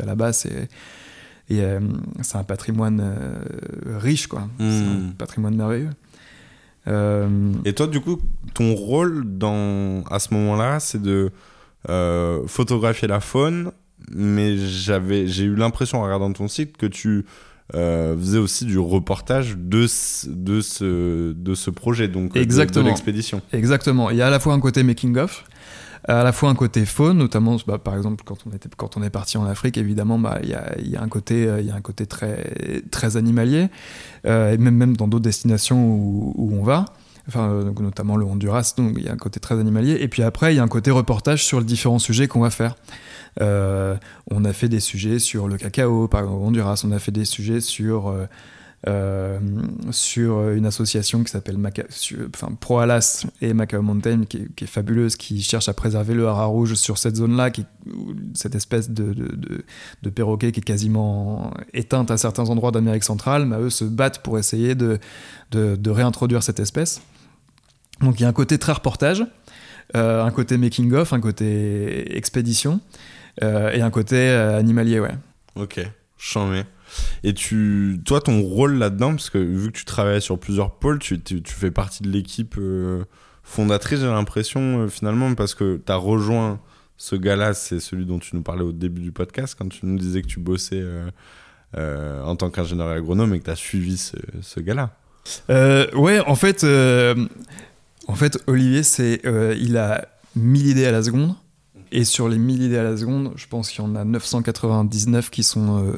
as, 0.00 0.04
là-bas, 0.04 0.32
c'est 0.32 0.68
et 1.50 1.60
euh, 1.60 1.78
c'est 2.22 2.38
un 2.38 2.44
patrimoine 2.44 3.00
euh, 3.02 3.98
riche, 3.98 4.28
quoi. 4.28 4.48
C'est 4.58 4.64
un 4.64 5.12
patrimoine 5.18 5.54
merveilleux. 5.56 5.90
Euh, 6.86 7.52
Et 7.64 7.72
toi, 7.74 7.86
du 7.86 8.00
coup, 8.00 8.18
ton 8.54 8.74
rôle 8.74 9.24
dans, 9.38 10.02
à 10.10 10.18
ce 10.18 10.32
moment-là, 10.34 10.80
c'est 10.80 11.00
de 11.02 11.30
euh, 11.88 12.46
photographier 12.46 13.08
la 13.08 13.20
faune, 13.20 13.72
mais 14.12 14.56
j'avais, 14.56 15.26
j'ai 15.26 15.44
eu 15.44 15.54
l'impression 15.54 16.00
en 16.00 16.04
regardant 16.04 16.32
ton 16.32 16.48
site 16.48 16.76
que 16.76 16.86
tu 16.86 17.24
euh, 17.74 18.16
faisais 18.18 18.38
aussi 18.38 18.64
du 18.66 18.78
reportage 18.78 19.56
de 19.56 19.86
ce, 19.86 20.28
de 20.28 20.60
ce, 20.60 21.32
de 21.32 21.54
ce 21.54 21.70
projet, 21.70 22.08
donc 22.08 22.34
de- 22.34 22.40
l'expédition. 22.88 23.40
Exactement. 23.52 24.10
Il 24.10 24.16
y 24.16 24.22
a 24.22 24.26
à 24.26 24.30
la 24.30 24.38
fois 24.40 24.52
un 24.54 24.60
côté 24.60 24.82
making 24.82 25.16
of, 25.16 25.44
à 26.06 26.22
la 26.22 26.32
fois 26.32 26.50
un 26.50 26.54
côté 26.54 26.84
faune, 26.84 27.16
notamment 27.16 27.56
bah, 27.66 27.78
par 27.78 27.96
exemple 27.96 28.22
quand 28.26 28.36
on 28.46 28.54
était 28.54 28.68
quand 28.76 28.98
on 28.98 29.02
est 29.02 29.08
parti 29.10 29.38
en 29.38 29.46
Afrique, 29.46 29.78
évidemment, 29.78 30.18
bah, 30.18 30.38
il 30.42 30.50
y, 30.50 30.54
a, 30.54 30.74
il 30.78 30.90
y 30.90 30.96
a 30.96 31.02
un 31.02 31.08
côté 31.08 31.46
euh, 31.46 31.62
y 31.62 31.70
a 31.70 31.74
un 31.74 31.80
côté 31.80 32.04
très 32.04 32.82
très 32.90 33.16
animalier, 33.16 33.68
euh, 34.26 34.52
et 34.52 34.58
même 34.58 34.76
même 34.76 34.96
dans 34.96 35.08
d'autres 35.08 35.24
destinations 35.24 35.86
où, 35.86 36.34
où 36.36 36.54
on 36.54 36.62
va. 36.62 36.84
Enfin, 37.26 37.48
euh, 37.48 37.62
donc 37.64 37.80
notamment 37.80 38.18
le 38.18 38.26
Honduras, 38.26 38.74
donc 38.76 38.96
il 38.98 39.04
y 39.04 39.08
a 39.08 39.12
un 39.12 39.16
côté 39.16 39.40
très 39.40 39.58
animalier. 39.58 39.96
Et 39.98 40.08
puis 40.08 40.22
après, 40.22 40.52
il 40.52 40.58
y 40.58 40.60
a 40.60 40.62
un 40.62 40.68
côté 40.68 40.90
reportage 40.90 41.42
sur 41.42 41.58
les 41.58 41.64
différents 41.64 41.98
sujets 41.98 42.28
qu'on 42.28 42.40
va 42.40 42.50
faire. 42.50 42.76
Euh, 43.40 43.96
on 44.30 44.44
a 44.44 44.52
fait 44.52 44.68
des 44.68 44.80
sujets 44.80 45.18
sur 45.18 45.48
le 45.48 45.56
cacao, 45.56 46.08
par 46.08 46.22
exemple, 46.22 46.42
Honduras. 46.42 46.82
On 46.86 46.92
a 46.92 46.98
fait 46.98 47.12
des 47.12 47.24
sujets 47.24 47.60
sur 47.60 48.08
euh, 48.08 48.26
euh, 48.86 49.38
sur 49.92 50.50
une 50.50 50.66
association 50.66 51.24
qui 51.24 51.30
s'appelle 51.30 51.56
enfin, 51.56 52.48
Pro 52.60 52.80
Alas 52.80 53.26
et 53.40 53.54
Macao 53.54 53.80
Mountain, 53.80 54.24
qui 54.28 54.46
est, 54.60 54.66
fabuleuse, 54.66 55.16
qui 55.16 55.42
cherche 55.42 55.70
à 55.70 55.72
préserver 55.72 56.12
le 56.12 56.28
haras 56.28 56.44
rouge 56.44 56.74
sur 56.74 56.98
cette 56.98 57.16
zone-là, 57.16 57.50
cette 58.34 58.54
espèce 58.54 58.90
de, 58.90 59.14
de, 59.14 60.10
perroquet 60.10 60.52
qui 60.52 60.60
est 60.60 60.64
quasiment 60.64 61.54
éteinte 61.72 62.10
à 62.10 62.18
certains 62.18 62.50
endroits 62.50 62.72
d'Amérique 62.72 63.04
centrale, 63.04 63.46
mais 63.46 63.56
eux 63.56 63.70
se 63.70 63.84
battent 63.84 64.22
pour 64.22 64.38
essayer 64.38 64.74
de, 64.74 64.98
réintroduire 65.86 66.42
cette 66.42 66.60
espèce. 66.60 67.00
Donc 68.02 68.20
il 68.20 68.24
y 68.24 68.26
a 68.26 68.28
un 68.28 68.34
côté 68.34 68.58
très 68.58 68.72
reportage, 68.72 69.24
un 69.94 70.30
côté 70.30 70.58
making-of, 70.58 71.14
un 71.14 71.20
côté 71.20 72.14
expédition, 72.18 72.80
et 73.40 73.80
un 73.80 73.90
côté 73.90 74.16
euh, 74.16 74.58
animalier, 74.58 75.00
ouais. 75.00 75.14
Ok, 75.56 75.80
mets. 76.36 76.66
Et 77.22 77.34
tu, 77.34 78.00
toi, 78.04 78.20
ton 78.20 78.40
rôle 78.42 78.74
là-dedans, 78.74 79.10
parce 79.10 79.30
que 79.30 79.38
vu 79.38 79.72
que 79.72 79.78
tu 79.78 79.84
travailles 79.84 80.22
sur 80.22 80.38
plusieurs 80.38 80.72
pôles, 80.72 80.98
tu, 80.98 81.20
tu, 81.20 81.42
tu 81.42 81.52
fais 81.52 81.70
partie 81.70 82.02
de 82.02 82.08
l'équipe 82.08 82.54
euh, 82.58 83.04
fondatrice, 83.42 84.00
j'ai 84.00 84.06
l'impression, 84.06 84.82
euh, 84.82 84.88
finalement, 84.88 85.34
parce 85.34 85.54
que 85.54 85.80
tu 85.84 85.92
as 85.92 85.96
rejoint 85.96 86.60
ce 86.96 87.16
gars-là, 87.16 87.54
c'est 87.54 87.80
celui 87.80 88.06
dont 88.06 88.18
tu 88.18 88.36
nous 88.36 88.42
parlais 88.42 88.62
au 88.62 88.72
début 88.72 89.00
du 89.00 89.12
podcast, 89.12 89.56
quand 89.58 89.68
tu 89.68 89.86
nous 89.86 89.98
disais 89.98 90.22
que 90.22 90.28
tu 90.28 90.40
bossais 90.40 90.80
euh, 90.80 91.10
euh, 91.76 92.22
en 92.22 92.36
tant 92.36 92.50
qu'ingénieur 92.50 92.88
agronome 92.88 93.34
et 93.34 93.40
que 93.40 93.44
tu 93.44 93.50
as 93.50 93.56
suivi 93.56 93.96
ce, 93.96 94.16
ce 94.42 94.60
gars-là. 94.60 94.90
Euh, 95.50 95.90
ouais, 95.94 96.20
en 96.20 96.36
fait, 96.36 96.64
euh, 96.64 97.14
en 98.06 98.14
fait, 98.14 98.38
Olivier, 98.46 98.82
c'est, 98.82 99.24
euh, 99.26 99.56
il 99.58 99.76
a 99.76 100.06
1000 100.36 100.68
idées 100.68 100.86
à 100.86 100.92
la 100.92 101.02
seconde. 101.02 101.34
Et 101.94 102.04
sur 102.04 102.28
les 102.28 102.38
1000 102.38 102.62
idées 102.62 102.76
à 102.76 102.82
la 102.82 102.96
seconde, 102.96 103.30
je 103.36 103.46
pense 103.46 103.70
qu'il 103.70 103.84
y 103.84 103.86
en 103.86 103.94
a 103.94 104.04
999 104.04 105.30
qui 105.30 105.44
sont 105.44 105.80
euh, 105.80 105.92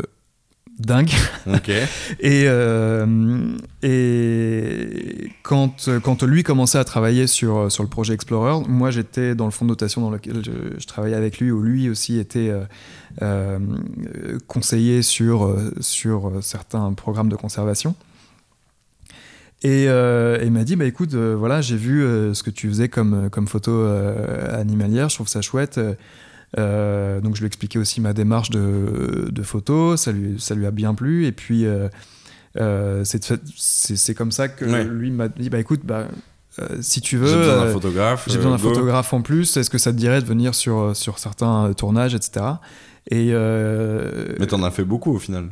dingues. 0.79 1.15
Ok. 1.47 1.71
Et, 2.21 2.45
euh, 2.47 3.57
et 3.83 5.31
quand, 5.43 5.89
quand 6.03 6.23
lui 6.23 6.43
commençait 6.43 6.77
à 6.77 6.85
travailler 6.85 7.27
sur, 7.27 7.57
euh, 7.57 7.69
sur 7.71 7.83
le 7.83 7.89
projet 7.89 8.13
Explorer, 8.13 8.63
moi 8.69 8.91
j'étais 8.91 9.35
dans 9.35 9.47
le 9.47 9.51
fonds 9.51 9.65
de 9.65 9.71
notation 9.71 10.03
dans 10.03 10.11
lequel 10.11 10.45
je, 10.45 10.79
je 10.79 10.87
travaillais 10.87 11.17
avec 11.17 11.39
lui, 11.39 11.51
où 11.51 11.63
lui 11.63 11.89
aussi 11.89 12.19
était 12.19 12.53
euh, 13.23 13.59
conseiller 14.49 15.01
sur, 15.01 15.57
sur 15.81 16.33
certains 16.43 16.93
programmes 16.93 17.31
de 17.31 17.37
conservation. 17.37 17.95
Et 19.69 19.89
euh, 19.89 20.39
il 20.45 20.53
m'a 20.53 20.63
dit, 20.63 20.77
bah 20.77 20.85
écoute, 20.85 21.15
euh, 21.15 21.35
voilà, 21.37 21.61
j'ai 21.61 21.77
vu 21.77 22.05
euh, 22.05 22.35
ce 22.35 22.45
que 22.45 22.51
tu 22.51 22.69
faisais 22.69 22.89
comme, 22.89 23.29
comme 23.31 23.49
photo 23.49 23.85
animalière, 24.53 25.09
je 25.09 25.17
trouve 25.17 25.27
ça 25.27 25.41
chouette. 25.43 25.81
Donc 26.57 27.35
je 27.35 27.39
lui 27.41 27.45
ai 27.45 27.47
expliqué 27.47 27.77
aussi 27.81 28.01
ma 28.01 28.13
démarche 28.13 28.51
de, 28.51 29.29
de 29.29 29.43
photo, 29.43 29.97
ça 29.97 30.13
lui, 30.13 30.37
ça 30.39 30.55
lui 30.55 30.67
a 30.67 30.71
bien 30.71 30.95
plu. 30.95 31.27
Et 31.27 31.33
puis 31.33 31.67
c'est 32.55 34.15
comme 34.15 34.31
ça 34.31 34.47
que 34.49 34.65
Ouais. 34.65 34.85
lui 34.85 35.11
m'a 35.11 35.27
dit, 35.29 35.51
bah 35.51 35.59
écoute, 35.59 35.81
bah, 35.85 36.07
si 36.81 37.01
tu 37.01 37.17
J'ai 37.19 37.23
veux, 37.25 37.39
besoin 37.39 37.65
d'un 37.65 37.73
photographe. 37.73 38.29
j'ai 38.31 38.37
besoin 38.37 38.53
d'un 38.53 38.59
photographe 38.59 39.13
en 39.13 39.23
plus, 39.23 39.57
est-ce 39.57 39.69
que 39.69 39.79
ça 39.79 39.93
te 39.93 39.99
dirait 39.99 40.21
de 40.23 40.27
venir 40.27 40.55
sur, 40.55 40.95
sur 40.95 41.19
certains 41.19 41.73
tournages, 41.75 42.15
etc. 42.15 42.47
Et 43.11 43.33
Mais 44.39 44.47
t'en 44.47 44.63
as 44.63 44.71
fait 44.71 44.85
beaucoup 44.85 45.13
au 45.13 45.19
final. 45.19 45.49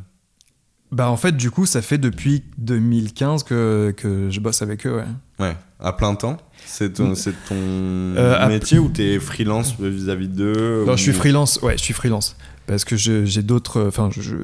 Bah 0.94 1.10
en 1.10 1.16
fait, 1.16 1.36
du 1.36 1.50
coup, 1.50 1.66
ça 1.66 1.82
fait 1.82 1.98
depuis 1.98 2.42
2015 2.58 3.42
que, 3.42 3.92
que 3.96 4.30
je 4.30 4.40
bosse 4.40 4.62
avec 4.62 4.86
eux. 4.86 4.96
Ouais. 4.96 5.04
Ouais, 5.46 5.56
à 5.80 5.92
plein 5.92 6.14
temps. 6.14 6.36
C'est 6.66 6.94
ton, 6.94 7.14
c'est 7.14 7.32
ton 7.48 7.54
Euh, 7.56 8.36
à- 8.38 8.48
métier 8.48 8.78
ou 8.78 8.88
t'es 8.88 9.18
freelance 9.18 9.74
vis-à-vis 9.78 10.28
d'eux 10.28 10.84
Non, 10.86 10.92
ou- 10.94 10.96
je 10.96 11.02
suis 11.02 11.12
freelance. 11.12 11.58
Ouais, 11.62 11.76
je 11.76 11.82
suis 11.82 11.92
freelance 11.94 12.36
parce 12.66 12.84
que 12.84 12.96
je- 12.96 13.24
j'ai 13.24 13.42
d'autres. 13.42 13.84
Enfin, 13.88 14.08
je, 14.12 14.22
je, 14.22 14.36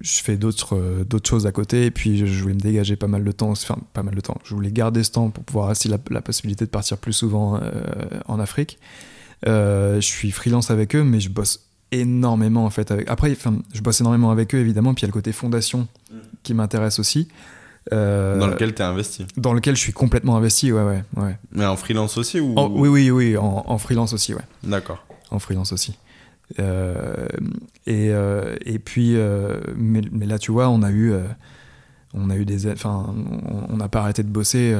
je 0.00 0.22
fais 0.22 0.36
d'autres 0.36 0.76
euh, 0.76 1.04
d'autres 1.04 1.28
choses 1.28 1.46
à 1.46 1.52
côté 1.52 1.84
et 1.86 1.90
puis 1.90 2.18
je, 2.18 2.26
je 2.26 2.42
voulais 2.42 2.54
me 2.54 2.60
dégager 2.60 2.96
pas 2.96 3.06
mal 3.06 3.22
de 3.22 3.32
temps. 3.32 3.50
Enfin, 3.50 3.76
pas 3.92 4.02
mal 4.02 4.14
de 4.14 4.20
temps. 4.20 4.38
Je 4.44 4.54
voulais 4.54 4.72
garder 4.72 5.04
ce 5.04 5.10
temps 5.12 5.28
pour 5.30 5.44
pouvoir 5.44 5.70
aussi 5.70 5.88
la, 5.88 5.98
la 6.10 6.22
possibilité 6.22 6.64
de 6.64 6.70
partir 6.70 6.96
plus 6.98 7.12
souvent 7.12 7.56
euh, 7.56 7.60
en 8.26 8.40
Afrique. 8.40 8.78
Euh, 9.46 9.96
je 9.96 10.06
suis 10.06 10.30
freelance 10.32 10.70
avec 10.70 10.96
eux, 10.96 11.04
mais 11.04 11.20
je 11.20 11.28
bosse 11.30 11.66
énormément 11.92 12.64
en 12.64 12.70
fait. 12.70 12.90
Avec... 12.90 13.08
Après, 13.10 13.30
enfin, 13.32 13.56
je 13.72 13.80
bosse 13.80 14.00
énormément 14.00 14.30
avec 14.30 14.54
eux 14.54 14.58
évidemment. 14.58 14.94
Puis 14.94 15.02
il 15.02 15.04
y 15.04 15.06
a 15.06 15.08
le 15.08 15.12
côté 15.12 15.32
fondation 15.32 15.88
qui 16.42 16.54
m'intéresse 16.54 16.98
aussi. 16.98 17.28
Euh, 17.92 18.38
Dans 18.38 18.46
lequel 18.46 18.74
t'es 18.74 18.82
investi. 18.82 19.26
dans 19.36 19.54
lequel 19.54 19.74
je 19.74 19.80
suis 19.80 19.92
complètement 19.92 20.36
investi. 20.36 20.70
Ouais, 20.70 20.82
ouais, 20.82 21.02
ouais. 21.16 21.36
Mais 21.52 21.64
en 21.64 21.76
freelance 21.76 22.18
aussi 22.18 22.38
ou? 22.38 22.54
En- 22.56 22.68
oui, 22.70 22.88
oui, 22.88 23.10
oui, 23.10 23.36
en, 23.36 23.64
en 23.66 23.78
freelance 23.78 24.12
aussi, 24.12 24.34
ouais. 24.34 24.42
D'accord. 24.62 25.04
En 25.30 25.38
freelance 25.38 25.72
aussi. 25.72 25.96
Euh, 26.58 27.26
et, 27.86 28.10
euh, 28.10 28.56
et 28.66 28.78
puis, 28.78 29.16
euh, 29.16 29.60
mais, 29.76 30.02
mais 30.12 30.26
là, 30.26 30.38
tu 30.38 30.52
vois, 30.52 30.68
on 30.68 30.82
a 30.82 30.90
eu, 30.90 31.12
euh, 31.12 31.22
on 32.12 32.28
a 32.28 32.36
eu 32.36 32.44
des, 32.44 32.70
enfin, 32.70 33.14
on- 33.48 33.72
on 33.72 33.76
n'a 33.76 33.88
pas 33.88 34.00
arrêté 34.00 34.22
de 34.24 34.28
bosser. 34.28 34.76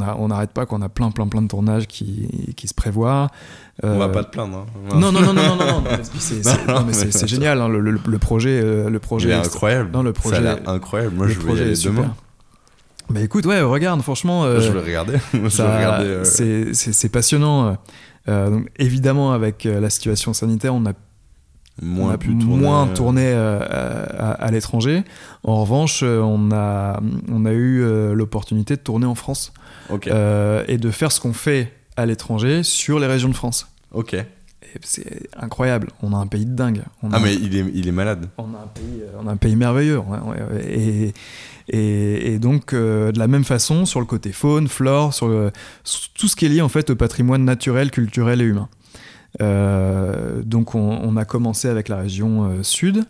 Euh, 0.00 0.14
on 0.18 0.28
n'arrête 0.28 0.52
pas, 0.52 0.64
qu'on 0.66 0.80
a 0.82 0.88
plein, 0.88 1.10
plein, 1.10 1.26
plein 1.28 1.42
de 1.42 1.48
tournages 1.48 1.86
qui, 1.86 2.54
qui 2.56 2.68
se 2.68 2.74
prévoient. 2.74 3.28
On 3.82 3.98
va 3.98 4.04
Euh, 4.04 4.08
pas 4.08 4.24
te 4.24 4.30
plaindre. 4.30 4.58
hein. 4.90 4.94
Non, 4.98 5.12
non, 5.12 5.20
non, 5.20 5.32
non, 5.32 5.56
non, 5.56 5.80
non, 5.82 5.82
c'est- 6.92 7.26
génial, 7.26 7.60
hein, 7.60 7.68
le, 7.68 7.80
le- 7.80 7.98
le 8.06 8.18
projet, 8.18 8.60
euh, 8.62 8.88
le 8.90 8.98
projet, 8.98 9.30
est 9.30 9.34
incroyable. 9.34 9.90
Non, 9.92 10.02
le 10.02 10.12
Ça 10.12 10.18
a 10.36 10.40
projet- 10.40 10.62
incroyable. 10.66 11.14
Moi, 11.16 11.28
je 11.28 11.38
vais 11.40 11.52
y 11.54 11.60
aller 11.60 11.74
demain. 11.84 12.14
Bah 13.10 13.20
écoute, 13.20 13.44
ouais, 13.46 13.60
regarde, 13.60 14.00
franchement, 14.02 14.44
euh, 14.44 14.60
Je 14.60 14.70
vais 14.72 14.80
regarder. 14.80 15.16
regarder. 15.34 16.06
euh, 16.06 16.24
c'est- 16.24 17.08
passionnant. 17.08 17.76
Euh, 18.28 18.50
donc, 18.50 18.68
évidemment, 18.78 19.32
avec 19.32 19.66
euh, 19.66 19.80
la 19.80 19.90
situation 19.90 20.32
sanitaire, 20.32 20.74
on 20.74 20.86
a, 20.86 20.92
moins 21.80 22.12
a 22.12 22.18
pu 22.18 22.36
tourner. 22.36 22.62
moins 22.62 22.88
euh, 22.88 22.94
tourné 22.94 23.22
euh, 23.24 23.60
à, 24.18 24.32
à 24.32 24.50
l'étranger. 24.50 25.04
En 25.44 25.62
revanche, 25.62 26.02
euh, 26.02 26.20
on 26.20 26.50
a, 26.52 27.00
on 27.30 27.44
a 27.46 27.52
eu 27.52 27.82
l'opportunité 28.14 28.76
de 28.76 28.80
tourner 28.82 29.06
en 29.06 29.14
France 29.14 29.52
euh, 30.08 30.64
et 30.68 30.76
de 30.78 30.90
faire 30.90 31.10
ce 31.12 31.20
qu'on 31.20 31.32
fait 31.32 31.72
à 31.96 32.04
l'étranger 32.06 32.62
sur 32.62 32.98
les 32.98 33.06
régions 33.06 33.28
de 33.28 33.34
France. 33.34 33.66
Ok. 33.92 34.16
C'est 34.80 35.28
incroyable. 35.38 35.88
On 36.02 36.14
a 36.14 36.16
un 36.16 36.26
pays 36.26 36.46
de 36.46 36.54
dingue. 36.54 36.82
On 37.02 37.12
a 37.12 37.16
Ah, 37.16 37.20
mais 37.22 37.34
il 37.34 37.54
est, 37.56 37.64
il 37.74 37.88
est 37.88 37.92
malade. 37.92 38.28
on 38.38 38.44
a 38.54 38.58
un 38.64 38.68
pays, 38.72 39.02
on 39.22 39.28
a 39.28 39.32
un 39.32 39.36
pays 39.36 39.54
merveilleux. 39.54 40.00
Et, 40.66 41.12
et, 41.68 42.32
et 42.32 42.38
donc, 42.38 42.72
euh, 42.72 43.12
de 43.12 43.18
la 43.18 43.28
même 43.28 43.44
façon, 43.44 43.84
sur 43.84 44.00
le 44.00 44.06
côté 44.06 44.32
faune, 44.32 44.68
flore, 44.68 45.12
sur, 45.12 45.28
le- 45.28 45.50
sur 45.84 46.10
tout 46.14 46.26
ce 46.26 46.36
qui 46.36 46.46
est 46.46 46.48
lié 46.48 46.62
en 46.62 46.70
fait 46.70 46.88
au 46.88 46.96
patrimoine 46.96 47.44
naturel, 47.44 47.90
culturel 47.90 48.40
et 48.40 48.44
humain. 48.44 48.68
Euh, 49.40 50.42
donc, 50.44 50.74
on, 50.74 50.98
on 51.02 51.16
a 51.16 51.24
commencé 51.24 51.68
avec 51.68 51.88
la 51.88 51.96
région 51.96 52.44
euh, 52.44 52.62
sud, 52.62 53.04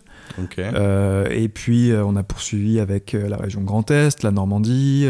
euh, 0.73 1.27
et 1.29 1.49
puis 1.49 1.91
on 1.93 2.15
a 2.15 2.23
poursuivi 2.23 2.79
avec 2.79 3.11
la 3.13 3.35
région 3.37 3.61
Grand 3.61 3.91
Est, 3.91 4.23
la 4.23 4.31
Normandie, 4.31 5.05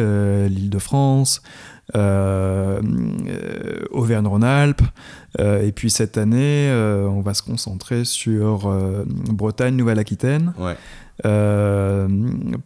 l'Île-de-France, 0.49 1.41
euh, 1.95 2.81
euh, 3.27 3.79
Auvergne-Rhône-Alpes. 3.91 4.81
Euh, 5.39 5.61
et 5.65 5.71
puis 5.71 5.89
cette 5.89 6.17
année, 6.17 6.71
on 7.07 7.21
va 7.21 7.33
se 7.35 7.43
concentrer 7.43 8.05
sur 8.05 8.73
Bretagne, 9.05 9.75
Nouvelle-Aquitaine, 9.75 10.53
Ouais. 10.57 10.75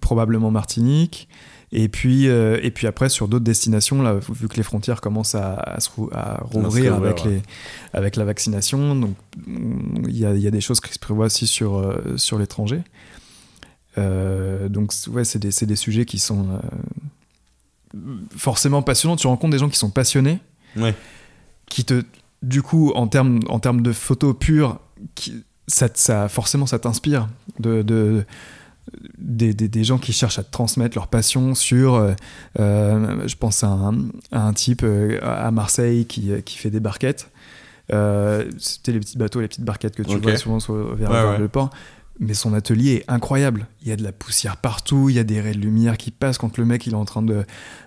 probablement 0.01 0.51
Martinique. 0.51 1.27
Et 1.74 1.89
puis, 1.89 2.30
euh, 2.30 2.59
et 2.63 2.72
puis 2.72 2.88
après, 2.88 3.09
sur 3.09 3.28
d'autres 3.28 3.43
destinations, 3.43 4.01
là, 4.01 4.20
vu 4.30 4.47
que 4.47 4.55
les 4.55 4.63
frontières 4.63 5.01
commencent 5.01 5.36
à, 5.36 5.53
à 5.55 5.80
se 5.82 5.89
à 6.13 6.41
rouvrir 6.43 6.93
avec, 6.95 7.26
ouais. 7.26 7.32
les, 7.32 7.41
avec 7.93 8.15
la 8.15 8.24
vaccination, 8.24 8.95
donc 8.95 9.15
il 9.47 10.18
y 10.18 10.26
a, 10.26 10.34
il 10.34 10.41
y 10.41 10.47
a 10.47 10.51
des 10.51 10.61
choses 10.61 10.80
qui 10.80 10.93
se 10.93 10.99
prévoient 10.99 11.26
aussi 11.26 11.45
sur, 11.45 11.76
euh, 11.78 12.15
sur 12.15 12.39
l'étranger. 12.39 12.82
Euh, 13.97 14.70
donc, 14.70 14.93
ouais, 15.09 15.26
c'est 15.26 15.39
des, 15.39 15.49
des 15.65 15.76
sujets 15.76 16.05
qui 16.05 16.20
sont 16.20 16.47
forcément 18.36 18.82
passionnants. 18.82 19.15
Tu 19.15 19.28
rencontres 19.28 19.51
des 19.51 19.59
gens 19.59 19.70
qui 19.70 19.78
sont 19.78 19.89
passionnés, 19.89 20.39
Ouais. 20.76 20.93
qui 21.70 21.84
te, 21.86 22.03
du 22.43 22.61
coup, 22.61 22.91
en 22.95 23.07
termes 23.07 23.39
en 23.49 23.59
termes 23.59 23.82
de 23.82 23.91
photos 23.91 24.36
pures, 24.39 24.80
qui, 25.15 25.43
ça, 25.68 26.30
forcément, 26.30 26.65
ça 26.65 26.80
t'inspire 26.80 27.28
de, 27.59 27.82
de- 27.82 28.26
des, 29.17 29.53
des- 29.53 29.67
des 29.67 29.83
gens 29.83 29.97
qui 29.97 30.13
cherchent 30.13 30.39
à 30.39 30.43
transmettre 30.43 30.97
leur 30.97 31.07
passion 31.07 31.55
sur. 31.55 31.95
euh, 31.95 32.13
euh, 32.59 33.27
je 33.27 33.35
pense 33.35 33.63
à 33.63 33.67
un, 33.67 33.95
à 34.31 34.45
un 34.47 34.53
type 34.53 34.81
euh, 34.83 35.19
à 35.21 35.51
Marseille 35.51 36.05
qui, 36.05 36.31
qui 36.45 36.57
fait 36.57 36.69
des 36.69 36.79
barquettes. 36.79 37.29
C'était 38.57 38.91
les 38.91 38.99
petits 38.99 39.17
bateaux, 39.17 39.41
les 39.41 39.47
petites 39.47 39.63
barquettes 39.63 39.95
que 39.95 40.03
tu 40.03 40.17
vois 40.17 40.38
souvent 40.38 40.59
sur- 40.59 40.95
vers, 40.95 41.09
Ouais, 41.09 41.21
vers 41.21 41.29
ouais. 41.31 41.38
le 41.39 41.47
port. 41.47 41.69
Mais 42.19 42.33
son 42.33 42.53
atelier 42.55 42.93
est 43.07 43.11
incroyable. 43.11 43.67
Il 43.83 43.89
y 43.89 43.91
a 43.91 43.95
de 43.95 44.03
la 44.03 44.11
poussière 44.11 44.57
partout, 44.57 45.07
il 45.09 45.15
y 45.15 45.19
a 45.19 45.23
des 45.23 45.39
raies 45.39 45.53
de 45.53 45.59
lumière 45.59 45.97
qui 45.97 46.09
passent 46.09 46.39
quand 46.39 46.57
le 46.57 46.65
mec 46.65 46.88
il 46.88 46.93
est 46.93 46.95
en 46.95 47.05
train 47.05 47.21
de, 47.21 47.45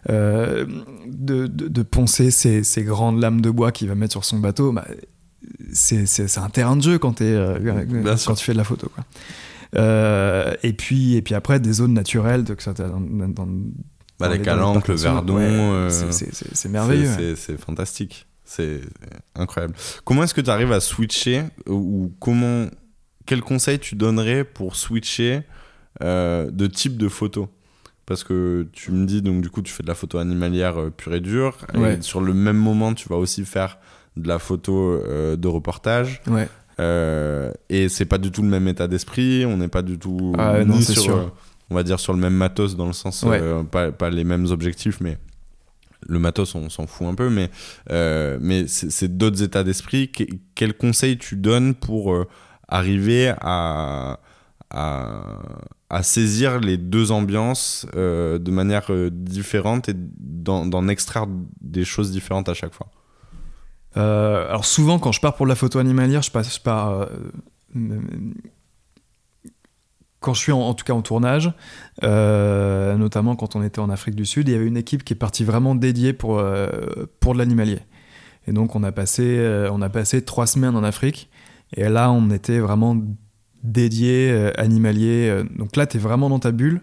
euh, 0.09 0.67
de, 1.09 1.49
de- 1.49 1.67
de 1.67 1.83
poncer 1.83 2.31
ses, 2.31 2.63
ses 2.63 2.85
grandes 2.85 3.21
lames 3.21 3.41
de 3.41 3.51
bois 3.51 3.73
qu'il 3.73 3.89
va 3.89 3.97
mettre 3.97 4.13
sur 4.13 4.25
son 4.25 4.39
bateau. 4.39 4.71
Bah, 4.73 4.87
c'est 5.73 6.39
un 6.39 6.49
terrain 6.49 6.77
de 6.77 6.83
jeu 6.83 6.99
quand, 6.99 7.21
euh, 7.23 7.59
tu 7.59 8.45
fais 8.45 8.53
de 8.53 8.59
la 8.59 8.65
photo. 8.65 8.89
Quoi. 8.95 9.05
Euh, 9.77 10.55
et, 10.63 10.73
puis, 10.73 11.15
et 11.17 11.23
puis 11.23 11.35
après, 11.35 11.61
des 11.61 11.73
zones 11.75 11.95
naturelles, 11.95 12.45
de, 12.45 12.57
dans, 12.77 13.01
dans- 13.01 13.29
dans 13.29 13.49
Bah, 14.19 14.29
les- 14.29 14.39
les 14.39 14.45
calanques, 14.45 14.89
le 14.89 14.95
verdon. 14.97 15.37
ouais, 15.37 15.43
euh, 15.45 15.91
c'est- 15.91 16.69
merveilleux. 16.69 17.37
C'est- 17.37 17.57
fantastique. 17.57 18.27
C'est 18.45 18.81
incroyable. 19.37 19.75
Comment 20.05 20.25
est-ce 20.25 20.35
que 20.35 20.41
tu 20.41 20.51
arrives 20.51 20.73
à 20.73 20.81
switcher 20.81 21.45
ou 21.69 22.13
comment 22.19 22.67
quel 23.25 23.43
conseil 23.43 23.79
tu 23.79 23.95
donnerais 23.95 24.43
pour 24.43 24.75
switcher 24.75 25.43
euh, 26.03 26.51
de 26.51 26.67
type 26.67 26.97
de 26.97 27.07
photo? 27.09 27.49
Parce 28.07 28.25
que 28.25 28.67
tu 28.73 28.91
me 28.91 29.07
dis 29.07 29.23
donc 29.23 29.41
du 29.41 29.51
coup 29.51 29.63
tu 29.63 29.73
fais 29.73 29.85
de 29.85 29.89
la 29.89 29.95
photo 29.95 30.19
animalière 30.19 30.91
pure 30.97 31.15
et 31.15 31.21
dure 31.21 31.59
et 31.75 32.03
sur 32.03 32.21
le 32.21 32.35
même 32.35 32.57
moment 32.57 32.93
tu 32.93 33.09
vas 33.09 33.15
aussi 33.15 33.45
faire 33.45 33.79
de 34.17 34.27
la 34.27 34.41
photo 34.41 34.95
euh, 34.95 35.37
de 35.37 35.47
reportage 35.47 36.21
Ouais. 36.27 36.49
Euh, 36.81 37.53
et 37.69 37.89
c'est 37.89 38.05
pas 38.07 38.19
du 38.19 38.31
tout 38.31 38.43
le 38.43 38.49
même 38.49 38.67
état 38.69 38.89
d'esprit. 38.89 39.45
On 39.47 39.57
n'est 39.59 39.69
pas 39.69 39.83
du 39.83 39.99
tout 39.99 40.33
Ah 40.39 40.65
non, 40.65 40.81
sur 40.81 41.03
sûr. 41.03 41.17
euh, 41.17 41.27
on 41.71 41.75
va 41.75 41.83
dire 41.83 42.01
sur 42.01 42.13
le 42.13 42.19
même 42.19 42.35
matos 42.35 42.77
dans 42.77 42.87
le 42.87 42.93
sens 42.93 43.23
Ouais. 43.23 43.39
euh, 43.41 43.63
pas, 43.63 43.93
pas 43.93 44.11
les 44.11 44.25
mêmes 44.25 44.47
objectifs 44.47 45.01
mais 45.01 45.19
le 46.09 46.19
matos 46.19 46.55
on 46.55 46.69
s'en 46.71 46.87
fout 46.87 47.07
un 47.07 47.15
peu 47.15 47.29
mais 47.31 47.51
euh, 47.93 48.39
mais 48.41 48.67
c'est 48.67 49.17
d'autres 49.19 49.43
états 49.43 49.63
d'esprit 49.63 50.11
Que- 50.11 50.25
quel 50.55 50.75
conseil 50.75 51.19
tu 51.19 51.37
donnes 51.37 51.75
pour 51.75 52.17
arriver 52.67 53.33
à, 53.41 54.19
à 54.71 55.23
à 55.93 56.03
saisir 56.05 56.61
les 56.61 56.77
deux 56.77 57.11
ambiances 57.11 57.85
de 57.95 58.51
manière 58.51 58.89
différente 59.11 59.89
et 59.89 59.95
d'en 59.97 60.87
extraire 60.89 61.27
des 61.61 61.85
choses 61.85 62.11
différentes 62.13 62.49
à 62.49 62.55
chaque 62.55 62.75
fois? 62.75 62.87
Euh, 63.97 64.49
alors 64.49 64.65
souvent, 64.65 64.99
quand 64.99 65.13
je 65.13 65.21
pars 65.21 65.35
pour 65.35 65.47
de 65.47 65.49
la 65.51 65.57
photo 65.57 65.79
animalière, 65.79 66.23
je 66.23 66.31
passe 66.31 66.59
par... 66.59 66.91
euh, 66.91 67.07
euh, 67.77 68.01
quand 70.21 70.35
je 70.35 70.41
suis 70.41 70.53
en, 70.53 70.61
en 70.61 70.75
tout 70.75 70.85
cas 70.85 70.93
en 70.93 71.03
tournage, 71.03 71.53
euh, 72.05 72.97
notamment 72.97 73.37
quand 73.37 73.57
on 73.57 73.63
était 73.63 73.79
en 73.81 73.89
Afrique 73.89 74.15
du 74.15 74.27
Sud, 74.27 74.49
il 74.49 74.53
y 74.53 74.55
avait 74.55 74.67
une 74.67 74.77
équipe 74.77 75.03
qui 75.03 75.15
est 75.15 75.17
partie 75.17 75.45
vraiment 75.45 75.75
dédiée 75.75 76.13
pour, 76.13 76.39
euh, 76.39 76.69
pour 77.21 77.33
de 77.33 77.39
l'animalier. 77.39 77.81
Et 78.47 78.53
donc 78.53 78.77
on 78.77 78.83
a, 78.83 78.93
passé, 78.93 79.67
on 79.73 79.81
a 79.81 79.89
passé 79.89 80.23
trois 80.23 80.47
semaines 80.47 80.77
en 80.77 80.85
Afrique. 80.85 81.31
Et 81.77 81.89
là, 81.89 82.11
on 82.11 82.31
était 82.31 82.59
vraiment 82.59 82.97
dédié 83.63 84.51
animalier. 84.59 85.43
Donc 85.57 85.77
là, 85.77 85.87
tu 85.87 85.97
es 85.97 86.01
vraiment 86.01 86.29
dans 86.29 86.39
ta 86.41 86.51
bulle. 86.51 86.81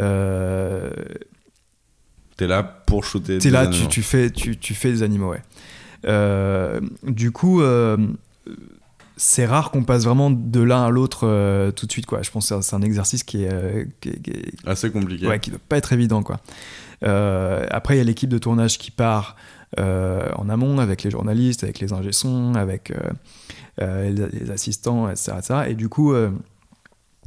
Euh, 0.00 0.90
T'es 2.36 2.46
là 2.46 2.62
pour 2.62 3.04
shooter 3.04 3.38
T'es 3.38 3.48
des 3.48 3.50
là, 3.50 3.60
animaux. 3.60 3.84
tu, 3.84 3.88
tu 3.88 4.02
fais, 4.02 4.30
tu, 4.30 4.56
tu 4.58 4.74
fais 4.74 4.90
des 4.90 5.02
animaux, 5.02 5.30
ouais. 5.30 5.42
Euh, 6.06 6.80
du 7.04 7.32
coup, 7.32 7.60
euh, 7.60 7.96
c'est 9.16 9.46
rare 9.46 9.70
qu'on 9.72 9.82
passe 9.82 10.04
vraiment 10.04 10.30
de 10.30 10.60
l'un 10.60 10.84
à 10.84 10.90
l'autre 10.90 11.26
euh, 11.26 11.70
tout 11.72 11.86
de 11.86 11.92
suite, 11.92 12.06
quoi. 12.06 12.22
Je 12.22 12.30
pense 12.30 12.48
que 12.50 12.60
c'est 12.60 12.76
un 12.76 12.82
exercice 12.82 13.24
qui 13.24 13.44
est, 13.44 13.52
euh, 13.52 13.84
qui 14.00 14.10
est- 14.10 14.20
qui 14.22 14.30
est- 14.30 14.52
Assez 14.68 14.90
compliqué. 14.92 15.26
ouais, 15.26 15.40
qui 15.40 15.50
doit 15.50 15.58
pas 15.68 15.76
être 15.76 15.92
évident, 15.92 16.22
quoi. 16.22 16.38
Euh, 17.04 17.66
après, 17.70 17.94
il 17.96 17.98
y 17.98 18.00
a 18.00 18.04
l'équipe 18.04 18.30
de 18.30 18.38
tournage 18.38 18.78
qui 18.78 18.90
part 18.90 19.36
en 19.76 20.48
amont 20.48 20.78
avec 20.78 21.02
les 21.02 21.10
journalistes, 21.10 21.62
avec 21.64 21.78
les 21.80 21.92
ingé 21.92 22.10
avec 22.54 22.92
les, 23.78 24.10
les 24.12 24.50
assistants, 24.50 25.08
etc., 25.10 25.32
etc. 25.38 25.54
Et 25.68 25.74
du 25.74 25.88
coup, 25.88 26.12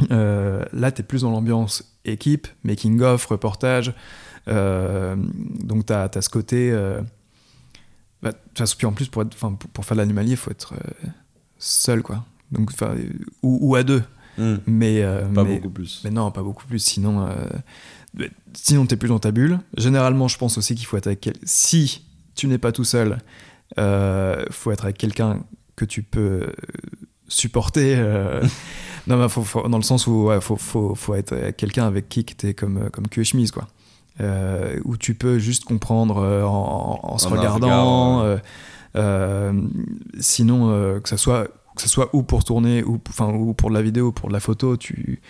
là, 0.09 0.91
tu 0.91 1.01
es 1.01 1.03
plus 1.03 1.21
dans 1.21 1.31
l'ambiance 1.31 1.97
équipe, 2.05 2.47
making-of, 2.63 3.25
reportage. 3.25 3.93
Euh, 4.47 5.15
donc, 5.63 5.85
tu 5.85 5.93
as, 5.93 6.09
ce 6.21 6.29
côté. 6.29 6.71
Bah, 8.23 8.31
puis 8.77 8.85
en 8.85 8.93
plus, 8.93 9.07
pour, 9.07 9.21
être- 9.23 9.33
enfin, 9.33 9.53
pour, 9.53 9.69
pour 9.69 9.85
faire 9.85 9.95
de 9.97 10.01
l'animalier, 10.01 10.31
il 10.31 10.37
faut 10.37 10.51
être 10.51 10.73
euh, 10.73 11.07
seul, 11.57 12.01
quoi. 12.03 12.25
Donc, 12.51 12.69
enfin, 12.73 12.95
ou, 13.43 13.57
ou 13.61 13.75
à 13.75 13.83
deux. 13.83 14.03
Hmm. 14.37 14.55
Mais, 14.67 15.01
euh, 15.03 15.27
Pas 15.27 15.43
mais- 15.43 15.55
beaucoup 15.55 15.69
plus. 15.71 16.01
mais 16.03 16.09
non, 16.11 16.31
pas 16.31 16.43
beaucoup 16.43 16.65
plus. 16.67 16.79
Sinon, 16.79 17.27
euh, 17.27 18.27
sinon 18.53 18.85
t'es 18.85 18.95
plus 18.97 19.09
dans 19.09 19.19
ta 19.19 19.31
bulle. 19.31 19.59
Généralement, 19.77 20.27
je 20.27 20.37
pense 20.37 20.57
aussi 20.57 20.75
qu'il 20.75 20.85
faut 20.85 20.97
être 20.97 21.07
avec 21.07 21.21
quel... 21.21 21.33
Si 21.43 22.05
tu 22.35 22.47
n'es 22.47 22.57
pas 22.57 22.71
tout 22.71 22.83
seul, 22.83 23.17
euh, 23.77 24.43
faut 24.51 24.71
être 24.71 24.83
avec 24.85 24.97
quelqu'un 24.97 25.43
que 25.75 25.85
tu 25.85 26.03
peux 26.03 26.51
supporter. 27.27 27.95
non, 29.07 29.17
mais 29.17 29.29
faut, 29.29 29.43
faut- 29.43 29.67
dans 29.67 29.77
le 29.77 29.83
sens 29.83 30.07
où 30.07 30.25
ouais, 30.27 30.41
faut, 30.41 30.55
faut, 30.57 30.95
faut 30.95 31.15
être 31.15 31.33
avec 31.33 31.57
quelqu'un 31.57 31.85
avec 31.87 32.09
qui 32.09 32.23
t'es 32.25 32.53
comme, 32.53 32.89
comme 32.91 33.07
cul 33.07 33.21
et 33.21 33.25
chemise, 33.25 33.51
quoi. 33.51 33.67
Euh, 34.21 34.79
où 34.85 34.97
tu 34.97 35.15
peux 35.15 35.39
juste 35.39 35.63
comprendre 35.65 36.17
euh, 36.19 36.43
en, 36.43 36.99
en- 37.03 37.13
en 37.13 37.17
se 37.17 37.25
En 37.27 37.31
regardant. 37.31 38.17
regard, 38.19 38.39
euh, 38.95 39.53
sinon, 40.19 40.99
que 41.01 41.09
ça 41.09 41.17
soit 41.17 41.47
que 41.75 41.81
ce 41.81 41.87
soit 41.89 42.09
ou 42.13 42.21
pour 42.23 42.43
tourner 42.43 42.83
ou, 42.83 42.99
enfin, 43.09 43.29
ou 43.33 43.53
pour 43.53 43.69
de 43.69 43.75
la 43.75 43.81
vidéo 43.81 44.07
ou 44.07 44.11
pour 44.11 44.27
de 44.27 44.33
la 44.33 44.41
photo, 44.41 44.75
tu, 44.77 45.21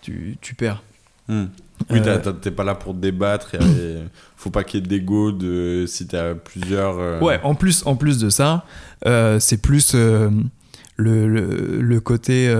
tu, 0.00 0.38
tu 0.40 0.54
perds. 0.54 0.82
Hmm. 1.28 1.44
Oui, 1.90 2.00
t'es 2.42 2.50
pas 2.50 2.64
là 2.64 2.74
pour 2.74 2.94
débattre. 2.94 3.54
Et, 3.54 3.98
faut 4.36 4.50
pas 4.50 4.64
qu'il 4.64 4.80
y 4.80 4.82
ait 4.82 4.86
d'ego 4.86 5.30
de 5.32 5.84
si 5.86 6.06
t'as 6.06 6.34
plusieurs. 6.34 7.22
Ouais, 7.22 7.38
en 7.42 7.54
plus, 7.54 7.86
en 7.86 7.94
plus 7.96 8.18
de 8.18 8.30
ça, 8.30 8.64
c'est 9.38 9.60
plus 9.62 9.94
le, 9.94 10.30
le, 10.96 11.80
le 11.80 12.00
côté. 12.00 12.52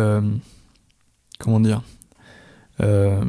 comment 1.38 1.60
dire 1.60 1.82
Euh, 2.82 3.22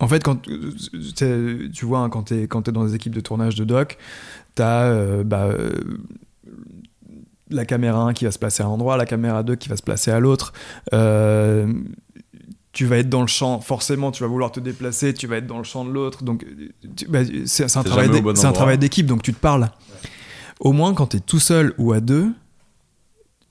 En 0.00 0.08
fait, 0.08 0.22
quand 0.22 0.42
tu 0.42 1.84
vois, 1.84 2.00
hein, 2.00 2.08
quand 2.08 2.24
tu 2.24 2.34
es, 2.34 2.46
dans 2.72 2.84
des 2.84 2.94
équipes 2.94 3.14
de 3.14 3.20
tournage 3.20 3.56
de 3.56 3.64
doc, 3.64 3.98
tu 4.54 4.62
as 4.62 5.24
la 7.50 7.64
caméra 7.64 8.00
1 8.02 8.12
qui 8.12 8.24
va 8.24 8.30
se 8.30 8.38
placer 8.38 8.62
à 8.62 8.66
un 8.66 8.70
endroit, 8.70 8.96
la 8.96 9.06
caméra 9.06 9.42
2 9.42 9.56
qui 9.56 9.68
va 9.68 9.76
se 9.76 9.82
placer 9.82 10.10
à 10.10 10.20
l'autre. 10.20 10.52
Euh, 10.92 11.72
tu 12.72 12.86
vas 12.86 12.98
être 12.98 13.08
dans 13.08 13.22
le 13.22 13.26
champ, 13.26 13.60
forcément, 13.60 14.10
tu 14.10 14.22
vas 14.22 14.28
vouloir 14.28 14.52
te 14.52 14.60
déplacer, 14.60 15.14
tu 15.14 15.26
vas 15.26 15.36
être 15.38 15.46
dans 15.46 15.58
le 15.58 15.64
champ 15.64 15.84
de 15.84 15.90
l'autre. 15.90 16.22
Donc, 16.22 16.46
bah, 17.08 17.20
c'est 17.46 17.76
un, 17.76 17.82
bon 17.82 18.32
travail 18.52 18.78
d'équipe, 18.78 19.06
donc 19.06 19.22
tu 19.22 19.32
te 19.32 19.40
parles. 19.40 19.70
Au 20.60 20.72
moins, 20.72 20.94
quand 20.94 21.08
tu 21.08 21.16
es 21.16 21.20
tout 21.20 21.40
seul 21.40 21.74
ou 21.78 21.92
à 21.92 22.00
deux, 22.00 22.32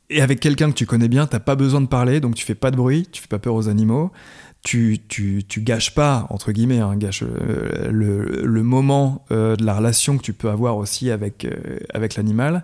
et 0.10 0.22
avec 0.22 0.40
quelqu'un 0.40 0.70
que 0.70 0.76
tu 0.76 0.86
connais 0.86 1.10
bien, 1.10 1.26
t'as 1.26 1.40
pas 1.40 1.56
besoin 1.56 1.82
de 1.82 1.88
parler, 1.88 2.22
donc 2.22 2.36
tu 2.36 2.46
fais 2.46 2.56
pas 2.56 2.72
de 2.72 2.78
bruit, 2.78 3.08
tu 3.12 3.22
fais 3.22 3.28
pas 3.28 3.40
peur 3.40 3.56
aux 3.56 3.68
animaux, 3.68 4.12
tu, 4.68 5.00
tu, 5.08 5.44
tu 5.48 5.62
gâches 5.62 5.94
pas, 5.96 6.28
entre 6.30 6.52
guillemets, 6.52 6.80
hein, 6.80 6.98
gâche, 6.98 7.24
euh, 7.24 7.90
le, 7.90 8.42
le 8.44 8.64
moment 8.64 9.24
euh, 9.32 9.56
de 9.56 9.64
la 9.64 9.76
relation 9.76 10.18
que 10.18 10.24
tu 10.24 10.34
peux 10.34 10.50
avoir 10.50 10.76
aussi 10.76 11.10
avec, 11.10 11.46
euh, 11.46 11.80
avec 11.94 12.16
l'animal. 12.16 12.64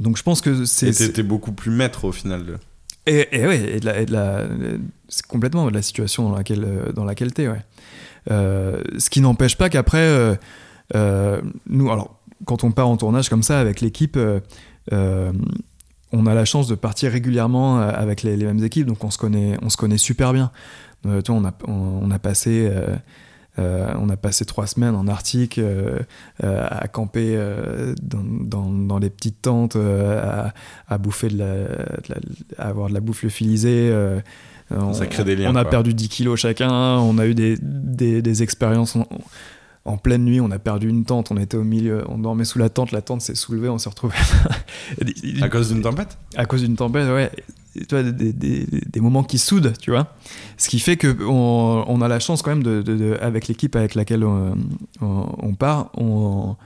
Donc 0.00 0.16
je 0.16 0.22
pense 0.22 0.40
que 0.40 0.64
c'est... 0.64 0.98
Et 1.02 1.12
t'es 1.12 1.22
beaucoup 1.22 1.52
plus 1.52 1.70
maître 1.70 2.06
au 2.06 2.12
final. 2.12 2.46
de- 2.46 2.56
et, 3.06 3.28
et 3.32 3.46
ouais, 3.46 3.76
et 3.76 3.80
de 3.80 3.84
la, 3.84 4.00
et 4.00 4.06
de 4.06 4.12
la- 4.12 4.46
c'est 5.10 5.26
complètement 5.26 5.66
de 5.66 5.74
la 5.74 5.82
situation 5.82 6.28
dans 6.30 6.36
laquelle, 6.36 6.66
dans 6.94 7.04
laquelle 7.04 7.32
t'es, 7.34 7.48
ouais. 7.48 7.62
Ce 8.28 9.10
qui 9.10 9.20
n'empêche 9.20 9.56
pas 9.58 9.68
qu'après, 9.68 10.38
nous, 10.94 11.90
alors, 11.90 12.18
quand 12.46 12.64
on 12.64 12.70
part 12.72 12.88
en 12.88 12.96
tournage 12.96 13.28
comme 13.28 13.42
ça 13.42 13.60
avec 13.60 13.82
l'équipe, 13.82 14.18
on 16.12 16.26
a 16.26 16.34
la 16.34 16.44
chance 16.44 16.68
de 16.68 16.74
partir 16.74 17.12
régulièrement 17.12 17.80
euh, 17.80 17.90
avec 17.94 18.22
les, 18.22 18.36
les 18.36 18.44
mêmes 18.46 18.62
équipes, 18.64 18.86
donc 18.86 19.02
on 19.04 19.10
se 19.10 19.18
connaît, 19.18 19.56
on 19.62 19.68
se 19.68 19.76
connaît 19.76 19.98
super 19.98 20.32
bien. 20.32 20.50
Euh, 21.06 21.20
tu 21.22 21.30
vois, 21.32 21.40
on, 21.40 21.44
a, 21.44 21.52
on, 21.66 22.00
on 22.06 22.10
a 22.10 22.18
passé. 22.18 22.68
euh, 22.70 22.96
euh, 23.58 23.92
on 23.98 24.08
a 24.08 24.16
passé 24.16 24.44
trois 24.44 24.66
semaines 24.68 24.94
en 24.94 25.08
Arctique 25.08 25.60
à 26.40 26.88
camper 26.88 27.36
dans, 28.00 28.22
dans, 28.22 28.70
dans 28.70 28.98
les 28.98 29.10
petites 29.10 29.42
tentes, 29.42 29.74
à, 29.76 30.54
à 30.88 30.98
bouffer 30.98 31.28
de 31.28 31.38
la, 31.38 31.54
de 31.64 32.08
la- 32.08 32.64
à 32.64 32.68
avoir 32.68 32.88
de 32.88 32.94
la 32.94 33.00
bouffe 33.00 33.22
lyophilisée. 33.24 33.92
on, 34.70 34.92
Ça 34.94 35.06
crée 35.06 35.24
des 35.24 35.34
liens, 35.34 35.50
On 35.50 35.56
a 35.56 35.62
quoi. 35.62 35.70
perdu 35.70 35.92
10 35.92 36.08
kilos 36.08 36.38
chacun. 36.38 36.70
On 36.70 37.18
a 37.18 37.26
eu 37.26 37.34
des, 37.34 37.56
des, 37.60 38.22
des 38.22 38.42
expériences 38.44 38.96
en, 39.92 39.96
pleine 39.96 40.24
nuit. 40.24 40.40
On 40.40 40.50
a 40.50 40.58
perdu 40.58 40.88
une 40.88 41.04
tente. 41.04 41.30
On 41.30 41.36
était 41.36 41.56
au 41.56 41.64
milieu. 41.64 42.04
On 42.08 42.18
dormait 42.18 42.44
sous 42.44 42.58
la 42.58 42.68
tente. 42.68 42.92
La 42.92 43.02
tente 43.02 43.20
s'est 43.22 43.34
soulevée. 43.34 43.68
On 43.68 43.78
s'est 43.78 43.88
retrouvé 43.90 44.14
À 45.42 45.48
cause 45.48 45.68
d'une 45.68 45.82
tempête 45.82 46.18
à 46.36 46.44
cause 46.46 46.62
d'une 46.62 46.76
tempête, 46.76 47.08
ouais. 47.08 47.30
Et 47.76 47.84
tu 47.84 47.94
vois, 47.94 48.02
des, 48.02 48.32
des- 48.32 48.66
des 48.66 49.00
moments 49.00 49.22
qui 49.22 49.38
soudent, 49.38 49.72
tu 49.80 49.90
vois. 49.90 50.14
Ce 50.56 50.68
qui 50.68 50.78
fait 50.80 50.96
que 50.96 51.16
on, 51.24 51.84
on 51.86 52.00
a 52.00 52.08
la 52.08 52.18
chance 52.18 52.42
quand 52.42 52.50
même 52.50 52.62
de, 52.62 52.82
de- 52.82 52.96
de- 52.96 53.18
avec 53.20 53.46
l'équipe 53.48 53.76
avec 53.76 53.94
laquelle 53.94 54.24
on, 54.24 54.56
on- 55.00 55.26
on 55.38 55.54
part, 55.54 55.90
on, 55.96 56.56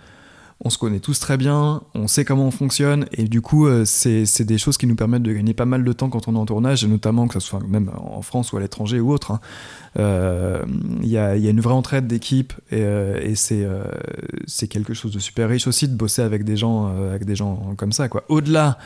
on 0.64 0.70
se 0.70 0.78
connaît 0.78 1.00
tous 1.00 1.18
très 1.18 1.36
bien, 1.36 1.82
on 1.96 2.06
sait 2.06 2.24
comment 2.24 2.46
on 2.46 2.50
fonctionne, 2.52 3.06
et 3.12 3.24
du 3.24 3.40
coup, 3.40 3.66
euh, 3.66 3.84
c'est 3.84 4.26
c'est 4.26 4.44
des 4.44 4.58
choses 4.58 4.76
qui 4.76 4.86
nous 4.86 4.94
permettent 4.94 5.24
de 5.24 5.32
gagner 5.32 5.54
pas 5.54 5.64
mal 5.64 5.82
de 5.82 5.92
temps 5.92 6.08
quand 6.08 6.28
on 6.28 6.34
est 6.36 6.38
en 6.38 6.46
tournage, 6.46 6.84
et 6.84 6.86
notamment 6.86 7.26
que 7.26 7.34
ce 7.34 7.40
soit 7.40 7.58
même 7.66 7.90
en 7.96 8.22
France 8.22 8.52
ou 8.52 8.58
à 8.58 8.60
l'étranger 8.60 9.00
ou 9.00 9.10
autre. 9.12 9.32
hein. 9.32 9.40
Euh, 9.98 10.62
Il 11.02 11.08
y, 11.08 11.18
a, 11.18 11.36
y 11.36 11.48
a 11.48 11.50
une 11.50 11.60
vraie 11.60 11.74
entraide 11.74 12.06
d'équipe, 12.06 12.52
et, 12.70 12.76
euh, 12.82 13.18
et 13.20 13.34
c'est 13.34 13.64
euh, 13.64 13.82
c'est 14.46 14.68
quelque 14.68 14.94
chose 14.94 15.12
de 15.12 15.18
super 15.18 15.48
riche 15.48 15.66
aussi 15.66 15.88
de 15.88 15.96
bosser 15.96 16.22
avec 16.22 16.44
des 16.44 16.56
gens, 16.56 16.92
euh, 16.94 17.10
avec 17.10 17.24
des 17.24 17.34
gens 17.34 17.74
comme 17.76 17.90
ça, 17.92 18.08
quoi. 18.08 18.22
Au-delà 18.28 18.78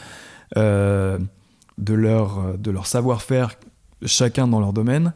de 0.57 1.93
leur, 1.95 2.57
de 2.59 2.71
leur 2.71 2.87
savoir-faire, 2.87 3.57
chacun 4.07 4.49
dans 4.49 4.61
leur 4.61 4.73
domaine. 4.73 5.13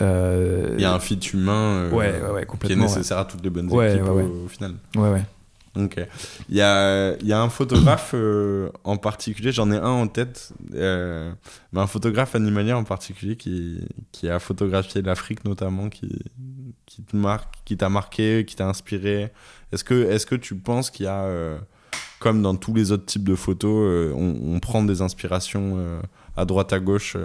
Il 0.00 0.80
y 0.80 0.84
a 0.86 0.94
un 0.94 0.98
fit 1.00 1.18
humain 1.34 1.90
ouais, 1.90 2.14
ouais, 2.22 2.30
ouais, 2.32 2.46
qui 2.64 2.72
est 2.72 2.76
nécessaire 2.76 3.18
à 3.18 3.24
toutes 3.26 3.44
les 3.44 3.50
bonnes 3.50 3.66
équipes 3.66 4.08
au, 4.08 4.48
final. 4.48 4.72
Ouais, 4.96 5.10
ouais. 5.10 5.22
Ok. 5.74 5.98
Il 6.50 6.56
y 6.56 6.60
a, 6.60 7.16
y 7.22 7.32
a 7.32 7.40
un 7.40 7.48
photographe 7.48 8.10
euh, 8.14 8.68
en 8.84 8.98
particulier, 8.98 9.52
j'en 9.52 9.70
ai 9.70 9.76
un 9.76 9.88
en 9.88 10.06
tête, 10.06 10.52
euh, 10.74 11.32
mais 11.72 11.80
un 11.80 11.86
photographe 11.86 12.34
animalier 12.34 12.74
en 12.74 12.84
particulier 12.84 13.36
qui, 13.36 13.80
qui 14.12 14.28
a 14.28 14.38
photographié 14.38 15.00
l'Afrique 15.00 15.44
notamment, 15.46 15.88
qui, 15.88 16.18
qui 16.84 17.02
te 17.02 17.16
marque, 17.16 17.54
qui 17.64 17.78
t'a 17.78 17.88
marqué, 17.88 18.44
qui 18.46 18.54
t'a 18.54 18.68
inspiré. 18.68 19.32
Est-ce 19.72 19.82
que, 19.82 20.10
est-ce 20.10 20.26
que 20.26 20.34
tu 20.34 20.56
penses 20.56 20.90
qu'il 20.90 21.06
y 21.06 21.08
a, 21.08 21.22
euh, 21.22 21.58
comme 22.18 22.42
dans 22.42 22.54
tous 22.54 22.74
les 22.74 22.92
autres 22.92 23.06
types 23.06 23.26
de 23.26 23.34
photos, 23.34 24.12
on, 24.14 24.54
on 24.54 24.60
prend 24.60 24.82
des 24.82 25.00
inspirations 25.00 25.78
à 26.36 26.44
droite 26.44 26.74
à 26.74 26.80
gauche 26.80 27.16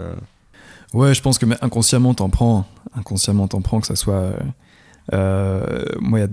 Ouais, 0.94 1.14
je 1.14 1.22
pense 1.22 1.38
que 1.38 1.46
inconsciemment 1.62 2.14
t'en 2.14 2.30
prends, 2.30 2.66
inconsciemment 2.96 3.50
t'en 3.50 3.62
prends 3.62 3.82
que 3.82 3.88
ça 3.88 3.98
soit. 3.98 4.32
Euh, 5.14 5.86
moi, 6.00 6.20
il 6.20 6.22
y 6.24 6.26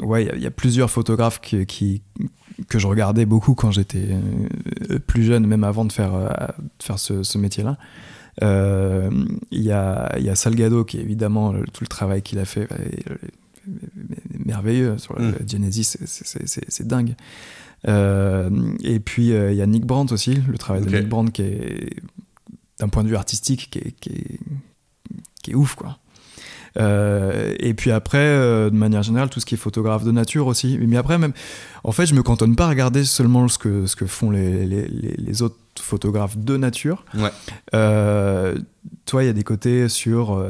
a- 0.00 0.04
ouais, 0.04 0.24
y 0.38 0.42
y, 0.42 0.46
a 0.46 0.50
plusieurs 0.50 0.90
photographes 0.90 1.40
qui, 1.40 1.64
qui- 1.66 2.02
que 2.68 2.78
je 2.78 2.86
regardais 2.86 3.26
beaucoup 3.26 3.54
quand 3.54 3.70
j'étais 3.70 4.08
euh, 4.90 4.98
plus 4.98 5.24
jeune, 5.24 5.46
même 5.46 5.64
avant 5.64 5.84
de 5.84 5.92
faire, 5.92 6.14
euh, 6.14 6.28
de 6.78 6.82
faire 6.82 6.98
ce, 6.98 7.22
ce 7.22 7.38
métier-là. 7.38 7.76
Euh, 8.42 9.10
Il 9.50 9.62
y, 9.62 9.72
a, 9.72 10.14
il 10.18 10.24
y 10.24 10.28
a 10.30 10.34
Salgado 10.34 10.84
qui 10.84 10.98
évidemment 10.98 11.52
le- 11.52 11.64
tout 11.64 11.82
le 11.84 11.88
travail 11.88 12.22
qu'il 12.22 12.38
a 12.38 12.44
fait 12.44 12.68
est, 12.72 13.06
est 13.10 14.44
merveilleux 14.44 14.98
sur 14.98 15.18
le 15.18 15.30
Mm. 15.30 15.48
Genesis, 15.48 15.96
c'est- 16.04 16.86
dingue. 16.86 17.14
Euh, 17.88 18.50
et 18.82 19.00
puis 19.00 19.32
euh, 19.32 19.52
il 19.52 19.56
y 19.58 19.62
a 19.62 19.66
Nick 19.66 19.84
Brandt 19.86 20.12
aussi, 20.12 20.38
le 20.48 20.58
travail 20.58 20.82
de 20.82 20.88
Nick 21.00 21.08
Brandt 21.08 21.30
qui 21.32 21.42
est 21.42 21.96
d'un 22.78 22.88
point 22.88 23.04
de 23.04 23.08
vue 23.08 23.16
artistique 23.16 23.68
qui 23.70 23.78
est, 23.78 23.92
qui 24.00 24.10
est, 24.10 24.40
qui 25.42 25.50
est 25.52 25.54
ouf 25.54 25.74
quoi. 25.74 25.98
Euh, 26.76 27.54
et 27.58 27.74
puis 27.74 27.90
après, 27.90 28.18
euh, 28.18 28.70
de 28.70 28.76
manière 28.76 29.02
générale, 29.02 29.28
tout 29.30 29.40
ce 29.40 29.46
qui 29.46 29.54
est 29.54 29.58
photographe 29.58 30.04
de 30.04 30.10
nature 30.10 30.46
aussi. 30.46 30.78
Mais 30.80 30.96
après, 30.96 31.18
même, 31.18 31.32
en 31.84 31.92
fait, 31.92 32.06
je 32.06 32.14
me 32.14 32.22
cantonne 32.22 32.56
pas 32.56 32.66
à 32.66 32.68
regarder 32.68 33.04
seulement 33.04 33.48
ce 33.48 33.58
que, 33.58 33.86
ce 33.86 33.96
que 33.96 34.06
font 34.06 34.30
les, 34.30 34.66
les, 34.66 35.42
autres 35.42 35.56
photographes 35.80 36.36
de 36.36 36.56
nature. 36.56 37.04
Ouais. 37.14 37.30
Euh, 37.74 38.58
toi, 39.04 39.24
il 39.24 39.26
y 39.26 39.30
a 39.30 39.32
des 39.32 39.44
côtés 39.44 39.88
sur. 39.88 40.44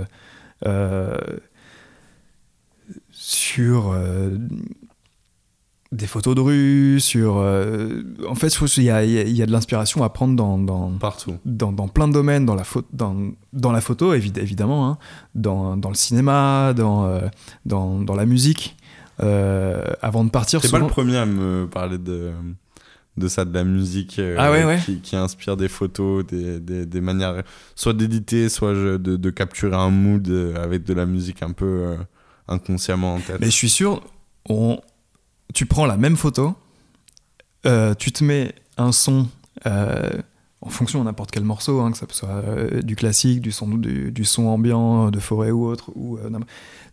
sur. 3.10 3.96
Des 5.92 6.06
photos 6.06 6.34
de 6.34 6.40
rue, 6.40 7.00
sur. 7.00 7.36
euh, 7.38 8.02
en 8.28 8.34
fait, 8.34 8.48
je 8.50 8.54
trouve 8.56 8.68
qu'il 8.68 8.82
y 8.82 8.86
il 8.86 8.90
y 8.90 9.18
a- 9.18 9.22
il 9.22 9.36
y 9.36 9.42
a 9.42 9.46
de 9.46 9.52
l'inspiration 9.52 10.02
à 10.02 10.08
prendre 10.08 10.34
dans, 10.34 10.58
dans, 10.58 10.90
Partout. 10.98 11.36
dans, 11.44 11.72
dans 11.72 11.88
plein 11.88 12.08
de 12.08 12.12
domaines, 12.12 12.44
dans 12.44 12.54
la, 12.56 12.64
photo, 12.64 12.86
dans, 12.92 13.14
dans 13.52 13.72
la 13.72 13.80
photo, 13.80 14.14
évi- 14.14 14.36
évidemment, 14.38 14.88
hein, 14.88 14.98
dans, 15.34 15.76
dans 15.76 15.88
le 15.88 15.94
cinéma, 15.94 16.72
dans, 16.74 17.06
euh, 17.06 17.20
dans, 17.64 18.00
dans 18.00 18.14
la 18.14 18.26
musique. 18.26 18.76
Euh, 19.22 19.82
avant 20.02 20.24
de 20.24 20.30
partir, 20.30 20.60
pas 20.60 20.66
souvent. 20.68 20.86
le 20.86 20.88
premier 20.88 21.16
à 21.16 21.24
me 21.24 21.66
parler 21.66 21.96
de, 21.96 22.32
de 23.16 23.28
ça, 23.28 23.46
de 23.46 23.54
la 23.54 23.64
musique 23.64 24.18
euh, 24.18 24.36
Ah 24.38 24.50
ouais, 24.50 24.64
ouais. 24.64 24.78
Qui, 24.84 25.00
qui 25.00 25.16
inspire 25.16 25.56
des 25.56 25.68
photos, 25.68 26.26
des, 26.26 26.60
des, 26.60 26.84
des 26.84 27.00
manières 27.00 27.42
soit 27.74 27.94
d'éditer, 27.94 28.48
soit 28.50 28.74
de, 28.74 28.98
de 28.98 29.30
capturer 29.30 29.74
un 29.76 29.88
mood 29.90 30.28
avec 30.62 30.84
de 30.84 30.92
la 30.92 31.06
musique 31.06 31.42
un 31.42 31.52
peu 31.52 31.96
inconsciemment 32.48 33.14
en 33.14 33.20
tête. 33.20 33.38
Mais 33.40 33.46
je 33.46 33.50
suis 33.52 33.70
sûr, 33.70 34.02
on... 34.48 34.80
tu 35.54 35.66
prends 35.66 35.86
la 35.86 35.96
même 35.96 36.16
photo, 36.16 36.54
euh, 37.66 37.94
tu 37.94 38.12
te 38.12 38.24
mets 38.24 38.54
un 38.76 38.92
son 38.92 39.28
euh, 39.66 40.10
en 40.60 40.68
fonction 40.70 41.00
de 41.00 41.04
n'importe 41.04 41.30
quel 41.30 41.44
morceau, 41.44 41.80
hein, 41.80 41.92
que 41.92 41.98
ça 41.98 42.06
soit 42.10 42.28
euh, 42.28 42.82
du 42.82 42.96
classique, 42.96 43.40
du 43.40 43.52
son, 43.52 43.68
du, 43.68 44.24
son 44.24 44.46
ambiant, 44.46 45.10
de 45.10 45.20
forêt 45.20 45.50
ou 45.50 45.66
autre, 45.66 45.90
ou 45.94 46.18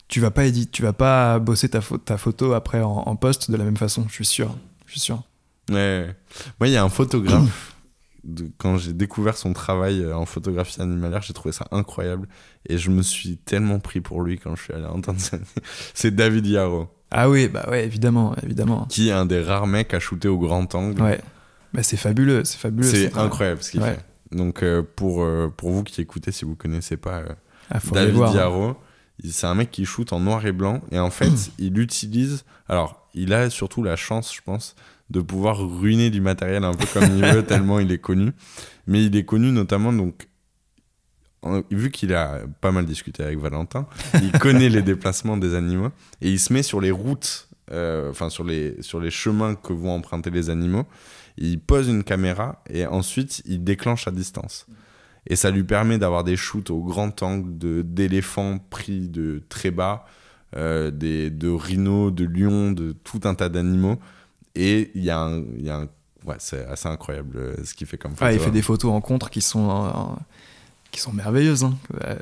tu 0.07 0.19
vas 0.19 0.31
pas 0.31 0.45
éditer, 0.45 0.71
tu 0.71 0.83
vas 0.83 0.93
pas 0.93 1.39
bosser 1.39 1.69
ta, 1.69 1.79
pho- 1.79 1.97
ta 1.97 2.17
photo 2.17 2.53
après 2.53 2.81
en, 2.81 2.91
en 2.91 3.15
post 3.15 3.49
de 3.49 3.57
la 3.57 3.63
même 3.63 3.77
façon. 3.77 4.05
Je 4.09 4.13
suis 4.13 4.25
sûr, 4.25 4.55
je 4.85 4.91
suis 4.91 4.99
sûr. 4.99 5.23
Ouais. 5.71 6.15
Moi, 6.59 6.67
il 6.67 6.71
y 6.71 6.77
a 6.77 6.83
un 6.83 6.89
photographe. 6.89 7.75
quand 8.57 8.77
j'ai 8.77 8.93
découvert 8.93 9.35
son 9.35 9.53
travail 9.53 10.11
en 10.13 10.25
photographie 10.25 10.81
animalière, 10.81 11.21
j'ai 11.21 11.33
trouvé 11.33 11.51
ça 11.51 11.67
incroyable. 11.71 12.27
Et 12.67 12.77
je 12.77 12.89
me 12.89 13.01
suis 13.01 13.37
tellement 13.37 13.79
pris 13.79 14.01
pour 14.01 14.21
lui 14.21 14.37
quand 14.37 14.55
je 14.55 14.63
suis 14.63 14.73
allé 14.73 14.85
en 14.85 15.01
Tanzanie. 15.01 15.43
C'est 15.93 16.15
David 16.15 16.45
Yarrow, 16.47 16.89
Ah 17.13 17.29
oui, 17.29 17.47
bah 17.47 17.65
ouais, 17.69 17.85
évidemment, 17.85 18.35
évidemment. 18.43 18.85
qui 18.89 19.09
est 19.09 19.11
un 19.11 19.25
des 19.25 19.41
rares 19.41 19.67
mecs 19.67 19.93
à 19.93 19.99
shooter 19.99 20.27
au 20.27 20.37
grand 20.39 20.73
angle. 20.75 21.01
Ouais, 21.01 21.21
bah 21.73 21.83
c'est 21.83 21.97
fabuleux, 21.97 22.43
c'est 22.43 22.57
fabuleux. 22.57 22.87
C'est 22.89 23.15
incroyable 23.17 23.61
ce 23.63 23.71
qu'il 23.71 23.81
Ouais. 23.81 23.93
fait. 23.95 24.35
Donc, 24.35 24.63
euh, 24.63 24.81
pour, 24.95 25.23
euh, 25.23 25.53
pour 25.55 25.69
vous 25.71 25.83
qui 25.83 26.01
écoutez, 26.01 26.31
si 26.31 26.43
vous 26.43 26.55
connaissez 26.55 26.97
pas 26.97 27.19
euh, 27.19 27.29
Ah, 27.69 27.79
David 27.91 28.15
voir. 28.15 28.35
Yarrow, 28.35 28.75
il- 29.23 29.31
c'est 29.31 29.45
un 29.47 29.53
mec 29.55 29.69
qui 29.69 29.85
shoot 29.85 30.11
en 30.11 30.19
noir 30.19 30.43
et 30.45 30.51
blanc. 30.51 30.81
Et 30.91 30.97
en 30.99 31.11
fait, 31.11 31.31
il 31.59 31.77
utilise. 31.79 32.43
Alors, 32.67 33.07
il 33.13 33.31
a 33.33 33.49
surtout 33.51 33.83
la 33.83 33.95
chance, 33.95 34.33
je 34.35 34.41
pense, 34.43 34.75
de 35.11 35.21
pouvoir 35.21 35.59
ruiner 35.59 36.09
du 36.09 36.19
matériel 36.19 36.63
un 36.63 36.73
peu 36.73 36.87
comme 36.91 37.15
il 37.15 37.23
veut, 37.23 37.43
tellement 37.47 37.79
il 37.79 37.91
est 37.91 37.99
connu. 37.99 38.31
Mais 38.87 39.05
il 39.05 39.15
est 39.15 39.23
connu 39.25 39.51
notamment, 39.51 39.93
donc, 39.93 40.27
vu 41.71 41.91
qu'il 41.91 42.13
a 42.13 42.41
pas 42.61 42.71
mal 42.71 42.85
discuté 42.85 43.23
avec 43.23 43.39
Valentin, 43.39 43.85
il 44.21 44.31
connaît 44.33 44.69
les 44.69 44.81
déplacements 44.91 45.37
des 45.37 45.53
animaux 45.55 45.89
et 46.21 46.29
il 46.31 46.39
se 46.39 46.53
met 46.53 46.63
sur 46.63 46.79
les 46.81 46.91
routes, 46.91 47.47
euh, 47.71 48.09
enfin 48.09 48.29
sur 48.29 48.43
les, 48.43 48.81
sur 48.81 48.99
les 48.99 49.11
chemins 49.11 49.55
que 49.55 49.73
vont 49.73 49.91
emprunter 49.91 50.29
les 50.29 50.49
animaux. 50.49 50.85
Il 51.37 51.59
pose 51.59 51.87
une 51.87 52.03
caméra 52.03 52.61
et 52.69 52.85
ensuite 52.85 53.41
il 53.45 53.63
déclenche 53.63 54.07
à 54.07 54.11
distance. 54.11 54.67
Et 55.27 55.35
ça 55.35 55.51
lui 55.51 55.63
permet 55.63 55.97
d'avoir 55.97 56.23
des 56.23 56.35
shoots 56.35 56.69
au 56.69 56.81
grand 56.81 57.23
angle 57.23 57.83
d'éléphants 57.83 58.59
pris 58.69 59.07
de 59.07 59.41
très 59.49 59.71
bas, 59.71 60.05
euh, 60.55 60.91
des, 60.91 61.29
de 61.29 61.49
rhinos, 61.49 62.13
de 62.13 62.25
lions, 62.25 62.71
de 62.71 62.91
tout 62.91 63.21
un 63.23 63.33
tas 63.33 63.49
d'animaux. 63.49 63.97
Et 64.55 64.91
il 64.95 65.03
y 65.03 65.09
a 65.09 65.19
un. 65.19 65.39
il 65.57 65.63
y 65.63 65.69
a 65.69 65.77
un- 65.77 65.87
ouais, 66.25 66.35
c'est 66.39 66.65
assez 66.65 66.87
incroyable 66.89 67.37
euh, 67.37 67.55
ce 67.63 67.73
qu'il 67.73 67.87
fait 67.87 67.97
comme 67.97 68.11
photo. 68.11 68.25
Ah, 68.25 68.33
il 68.33 68.39
fait 68.39 68.51
des 68.51 68.61
photos 68.61 68.91
en 68.91 69.01
contre 69.01 69.29
qui 69.29 69.41
sont, 69.41 69.69
euh, 69.71 69.89
qui 70.93 71.01
sont 71.01 71.11
merveilleuses. 71.11 71.65
hein. 71.65 71.73
Euh, 72.05 72.15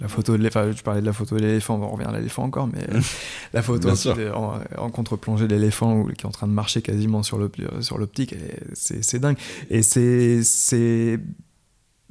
la 0.00 0.08
photo 0.08 0.32
de 0.32 0.38
l'éléphant, 0.38 0.64
tu 0.74 0.82
parlais 0.82 1.00
de 1.00 1.06
la 1.06 1.12
photo 1.12 1.36
de 1.36 1.42
l'éléphant, 1.42 1.78
on 1.80 1.88
revient 1.90 2.06
à 2.08 2.12
l'éléphant 2.12 2.42
encore, 2.42 2.66
mais 2.66 2.80
euh, 2.92 3.00
la 3.52 3.62
photo 3.62 3.90
de- 3.90 4.30
en, 4.32 4.58
en 4.78 4.90
contre-plongée 4.90 5.46
de 5.46 5.54
l'éléphant 5.54 6.04
qui 6.06 6.22
est 6.24 6.26
en 6.26 6.30
train 6.32 6.48
de 6.48 6.52
marcher 6.52 6.82
quasiment 6.82 7.22
sur 7.22 7.38
sur 7.80 7.98
l'optique, 7.98 8.32
est- 8.32 8.60
c'est 8.74 9.18
dingue. 9.20 9.36
Et 9.70 9.82
c'est. 9.82 11.20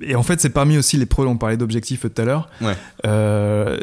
Et 0.01 0.15
en 0.15 0.23
fait, 0.23 0.39
c'est 0.41 0.49
parmi 0.49 0.77
aussi 0.77 0.97
les 0.97 1.05
pros, 1.05 1.25
on 1.25 1.37
parlait 1.37 1.57
d'objectifs 1.57 2.01
tout 2.01 2.21
à 2.21 2.25
l'heure. 2.25 2.49
Ouais. 2.61 2.75
Euh, 3.05 3.79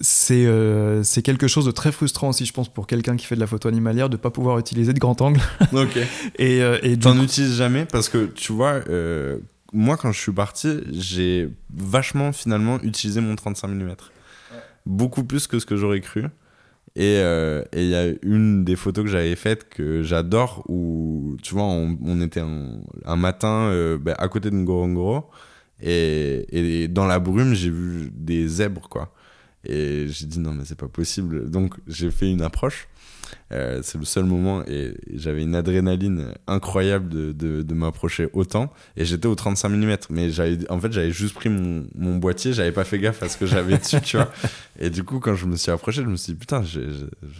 c'est 0.00 0.44
euh, 0.46 1.02
quelque 1.24 1.48
chose 1.48 1.64
de 1.64 1.70
très 1.70 1.90
frustrant 1.90 2.28
aussi, 2.28 2.44
je 2.46 2.52
pense, 2.52 2.68
pour 2.68 2.86
quelqu'un 2.86 3.16
qui 3.16 3.24
fait 3.26 3.34
de 3.34 3.40
la 3.40 3.46
photo 3.46 3.66
animalière, 3.68 4.08
de 4.10 4.16
ne 4.16 4.20
pas 4.20 4.30
pouvoir 4.30 4.58
utiliser 4.58 4.92
de 4.92 4.98
grand 4.98 5.20
angle. 5.22 5.40
Ok. 5.72 5.96
Et, 6.38 6.60
euh, 6.62 6.78
et 6.82 6.98
T'en 6.98 7.18
utilises 7.22 7.56
jamais 7.56 7.86
parce 7.86 8.08
que 8.08 8.26
tu 8.26 8.52
vois, 8.52 8.80
euh, 8.90 9.38
moi 9.76 9.96
quand 9.96 10.12
je 10.12 10.20
suis 10.20 10.32
parti, 10.32 10.80
j'ai 10.90 11.48
vachement 11.72 12.32
finalement 12.32 12.80
utilisé 12.82 13.20
mon 13.20 13.36
35 13.36 13.68
mm. 13.68 13.96
Beaucoup 14.86 15.24
plus 15.24 15.46
que 15.46 15.58
ce 15.58 15.66
que 15.66 15.76
j'aurais 15.76 16.00
cru. 16.00 16.24
Et 16.94 17.18
euh, 17.18 17.62
et 17.72 17.82
il 17.82 17.90
y 17.90 17.94
a 17.94 18.06
une 18.22 18.64
des 18.64 18.74
photos 18.74 19.04
que 19.04 19.10
j'avais 19.10 19.36
faites 19.36 19.68
que 19.68 20.02
j'adore 20.02 20.64
où, 20.68 21.36
tu 21.42 21.52
vois, 21.54 21.64
on, 21.64 22.20
était 22.22 22.40
un, 22.40 22.80
un 23.04 23.16
matin 23.16 23.68
euh, 23.68 23.98
bah, 23.98 24.14
à 24.16 24.28
côté 24.28 24.50
de 24.50 24.56
Ngorongoro 24.56 25.28
et, 25.82 26.46
et 26.84 26.88
dans 26.88 27.06
la 27.06 27.18
brume, 27.18 27.52
j'ai 27.54 27.68
vu 27.70 28.10
des 28.14 28.48
zèbres, 28.48 28.88
quoi. 28.88 29.12
Et 29.64 30.06
j'ai 30.08 30.26
dit 30.26 30.38
non, 30.38 30.52
mais 30.52 30.64
c'est 30.64 30.78
pas 30.78 30.88
possible. 30.88 31.50
Donc 31.50 31.74
j'ai 31.86 32.10
fait 32.10 32.30
une 32.30 32.42
approche. 32.42 32.88
Euh, 33.52 33.78
c'est 33.84 33.96
le 33.96 34.04
seul 34.04 34.24
moment 34.24 34.64
et 34.66 34.94
j'avais 35.14 35.42
une 35.44 35.54
adrénaline 35.54 36.32
incroyable 36.48 37.08
de, 37.08 37.30
de, 37.30 37.62
de 37.62 37.74
m'approcher 37.74 38.28
autant. 38.32 38.72
Et 38.96 39.04
j'étais 39.04 39.28
au 39.28 39.36
35 39.36 39.68
mm 39.68 39.96
mais 40.10 40.30
j'avais 40.30 40.68
en 40.68 40.80
fait 40.80 40.90
j'avais 40.92 41.12
juste 41.12 41.34
pris 41.34 41.48
mon, 41.48 41.86
mon 41.94 42.16
boîtier. 42.16 42.52
J'avais 42.52 42.72
pas 42.72 42.82
fait 42.84 42.98
gaffe 42.98 43.22
à 43.22 43.28
ce 43.28 43.36
que 43.36 43.46
j'avais 43.46 43.78
dessus 43.78 44.00
tu 44.00 44.16
vois. 44.16 44.32
Et 44.80 44.90
du 44.90 45.04
coup 45.04 45.20
quand 45.20 45.36
je 45.36 45.46
me 45.46 45.54
suis 45.56 45.70
approché 45.70 46.02
je 46.02 46.08
me 46.08 46.16
suis 46.16 46.32
dit 46.32 46.38
putain 46.40 46.62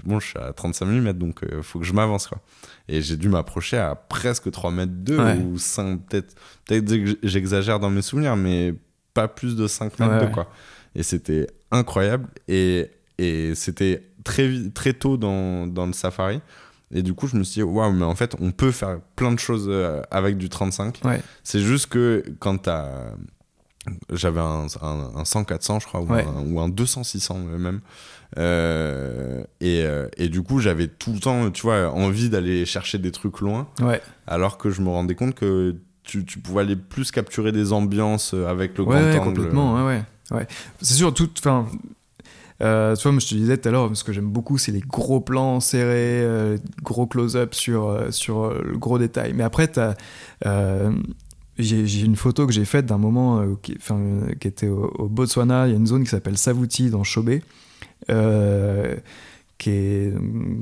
bon 0.04 0.20
je 0.20 0.26
suis 0.28 0.38
à 0.38 0.52
35 0.52 0.86
mm 0.86 1.12
donc 1.14 1.42
euh, 1.42 1.60
faut 1.62 1.80
que 1.80 1.84
je 1.84 1.92
m'avance 1.92 2.28
quoi. 2.28 2.38
Et 2.88 3.02
j'ai 3.02 3.16
dû 3.16 3.28
m'approcher 3.28 3.76
à 3.78 3.96
presque 3.96 4.48
3 4.48 4.70
mètres 4.70 4.92
2 4.94 5.18
Ouais. 5.18 5.38
ou 5.38 5.58
5 5.58 6.00
peut-être 6.08 6.34
peut-être 6.66 6.86
que 6.86 7.18
j'exagère 7.24 7.80
dans 7.80 7.90
mes 7.90 8.02
souvenirs 8.02 8.36
mais 8.36 8.74
pas 9.12 9.26
plus 9.26 9.56
de 9.56 9.66
5 9.66 9.98
mètres 9.98 10.12
Ouais, 10.12 10.20
2 10.20 10.26
ouais. 10.26 10.30
quoi. 10.32 10.50
Et 10.94 11.02
c'était 11.02 11.48
incroyable. 11.72 12.28
Et, 12.48 12.90
et 13.18 13.54
c'était 13.56 14.02
très, 14.26 14.50
très 14.74 14.92
tôt 14.92 15.16
dans, 15.16 15.66
dans 15.66 15.86
le 15.86 15.92
safari 15.94 16.40
et 16.92 17.02
du 17.02 17.14
coup 17.14 17.26
je 17.28 17.36
me 17.36 17.44
suis 17.44 17.60
dit 17.60 17.62
waouh 17.62 17.92
mais 17.92 18.04
en 18.04 18.14
fait 18.14 18.34
on 18.40 18.50
peut 18.52 18.70
faire 18.72 18.98
plein 19.16 19.32
de 19.32 19.38
choses 19.38 19.66
euh, 19.68 20.02
avec 20.10 20.36
du 20.36 20.48
35 20.48 21.00
Ouais. 21.04 21.20
c'est 21.44 21.60
juste 21.60 21.86
que 21.86 22.22
quand 22.40 22.58
t'as 22.58 22.88
j'avais 24.12 24.40
un, 24.40 24.66
un, 24.82 25.10
un 25.16 25.22
100-400 25.22 25.80
je 25.80 25.86
crois 25.86 26.00
ou, 26.00 26.12
Ouais. 26.12 26.24
un, 26.26 26.42
ou 26.52 26.60
un 26.60 26.68
200-600 26.68 27.38
même 27.56 27.80
Euh, 28.38 29.44
et, 29.60 29.82
euh, 29.84 30.08
et 30.16 30.28
du 30.28 30.42
coup 30.42 30.58
j'avais 30.58 30.88
tout 30.88 31.12
le 31.12 31.20
temps 31.20 31.50
tu 31.52 31.62
vois 31.62 31.90
envie 31.92 32.28
d'aller 32.28 32.66
chercher 32.66 32.98
des 32.98 33.12
trucs 33.12 33.40
loin 33.40 33.68
Ouais. 33.80 34.00
alors 34.26 34.58
que 34.58 34.70
je 34.70 34.80
me 34.82 34.88
rendais 34.88 35.14
compte 35.14 35.34
que 35.34 35.76
tu, 36.02 36.24
tu 36.24 36.38
pouvais 36.40 36.62
aller 36.62 36.76
plus 36.76 37.10
capturer 37.10 37.52
des 37.52 37.72
ambiances 37.72 38.34
euh, 38.34 38.46
avec 38.48 38.76
le 38.78 38.84
grand 38.84 38.94
angle 38.96 39.20
complètement, 39.20 39.74
ouais, 39.76 39.82
ouais. 40.30 40.36
ouais. 40.36 40.46
C'est 40.80 40.94
sûr, 40.94 41.12
tout. 41.12 41.28
Enfin, 41.38 41.66
euh, 42.62 42.96
tu 42.96 43.02
vois, 43.02 43.12
moi, 43.12 43.20
je 43.20 43.28
te 43.28 43.34
disais 43.34 43.58
tout 43.58 43.68
à 43.68 43.72
l'heure, 43.72 43.94
ce 43.94 44.04
que 44.04 44.12
j'aime 44.12 44.30
beaucoup, 44.30 44.58
c'est 44.58 44.72
les 44.72 44.80
gros 44.80 45.20
plans 45.20 45.60
serrés, 45.60 46.22
euh, 46.22 46.56
gros 46.82 47.06
close-up 47.06 47.54
sur, 47.54 47.86
euh, 47.86 48.10
sur 48.10 48.44
euh, 48.44 48.62
le 48.64 48.78
gros 48.78 48.98
détail. 48.98 49.32
Mais 49.34 49.44
après, 49.44 49.70
j'ai 51.58 52.00
une 52.02 52.16
photo 52.16 52.46
que 52.46 52.52
j'ai 52.52 52.64
faite 52.64 52.86
d'un 52.86 52.98
moment 52.98 53.44
qui, 53.56 53.76
était 54.42 54.68
au, 54.68 55.08
Botswana. 55.08 55.66
Il 55.66 55.72
y 55.72 55.74
a 55.74 55.76
une 55.76 55.86
zone 55.86 56.04
qui 56.04 56.10
s'appelle 56.10 56.38
Savuti 56.38 56.90
dans 56.90 57.04
Chobe. 57.04 57.38
Euh, 58.10 58.96
qui 59.58 59.70
est, 59.70 60.12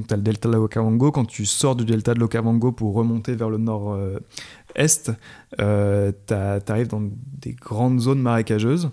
t'as 0.06 0.14
le 0.14 0.22
delta 0.22 0.48
de 0.48 0.54
l'Okavango. 0.54 1.10
Quand 1.10 1.24
tu 1.24 1.46
sors 1.46 1.74
du 1.74 1.84
delta 1.84 2.14
de 2.14 2.20
l'Okavango 2.20 2.70
pour 2.70 2.94
remonter 2.94 3.34
vers 3.34 3.50
le 3.50 3.58
nord-est, 3.58 5.10
t'a- 5.56 6.60
t'arrives 6.60 6.86
dans 6.86 7.02
des 7.40 7.54
grandes 7.54 7.98
zones 7.98 8.20
marécageuses 8.20 8.90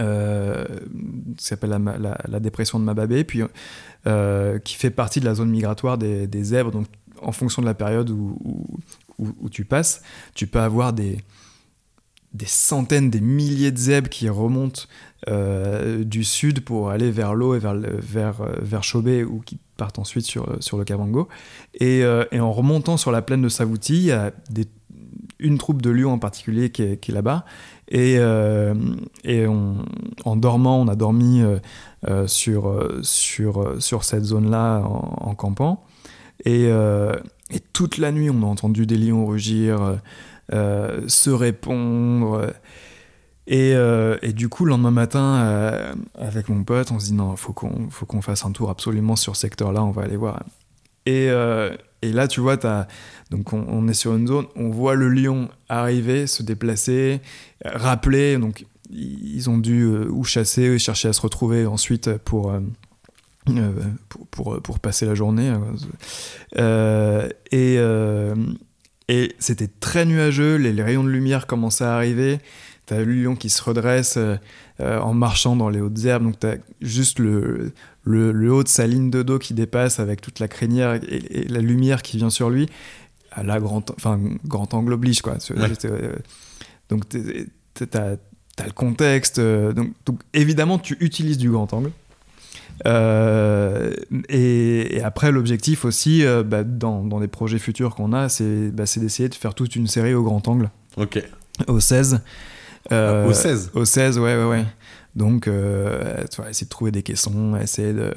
euh, 0.00 0.64
qui 1.36 1.44
s'appelle 1.44 1.70
la, 1.70 2.40
dépression 2.40 2.78
de 2.78 2.84
Mababé, 2.84 3.24
puis 3.24 3.42
euh, 4.06 4.58
qui 4.58 4.74
fait 4.74 4.90
partie 4.90 5.20
de 5.20 5.24
la 5.24 5.34
zone 5.34 5.50
migratoire 5.50 5.98
des, 5.98 6.44
zèbres. 6.44 6.70
Donc, 6.70 6.86
en 7.20 7.32
fonction 7.32 7.62
de 7.62 7.66
la 7.66 7.74
période 7.74 8.10
où, 8.10 8.36
où- 9.18 9.48
tu 9.50 9.64
passes, 9.64 10.02
tu 10.34 10.46
peux 10.46 10.60
avoir 10.60 10.92
des, 10.92 11.18
des 12.32 12.46
centaines, 12.46 13.10
des 13.10 13.20
milliers 13.20 13.70
de 13.70 13.78
zèbres 13.78 14.08
qui 14.08 14.28
remontent 14.28 14.82
euh, 15.28 16.02
du 16.02 16.24
sud 16.24 16.62
pour 16.64 16.90
aller 16.90 17.10
vers 17.10 17.34
l'eau 17.34 17.54
et 17.54 17.60
vers, 17.60 17.74
vers, 17.74 18.40
euh, 18.40 18.56
vers 18.60 18.82
Chobé 18.82 19.22
ou 19.22 19.40
qui 19.40 19.58
partent 19.76 20.00
ensuite 20.00 20.24
sur, 20.24 20.56
sur 20.60 20.78
le 20.78 20.84
Kavango. 20.84 21.28
Et, 21.74 22.00
et 22.30 22.40
en 22.40 22.52
remontant 22.52 22.96
sur 22.96 23.12
la 23.12 23.22
plaine 23.22 23.42
de 23.42 23.48
Savouti, 23.48 23.94
il 23.94 24.04
y 24.04 24.12
a 24.12 24.32
des- 24.50 24.68
une 25.42 25.58
troupe 25.58 25.82
de 25.82 25.90
lions 25.90 26.12
en 26.12 26.18
particulier 26.18 26.70
qui 26.70 26.82
est, 26.82 27.08
là-bas. 27.08 27.44
Et, 27.88 28.16
euh, 28.18 28.74
et 29.24 29.46
on- 29.46 29.84
en 30.24 30.36
dormant, 30.36 30.80
on 30.80 30.88
a 30.88 30.94
dormi 30.96 31.42
euh, 31.42 31.58
euh, 32.08 32.26
sur, 32.26 32.90
sur, 33.02 33.76
sur 33.82 34.04
cette 34.04 34.24
zone-là 34.24 34.82
en, 34.84 35.34
campant. 35.34 35.84
Et, 36.44 36.70
toute 37.74 37.98
la 37.98 38.12
nuit, 38.12 38.30
on 38.30 38.42
a 38.42 38.46
entendu 38.46 38.86
des 38.86 38.96
lions 38.96 39.26
rugir, 39.26 39.98
se 40.50 41.30
répondre. 41.30 42.52
Et, 43.46 43.72
et 44.22 44.32
du 44.32 44.48
coup, 44.48 44.64
le 44.64 44.70
lendemain 44.70 44.90
matin, 44.90 45.94
avec 46.14 46.48
mon 46.48 46.64
pote, 46.64 46.90
on 46.92 46.98
se 46.98 47.06
dit 47.06 47.12
non, 47.12 47.36
faut 47.36 47.52
qu'on 47.52 47.90
faut 47.90 48.06
qu'on 48.06 48.22
fasse 48.22 48.44
un 48.46 48.52
tour 48.52 48.70
absolument 48.70 49.16
sur 49.16 49.36
ce 49.36 49.42
secteur-là, 49.42 49.84
on 49.84 49.90
va 49.90 50.02
aller 50.02 50.16
voir. 50.16 50.42
Et, 51.04 51.28
et 52.02 52.12
là, 52.12 52.26
tu 52.26 52.40
vois, 52.40 52.64
as, 52.66 52.88
donc 53.32 53.52
on, 53.52 53.88
est 53.88 53.94
sur 53.94 54.14
une 54.14 54.28
zone, 54.28 54.46
on 54.54 54.70
voit 54.70 54.94
le 54.94 55.08
lion 55.08 55.48
arriver, 55.68 56.26
se 56.26 56.42
déplacer, 56.44 57.20
rappeler. 57.64 58.38
Donc 58.38 58.64
ils 58.90 59.50
ont 59.50 59.58
dû 59.58 59.82
euh, 59.82 60.06
ou 60.08 60.22
chasser 60.22 60.70
ou 60.70 60.78
chercher 60.78 61.08
à 61.08 61.12
se 61.12 61.20
retrouver 61.20 61.66
ensuite 61.66 62.16
pour. 62.18 62.52
pour, 63.44 64.26
pour, 64.30 64.62
pour, 64.62 64.78
passer 64.78 65.04
la 65.04 65.16
journée. 65.16 65.52
et, 67.50 67.78
et 69.08 69.34
c'était 69.38 69.68
très 69.68 70.04
nuageux, 70.04 70.56
les, 70.56 70.82
rayons 70.82 71.04
de 71.04 71.10
lumière 71.10 71.46
commençaient 71.46 71.84
à 71.84 71.94
arriver. 71.94 72.38
T'as 72.86 72.98
le 73.00 73.12
lion 73.12 73.36
qui 73.36 73.50
se 73.50 73.62
redresse 73.62 74.16
euh, 74.16 74.36
euh, 74.80 74.98
en 74.98 75.14
marchant 75.14 75.54
dans 75.54 75.68
les 75.68 75.80
hautes 75.80 76.04
herbes, 76.04 76.24
donc 76.24 76.38
t'as 76.38 76.56
juste 76.80 77.18
le, 77.18 77.72
le, 78.04 78.52
haut 78.52 78.64
de 78.64 78.68
sa 78.68 78.86
ligne 78.86 79.10
de 79.10 79.22
dos 79.22 79.38
qui 79.38 79.54
dépasse 79.54 80.00
avec 80.00 80.20
toute 80.20 80.40
la 80.40 80.48
crinière 80.48 80.94
et, 80.94 81.46
la 81.48 81.60
lumière 81.60 82.02
qui 82.02 82.16
vient 82.16 82.30
sur 82.30 82.50
lui. 82.50 82.68
À 83.34 83.42
la 83.42 83.60
grand, 83.60 83.90
enfin, 83.92 84.20
grand 84.44 84.74
angle 84.74 84.92
oblige, 84.92 85.22
quoi. 85.22 85.36
Euh, 85.50 86.16
donc 86.88 87.02
t'as 87.74 88.16
as 88.58 88.66
le 88.66 88.72
contexte. 88.72 89.40
donc, 89.40 89.92
donc, 90.04 90.20
évidemment, 90.34 90.78
tu 90.78 90.96
utilises 91.00 91.38
du 91.38 91.50
grand 91.50 91.72
angle. 91.72 91.90
et, 94.28 95.00
après, 95.02 95.32
l'objectif 95.32 95.84
aussi, 95.84 96.24
bah, 96.44 96.64
dans, 96.64 97.02
dans, 97.02 97.20
des 97.20 97.28
projets 97.28 97.58
futurs 97.58 97.94
qu'on 97.94 98.12
a, 98.12 98.28
c'est 98.28 98.70
bah, 98.70 98.84
d'essayer 98.84 99.28
de 99.28 99.34
faire 99.34 99.54
toute 99.54 99.74
une 99.76 99.86
série 99.86 100.14
au 100.14 100.22
grand 100.22 100.46
angle. 100.48 100.70
Ok. 100.96 101.22
Au 101.66 101.80
16. 101.80 102.20
Euh, 102.90 103.28
au 103.28 103.32
16 103.32 103.70
Au 103.74 103.84
16, 103.84 104.18
ouais, 104.18 104.36
ouais, 104.36 104.44
ouais. 104.44 104.64
Donc, 105.14 105.46
euh, 105.46 106.24
tu 106.30 106.40
vois, 106.40 106.50
essayer 106.50 106.64
de 106.64 106.70
trouver 106.70 106.90
des 106.90 107.02
caissons, 107.02 107.56
essayer 107.56 107.92
de, 107.92 108.12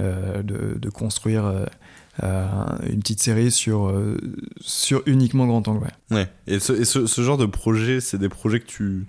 euh, 0.00 0.42
de, 0.42 0.78
de, 0.78 0.90
construire 0.90 1.66
une 2.22 3.00
petite 3.00 3.20
série 3.20 3.50
sur, 3.50 3.92
sur 4.60 5.02
uniquement 5.06 5.46
grand 5.46 5.66
angle. 5.68 5.88
Ouais. 6.10 6.28
Et, 6.46 6.58
ce, 6.58 6.84
ce, 6.84 7.22
genre 7.22 7.36
de 7.36 7.46
projet, 7.46 8.00
c'est 8.00 8.18
des 8.18 8.28
projets 8.28 8.60
que 8.60 8.66
tu 8.66 9.06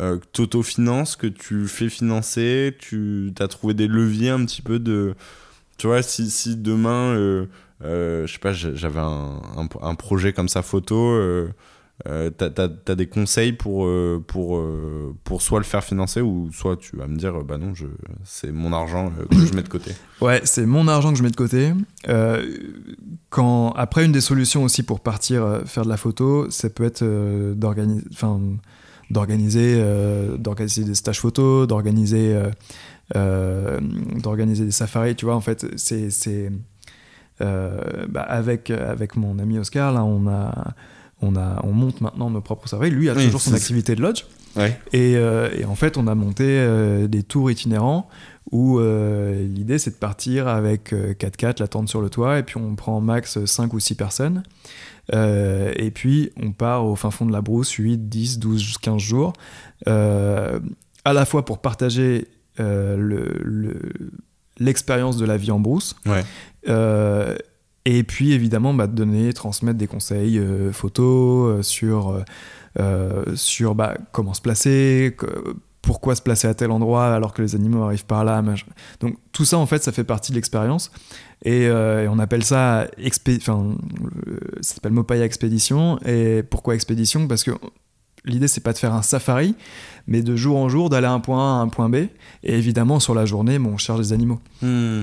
euh, 0.00 0.18
t'autofinances, 0.32 1.16
que 1.16 1.26
tu 1.26 1.66
fais 1.66 1.88
financer, 1.88 2.76
tu 2.78 3.32
as 3.38 3.48
trouvé 3.48 3.74
des 3.74 3.88
leviers 3.88 4.30
un 4.30 4.44
petit 4.44 4.62
peu 4.62 4.78
de... 4.78 5.14
Tu 5.78 5.88
vois, 5.88 6.02
si, 6.02 6.30
si 6.30 6.56
demain, 6.56 7.14
je 7.80 8.26
sais 8.26 8.38
pas, 8.38 8.52
j'avais 8.52 9.00
un, 9.00 9.40
un, 9.82 9.94
projet 9.96 10.32
comme 10.32 10.48
ça 10.48 10.62
photo 10.62 11.18
euh, 12.08 12.28
t'as 12.28 12.50
as, 12.88 12.94
des 12.96 13.06
conseils 13.06 13.52
pour, 13.52 13.86
euh, 13.86 14.22
pour, 14.26 14.56
euh, 14.56 15.14
pour 15.22 15.40
soit 15.42 15.60
le 15.60 15.64
faire 15.64 15.84
financer 15.84 16.20
ou 16.20 16.50
soit 16.52 16.76
tu 16.76 16.96
vas 16.96 17.06
me 17.06 17.16
dire 17.16 17.44
bah 17.44 17.56
non, 17.56 17.72
c'est 18.24 18.50
mon 18.50 18.72
argent 18.72 19.12
que 19.30 19.46
je 19.46 19.54
mets 19.54 19.62
de 19.62 19.68
côté. 19.68 19.92
Ouais, 20.20 20.40
c'est 20.44 20.66
mon 20.66 20.88
argent 20.88 21.12
que 21.12 21.18
je 21.18 21.22
mets 21.22 21.30
de 21.30 21.36
côté. 21.36 21.72
quand, 23.30 23.70
après, 23.76 24.04
une 24.04 24.10
des 24.10 24.20
solutions 24.20 24.64
aussi 24.64 24.82
pour 24.82 25.00
partir 25.00 25.62
faire 25.66 25.84
de 25.84 25.88
la 25.88 25.96
photo, 25.96 26.50
ça 26.50 26.68
peut 26.68 26.84
être 26.84 27.04
d'organiser 27.54 28.04
d'organiser 29.10 30.36
d'organiser 30.38 30.84
des 30.84 30.94
stages 30.96 31.20
photo, 31.20 31.66
d'organiser 31.66 32.36
d'organiser 33.14 34.64
des 34.64 34.72
safaris, 34.72 35.14
tu 35.14 35.26
vois, 35.26 35.36
en 35.36 35.40
fait, 35.40 35.64
c'est 35.76 36.50
bah, 37.38 38.22
avec, 38.22 38.70
avec 38.70 39.14
mon 39.14 39.38
ami 39.38 39.58
Oscar, 39.58 39.92
là, 39.92 40.04
on 40.04 40.26
a 40.26 40.74
on, 41.20 41.36
a, 41.36 41.60
on 41.64 41.72
monte 41.72 42.00
maintenant 42.00 42.30
nos 42.30 42.40
propres 42.40 42.68
safaris. 42.68 42.90
Lui 42.90 43.08
a 43.08 43.14
toujours 43.14 43.40
son 43.40 43.54
activité 43.54 43.94
de 43.94 44.02
lodge. 44.02 44.24
Euh, 44.94 45.50
et, 45.56 45.64
en 45.64 45.74
fait, 45.74 45.96
on 45.96 46.06
a 46.06 46.14
monté 46.14 46.44
euh, 46.46 47.06
des 47.06 47.22
tours 47.22 47.50
itinérants 47.50 48.08
où 48.50 48.78
euh, 48.78 49.46
l'idée 49.46 49.78
c'est 49.78 49.92
de 49.92 49.96
partir 49.96 50.48
avec 50.48 50.92
4x4, 50.92 51.60
la 51.60 51.68
tente 51.68 51.88
sur 51.88 52.02
le 52.02 52.10
toit, 52.10 52.38
et 52.38 52.42
puis 52.42 52.58
on 52.58 52.76
prend 52.76 53.00
max 53.00 53.42
5 53.44 53.72
ou 53.72 53.80
6 53.80 53.94
personnes. 53.94 54.42
et 55.12 55.90
puis 55.92 56.30
on 56.40 56.52
part 56.52 56.84
au 56.84 56.94
fin 56.94 57.10
fond 57.10 57.24
de 57.24 57.32
la 57.32 57.40
brousse 57.40 57.70
8, 57.70 58.08
10, 58.08 58.38
12, 58.38 58.78
15 58.78 59.00
jours, 59.00 59.32
à 59.86 60.60
la 61.04 61.24
fois 61.24 61.44
pour 61.46 61.62
partager 61.62 62.28
l'expérience 64.58 65.16
le, 65.16 65.20
de 65.22 65.26
la 65.26 65.36
vie 65.38 65.50
en 65.50 65.58
brousse. 65.58 65.96
Et 67.84 68.02
puis 68.02 68.32
évidemment, 68.32 68.72
bah, 68.72 68.86
donner, 68.86 69.32
transmettre 69.32 69.78
des 69.78 69.86
conseils 69.86 70.38
euh, 70.38 70.72
photos 70.72 71.58
euh, 71.58 71.62
sur, 71.62 72.24
euh, 72.78 73.24
sur 73.34 73.74
bah, 73.74 73.96
comment 74.12 74.32
se 74.32 74.40
placer, 74.40 75.14
pourquoi 75.82 76.14
se 76.14 76.22
placer 76.22 76.48
à 76.48 76.54
tel 76.54 76.70
endroit 76.70 77.12
alors 77.14 77.34
que 77.34 77.42
les 77.42 77.54
animaux 77.54 77.82
arrivent 77.82 78.06
par 78.06 78.24
là. 78.24 78.42
Donc 79.00 79.18
tout 79.32 79.44
ça, 79.44 79.58
en 79.58 79.66
fait, 79.66 79.82
ça 79.82 79.92
fait 79.92 80.04
partie 80.04 80.32
de 80.32 80.36
l'expérience. 80.36 80.90
Et, 81.44 81.68
on 81.70 82.18
appelle 82.18 82.42
ça, 82.44 82.86
enfin, 83.36 83.76
ça 84.62 84.74
s'appelle 84.74 84.92
Mopaya 84.92 85.26
Expédition. 85.26 85.98
Et 86.06 86.42
pourquoi 86.42 86.74
Expédition? 86.74 87.28
Parce 87.28 87.44
que 87.44 87.50
l'idée, 88.24 88.48
c'est 88.48 88.62
pas 88.62 88.72
de 88.72 88.78
faire 88.78 88.94
un 88.94 89.02
safari, 89.02 89.54
mais 90.06 90.22
de 90.22 90.36
jour 90.36 90.56
en 90.56 90.70
jour, 90.70 90.88
d'aller 90.88 91.06
à 91.06 91.12
un 91.12 91.20
point 91.20 91.56
A 91.56 91.58
à 91.58 91.62
un 91.62 91.68
point 91.68 91.90
B. 91.90 91.96
Et 92.44 92.54
évidemment, 92.54 92.98
sur 92.98 93.14
la 93.14 93.26
journée, 93.26 93.58
on 93.58 93.76
cherche 93.76 94.00
des 94.00 94.12
animaux. 94.14 94.40
Hmm. 94.62 95.02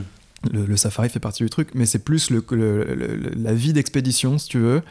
Le, 0.52 0.76
safari 0.76 1.10
fait 1.10 1.20
partie 1.20 1.44
du 1.44 1.50
truc, 1.50 1.70
mais 1.76 1.86
c'est 1.86 2.00
plus 2.00 2.32
le, 2.32 2.44
la 3.36 3.54
vie 3.54 3.74
d'expédition, 3.74 4.38
si 4.40 4.48
tu 4.48 4.60
veux. 4.60 4.82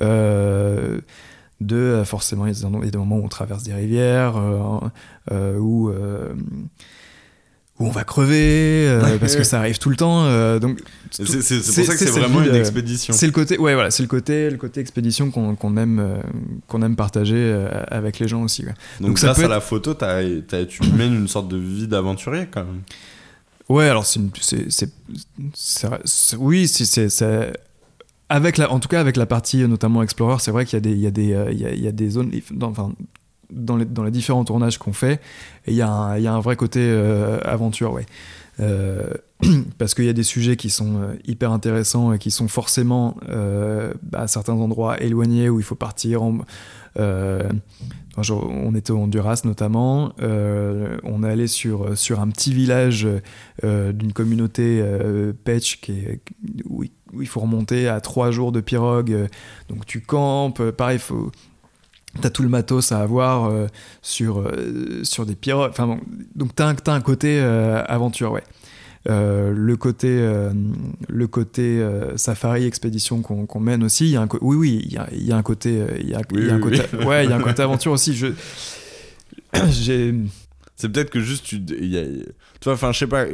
Euh, 0.00 1.00
de 1.60 1.76
euh, 1.76 2.04
forcément, 2.04 2.46
il 2.46 2.52
y 2.52 2.64
a 2.64 2.90
des 2.90 2.98
moments 2.98 3.16
où 3.16 3.24
on 3.24 3.28
traverse 3.28 3.62
des 3.62 3.72
rivières, 3.74 4.36
euh, 4.36 4.80
euh 5.32 5.56
où, 5.58 5.90
où 5.90 7.86
on 7.86 7.90
va 7.90 8.04
crever, 8.04 8.98
parce 9.20 9.36
que 9.36 9.42
ça 9.42 9.58
arrive 9.58 9.78
tout 9.78 9.88
le 9.88 9.96
temps. 9.96 10.58
donc 10.58 10.80
c'est 11.10 11.24
pour 11.24 11.32
ça 11.32 11.40
que 11.40 11.98
c'est 11.98 12.10
vraiment 12.10 12.42
une 12.42 12.54
expédition. 12.54 13.14
C'est 13.14 13.26
le 13.26 13.32
côté, 13.32 13.56
ouais, 13.56 13.72
voilà, 13.72 13.90
c'est 13.90 14.02
le 14.02 14.08
côté, 14.08 14.50
le 14.50 14.58
côté 14.58 14.80
expédition 14.80 15.30
qu'on 15.30 15.76
aime, 15.78 16.22
qu'on 16.68 16.82
aime 16.82 16.96
partager 16.96 17.58
avec 17.88 18.18
les 18.18 18.28
gens 18.28 18.42
aussi. 18.42 18.64
Donc, 18.64 18.74
donc, 19.00 19.16
grâce 19.16 19.38
à 19.38 19.48
la 19.48 19.60
photo, 19.60 19.96
as, 20.02 20.22
tu 20.68 20.82
mènes 20.92 21.14
une 21.14 21.28
sorte 21.28 21.48
de 21.48 21.56
vie 21.56 21.88
d'aventurier 21.88 22.48
quand 22.50 22.64
même. 22.64 22.82
Ouais, 23.70 23.88
alors 23.88 24.04
c'est, 24.04 24.18
oui, 26.38 26.66
c'est, 26.66 27.54
avec 28.28 28.58
la, 28.58 28.72
en 28.72 28.80
tout 28.80 28.88
cas 28.88 28.98
avec 28.98 29.16
la 29.16 29.26
partie 29.26 29.58
notamment 29.58 30.02
Explorer, 30.02 30.38
c'est 30.40 30.50
vrai 30.50 30.64
qu'il 30.64 30.76
y 30.76 30.78
a 30.78 30.80
des, 30.80 30.90
il 30.90 30.98
y 30.98 31.06
a 31.06 31.12
des, 31.12 31.32
euh, 31.34 31.52
il 31.52 31.80
y 31.80 31.86
a, 31.86 31.92
des 31.92 32.10
zones, 32.10 32.32
dans, 32.50 32.70
enfin, 32.70 32.92
dans 33.48 33.76
les, 33.76 33.84
dans 33.84 34.02
les 34.02 34.10
différents 34.10 34.44
tournages 34.44 34.76
qu'on 34.78 34.92
fait, 34.92 35.20
il 35.68 35.74
y, 35.74 35.82
a 35.82 35.88
un, 35.88 36.16
il 36.18 36.24
y 36.24 36.26
a 36.26 36.34
un 36.34 36.40
vrai 36.40 36.56
côté 36.56 36.80
euh, 36.82 37.38
aventure, 37.44 37.92
ouais. 37.92 38.06
Euh, 38.58 39.08
parce 39.78 39.94
qu'il 39.94 40.04
y 40.04 40.08
a 40.08 40.14
des 40.14 40.24
sujets 40.24 40.56
qui 40.56 40.68
sont 40.68 41.16
hyper 41.24 41.52
intéressants 41.52 42.12
et 42.12 42.18
qui 42.18 42.32
sont 42.32 42.48
forcément 42.48 43.16
à 44.12 44.26
certains 44.26 44.54
endroits 44.54 45.00
éloignés 45.00 45.48
où 45.48 45.60
il 45.60 45.64
faut 45.64 45.76
partir 45.76 46.24
en, 46.24 46.38
on 48.16 48.74
était 48.74 48.90
au 48.90 48.98
Honduras 48.98 49.42
notamment, 49.44 50.12
euh, 50.20 50.98
on 51.04 51.22
est 51.22 51.28
allé 51.28 51.46
sur, 51.46 51.96
sur 51.96 52.20
un 52.20 52.28
petit 52.28 52.52
village 52.52 53.06
euh, 53.64 53.92
d'une 53.92 54.12
communauté 54.12 54.80
euh, 54.82 55.32
Pech 55.32 55.80
qui 55.80 56.06
où, 56.68 56.84
il 57.20 57.26
faut 57.26 57.40
remonter 57.40 57.88
à 57.88 58.00
trois 58.00 58.30
jours 58.30 58.52
de 58.52 58.60
pirogue. 58.60 59.28
donc 59.68 59.84
tu 59.84 60.00
campes, 60.00 60.70
pareil, 60.70 60.98
faut, 60.98 61.32
T'as 62.20 62.30
tout 62.30 62.42
le 62.42 62.48
matos 62.48 62.90
à 62.90 62.98
avoir 62.98 63.52
sur, 64.02 64.50
sur 65.04 65.26
des 65.26 65.36
pirogues. 65.36 65.70
Enfin, 65.70 66.00
donc 66.34 66.56
t'as 66.56 66.68
un, 66.68 66.74
as 66.74 66.92
un 66.92 67.00
côté 67.00 67.38
aventure, 67.40 68.32
ouais. 68.32 68.42
Euh, 69.08 69.52
le 69.54 69.76
côté, 69.78 70.08
euh, 70.10 70.52
le 71.08 71.26
côté 71.26 71.80
euh, 71.80 72.18
safari 72.18 72.66
expédition 72.66 73.22
qu'on 73.22 73.60
mène 73.60 73.82
aussi, 73.82 74.04
il 74.04 74.10
y 74.10 74.16
a 74.16 74.22
un 74.22 74.28
oui 74.42 74.56
oui, 74.56 74.82
il 74.84 74.92
y 74.92 74.98
a, 74.98 75.08
y 75.12 75.32
a, 75.32 75.36
un 75.36 75.42
côté, 75.42 75.82
il 76.00 76.10
y 76.10 76.14
a, 76.14 76.20
y 76.32 76.50
a 76.50 76.54
un 76.54 76.60
côté, 76.60 76.82
ouais, 77.06 77.24
il 77.24 77.30
y 77.30 77.32
a 77.32 77.36
un 77.36 77.40
côté 77.40 77.62
aventure 77.62 77.92
aussi. 77.92 78.14
Je, 78.14 78.26
j'ai. 79.70 80.14
C'est 80.76 80.90
peut-être 80.90 81.10
que 81.10 81.20
juste 81.20 81.46
tu, 81.46 81.56
y 81.80 81.98
a, 81.98 82.04
tu 82.04 82.64
vois, 82.64 82.74
enfin, 82.74 82.92
je 82.92 82.98
sais 82.98 83.06
pas, 83.06 83.24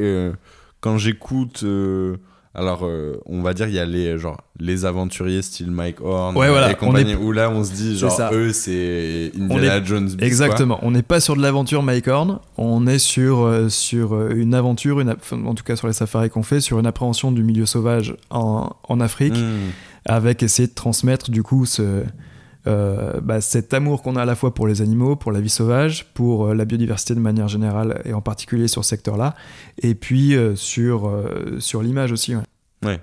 quand 0.80 0.98
j'écoute 0.98 1.64
alors, 2.58 2.80
euh, 2.84 3.20
on 3.26 3.42
va 3.42 3.52
dire, 3.52 3.68
il 3.68 3.74
y 3.74 3.78
a 3.78 3.84
les, 3.84 4.16
genre, 4.16 4.40
les 4.58 4.86
aventuriers 4.86 5.42
style 5.42 5.70
Mike 5.70 6.00
Horn 6.00 6.34
et 6.70 6.74
compagnie, 6.74 7.14
où 7.14 7.30
là, 7.30 7.50
on 7.50 7.62
se 7.62 7.70
dit, 7.72 7.98
genre, 7.98 8.18
eux, 8.32 8.50
c'est 8.54 9.30
Indiana 9.38 9.84
Jones. 9.84 10.08
Exactement. 10.20 10.78
On 10.80 10.90
n'est 10.90 11.02
pas 11.02 11.20
sur 11.20 11.36
de 11.36 11.42
l'aventure 11.42 11.82
Mike 11.82 12.08
Horn, 12.08 12.38
on 12.56 12.86
est 12.86 12.98
sur, 12.98 13.40
euh, 13.40 13.68
sur 13.68 14.14
euh, 14.14 14.30
une 14.34 14.54
aventure, 14.54 15.00
une, 15.00 15.14
en 15.32 15.54
tout 15.54 15.64
cas 15.64 15.76
sur 15.76 15.86
les 15.86 15.92
safaris 15.92 16.30
qu'on 16.30 16.42
fait, 16.42 16.62
sur 16.62 16.78
une 16.78 16.86
appréhension 16.86 17.30
du 17.30 17.42
milieu 17.42 17.66
sauvage 17.66 18.16
en, 18.30 18.70
en 18.88 19.00
Afrique, 19.00 19.36
hmm. 19.36 19.72
avec 20.06 20.42
essayer 20.42 20.66
de 20.66 20.74
transmettre, 20.74 21.30
du 21.30 21.42
coup, 21.42 21.66
ce, 21.66 22.04
euh, 22.66 23.20
bah, 23.20 23.40
cet 23.40 23.74
amour 23.74 24.02
qu'on 24.02 24.16
a 24.16 24.22
à 24.22 24.24
la 24.24 24.34
fois 24.34 24.52
pour 24.52 24.66
les 24.66 24.82
animaux, 24.82 25.14
pour 25.14 25.30
la 25.30 25.40
vie 25.40 25.48
sauvage, 25.48 26.06
pour 26.14 26.46
euh, 26.46 26.54
la 26.54 26.64
biodiversité 26.64 27.14
de 27.14 27.20
manière 27.20 27.48
générale 27.48 28.02
et 28.04 28.12
en 28.12 28.20
particulier 28.20 28.66
sur 28.66 28.84
ce 28.84 28.90
secteur-là, 28.90 29.34
et 29.78 29.94
puis 29.94 30.34
euh, 30.34 30.56
sur, 30.56 31.12
sur 31.58 31.82
l'image 31.82 32.12
aussi. 32.12 32.34
Ouais. 32.82 33.00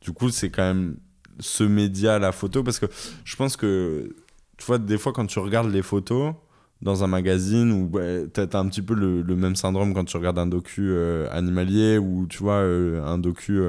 Du 0.00 0.12
coup, 0.12 0.30
c'est 0.30 0.50
quand 0.50 0.62
même 0.62 0.96
ce 1.40 1.64
média, 1.64 2.18
la 2.18 2.32
photo, 2.32 2.62
parce 2.62 2.78
que 2.78 2.86
je 3.24 3.36
pense 3.36 3.56
que, 3.56 4.14
tu 4.56 4.64
vois, 4.64 4.78
des 4.78 4.98
fois 4.98 5.12
quand 5.12 5.26
tu 5.26 5.38
regardes 5.38 5.70
les 5.70 5.82
photos 5.82 6.34
dans 6.80 7.04
un 7.04 7.06
magazine, 7.06 7.70
ou 7.70 7.90
ouais, 7.96 8.26
t'as 8.32 8.58
un 8.58 8.66
petit 8.66 8.82
peu 8.82 8.94
le, 8.94 9.36
même 9.36 9.56
syndrome 9.56 9.94
quand 9.94 10.04
tu 10.04 10.16
regardes 10.16 10.38
un 10.38 10.46
docu 10.46 10.96
animalier, 11.30 11.98
ou 11.98 12.26
tu 12.28 12.38
vois, 12.38 12.58
un 12.60 13.18
docu 13.18 13.60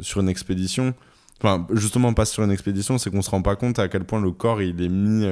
sur 0.00 0.20
une 0.20 0.28
expédition. 0.28 0.94
Enfin, 1.40 1.66
justement, 1.72 2.14
pas 2.14 2.24
sur 2.24 2.42
une 2.44 2.50
expédition, 2.50 2.96
c'est 2.98 3.10
qu'on 3.10 3.22
se 3.22 3.30
rend 3.30 3.42
pas 3.42 3.56
compte 3.56 3.78
à 3.78 3.88
quel 3.88 4.04
point 4.04 4.20
le 4.20 4.30
corps 4.30 4.62
il 4.62 4.80
est 4.82 4.88
mis 4.88 5.26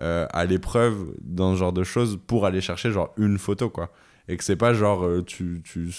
à 0.00 0.44
l'épreuve 0.46 1.12
dans 1.22 1.54
ce 1.54 1.58
genre 1.58 1.72
de 1.72 1.84
choses 1.84 2.18
pour 2.26 2.46
aller 2.46 2.60
chercher 2.60 2.90
genre 2.90 3.12
une 3.16 3.38
photo, 3.38 3.68
quoi. 3.70 3.90
Et 4.28 4.36
que 4.36 4.44
c'est 4.44 4.56
pas 4.56 4.72
genre 4.74 5.06
tu, 5.26 5.60
tu 5.64 5.90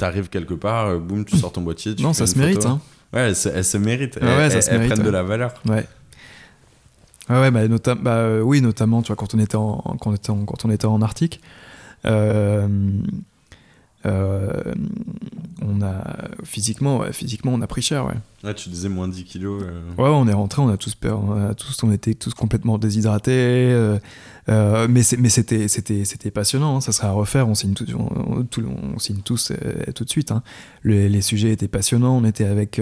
arrives 0.00 0.28
quelque 0.30 0.54
part, 0.54 0.98
boum, 0.98 1.24
tu 1.24 1.36
sors 1.36 1.52
ton 1.52 1.60
boîtier. 1.62 1.94
Tu 1.94 2.02
non, 2.02 2.12
ça 2.12 2.26
se 2.26 2.38
mérite, 2.38 2.64
hein. 2.66 2.80
Ouais, 3.12 3.20
elles 3.28 3.36
se, 3.36 3.48
elles 3.48 3.64
se 3.64 3.76
méritent. 3.78 4.16
Ouais, 4.16 4.26
elles, 4.28 4.50
ça 4.52 4.60
se 4.62 4.70
elles 4.70 4.78
mérite, 4.78 4.94
prennent 4.94 5.06
de 5.06 5.10
la 5.10 5.22
valeur. 5.22 5.54
Ouais. 5.66 5.86
Ouais, 7.30 7.40
ouais, 7.40 7.50
bah, 7.50 7.66
nota- 7.68 7.94
bah, 7.94 8.16
euh, 8.16 8.40
oui, 8.40 8.60
notamment, 8.60 9.00
tu 9.02 9.06
vois, 9.08 9.16
quand 9.16 9.34
on 9.34 9.38
était 9.38 9.56
en, 9.56 9.76
quand 10.00 10.10
on 10.10 10.14
était 10.14 10.30
en, 10.30 10.44
quand 10.44 10.64
on 10.64 10.70
était 10.70 10.86
en 10.86 11.00
Arctique, 11.00 11.40
euh, 12.06 12.66
euh, 14.04 14.74
on 15.66 15.80
a 15.82 16.28
physiquement, 16.44 16.98
ouais, 16.98 17.12
physiquement, 17.12 17.52
on 17.54 17.60
a 17.62 17.66
pris 17.66 17.80
cher, 17.82 18.06
ouais. 18.06 18.52
Tu 18.54 18.68
disais 18.68 18.88
moins 18.90 19.08
10 19.08 19.24
kilos. 19.24 19.62
euh. 19.64 19.80
Ouais, 19.96 20.08
on 20.10 20.28
est 20.28 20.32
rentré, 20.34 20.60
on 20.60 20.68
a 20.68 20.76
tous 20.76 20.94
peur, 20.94 21.22
on, 21.24 21.32
a 21.32 21.54
tous, 21.54 21.82
on 21.82 21.90
était 21.90 22.14
tous 22.14 22.34
complètement 22.34 22.76
déshydratés, 22.78 23.32
euh, 23.32 23.98
euh, 24.50 24.86
mais 24.90 25.02
c'est- 25.02 25.16
mais 25.16 25.30
c'était 25.30 25.66
c'était 25.68 26.04
c'était 26.04 26.30
passionnant, 26.30 26.76
hein, 26.76 26.80
ça 26.82 26.92
serait 26.92 27.06
à 27.06 27.12
refaire, 27.12 27.48
on 27.48 27.54
signe, 27.54 27.72
tout- 27.72 27.86
on, 27.98 28.38
on- 28.40 28.42
tout- 28.44 28.64
on 28.94 28.98
signe 28.98 29.22
tous 29.24 29.50
tout 29.94 30.04
de 30.04 30.10
suite. 30.10 30.30
hein. 30.32 30.42
Le- 30.82 31.08
les 31.08 31.22
sujets 31.22 31.52
étaient 31.52 31.68
passionnants, 31.68 32.16
on 32.18 32.24
était 32.24 32.44
avec 32.44 32.78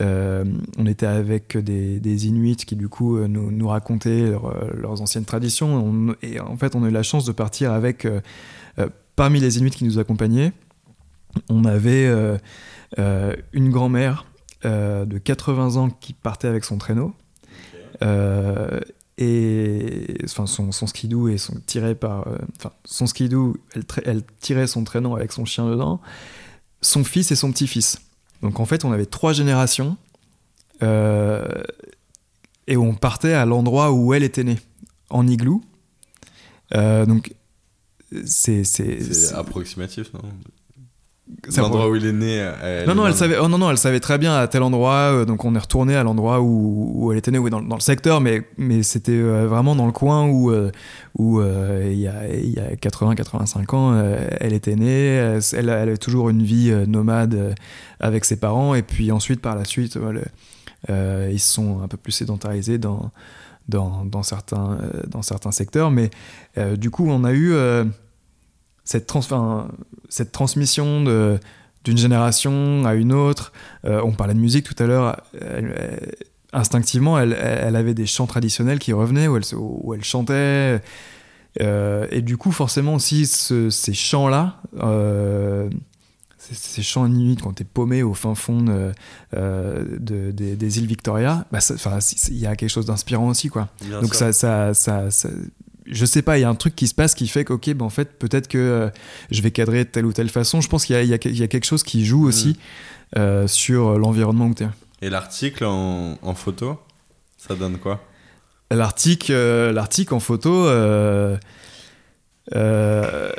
euh, 0.00 0.44
on 0.78 0.86
était 0.86 1.04
avec 1.06 1.58
des, 1.58 2.00
des 2.00 2.26
Inuits 2.26 2.56
qui 2.56 2.74
du 2.74 2.88
coup 2.88 3.18
nous, 3.18 3.50
nous 3.50 3.68
racontaient 3.68 4.30
leur, 4.30 4.74
leurs 4.74 5.02
anciennes 5.02 5.26
traditions, 5.26 5.74
On- 5.86 6.14
et 6.22 6.40
en 6.40 6.56
fait 6.56 6.74
on 6.74 6.82
a 6.84 6.88
eu 6.88 6.92
la 6.92 7.02
chance 7.02 7.26
de 7.26 7.32
partir 7.32 7.72
avec 7.72 8.06
euh, 8.06 8.20
parmi 9.16 9.40
les 9.40 9.58
Inuits 9.58 9.70
qui 9.72 9.84
nous 9.84 9.98
accompagnaient, 9.98 10.52
on 11.48 11.64
avait 11.64 12.06
euh, 12.06 12.38
euh, 12.98 13.34
une 13.52 13.70
grand-mère 13.70 14.26
euh, 14.64 15.04
de 15.04 15.18
80 15.18 15.76
ans 15.76 15.90
qui 15.90 16.12
partait 16.12 16.48
avec 16.48 16.64
son 16.64 16.78
traîneau. 16.78 17.14
Et 19.22 20.16
enfin 20.24 20.46
son, 20.46 20.72
son 20.72 20.86
skidoo 20.86 21.28
et 21.28 21.36
son 21.36 21.60
tiré 21.66 21.94
par 21.94 22.26
enfin 22.56 22.72
son 22.86 23.06
skidoo 23.06 23.54
elle, 24.06 24.22
tirait 24.40 24.66
son 24.66 24.82
traîneau 24.84 25.14
avec 25.14 25.32
son 25.32 25.44
chien 25.44 25.68
dedans. 25.68 26.00
Son 26.80 27.04
fils 27.04 27.30
et 27.30 27.36
son 27.36 27.52
petit-fils. 27.52 27.98
Donc 28.40 28.58
en 28.60 28.64
fait 28.64 28.86
on 28.86 28.92
avait 28.92 29.04
trois 29.04 29.34
générations 29.34 29.98
et 30.80 32.76
on 32.78 32.94
partait 32.94 33.34
à 33.34 33.44
l'endroit 33.44 33.92
où 33.92 34.14
elle 34.14 34.22
était 34.22 34.44
née 34.44 34.58
en 35.10 35.26
igloo. 35.26 35.60
Donc 36.72 37.34
c'est 38.24 38.64
approximatif, 39.34 40.14
non? 40.14 40.22
L'endroit 41.56 41.88
où 41.88 41.96
il 41.96 42.06
est 42.06 42.12
né. 42.12 42.50
elle 42.62 42.86
non, 42.86 42.94
non, 42.94 43.06
elle 43.06 43.14
savait, 43.14 43.36
oh, 43.38 43.48
non, 43.48 43.58
non, 43.58 43.70
elle 43.70 43.78
savait 43.78 44.00
très 44.00 44.18
bien 44.18 44.36
à 44.36 44.46
tel 44.48 44.62
endroit, 44.62 45.12
euh, 45.12 45.24
donc 45.24 45.44
on 45.44 45.54
est 45.54 45.58
retourné 45.58 45.96
à 45.96 46.02
l'endroit 46.02 46.40
où, 46.40 46.92
où 46.94 47.12
elle 47.12 47.18
était 47.18 47.30
née, 47.30 47.38
oui, 47.38 47.50
dans, 47.50 47.62
dans 47.62 47.76
le 47.76 47.80
secteur, 47.80 48.20
mais, 48.20 48.42
mais 48.58 48.82
c'était 48.82 49.12
euh, 49.12 49.46
vraiment 49.46 49.74
dans 49.74 49.86
le 49.86 49.92
coin 49.92 50.26
où, 50.26 50.50
euh, 50.50 50.70
où 51.18 51.40
euh, 51.40 51.88
il 51.90 51.98
y 51.98 52.08
a, 52.08 52.28
il 52.28 52.50
y 52.50 52.58
a 52.58 52.74
80-85 52.74 53.74
ans, 53.74 53.92
euh, 53.92 54.28
elle 54.40 54.52
était 54.52 54.76
née, 54.76 55.14
elle, 55.14 55.42
elle 55.52 55.70
avait 55.70 55.96
toujours 55.96 56.30
une 56.30 56.42
vie 56.42 56.70
euh, 56.70 56.86
nomade 56.86 57.34
euh, 57.34 57.52
avec 58.00 58.24
ses 58.24 58.36
parents, 58.36 58.74
et 58.74 58.82
puis 58.82 59.12
ensuite, 59.12 59.40
par 59.40 59.56
la 59.56 59.64
suite, 59.64 59.96
voilà, 59.96 60.20
euh, 60.88 61.30
ils 61.32 61.40
se 61.40 61.52
sont 61.52 61.82
un 61.82 61.88
peu 61.88 61.96
plus 61.96 62.12
sédentarisés 62.12 62.78
dans, 62.78 63.10
dans, 63.68 64.04
dans, 64.04 64.22
certains, 64.22 64.78
euh, 64.82 65.02
dans 65.06 65.22
certains 65.22 65.52
secteurs, 65.52 65.90
mais 65.90 66.10
euh, 66.58 66.76
du 66.76 66.90
coup, 66.90 67.06
on 67.08 67.24
a 67.24 67.32
eu 67.32 67.52
euh, 67.52 67.84
cette, 68.90 69.06
trans- 69.06 69.68
cette 70.08 70.32
transmission 70.32 71.02
de 71.04 71.38
d'une 71.84 71.96
génération 71.96 72.84
à 72.84 72.94
une 72.94 73.12
autre. 73.12 73.52
Euh, 73.86 74.02
on 74.04 74.12
parlait 74.12 74.34
de 74.34 74.38
musique 74.40 74.66
tout 74.66 74.80
à 74.82 74.86
l'heure. 74.86 75.22
Instinctivement, 76.52 77.16
elle, 77.18 77.32
elle 77.32 77.76
avait 77.76 77.94
des 77.94 78.06
chants 78.06 78.26
traditionnels 78.26 78.80
qui 78.80 78.92
revenaient, 78.92 79.28
où 79.28 79.36
elle, 79.36 79.44
se- 79.44 79.54
où 79.56 79.94
elle 79.94 80.02
chantait. 80.02 80.80
Euh, 81.60 82.06
et 82.10 82.22
du 82.22 82.36
coup, 82.36 82.50
forcément 82.50 82.94
aussi, 82.94 83.26
ce- 83.26 83.70
ces 83.70 83.94
chants-là, 83.94 84.56
euh, 84.80 85.70
ces, 86.38 86.54
ces 86.54 86.82
chants 86.82 87.06
inuits 87.06 87.36
quand 87.36 87.52
t'es 87.52 87.64
paumé 87.64 88.02
au 88.02 88.14
fin 88.14 88.34
fond 88.34 88.62
de, 88.62 88.92
de- 89.32 90.32
des, 90.32 90.56
des 90.56 90.78
îles 90.78 90.86
Victoria, 90.86 91.46
bah, 91.52 91.60
il 92.30 92.36
y 92.38 92.46
a 92.46 92.56
quelque 92.56 92.68
chose 92.70 92.86
d'inspirant 92.86 93.28
aussi, 93.28 93.48
quoi. 93.48 93.68
Bien 93.84 94.00
Donc 94.00 94.14
ça, 94.16 94.32
ça, 94.32 94.74
ça- 94.74 95.28
je 95.90 96.04
sais 96.06 96.22
pas, 96.22 96.38
il 96.38 96.42
y 96.42 96.44
a 96.44 96.48
un 96.48 96.54
truc 96.54 96.74
qui 96.76 96.88
se 96.88 96.94
passe 96.94 97.14
qui 97.14 97.28
fait 97.28 97.44
que, 97.44 97.52
ok, 97.52 97.74
ben 97.74 97.84
en 97.84 97.90
fait, 97.90 98.18
peut-être 98.18 98.48
que 98.48 98.58
euh, 98.58 98.90
je 99.30 99.42
vais 99.42 99.50
cadrer 99.50 99.84
de 99.84 99.90
telle 99.90 100.06
ou 100.06 100.12
telle 100.12 100.28
façon. 100.30 100.60
Je 100.60 100.68
pense 100.68 100.86
qu'il 100.86 100.96
y 100.96 100.98
a, 100.98 101.02
y 101.02 101.12
y 101.12 101.48
quelque 101.48 101.64
chose 101.64 101.82
qui 101.82 102.04
joue 102.04 102.26
aussi 102.26 102.56
euh, 103.16 103.46
sur 103.46 103.98
l'environnement 103.98 104.46
où 104.46 104.54
tu 104.54 104.64
es. 104.64 104.68
Et 105.02 105.10
l'article 105.10 105.64
en, 105.64 106.18
en 106.22 106.34
photo, 106.34 106.78
ça 107.36 107.54
donne 107.54 107.78
quoi? 107.78 108.04
L'article, 108.70 109.32
euh, 109.32 109.72
l'article 109.72 110.14
en 110.14 110.20
photo, 110.20 110.66
euh, 110.66 111.36
euh, 112.54 113.32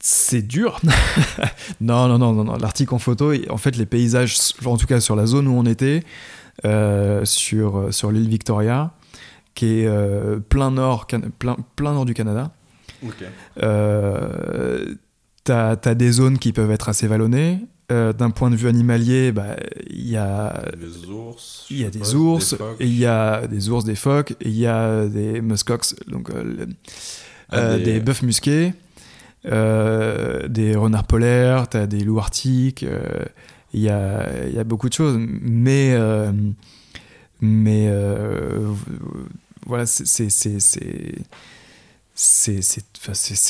c'est 0.00 0.42
dur. 0.42 0.80
non, 1.80 2.08
non, 2.08 2.18
non, 2.18 2.32
non, 2.32 2.44
non. 2.44 2.56
L'article 2.56 2.94
en 2.94 2.98
photo, 2.98 3.32
en 3.48 3.56
fait, 3.56 3.76
les 3.76 3.86
paysages, 3.86 4.36
en 4.64 4.76
tout 4.76 4.86
cas 4.86 5.00
sur 5.00 5.16
la 5.16 5.26
zone 5.26 5.46
où 5.46 5.52
on 5.52 5.64
était, 5.64 6.04
euh, 6.64 7.24
sur, 7.24 7.92
sur 7.94 8.10
l'île 8.10 8.28
Victoria, 8.28 8.92
qui 9.54 9.80
est 9.80 9.86
euh, 9.86 10.38
plein, 10.38 10.70
nord, 10.70 11.06
plein, 11.38 11.56
plein 11.76 11.92
nord 11.94 12.04
du 12.06 12.14
Canada, 12.14 12.52
Ok. 13.04 13.14
euh, 13.62 14.94
t'as 15.44 15.76
as 15.84 15.94
des 15.94 16.12
zones 16.12 16.38
qui 16.38 16.52
peuvent 16.52 16.70
être 16.70 16.88
assez 16.88 17.06
vallonnées. 17.06 17.58
Euh, 17.92 18.12
D'un 18.12 18.30
point 18.30 18.50
de 18.50 18.56
vue 18.56 18.68
animalier, 18.68 19.32
bah, 19.32 19.56
il 19.88 20.08
y 20.08 20.16
a 20.16 20.62
Des 20.78 21.08
ours. 21.08 21.66
il 21.70 21.78
y 21.80 21.84
a 21.84 21.90
des 21.90 21.98
pas, 21.98 22.14
ours, 22.14 22.54
il 22.78 22.96
y 22.96 23.04
a 23.04 23.46
des 23.48 23.68
ours, 23.68 23.84
des 23.84 23.96
phoques, 23.96 24.34
il 24.40 24.56
y 24.56 24.66
a 24.68 25.06
des 25.06 25.40
muskox, 25.40 25.96
donc 26.06 26.30
euh, 26.30 26.44
le- 26.44 26.68
Ah, 27.48 27.76
des- 27.78 27.82
des... 27.94 28.00
bœufs 28.00 28.22
musqués, 28.22 28.74
des 29.44 30.74
renards 30.76 31.06
polaires, 31.08 31.68
t'as 31.68 31.86
des 31.86 32.04
loups 32.04 32.20
arctiques, 32.20 32.86
il 33.72 33.80
y, 33.80 33.88
a, 33.88 34.46
y 34.48 34.58
a 34.58 34.64
beaucoup 34.64 34.88
de 34.88 34.94
choses, 34.94 35.16
mais 35.18 35.96
mais 37.40 37.86
euh, 37.88 38.72
voilà, 39.66 39.86
c'est 39.86 40.28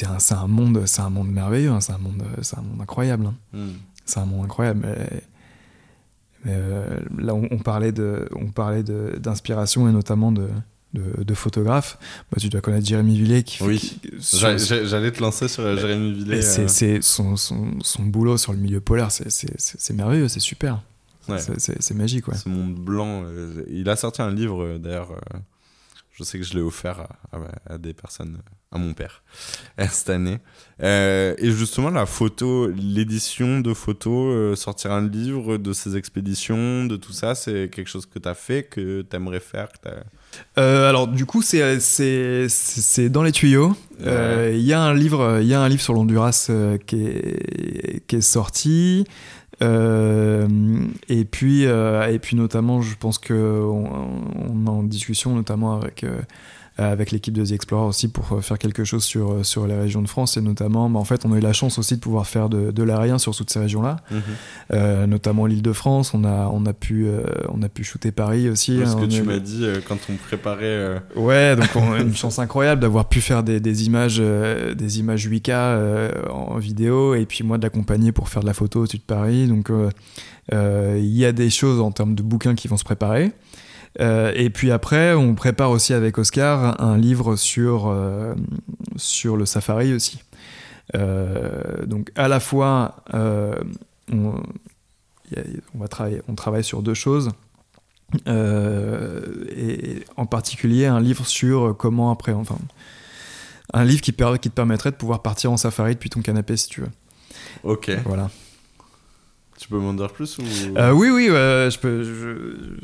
un, 0.06 0.18
un 0.36 0.46
monde 0.46 0.82
c'est 0.86 1.00
un 1.02 1.10
monde 1.10 1.30
merveilleux, 1.30 1.70
hein, 1.70 1.80
c'est 1.80 1.92
un 1.92 1.98
monde 1.98 2.22
c'est 2.42 2.58
un 2.58 2.62
monde 2.62 2.80
incroyable. 2.80 3.26
hein 3.26 3.34
Hmm. 3.52 3.70
c'est 4.04 4.20
un 4.20 4.26
monde 4.26 4.44
incroyable. 4.44 4.80
Mais, 4.84 5.22
mais, 6.44 6.52
euh, 6.56 7.00
là, 7.18 7.34
on, 7.34 7.48
on 7.50 7.58
parlait 7.58 7.92
de, 7.92 8.28
on 8.34 8.46
parlait 8.46 8.82
d'inspiration 8.82 9.88
et 9.88 9.92
notamment 9.92 10.32
de, 10.32 10.48
de, 10.94 11.22
de 11.22 11.34
photographes. 11.34 11.98
Bah, 12.32 12.38
tu 12.40 12.48
dois 12.48 12.60
connaître 12.60 12.86
Jérémy 12.86 13.16
qui 13.42 13.58
fait. 13.58 13.64
Oui. 13.64 14.00
J'allais 14.20 15.10
te 15.12 15.20
lancer 15.20 15.48
sur 15.48 15.62
euh, 15.64 15.76
Jérémy 15.76 16.12
Villet. 16.12 16.40
c'est, 16.42 16.62
euh, 16.98 16.98
son, 17.02 17.36
son, 17.36 17.72
son 17.82 18.02
boulot 18.04 18.38
sur 18.38 18.52
le 18.52 18.58
milieu 18.58 18.80
polaire, 18.80 19.10
c'est 19.10 19.92
merveilleux, 19.92 20.28
c'est 20.28 20.40
super. 20.40 20.80
Ouais. 21.28 21.38
C'est, 21.58 21.94
magique, 21.94 22.26
ouais. 22.28 22.34
Ce 22.36 22.48
monde 22.48 22.74
blanc. 22.74 23.22
euh, 23.24 23.64
il 23.68 23.88
a 23.88 23.96
sorti 23.96 24.22
un 24.22 24.30
livre, 24.30 24.64
euh, 24.64 24.78
d'ailleurs. 24.78 25.12
euh, 25.12 25.38
je 26.12 26.24
sais 26.24 26.38
que 26.38 26.44
je 26.44 26.52
l'ai 26.54 26.60
offert 26.60 27.00
à, 27.32 27.36
à- 27.36 27.74
à 27.74 27.78
des 27.78 27.94
personnes, 27.94 28.38
à 28.72 28.76
mon 28.78 28.92
père, 28.92 29.22
cette 29.90 30.10
année. 30.10 30.38
Et 30.82 31.50
justement, 31.50 31.88
la 31.88 32.04
photo, 32.04 32.68
l'édition 32.68 33.60
de 33.60 33.72
photos, 33.72 34.58
sortir 34.58 34.92
un 34.92 35.06
livre 35.08 35.56
de 35.56 35.72
ces 35.72 35.96
expéditions, 35.96 36.84
de 36.84 36.96
tout 36.96 37.12
ça, 37.12 37.34
c'est 37.34 37.70
quelque 37.72 37.88
chose 37.88 38.04
que 38.06 38.18
tu 38.18 38.28
as 38.28 38.34
fait, 38.34 38.64
que 38.64 39.02
tu 39.08 39.16
aimerais 39.16 39.40
faire 39.40 39.68
que 39.82 39.88
Euh, 40.58 40.88
alors 40.88 41.08
du 41.08 41.26
coup 41.26 41.42
c'est 41.42 43.08
dans 43.08 43.22
les 43.22 43.32
tuyaux. 43.32 43.74
Euh, 44.02 44.52
Il 44.54 44.62
y 44.62 44.72
a 44.72 44.80
un 44.82 44.94
livre 44.94 45.38
il 45.40 45.46
y 45.48 45.54
a 45.54 45.60
un 45.60 45.68
livre 45.68 45.82
sur 45.82 45.92
l'Honduras 45.94 46.46
euh, 46.50 46.76
qui 46.78 47.02
est 47.04 48.02
qui 48.06 48.16
est 48.16 48.20
sorti. 48.20 49.04
Euh, 49.62 50.48
et 51.08 51.26
puis 51.26 51.66
euh, 51.66 52.06
et 52.10 52.18
puis 52.18 52.34
notamment 52.34 52.80
je 52.80 52.96
pense 52.96 53.18
que 53.18 53.34
on, 53.34 53.84
on 54.48 54.66
est 54.66 54.70
en 54.70 54.82
discussion 54.82 55.34
notamment 55.34 55.76
avec 55.76 56.02
euh, 56.02 56.22
avec 56.88 57.10
l'équipe 57.10 57.34
de 57.34 57.44
The 57.44 57.52
Explorer 57.52 57.86
aussi 57.86 58.08
pour 58.08 58.32
euh, 58.32 58.40
faire 58.40 58.58
quelque 58.58 58.84
chose 58.84 59.04
sur, 59.04 59.32
euh, 59.32 59.42
sur 59.42 59.66
les 59.66 59.74
régions 59.78 60.02
de 60.02 60.08
France 60.08 60.36
et 60.36 60.40
notamment 60.40 60.88
bah, 60.90 60.98
en 60.98 61.04
fait 61.04 61.24
on 61.26 61.32
a 61.32 61.36
eu 61.36 61.40
la 61.40 61.52
chance 61.52 61.78
aussi 61.78 61.96
de 61.96 62.00
pouvoir 62.00 62.26
faire 62.26 62.48
de, 62.48 62.70
de 62.70 62.82
l'aérien 62.82 63.18
sur 63.18 63.34
toutes 63.36 63.50
ces 63.50 63.58
régions 63.60 63.82
là 63.82 63.96
euh, 64.72 65.06
notamment 65.06 65.46
l'île 65.46 65.62
de 65.62 65.72
France 65.72 66.14
on 66.14 66.24
a 66.24 66.48
on 66.52 66.64
a 66.66 66.72
pu 66.72 67.06
euh, 67.06 67.22
on 67.48 67.62
a 67.62 67.68
pu 67.68 67.84
shooter 67.84 68.12
Paris 68.12 68.48
aussi 68.48 68.78
Parce 68.78 68.94
hein, 68.94 69.00
que 69.00 69.06
tu 69.06 69.22
m'as 69.22 69.38
dit 69.38 69.64
euh, 69.64 69.80
quand 69.86 69.98
on 70.10 70.14
préparait. 70.16 70.64
euh, 70.64 70.98
Ouais, 71.16 71.56
donc 71.56 71.68
on 71.74 71.92
a 71.92 72.00
une 72.00 72.14
chance 72.14 72.38
incroyable 72.38 72.80
d'avoir 72.80 73.08
pu 73.08 73.20
faire 73.20 73.42
des, 73.42 73.60
des 73.60 73.86
images, 73.86 74.18
euh, 74.20 74.74
des 74.74 74.98
images 75.00 75.28
8K 75.28 75.50
euh, 75.50 76.10
en 76.30 76.58
vidéo, 76.58 77.14
et 77.14 77.26
puis 77.26 77.44
moi 77.44 77.58
de 77.58 77.62
l'accompagner 77.62 78.12
pour 78.12 78.28
faire 78.28 78.42
de 78.42 78.46
la 78.46 78.54
photo 78.54 78.80
au-dessus 78.82 78.98
de 78.98 79.02
Paris. 79.02 79.46
Donc 79.48 79.70
euh, 79.70 79.90
euh, 80.52 80.96
il 80.98 81.16
y 81.16 81.24
a 81.24 81.32
des 81.32 81.50
choses 81.50 81.80
en 81.80 81.90
termes 81.92 82.14
de 82.14 82.22
bouquins 82.22 82.54
qui 82.54 82.68
vont 82.68 82.76
se 82.76 82.84
préparer. 82.84 83.32
Euh, 83.98 84.32
et 84.36 84.50
puis 84.50 84.70
après, 84.70 85.14
on 85.14 85.34
prépare 85.34 85.70
aussi 85.70 85.92
avec 85.94 86.18
Oscar 86.18 86.80
un 86.80 86.96
livre 86.96 87.36
sur, 87.36 87.88
euh, 87.88 88.34
sur 88.96 89.36
le 89.36 89.46
safari 89.46 89.92
aussi. 89.92 90.22
donc 90.94 92.10
à 92.14 92.28
la 92.28 92.40
fois, 92.40 92.96
on, 93.12 94.34
on, 95.74 95.78
va 95.78 95.88
travailler, 95.88 96.22
on 96.28 96.34
travaille 96.34 96.64
sur 96.64 96.82
deux 96.82 96.94
choses. 96.94 97.30
et 98.26 100.04
en 100.16 100.26
particulier 100.26 100.86
un 100.86 101.00
livre 101.00 101.26
sur 101.26 101.76
comment 101.76 102.10
après, 102.10 102.32
enfin, 102.32 102.58
un 103.72 103.84
livre 103.84 104.00
qui, 104.00 104.12
qui 104.12 104.50
te 104.50 104.54
permettrait 104.54 104.90
de 104.90 104.96
pouvoir 104.96 105.22
partir 105.22 105.52
en 105.52 105.56
safari 105.56 105.94
depuis 105.94 106.10
ton 106.10 106.22
canapé 106.22 106.56
si 106.56 106.68
tu 106.68 106.80
veux. 106.82 106.90
Ok. 107.64 107.90
Voilà. 108.04 108.30
Tu 109.60 109.68
peux 109.68 109.78
m'en 109.78 109.92
dire 109.92 110.10
plus 110.10 110.38
ou... 110.38 110.42
Euh, 110.78 110.90
oui, 110.90 111.10
oui, 111.10 111.26
je 111.26 111.78
peux. 111.78 112.02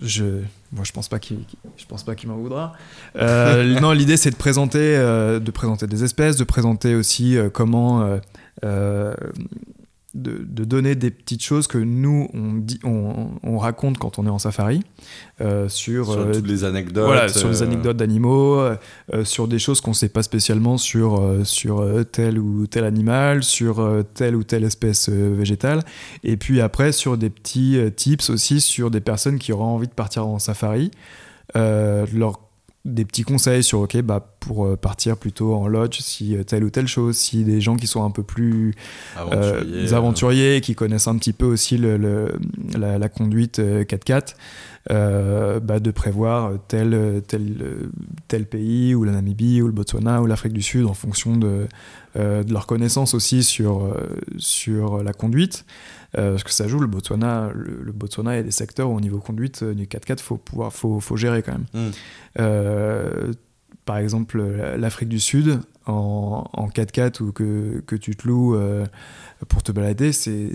Je, 0.03 0.25
moi, 0.71 0.85
je 0.85 0.93
pense 0.93 1.09
pas 1.09 1.19
qu'il, 1.19 1.39
je 1.79 1.87
pense 1.87 2.03
pas 2.03 2.15
qu'il 2.15 2.29
m'en 2.29 2.37
voudra. 2.37 2.75
Euh, 3.17 3.81
non, 3.81 3.93
l'idée 3.93 4.19
c'est 4.19 4.31
de 4.31 4.37
présenter, 4.37 4.79
euh, 4.79 5.39
de 5.39 5.51
présenter 5.51 5.87
des 5.87 6.05
espèces, 6.05 6.37
de 6.37 6.45
présenter 6.45 6.95
aussi 6.95 7.39
comment 7.55 8.19
de, 10.17 10.65
donner 10.65 10.95
des 10.95 11.11
petites 11.11 11.43
choses 11.43 11.67
que 11.67 11.79
nous, 11.79 12.29
on, 12.33 12.55
dit, 12.55 12.81
on, 12.85 13.59
raconte 13.59 13.99
quand 13.99 14.19
on 14.19 14.27
est 14.27 14.31
en 14.31 14.39
safari. 14.39 14.83
Euh, 15.41 15.69
sur, 15.69 16.07
sur 16.07 16.21
euh, 16.21 16.33
toutes 16.33 16.47
les 16.47 16.65
anecdotes. 16.65 17.05
Voilà, 17.05 17.29
sur 17.29 17.49
les 17.49 17.63
euh, 17.63 17.67
anecdotes 17.67 17.97
d'animaux, 17.97 18.63
sur 19.25 19.49
des 19.49 19.59
choses 19.59 19.81
qu'on 19.81 19.91
ne 19.91 19.97
sait 19.97 20.09
pas 20.09 20.23
spécialement 20.23 20.79
sur, 20.79 21.23
sur 21.45 21.85
tel 22.11 22.39
ou 22.39 22.67
tel 22.67 22.85
animal, 22.85 23.43
sur 23.43 24.05
telle 24.15 24.37
ou 24.37 24.45
telle 24.45 24.65
espèce 24.65 25.09
végétale. 25.09 25.83
Et 26.25 26.37
puis 26.37 26.61
après, 26.61 26.93
sur 26.93 27.19
des 27.19 27.31
petits 27.31 27.79
tips 27.95 28.31
aussi 28.31 28.61
sur 28.61 28.91
des 28.91 29.01
personnes 29.01 29.39
qui 29.39 29.53
auraient 29.53 29.65
envie 29.65 29.89
de 29.89 29.93
partir 29.93 30.27
en 30.27 30.39
safari. 30.39 30.91
leur 31.55 32.46
des 32.87 33.05
petits 33.05 33.25
conseils 33.25 33.65
sur 33.65 33.81
ok 33.81 34.01
bah 34.01 34.25
pour 34.39 34.65
euh, 34.65 34.77
partir 34.77 35.17
plutôt 35.17 35.55
en 35.55 35.67
lodge 35.67 35.99
si 36.01 36.37
euh, 36.37 36.45
telle 36.45 36.63
ou 36.63 36.71
telle 36.71 36.87
chose 36.87 37.17
si 37.17 37.43
des 37.43 37.61
gens 37.61 37.77
qui 37.77 37.89
sont 37.89 38.05
un 38.05 38.13
peu 38.13 38.23
plus 38.23 38.75
euh, 39.19 39.93
aventuriers, 39.93 40.61
qui 40.61 40.75
connaissent 40.77 41.09
un 41.09 41.19
petit 41.19 41.33
peu 41.33 41.47
aussi 41.47 41.77
le, 41.77 42.33
la, 42.77 43.09
conduite 43.09 43.59
4x4 43.59 44.35
bah 44.89 45.81
de 45.81 45.91
prévoir 45.91 46.53
tel, 46.69 47.23
tel, 47.27 47.91
tel 48.29 48.47
pays 48.47 48.95
ou 48.95 49.03
la 49.03 49.13
Namibie 49.13 49.61
ou 49.63 49.67
le 49.67 49.73
Botswana 49.73 50.23
ou 50.23 50.27
l'Afrique 50.27 50.53
du 50.53 50.63
Sud 50.63 50.87
en 50.87 50.95
fonction 50.95 51.37
de, 51.37 51.67
de 52.15 52.53
leur 52.53 52.67
connaissance 52.67 53.15
aussi 53.15 53.43
sur, 53.43 53.93
sur 54.39 55.03
la 55.03 55.13
conduite 55.13 55.65
euh, 56.17 56.31
parce 56.33 56.45
que 56.45 56.51
ça 56.51 56.67
joue, 56.67 56.79
le 56.79 56.87
Botswana, 56.87 57.51
le, 57.55 57.93
Botswana, 57.93 58.35
il 58.35 58.37
y 58.37 58.41
a 58.41 58.43
des 58.43 58.51
secteurs 58.51 58.91
où 58.91 58.97
au 58.97 59.01
niveau 59.01 59.19
conduite 59.19 59.63
euh, 59.63 59.75
du 59.75 59.85
4x4, 59.85 60.21
faut 60.21 60.37
pouvoir, 60.37 60.73
faut, 60.73 61.01
faut 61.01 61.17
gérer 61.17 61.43
quand 61.43 61.53
même. 61.53 61.67
Mm. 61.75 61.91
Euh, 62.41 63.33
par 63.85 63.99
exemple, 63.99 64.43
l'Afrique 64.79 65.09
du 65.09 65.21
Sud, 65.21 65.61
en, 65.87 66.49
en 66.53 66.69
4x4 66.69 67.23
ou 67.23 67.33
que, 67.33 67.83
que, 67.87 67.95
tu 67.95 68.17
te 68.17 68.27
loues 68.27 68.59
pour 69.49 69.63
te 69.63 69.71
balader, 69.71 70.13
c'est 70.13 70.51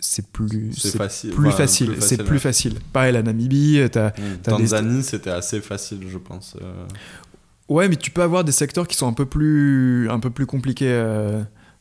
c'est 0.00 0.26
plus 0.26 0.72
c'est 0.72 0.96
facile 0.96 1.30
plus 1.30 1.52
facile 1.52 1.94
c'est 2.00 2.24
plus 2.24 2.40
facile 2.40 2.74
pareil 2.92 3.12
la 3.12 3.22
Namibie 3.22 3.80
t'as, 3.88 4.08
mm. 4.08 4.38
Tanzanie 4.42 5.04
c'était 5.04 5.30
assez 5.30 5.60
facile 5.60 6.00
je 6.08 6.18
pense 6.18 6.56
ouais 7.68 7.88
mais 7.88 7.94
tu 7.94 8.10
peux 8.10 8.22
avoir 8.22 8.42
des 8.42 8.50
secteurs 8.50 8.88
qui 8.88 8.96
sont 8.96 9.06
un 9.06 9.12
peu 9.12 9.26
plus 9.26 10.10
un 10.10 10.18
peu 10.18 10.30
plus 10.30 10.46
compliqués 10.46 10.90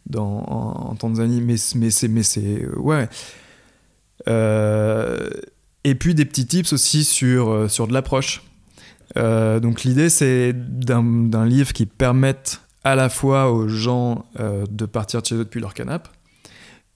dans, 0.08 0.44
en, 0.44 0.96
Tanzanie, 0.96 1.42
mais, 1.42 1.56
mais 1.76 1.90
c'est. 1.90 2.08
Mais 2.08 2.24
c'est 2.24 2.66
ouais. 2.76 3.08
Euh, 4.28 5.30
et 5.84 5.96
puis 5.96 6.14
des 6.14 6.26
petits 6.26 6.46
tips 6.46 6.74
aussi 6.74 7.04
sur, 7.04 7.50
euh, 7.50 7.68
sur 7.68 7.88
de 7.88 7.94
l'approche. 7.94 8.44
Euh, 9.18 9.60
donc 9.60 9.84
l'idée, 9.84 10.10
c'est 10.10 10.54
d'un 10.54 11.46
livre 11.46 11.74
qui 11.74 11.86
permette 11.86 12.62
à 12.84 12.96
la 12.96 13.10
fois 13.10 13.52
aux 13.52 13.68
gens 13.68 14.26
de 14.40 14.86
partir 14.86 15.22
de 15.22 15.28
chez 15.28 15.36
eux 15.36 15.40
depuis 15.40 15.60
leur 15.60 15.74
canapé, 15.74 16.10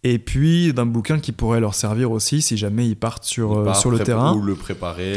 et 0.04 0.18
puis 0.18 0.74
d'un 0.74 0.86
bouquin 0.86 1.20
qui 1.20 1.32
pourrait 1.32 1.60
leur 1.60 1.76
servir 1.76 2.12
aussi 2.12 2.42
si 2.42 2.58
jamais 2.58 2.88
ils 2.88 2.96
partent 2.96 3.24
sur, 3.24 3.76
sur 3.76 3.92
le 3.92 4.00
terrain. 4.00 4.34
Ou 4.34 4.42
le 4.42 4.56
préparer. 4.56 5.14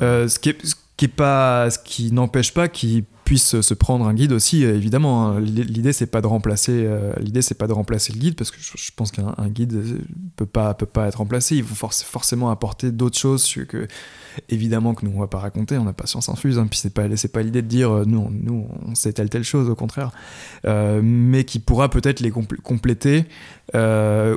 ce 0.00 0.38
qui 0.38 0.50
est, 0.50 0.76
qui 1.00 1.10
ce 1.16 1.78
qui 1.78 2.12
n'empêche 2.12 2.52
pas 2.52 2.68
qu'ils 2.68 3.04
puisse 3.24 3.60
se 3.60 3.74
prendre 3.74 4.06
un 4.06 4.12
guide 4.12 4.32
aussi 4.32 4.64
euh, 4.64 4.74
évidemment 4.74 5.28
hein. 5.28 5.40
l'idée 5.40 5.92
c'est 5.92 6.08
pas 6.08 6.20
de 6.20 6.26
remplacer 6.26 6.84
euh, 6.84 7.12
l'idée 7.20 7.42
c'est 7.42 7.54
pas 7.54 7.68
de 7.68 7.72
remplacer 7.72 8.12
le 8.12 8.18
guide 8.18 8.34
parce 8.34 8.50
que 8.50 8.58
je, 8.60 8.90
pense 8.94 9.12
qu'un 9.12 9.32
guide 9.48 9.72
euh, 9.74 9.98
peut 10.36 10.46
pas 10.46 10.74
peut 10.74 10.84
pas 10.84 11.06
être 11.06 11.16
remplacé. 11.16 11.56
Il 11.56 11.64
faut 11.64 11.88
forcément 11.88 12.50
apporter 12.50 12.90
d'autres 12.90 13.16
choses 13.16 13.54
que 13.68 13.86
évidemment 14.48 14.94
que 14.94 15.06
nous 15.06 15.12
on 15.14 15.20
va 15.20 15.28
pas 15.28 15.38
raconter 15.38 15.78
on 15.78 15.84
n'a 15.84 15.92
pas 15.92 16.06
science 16.06 16.28
infuse 16.28 16.58
hein, 16.58 16.66
puis 16.68 16.78
c'est 16.78 16.92
pas 16.92 17.04
c'est 17.16 17.32
pas 17.32 17.42
l'idée 17.42 17.62
de 17.62 17.68
dire 17.68 18.04
nous 18.04 18.18
on, 18.18 18.30
nous 18.30 18.66
on 18.86 18.94
sait 18.94 19.12
telle 19.12 19.30
telle 19.30 19.44
chose 19.44 19.70
au 19.70 19.74
contraire. 19.74 20.10
Mais 20.64 21.44
qui 21.44 21.60
pourra 21.60 21.88
peut-être 21.88 22.20
les 22.20 22.30
compléter 22.30 23.24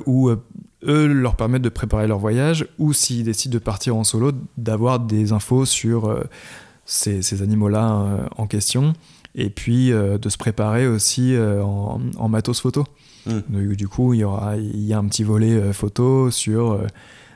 ou 0.05 0.29
eux 0.85 1.07
leur 1.07 1.35
permettre 1.35 1.63
de 1.63 1.69
préparer 1.69 2.07
leur 2.07 2.19
voyage 2.19 2.67
ou 2.79 2.93
s'ils 2.93 3.23
décident 3.23 3.53
de 3.53 3.59
partir 3.59 3.95
en 3.95 4.03
solo 4.03 4.31
d'avoir 4.57 4.99
des 4.99 5.31
infos 5.31 5.65
sur 5.65 6.23
ces, 6.85 7.41
animaux-là 7.41 7.91
euh, 7.91 8.27
en 8.37 8.47
question 8.47 8.93
et 9.35 9.49
puis 9.49 9.91
euh, 9.91 10.17
de 10.17 10.29
se 10.29 10.37
préparer 10.37 10.87
aussi 10.87 11.33
euh, 11.35 11.63
en, 11.63 12.29
matos 12.29 12.59
photo. 12.61 12.85
Hmm. 13.25 13.39
Du, 13.75 13.87
coup, 13.87 14.13
il 14.13 14.19
y, 14.19 14.23
aura, 14.23 14.57
il 14.57 14.83
y 14.83 14.93
a 14.93 14.97
un 14.97 15.05
petit 15.05 15.23
volet 15.23 15.71
photo 15.71 16.29
sur 16.29 16.85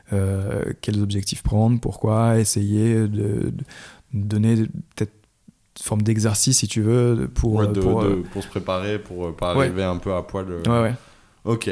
quels 0.10 1.02
objectifs 1.02 1.44
prendre, 1.44 1.80
pourquoi, 1.80 2.40
essayer 2.40 3.08
de, 3.08 3.54
donner 4.14 4.66
peut-être 4.96 5.14
une 5.80 5.84
forme 5.84 6.02
d'exercice 6.02 6.58
si 6.58 6.68
tu 6.68 6.82
veux 6.82 7.30
pour, 7.34 7.66
pour, 8.34 8.44
se 8.44 8.48
préparer, 8.50 9.00
pour 9.00 9.34
pas 9.34 9.52
arriver 9.52 9.84
un 9.84 9.96
peu 9.96 10.14
à 10.14 10.24
poil. 10.24 10.46
Ouais, 10.68 10.82
ouais. 10.82 10.94
Ok. 11.46 11.70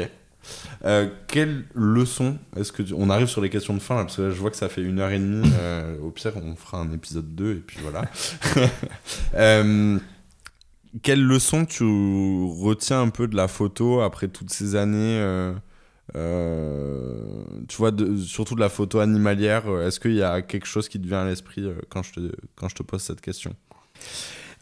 Euh, 0.84 1.08
quelle 1.26 1.64
leçon 1.74 2.38
est-ce 2.56 2.72
que 2.72 2.82
on 2.94 3.10
arrive 3.10 3.26
sur 3.26 3.40
les 3.40 3.50
questions 3.50 3.74
de 3.74 3.80
fin 3.80 3.96
parce 3.96 4.16
que 4.16 4.30
je 4.30 4.40
vois 4.40 4.50
que 4.50 4.56
ça 4.56 4.68
fait 4.68 4.82
une 4.82 5.00
heure 5.00 5.10
et 5.10 5.18
demie. 5.18 5.50
Euh, 5.58 5.98
au 6.00 6.10
pire, 6.10 6.32
on 6.36 6.54
fera 6.54 6.78
un 6.78 6.92
épisode 6.92 7.34
2 7.34 7.52
et 7.52 7.54
puis 7.56 7.78
voilà. 7.82 8.04
euh, 9.34 9.98
quelle 11.02 11.22
leçon 11.22 11.64
tu 11.64 11.84
retiens 11.84 13.02
un 13.02 13.08
peu 13.08 13.28
de 13.28 13.36
la 13.36 13.48
photo 13.48 14.00
après 14.00 14.28
toutes 14.28 14.50
ces 14.50 14.76
années 14.76 15.18
euh, 16.14 17.44
Tu 17.68 17.76
vois, 17.76 17.90
surtout 18.24 18.54
de 18.54 18.60
la 18.60 18.68
photo 18.68 19.00
animalière. 19.00 19.64
Est-ce 19.82 20.00
qu'il 20.00 20.14
y 20.14 20.22
a 20.22 20.42
quelque 20.42 20.66
chose 20.66 20.88
qui 20.88 21.00
te 21.00 21.06
vient 21.06 21.22
à 21.22 21.24
l'esprit 21.26 21.66
quand 21.88 22.02
je 22.02 22.12
te 22.12 22.32
quand 22.54 22.68
je 22.68 22.76
te 22.76 22.82
pose 22.82 23.02
cette 23.02 23.20
question? 23.20 23.54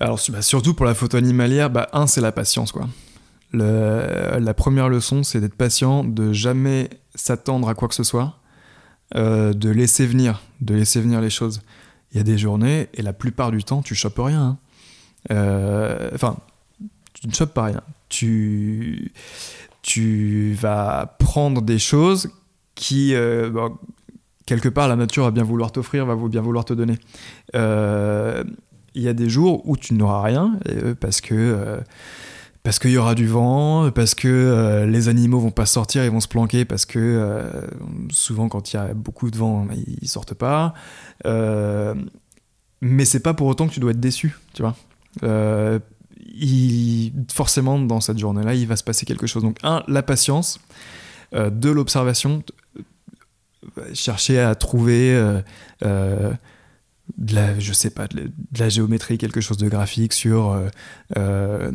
Alors, 0.00 0.20
bah, 0.28 0.42
surtout 0.42 0.74
pour 0.74 0.86
la 0.86 0.94
photo 0.94 1.16
animalière, 1.16 1.70
bah, 1.70 1.88
un, 1.92 2.06
c'est 2.06 2.20
la 2.20 2.32
patience, 2.32 2.72
quoi 2.72 2.88
la 3.54 4.54
première 4.54 4.88
leçon, 4.88 5.22
c'est 5.22 5.40
d'être 5.40 5.54
patient, 5.54 6.04
de 6.04 6.32
jamais 6.32 6.90
s'attendre 7.14 7.68
à 7.68 7.74
quoi 7.74 7.88
que 7.88 7.94
ce 7.94 8.04
soit, 8.04 8.38
euh, 9.14 9.52
de 9.52 9.70
laisser 9.70 10.06
venir, 10.06 10.42
de 10.60 10.74
laisser 10.74 11.00
venir 11.00 11.20
les 11.20 11.30
choses. 11.30 11.60
Il 12.12 12.16
y 12.16 12.20
a 12.20 12.24
des 12.24 12.38
journées, 12.38 12.88
et 12.94 13.02
la 13.02 13.12
plupart 13.12 13.50
du 13.50 13.62
temps, 13.62 13.82
tu 13.82 13.94
chopes 13.94 14.18
rien. 14.18 14.42
Hein. 14.42 14.58
Euh, 15.30 16.10
enfin, 16.14 16.36
tu 17.12 17.28
ne 17.28 17.32
chopes 17.32 17.54
pas 17.54 17.64
rien. 17.64 17.80
Tu, 18.08 19.12
tu 19.82 20.54
vas 20.54 21.16
prendre 21.18 21.62
des 21.62 21.78
choses 21.78 22.30
qui, 22.74 23.14
euh, 23.14 23.68
quelque 24.46 24.68
part, 24.68 24.88
la 24.88 24.96
nature 24.96 25.24
va 25.24 25.30
bien 25.30 25.44
vouloir 25.44 25.70
t'offrir, 25.70 26.06
va 26.06 26.16
bien 26.28 26.40
vouloir 26.40 26.64
te 26.64 26.74
donner. 26.74 26.98
Il 28.96 29.02
y 29.02 29.08
a 29.08 29.12
des 29.12 29.28
jours 29.28 29.68
où 29.68 29.76
tu 29.76 29.94
n'auras 29.94 30.22
rien, 30.22 30.58
parce 31.00 31.20
que 31.20 31.80
parce 32.64 32.78
qu'il 32.78 32.92
y 32.92 32.96
aura 32.96 33.14
du 33.14 33.26
vent, 33.26 33.90
parce 33.90 34.14
que 34.14 34.26
euh, 34.26 34.86
les 34.86 35.10
animaux 35.10 35.38
vont 35.38 35.50
pas 35.50 35.66
sortir, 35.66 36.02
ils 36.02 36.10
vont 36.10 36.20
se 36.20 36.28
planquer 36.28 36.64
parce 36.64 36.86
que 36.86 36.98
euh, 36.98 37.50
souvent 38.10 38.48
quand 38.48 38.72
il 38.72 38.76
y 38.76 38.78
a 38.78 38.94
beaucoup 38.94 39.30
de 39.30 39.36
vent, 39.36 39.68
ils 40.00 40.08
sortent 40.08 40.32
pas. 40.32 40.72
Euh, 41.26 41.94
mais 42.80 43.04
c'est 43.04 43.20
pas 43.20 43.34
pour 43.34 43.48
autant 43.48 43.68
que 43.68 43.74
tu 43.74 43.80
dois 43.80 43.90
être 43.90 44.00
déçu, 44.00 44.38
tu 44.54 44.62
vois. 44.62 44.74
Euh, 45.24 45.78
forcément, 47.30 47.78
dans 47.78 48.00
cette 48.00 48.18
journée-là, 48.18 48.54
il 48.54 48.66
va 48.66 48.76
se 48.76 48.82
passer 48.82 49.04
quelque 49.04 49.26
chose. 49.26 49.42
Donc, 49.42 49.58
un, 49.62 49.84
la 49.86 50.02
patience, 50.02 50.58
de 51.32 51.70
l'observation, 51.70 52.42
chercher 53.92 54.40
à 54.40 54.54
trouver 54.54 55.42
de 57.18 57.34
la, 57.34 57.58
je 57.58 57.72
sais 57.72 57.90
pas, 57.90 58.06
de 58.08 58.30
la, 58.58 58.68
géométrie, 58.68 59.18
quelque 59.18 59.40
chose 59.40 59.58
de 59.58 59.68
graphique 59.68 60.12
sur, 60.12 60.50
euh, 60.50 60.68
euh, 61.16 61.70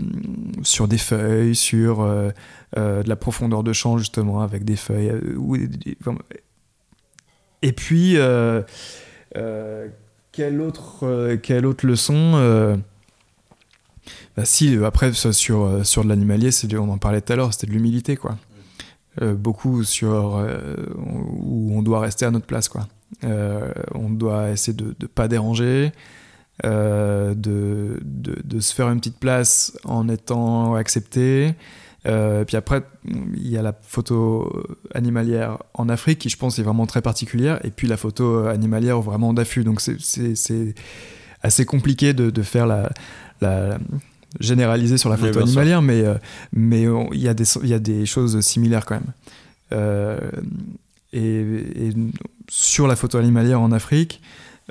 sur 0.64 0.88
des 0.88 0.98
feuilles, 0.98 1.56
sur 1.56 2.02
euh, 2.02 2.32
de 2.76 3.08
la 3.08 3.16
profondeur 3.16 3.64
de 3.64 3.74
champ 3.74 3.98
justement 3.98 4.42
avec 4.42 4.66
des 4.66 4.76
feuilles. 4.76 5.12
et 7.62 7.72
puis, 7.72 8.18
quelle, 10.32 10.62
autre, 10.62 11.36
quelle 11.42 11.66
autre 11.66 11.86
leçon 11.86 12.82
bah 14.36 14.46
si, 14.46 14.76
après, 14.84 15.14
sur, 15.14 15.86
sur 15.86 16.04
de 16.04 16.10
l'animalier, 16.10 16.50
on 16.74 16.90
en 16.90 16.98
parlait 16.98 17.22
tout 17.22 17.34
à 17.34 17.36
l'heure, 17.36 17.54
c'était 17.54 17.68
de 17.68 17.72
l'humilité, 17.74 18.18
quoi. 18.18 18.38
beaucoup 19.22 19.84
sur 19.84 20.44
où 20.98 21.78
on 21.78 21.82
doit 21.84 22.00
rester 22.00 22.26
à 22.26 22.32
notre 22.32 22.48
place, 22.48 22.68
quoi. 22.68 22.88
Euh, 23.24 23.72
on 23.94 24.10
doit 24.10 24.50
essayer 24.50 24.74
de 24.74 24.96
ne 25.00 25.08
pas 25.08 25.28
déranger, 25.28 25.92
euh, 26.66 27.34
de, 27.36 28.00
de, 28.04 28.60
se 28.60 28.74
faire 28.74 28.90
une 28.90 29.00
petite 29.00 29.20
place 29.20 29.78
en 29.84 30.08
étant 30.10 30.76
accepté, 30.76 31.54
Euh, 32.06 32.46
puis 32.46 32.56
après, 32.56 32.82
il 33.06 33.50
y 33.50 33.58
a 33.58 33.62
la 33.62 33.74
photo 33.74 34.66
animalière 34.96 35.58
en 35.74 35.90
Afrique 35.90 36.20
qui, 36.20 36.30
je 36.30 36.38
pense, 36.38 36.58
est 36.58 36.64
vraiment 36.64 36.86
très 36.86 37.02
particulière. 37.02 37.60
Et 37.66 37.72
puis 37.72 37.88
la 37.88 37.98
photo 37.98 38.46
animalière 38.48 39.02
vraiment 39.02 39.34
d'affût. 39.34 39.66
Donc 39.66 39.82
c'est 39.82 40.76
assez 41.44 41.66
compliqué 41.66 42.14
de, 42.14 42.30
de 42.30 42.42
faire 42.42 42.68
la, 42.68 42.90
la, 43.42 43.80
généraliser 44.40 44.98
sur 44.98 45.10
la 45.10 45.18
photo 45.18 45.40
animalière, 45.40 45.82
mais 45.82 46.06
mais 46.54 46.84
il 47.12 47.22
y, 47.22 47.28
a 47.28 47.34
des, 47.34 47.46
y 47.64 47.74
a 47.74 47.80
des 47.80 48.06
choses 48.06 48.40
similaires 48.40 48.86
quand 48.86 48.96
même. 48.96 49.14
Euh, 49.72 50.32
et, 51.14 51.92
sur 52.50 52.88
la 52.88 52.96
photo 52.96 53.18
animalière 53.18 53.62
en 53.62 53.72
Afrique, 53.72 54.22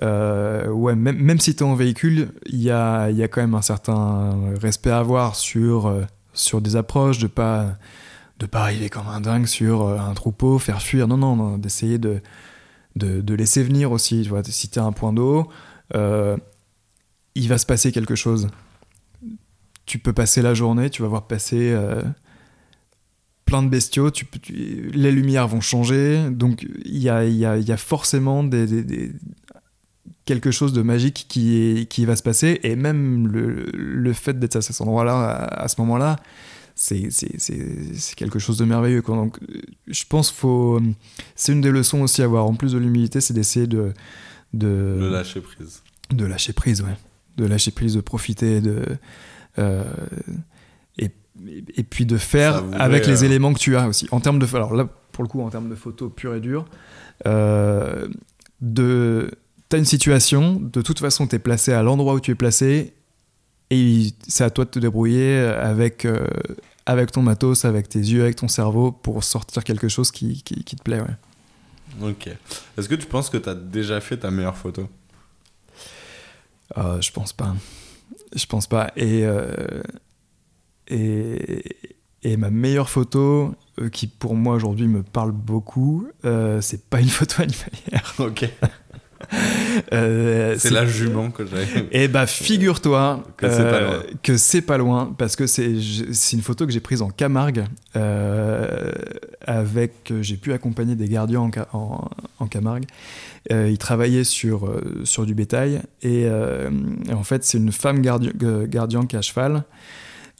euh, 0.03 0.69
ouais, 0.69 0.95
même, 0.95 1.17
même 1.17 1.41
si 1.41 1.55
tu 1.57 1.65
es 1.65 1.67
en 1.67 1.75
véhicule, 1.75 2.31
il 2.47 2.61
y 2.61 2.71
a, 2.71 3.11
y 3.11 3.23
a 3.23 3.29
quand 3.29 3.41
même 3.41 3.55
un 3.55 3.63
certain 3.63 4.55
respect 4.61 4.91
à 4.91 4.99
avoir 4.99 5.35
sur, 5.35 5.93
sur 6.33 6.61
des 6.61 6.77
approches, 6.77 7.19
de 7.19 7.27
pas 7.27 7.77
de 8.39 8.47
pas 8.47 8.61
arriver 8.61 8.89
comme 8.89 9.09
un 9.09 9.21
dingue 9.21 9.47
sur 9.47 9.89
un 9.89 10.15
troupeau, 10.15 10.61
faire 10.61 10.81
fuir. 10.81 11.09
Non, 11.09 11.17
non, 11.17 11.35
non 11.35 11.59
d'essayer 11.59 11.99
de, 11.99 12.21
de, 12.95 13.21
de, 13.21 13.35
laisser 13.35 13.65
venir 13.65 13.91
aussi. 13.91 14.23
Tu 14.23 14.29
vois, 14.29 14.45
si 14.45 14.69
tu 14.69 14.79
as 14.79 14.85
un 14.85 14.93
point 14.93 15.13
d'eau, 15.13 15.49
il 15.93 17.49
va 17.49 17.59
se 17.59 17.67
passer 17.67 17.91
quelque 17.91 18.15
chose 18.15 18.49
tu 19.89 19.99
peux 19.99 20.13
passer 20.13 20.43
la 20.43 20.55
journée, 20.55 20.91
tu 20.91 21.03
vas 21.03 21.09
voir 21.09 21.27
passer 21.27 21.73
euh, 21.73 22.03
plein 23.49 23.63
de 23.63 23.69
bestiaux, 23.69 24.11
tu, 24.11 24.27
les 24.93 25.11
lumières 25.11 25.49
vont 25.49 25.61
changer, 25.61 26.29
donc 26.31 26.67
il 26.85 26.99
y 26.99 27.09
a, 27.09 27.25
y, 27.25 27.45
a, 27.47 27.57
y 27.57 27.73
a, 27.73 27.77
forcément 27.77 28.45
des, 28.45 29.13
quelque 30.27 30.51
chose 30.51 30.75
de 30.75 30.83
magique 30.83 31.27
qui, 31.29 31.87
qui 31.89 32.05
va 32.05 32.15
se 32.15 32.23
passer, 32.23 32.61
et 32.63 32.77
même 32.77 33.27
le, 33.29 33.65
le 33.73 34.13
fait 34.13 34.39
d'être 34.39 34.57
à 34.57 34.61
cet 34.61 34.81
endroit-là, 34.83 35.45
à, 35.45 35.67
ce 35.69 35.81
moment-là, 35.81 36.17
c'est 36.75 37.09
quelque 38.17 38.39
chose 38.39 38.59
de 38.59 38.67
merveilleux. 38.67 39.03
Donc, 39.03 39.39
je 39.87 40.05
pense 40.07 40.31
faut 40.31 40.81
c'est 41.35 41.53
une 41.53 41.63
des 41.63 41.71
leçons 41.71 42.03
aussi 42.03 42.21
à 42.21 42.27
avoir, 42.27 42.45
en 42.45 42.55
plus 42.55 42.73
de 42.73 42.79
l'humilité, 42.79 43.23
c'est 43.23 43.35
d'essayer 43.35 43.67
de, 43.67 43.95
de... 44.53 44.99
De 45.01 45.09
lâcher 45.11 45.41
prise. 45.41 45.83
De 46.11 46.27
lâcher 46.27 46.53
prise, 46.53 46.83
ouais. 46.83 46.97
De 47.39 47.47
lâcher 47.47 47.71
prise, 47.71 47.95
de 47.95 48.01
profiter, 48.03 48.61
de 48.61 48.83
euh, 49.59 49.85
et, 51.47 51.83
puis 51.83 52.07
de 52.07 52.17
faire 52.17 52.65
avec 52.73 53.07
les 53.07 53.23
euh, 53.23 53.27
éléments 53.27 53.53
que 53.53 53.59
tu 53.59 53.77
as 53.77 53.87
aussi. 53.89 54.09
En 54.11 54.21
termes 54.21 54.39
de, 54.39 54.47
alors 54.57 54.75
là, 54.75 54.89
pour 55.13 55.23
le 55.25 55.29
coup, 55.29 55.41
en 55.41 55.51
termes 55.51 55.69
de 55.69 55.75
photos 55.75 56.11
pure 56.15 56.35
et 56.35 56.41
dure, 56.41 56.65
euh, 57.27 58.09
de, 58.61 59.31
t'as 59.69 59.79
une 59.79 59.85
situation, 59.85 60.55
de 60.55 60.83
toute 60.83 60.99
façon, 60.99 61.27
tu 61.27 61.37
es 61.37 61.39
placé 61.39 61.73
à 61.73 61.83
l'endroit 61.83 62.15
où 62.15 62.21
tu 62.21 62.31
es 62.31 62.35
placé, 62.35 62.95
et 63.71 64.09
c'est 64.27 64.45
à 64.45 64.51
toi 64.51 64.65
de 64.65 64.71
te 64.71 64.79
débrouiller 64.79 65.39
avec, 65.39 66.07
avec 66.87 67.13
ton 67.13 67.23
matos, 67.23 67.65
avec 67.65 67.89
tes 67.89 67.99
yeux, 67.99 68.23
avec 68.23 68.37
ton 68.37 68.49
cerveau, 68.49 68.93
pour 68.93 69.23
sortir 69.25 69.65
quelque 69.65 69.89
chose 69.89 70.11
qui, 70.11 70.43
qui, 70.43 70.77
te 70.77 70.83
plaît. 70.83 71.01
Ouais. 71.01 72.09
Ok. 72.09 72.29
Est-ce 72.77 72.89
que 72.89 72.95
tu 72.95 73.07
penses 73.07 73.29
que 73.29 73.37
tu 73.37 73.49
as 73.49 73.55
déjà 73.55 74.01
fait 74.01 74.17
ta 74.17 74.31
meilleure 74.31 74.57
photo? 74.57 74.89
Je 76.77 77.11
pense 77.11 77.33
pas. 77.33 77.55
Je 78.35 78.47
pense 78.47 78.67
pas. 78.67 78.93
Et, 78.97 79.25
euh, 79.25 79.83
et, 80.89 81.65
et, 82.23 82.37
ma 82.37 82.51
meilleure 82.51 82.91
photo, 82.91 83.55
euh, 83.81 83.89
qui 83.89 84.07
pour 84.07 84.35
moi 84.35 84.55
aujourd'hui 84.55 84.89
me 84.89 85.03
parle 85.03 85.33
beaucoup, 85.33 86.09
euh, 86.25 86.61
c'est 86.61 86.89
pas 86.89 87.01
une 87.01 87.09
photo 87.09 87.37
animalière. 87.43 88.15
Ok. 88.19 88.49
c'est 89.91 90.71
la 90.71 90.87
jument 90.87 91.31
que. 91.31 91.43
Et 91.43 92.05
eh 92.05 92.09
bah 92.09 92.27
figure-toi 92.27 93.25
que 93.37 93.51
c'est 94.37 94.63
pas 94.63 94.75
pas 94.75 94.79
loin 94.79 95.13
parce 95.19 95.35
que 95.35 95.49
c'est 95.49 95.73
une 96.33 96.41
photo 96.41 96.67
que 96.67 96.73
j'ai 96.73 96.81
prise 96.81 97.03
en 97.03 97.11
Camargue 97.11 97.65
avec 99.41 100.13
j'ai 100.21 100.37
pu 100.37 100.53
accompagner 100.53 100.95
des 100.95 101.09
gardiens 101.09 101.41
en, 101.41 101.51
en, 101.73 102.11
en 102.39 102.47
Camargue 102.47 102.85
euh, 103.51 103.71
il 103.71 103.79
travaillait 103.79 104.25
sur, 104.25 104.67
euh, 104.67 105.01
sur 105.05 105.25
du 105.25 105.35
bétail 105.35 105.81
euh, 106.05 106.71
et, 107.09 107.15
en 107.15 107.23
fait 107.23 107.45
c'est 107.45 107.57
une 107.57 107.73
femme 107.73 108.01
gardien, 108.01 108.31
gardien 108.67 109.07
qui 109.07 109.17
a 109.17 109.23
cheval 109.23 109.65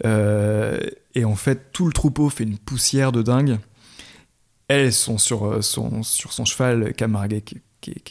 et 0.05 1.25
en 1.25 1.35
fait 1.35 1.73
tout 1.73 1.87
le 1.87 1.93
troupeau 1.93 2.31
fait 2.31 2.45
une 2.45 2.59
poussière 2.59 3.13
de 3.13 3.23
dingue. 3.23 3.59
Elles 4.69 4.93
sont 4.93 5.17
sur 5.17 5.65
son, 5.65 6.03
sur 6.03 6.33
son 6.33 6.45
cheval 6.45 6.93
Camargue 6.95 7.43
qui, 7.81 8.03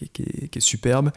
est 0.56 0.60
superbe. 0.60 1.12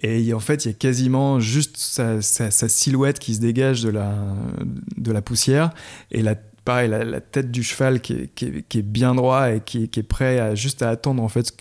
Et 0.00 0.32
en 0.34 0.40
fait, 0.40 0.64
il 0.64 0.68
y 0.68 0.70
a 0.70 0.74
quasiment 0.74 1.40
juste 1.40 1.76
sa, 1.76 2.22
sa, 2.22 2.50
silhouette 2.68 3.18
qui 3.18 3.34
se 3.34 3.40
dégage 3.40 3.82
de 3.82 3.90
la, 3.90 5.22
poussière. 5.22 5.70
Et 6.10 6.22
la 6.22 6.34
pareil, 6.64 6.88
la, 6.88 7.20
tête 7.20 7.50
du 7.50 7.62
cheval 7.62 8.00
qui 8.00 8.14
est, 8.14 8.82
bien 8.82 9.14
droit 9.14 9.52
et 9.52 9.60
qui, 9.60 9.84
est 9.84 10.02
prêt 10.02 10.38
à 10.38 10.54
juste 10.54 10.82
à 10.82 10.90
attendre 10.90 11.22
en 11.22 11.28
fait 11.28 11.52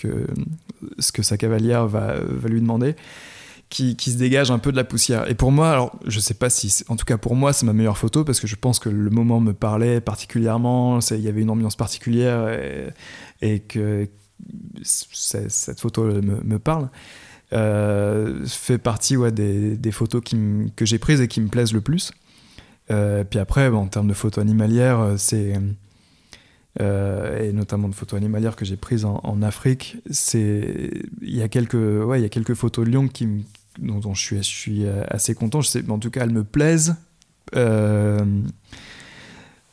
ce 1.00 1.12
que, 1.12 1.24
sa 1.24 1.38
cavalière 1.38 1.88
va, 1.88 2.16
va 2.20 2.50
lui 2.50 2.62
demander, 2.62 2.96
qui, 3.72 3.96
se 4.12 4.18
dégage 4.18 4.52
un 4.52 4.60
peu 4.60 4.72
de 4.72 4.78
la 4.78 4.84
poussière. 4.84 5.30
Et 5.32 5.34
pour 5.34 5.52
moi, 5.52 5.72
alors 5.72 5.98
je 6.06 6.20
sais 6.20 6.34
pas 6.34 6.50
si, 6.50 6.84
en 6.90 6.96
tout 6.96 7.06
cas 7.06 7.18
pour 7.18 7.36
moi, 7.36 7.54
c'est 7.54 7.66
ma 7.66 7.74
meilleure 7.74 7.98
photo 7.98 8.24
parce 8.24 8.40
que 8.40 8.48
je 8.48 8.56
pense 8.56 8.80
que 8.80 8.90
le 8.90 9.10
moment 9.10 9.40
me 9.40 9.54
parlait 9.54 10.02
particulièrement, 10.02 11.00
il 11.00 11.22
y 11.22 11.30
avait 11.30 11.42
une 11.42 11.50
ambiance 11.50 11.76
particulière 11.76 12.50
et, 13.42 13.60
que 13.60 14.08
cette 14.84 15.80
photo 15.80 16.04
me, 16.04 16.60
parle. 16.60 16.90
Euh, 17.54 18.46
fait 18.46 18.78
partie 18.78 19.18
ouais, 19.18 19.32
des, 19.32 19.76
des 19.76 19.92
photos 19.92 20.22
qui 20.24 20.38
que 20.76 20.86
j'ai 20.86 21.00
prises 21.00 21.20
et 21.20 21.28
qui 21.28 21.42
me 21.42 21.48
plaisent 21.48 21.74
le 21.74 21.82
plus. 21.82 22.12
Euh, 22.92 23.24
puis 23.24 23.40
après, 23.40 23.68
en 23.68 23.88
termes 23.88 24.08
de 24.08 24.14
photos 24.14 24.42
animalières, 24.42 25.00
euh, 25.00 25.16
c'est 25.18 25.54
euh, 26.80 27.44
et 27.44 27.52
notamment 27.52 27.90
de 27.90 27.96
photos 27.96 28.18
animalières 28.18 28.56
que 28.56 28.66
j'ai 28.66 28.78
prises 28.78 29.06
en, 29.06 29.42
Afrique, 29.42 29.98
c'est 30.10 30.92
il 31.22 31.36
y 31.36 31.42
a 31.42 31.50
quelques 31.50 31.74
ouais 31.74 32.20
il 32.20 32.24
y 32.24 32.26
a 32.26 32.30
quelques 32.30 32.54
photos 32.54 32.86
de 32.86 32.92
lions 32.92 33.08
qui 33.08 33.46
dont, 33.80 34.14
je 34.14 34.22
suis 34.22 34.38
je 34.38 34.42
suis 34.42 34.86
assez 35.08 35.34
content. 35.34 35.62
Je 35.62 35.68
sais, 35.70 35.90
en 35.90 36.00
tout 36.00 36.10
cas, 36.10 36.24
elles 36.24 36.32
me 36.32 36.44
plaisent. 36.44 36.96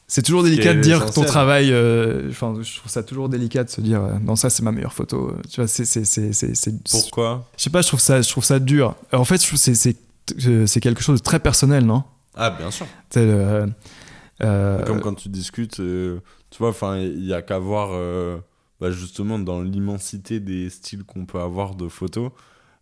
c'est 0.07 0.23
toujours 0.23 0.43
délicat 0.43 0.75
de 0.75 0.81
dire 0.81 1.11
ton 1.13 1.25
travail. 1.25 1.69
Enfin, 2.29 2.55
je 2.63 2.77
trouve 2.79 2.91
ça 2.91 3.03
toujours 3.03 3.29
délicat 3.29 3.65
de 3.65 3.71
se 3.71 3.81
dire 3.81 4.03
non 4.23 4.37
ça 4.37 4.51
c'est 4.51 4.63
ma 4.63 4.73
meilleure 4.73 4.93
photo. 4.93 5.35
Tu 5.51 5.61
vois, 5.61 5.69
c'est 5.69 5.85
c'est 5.85 6.83
pourquoi? 6.91 7.49
Je 7.57 7.65
sais 7.65 7.71
pas, 7.71 7.83
je 7.83 7.89
trouve 7.89 8.01
ça 8.01 8.23
je 8.23 8.29
trouve 8.29 8.45
ça 8.45 8.59
dur. 8.59 8.95
En 9.13 9.25
fait, 9.25 9.39
c'est 9.39 9.75
c'est 9.75 10.81
quelque 10.81 11.03
chose 11.03 11.19
de 11.19 11.25
très 11.25 11.41
personnel, 11.41 11.85
non? 11.85 12.05
Ah, 12.39 12.51
bien 12.51 12.71
sûr. 12.71 12.87
Euh, 13.17 13.67
euh, 14.43 14.85
Comme 14.85 15.01
quand 15.01 15.15
tu 15.15 15.29
discutes, 15.29 15.81
euh, 15.81 16.21
tu 16.51 16.59
vois, 16.59 16.69
enfin, 16.69 16.99
il 16.99 17.23
n'y 17.23 17.33
a 17.33 17.43
qu'à 17.43 17.59
voir, 17.59 17.91
bah, 18.81 18.91
justement, 18.91 19.39
dans 19.39 19.61
l'immensité 19.61 20.41
des 20.41 20.71
styles 20.71 21.05
qu'on 21.05 21.27
peut 21.27 21.41
avoir 21.41 21.75
de 21.75 21.89
photos. 21.89 22.31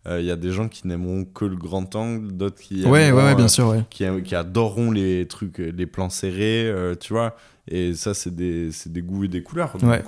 Il 0.09 0.25
y 0.25 0.31
a 0.31 0.35
des 0.35 0.51
gens 0.51 0.69
qui 0.69 0.87
n'aimeront 0.87 1.25
que 1.25 1.45
le 1.45 1.55
grand 1.55 1.93
angle, 1.95 2.31
d'autres 2.31 2.61
qui, 2.61 2.85
ouais, 2.85 3.11
ouais, 3.11 3.35
bien 3.35 3.47
sûr, 3.47 3.83
qui, 3.89 4.05
qui, 4.23 4.35
adoreront 4.35 4.91
les 4.91 5.27
trucs, 5.27 5.57
les 5.57 5.85
plans 5.85 6.09
serrés, 6.09 6.71
tu 6.99 7.13
vois. 7.13 7.35
Et 7.67 7.93
ça, 7.93 8.13
c'est 8.13 8.33
des, 8.33 8.69
des, 8.85 9.01
goûts 9.01 9.25
et 9.25 9.27
des 9.27 9.43
couleurs. 9.43 9.77
Donc, 9.77 10.05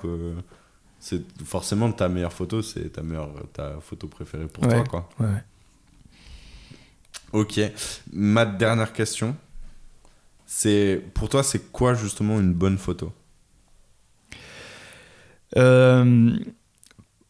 c'est 1.00 1.22
forcément 1.44 1.92
ta 1.92 2.10
meilleure 2.10 2.34
photo, 2.34 2.62
c'est 2.62 2.94
ta 2.94 3.02
meilleure, 3.02 3.34
ta 3.54 3.80
photo 3.82 4.08
préférée 4.08 4.48
pour 4.48 4.68
toi, 4.68 4.84
quoi. 4.84 5.10
Ouais. 5.20 5.44
Ok. 7.32 7.60
Ma 8.12 8.46
dernière 8.46 8.94
question, 8.94 9.36
c'est 10.46 11.02
pour 11.14 11.30
toi, 11.30 11.44
c'est 11.44 11.72
quoi 11.72 11.94
justement 11.94 12.40
une 12.40 12.54
bonne 12.54 12.78
photo? 12.78 13.12
Euh, 15.58 16.38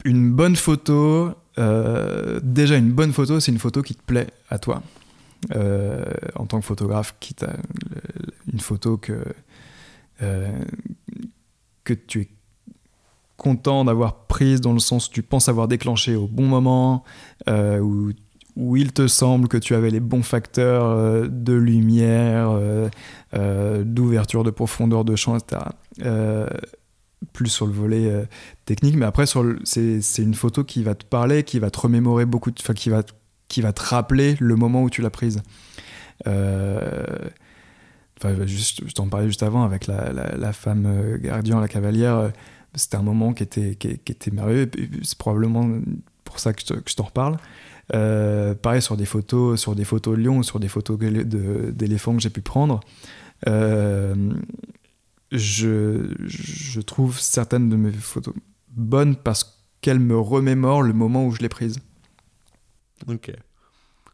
Une 0.04 0.32
bonne 0.32 0.56
photo, 0.56 1.34
euh, 1.60 2.40
déjà 2.42 2.76
une 2.76 2.90
bonne 2.90 3.12
photo, 3.12 3.38
c'est 3.40 3.52
une 3.52 3.58
photo 3.58 3.82
qui 3.82 3.94
te 3.94 4.02
plaît 4.02 4.28
à 4.48 4.58
toi. 4.58 4.82
Euh, 5.54 6.04
en 6.34 6.46
tant 6.46 6.60
que 6.60 6.66
photographe, 6.66 7.14
quitte 7.20 7.44
à 7.44 7.52
une 8.52 8.60
photo 8.60 8.96
que, 8.96 9.24
que 11.84 11.94
tu 11.94 12.20
es 12.20 12.28
content 13.36 13.84
d'avoir 13.84 14.26
prise 14.26 14.60
dans 14.60 14.74
le 14.74 14.80
sens 14.80 15.08
où 15.08 15.12
tu 15.12 15.22
penses 15.22 15.48
avoir 15.48 15.66
déclenché 15.66 16.14
au 16.14 16.26
bon 16.26 16.46
moment, 16.46 17.04
où 17.48 18.10
où 18.56 18.76
il 18.76 18.92
te 18.92 19.06
semble 19.06 19.48
que 19.48 19.56
tu 19.56 19.74
avais 19.74 19.90
les 19.90 20.00
bons 20.00 20.22
facteurs 20.22 20.84
euh, 20.84 21.28
de 21.28 21.54
lumière, 21.54 22.50
euh, 22.50 22.88
euh, 23.34 23.82
d'ouverture 23.84 24.44
de 24.44 24.50
profondeur 24.50 25.04
de 25.04 25.16
champ, 25.16 25.36
etc. 25.36 25.62
plus 27.32 27.48
sur 27.48 27.66
le 27.66 27.72
volet 27.72 28.26
technique, 28.64 28.96
mais 28.96 29.06
après 29.06 29.24
c'est 29.26 30.22
une 30.22 30.34
photo 30.34 30.64
qui 30.64 30.82
va 30.82 30.94
te 30.94 31.04
parler, 31.04 31.44
qui 31.44 31.58
va 31.58 31.70
te 31.70 31.80
remémorer 31.80 32.24
beaucoup, 32.24 32.50
enfin 32.58 32.74
qui 32.74 32.90
va 32.90 33.02
qui 33.48 33.62
va 33.62 33.72
te 33.72 33.82
rappeler 33.82 34.36
le 34.38 34.56
moment 34.56 34.82
où 34.82 34.90
tu 34.90 35.02
l'as 35.02 35.10
prise. 35.10 35.42
Enfin, 36.26 36.36
juste, 38.46 38.82
je 38.86 38.92
t'en 38.92 39.08
parlais 39.08 39.26
juste 39.26 39.42
avant 39.42 39.64
avec 39.64 39.86
la, 39.86 40.12
la, 40.12 40.52
femme 40.52 41.18
gardien, 41.20 41.60
la 41.60 41.68
cavalière. 41.68 42.30
C'était 42.74 42.96
un 42.96 43.02
moment 43.02 43.32
qui 43.32 43.42
était, 43.42 43.74
qui, 43.74 43.88
était 43.88 44.30
merveilleux. 44.30 44.70
C'est 45.02 45.18
probablement 45.18 45.68
pour 46.24 46.38
ça 46.38 46.52
que 46.52 46.62
je 46.86 46.94
t'en 46.94 47.04
reparle. 47.04 47.36
Euh, 47.94 48.54
pareil 48.54 48.82
sur 48.82 48.96
des 48.96 49.04
photos, 49.04 49.60
sur 49.60 49.74
des 49.74 49.84
photos 49.84 50.16
de 50.16 50.22
lions, 50.22 50.42
sur 50.42 50.60
des 50.60 50.68
photos 50.68 50.98
d'éléphants 50.98 52.14
que 52.14 52.22
j'ai 52.22 52.30
pu 52.30 52.40
prendre. 52.40 52.80
Euh, 53.48 54.14
je, 55.32 56.12
je 56.26 56.80
trouve 56.80 57.18
certaines 57.18 57.68
de 57.68 57.76
mes 57.76 57.92
photos 57.92 58.34
bonnes 58.68 59.16
parce 59.16 59.60
qu'elles 59.80 60.00
me 60.00 60.18
remémorent 60.18 60.82
le 60.82 60.92
moment 60.92 61.26
où 61.26 61.32
je 61.32 61.40
l'ai 61.40 61.48
prise. 61.48 61.78
Ok. 63.08 63.32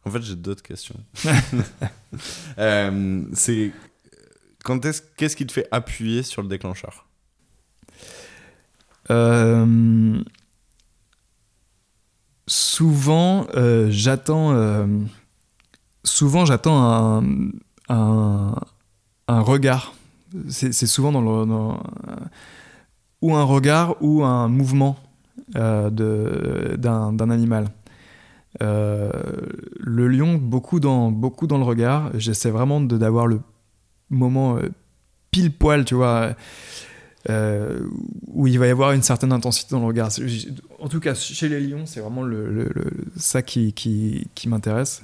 En 0.05 0.11
fait, 0.11 0.23
j'ai 0.23 0.37
d'autres 0.37 0.63
questions. 0.63 0.99
Euh, 2.59 3.25
c'est 3.35 3.73
quand 4.65 4.83
est-ce 4.87 5.03
qu'est-ce 5.17 5.37
qui 5.37 5.47
te 5.47 5.53
fait 5.53 5.69
appuyer 5.71 6.23
sur 6.23 6.41
le 6.41 6.49
déclencheur? 6.49 7.07
Euh, 9.11 10.23
souvent, 12.47 13.47
euh, 13.55 13.89
j'attends. 13.91 14.89
souvent, 16.05 16.47
j'attends 16.47 16.83
un, 16.83 17.51
un, 17.91 18.55
un 19.29 19.41
regard. 19.41 19.93
C'est 20.49 20.73
souvent 20.73 21.13
dans 21.13 21.21
le. 21.21 21.77
ou 23.23 23.35
un 23.35 23.45
regard 23.45 23.97
ou 24.01 24.25
un 24.25 24.49
mouvement 24.49 24.97
euh, 25.57 25.91
d'un 25.91 27.31
animal. 27.31 27.67
Euh, 28.63 29.11
le 29.79 30.09
lion, 30.09 30.35
beaucoup 30.35 30.81
dans, 30.81 31.11
beaucoup 31.11 31.47
dans 31.47 31.59
le 31.59 31.65
regard. 31.65 32.11
J'essaie 32.15 32.51
vraiment 32.51 32.81
d'avoir 32.81 33.27
le 33.27 33.41
moment 34.11 34.57
euh, 34.57 34.71
pile 35.31 35.53
poil, 35.53 35.85
tu 35.85 35.95
vois 35.95 36.35
euh, 37.29 37.81
où 38.29 38.47
il 38.47 38.59
va 38.59 38.69
y 38.69 38.71
avoir 38.71 38.93
une 38.93 39.03
certaine 39.03 39.33
intensité 39.33 39.71
dans 39.73 39.81
le 39.81 39.87
regard. 39.87 40.11
En 40.79 40.89
tout 40.89 41.01
cas, 41.01 41.15
chez 41.15 41.49
les 41.49 41.61
lions, 41.61 41.85
c'est 41.85 42.01
vraiment 42.01 42.23
le, 42.23 42.71
ça 43.17 43.43
qui, 43.43 43.73
qui 43.73 44.49
m'intéresse. 44.49 45.03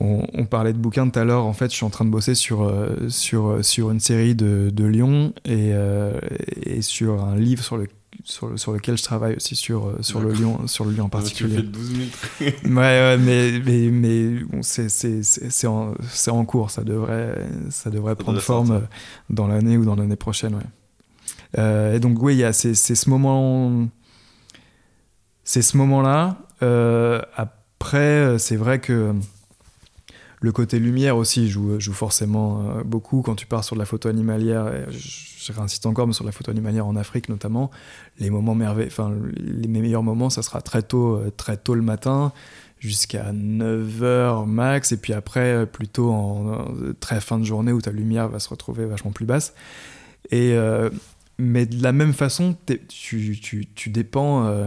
Euh, 0.00 0.04
on, 0.04 0.26
on 0.34 0.44
parlait 0.46 0.72
de 0.72 0.78
bouquins 0.78 1.08
tout 1.08 1.18
à 1.18 1.24
l'heure. 1.24 1.44
En 1.46 1.52
fait, 1.52 1.70
je 1.70 1.76
suis 1.76 1.84
en 1.86 1.90
train 1.90 2.04
de 2.04 2.10
bosser 2.10 2.34
sur, 2.34 2.62
euh, 2.62 3.08
sur, 3.08 3.64
sur 3.64 3.90
une 3.90 4.00
série 4.00 4.34
de, 4.34 4.70
de 4.70 4.84
lions 4.84 5.32
et, 5.44 5.70
euh, 5.72 6.18
et 6.62 6.82
sur 6.82 7.24
un 7.24 7.36
livre 7.36 7.62
sur, 7.62 7.76
le, 7.78 7.86
sur, 8.24 8.48
le- 8.48 8.56
sur 8.56 8.72
lequel 8.72 8.98
je 8.98 9.02
travaille 9.02 9.36
aussi 9.36 9.54
sur, 9.56 9.86
euh, 9.86 9.96
sur, 10.02 10.20
le, 10.20 10.32
lion, 10.32 10.66
sur 10.66 10.84
le 10.84 10.92
lion 10.92 11.04
en 11.04 11.08
Tu 11.08 11.10
particulier. 11.12 11.56
fais 11.56 11.62
12 11.62 11.94
000 11.96 12.08
trucs. 12.10 12.64
Ouais, 12.66 12.72
ouais, 12.72 13.16
mais, 13.18 13.52
mais, 13.64 13.88
mais 13.90 14.40
bon, 14.44 14.60
c'est, 14.62 15.66
en, 15.66 15.94
en 16.28 16.44
cours, 16.44 16.70
ça 16.70 16.84
devrait, 16.84 17.46
ça 17.70 17.88
devrait 17.90 18.16
prendre 18.16 18.38
forme 18.40 18.66
sortir. 18.68 18.84
euh, 18.84 18.94
dans 19.30 19.46
l'année 19.46 19.76
ou 19.78 19.84
dans 19.84 19.96
l'année 19.96 20.16
prochaine. 20.16 20.54
Ouais. 20.56 20.62
Euh, 21.58 21.94
et 21.94 22.00
donc, 22.00 22.22
oui, 22.22 22.34
il 22.34 22.38
y 22.40 22.44
a 22.44 22.52
c'est, 22.52 22.74
ce 22.74 23.08
moment. 23.08 23.86
C'est 25.44 25.62
ce 25.62 25.76
moment-là. 25.76 26.36
Euh, 26.62 27.22
après, 27.36 27.98
euh, 27.98 28.38
c'est 28.38 28.56
vrai 28.56 28.80
que 28.80 29.14
le 30.40 30.52
côté 30.52 30.78
lumière 30.78 31.16
aussi 31.16 31.48
joue, 31.48 31.80
joue 31.80 31.92
forcément 31.92 32.60
euh, 32.60 32.84
beaucoup 32.84 33.22
quand 33.22 33.34
tu 33.34 33.46
pars 33.46 33.64
sur 33.64 33.74
de 33.76 33.80
la 33.80 33.86
photo 33.86 34.08
animalière. 34.08 34.70
je, 34.90 34.98
je 35.46 35.52
réinsiste 35.52 35.86
encore, 35.86 36.06
mais 36.06 36.12
sur 36.12 36.24
la 36.24 36.32
photo 36.32 36.50
animalière 36.50 36.86
en 36.86 36.96
Afrique 36.96 37.28
notamment, 37.28 37.70
les 38.18 38.30
moments 38.30 38.54
merveilleux, 38.54 38.88
enfin 38.90 39.14
les 39.36 39.68
meilleurs 39.68 40.02
moments, 40.02 40.30
ça 40.30 40.42
sera 40.42 40.60
très 40.60 40.82
tôt, 40.82 41.16
euh, 41.16 41.30
très 41.30 41.56
tôt 41.56 41.74
le 41.74 41.82
matin 41.82 42.32
jusqu'à 42.78 43.32
9h 43.32 44.46
max, 44.46 44.92
et 44.92 44.98
puis 44.98 45.14
après 45.14 45.52
euh, 45.52 45.66
plutôt 45.66 46.10
en, 46.10 46.66
très 47.00 47.20
fin 47.20 47.38
de 47.38 47.44
journée 47.44 47.72
où 47.72 47.80
ta 47.80 47.90
lumière 47.90 48.28
va 48.28 48.38
se 48.38 48.48
retrouver 48.48 48.84
vachement 48.84 49.12
plus 49.12 49.26
basse. 49.26 49.54
Et 50.30 50.56
mais 51.38 51.66
de 51.66 51.82
la 51.82 51.92
même 51.92 52.14
façon, 52.14 52.56
tu, 52.88 53.38
tu, 53.74 53.90
dépends. 53.90 54.66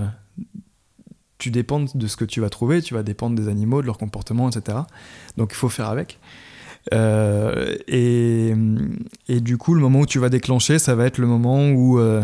Tu 1.40 1.50
dépends 1.52 1.86
de 1.94 2.08
ce 2.08 2.16
que 2.16 2.26
tu 2.26 2.42
vas 2.42 2.50
trouver, 2.50 2.82
tu 2.84 2.94
vas 2.94 3.02
dépendre 3.02 3.36
des 3.36 3.48
animaux, 3.48 3.82
de 3.82 3.88
leur 3.88 3.98
comportement, 3.98 4.50
etc. 4.50 4.78
Donc 5.38 5.50
il 5.54 5.56
faut 5.56 5.70
faire 5.70 5.90
avec. 5.90 6.20
Euh, 6.94 7.76
et, 7.88 8.54
et 9.28 9.42
du 9.42 9.58
coup, 9.58 9.74
le 9.74 9.82
moment 9.82 10.02
où 10.02 10.06
tu 10.06 10.20
vas 10.20 10.30
déclencher, 10.30 10.80
ça 10.80 10.96
va 10.96 11.06
être 11.06 11.18
le 11.18 11.28
moment 11.28 11.70
où, 11.70 12.00
euh, 12.00 12.24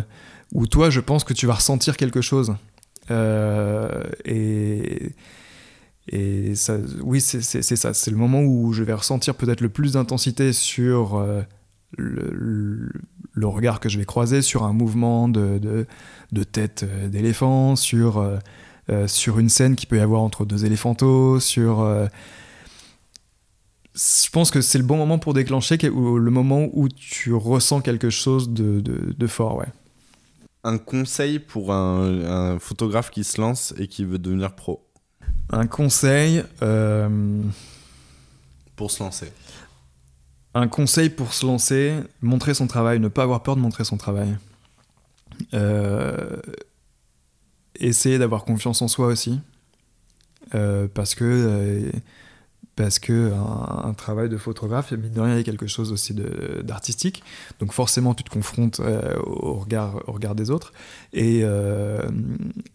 où 0.53 0.67
toi, 0.67 0.89
je 0.89 0.99
pense 0.99 1.23
que 1.23 1.33
tu 1.33 1.47
vas 1.47 1.55
ressentir 1.55 1.97
quelque 1.97 2.21
chose. 2.21 2.55
Euh, 3.11 4.03
et 4.25 5.11
et 6.07 6.53
ça, 6.53 6.77
oui, 7.01 7.19
c'est 7.19 7.41
ça. 7.41 7.93
C'est 7.95 8.11
le 8.11 8.17
moment 8.17 8.41
où 8.43 8.73
je 8.73 8.83
vais 8.83 8.93
ressentir 8.93 9.33
peut-être 9.35 9.61
le 9.61 9.69
plus 9.69 9.93
d'intensité 9.93 10.53
sur 10.53 11.19
le, 11.97 12.29
le- 12.31 12.91
le 13.37 13.47
regard 13.47 13.79
que 13.79 13.89
je 13.89 13.97
vais 13.97 14.05
croiser, 14.05 14.41
sur 14.41 14.63
un 14.63 14.71
mouvement 14.71 15.27
de, 15.27 15.57
de, 15.57 15.85
de 16.31 16.43
tête 16.43 16.85
d'éléphant, 17.09 17.75
sur, 17.75 18.23
sur 19.07 19.39
une 19.39 19.49
scène 19.49 19.75
qui 19.75 19.85
peut 19.85 19.97
y 19.97 20.01
avoir 20.01 20.21
entre 20.21 20.45
deux 20.45 20.65
éléphantos, 20.65 21.39
sur. 21.39 21.81
euh, 21.81 22.07
je 23.95 24.29
pense 24.29 24.51
que 24.51 24.59
c'est 24.59 24.77
le 24.77 24.83
bon 24.83 24.97
moment 24.97 25.19
pour 25.19 25.33
déclencher, 25.33 25.77
le 25.77 26.29
moment 26.29 26.67
où 26.73 26.89
tu 26.89 27.33
ressens 27.33 27.79
quelque 27.81 28.09
chose 28.09 28.49
de, 28.49 28.81
de, 28.81 29.15
de 29.17 29.27
fort, 29.27 29.55
ouais. 29.55 29.67
Un 30.65 30.77
conseil 30.77 31.39
pour 31.39 31.71
un, 31.71 32.25
un 32.25 32.59
photographe 32.59 33.09
qui 33.09 33.23
se 33.23 33.39
lance 33.39 33.73
et 33.77 33.87
qui 33.87 34.03
veut 34.03 34.17
devenir 34.17 34.53
pro? 34.53 34.85
Un 35.49 35.67
conseil, 35.67 36.43
euh, 36.61 37.41
pour 38.75 38.91
se 38.91 39.01
lancer. 39.01 39.31
un 40.55 40.67
conseil 40.67 41.09
pour 41.09 41.33
se 41.33 41.45
lancer, 41.45 41.93
montrer 42.21 42.53
son 42.53 42.65
travail, 42.67 42.99
ne 42.99 43.09
pas 43.09 43.23
avoir 43.23 43.43
peur 43.43 43.55
de 43.55 43.61
montrer 43.61 43.83
son 43.83 43.97
travail. 43.97 44.35
Euh, 45.53 46.37
essayer 47.79 48.17
d'avoir 48.17 48.45
confiance 48.45 48.81
en 48.81 48.87
soi 48.87 49.07
aussi, 49.07 49.39
Euh, 50.53 50.87
parce 50.93 51.15
que 51.15 51.23
euh, 51.25 51.91
parce 52.75 52.99
que 52.99 53.31
un, 53.33 53.93
travail 53.93 54.27
de 54.27 54.37
photographe, 54.37 54.91
mine 54.91 55.11
de 55.11 55.21
rien, 55.21 55.33
il 55.35 55.37
y 55.37 55.39
a 55.39 55.43
quelque 55.43 55.65
chose 55.65 55.93
aussi 55.93 56.13
d'artistique. 56.63 57.23
Donc 57.59 57.71
forcément, 57.71 58.13
tu 58.13 58.23
te 58.23 58.29
confrontes 58.29 58.81
euh, 58.81 59.15
au, 59.23 59.53
regard, 59.53 60.03
au 60.07 60.11
regard 60.11 60.35
des 60.35 60.51
autres. 60.51 60.73
Et, 61.13 61.39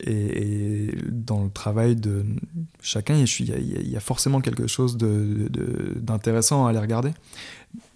et, 0.07 0.95
dans 1.11 1.45
le 1.45 1.51
travail 1.51 1.97
de 1.97 2.25
chacun, 2.81 3.15
il 3.15 3.49
y 3.49 3.53
a, 3.53 3.59
y 3.59 3.97
a- 3.97 4.01
forcément 4.01 4.41
quelque 4.41 4.67
chose 4.67 4.97
d'intéressant 4.97 6.67
à 6.67 6.71
aller 6.71 6.79
regarder. 6.79 7.13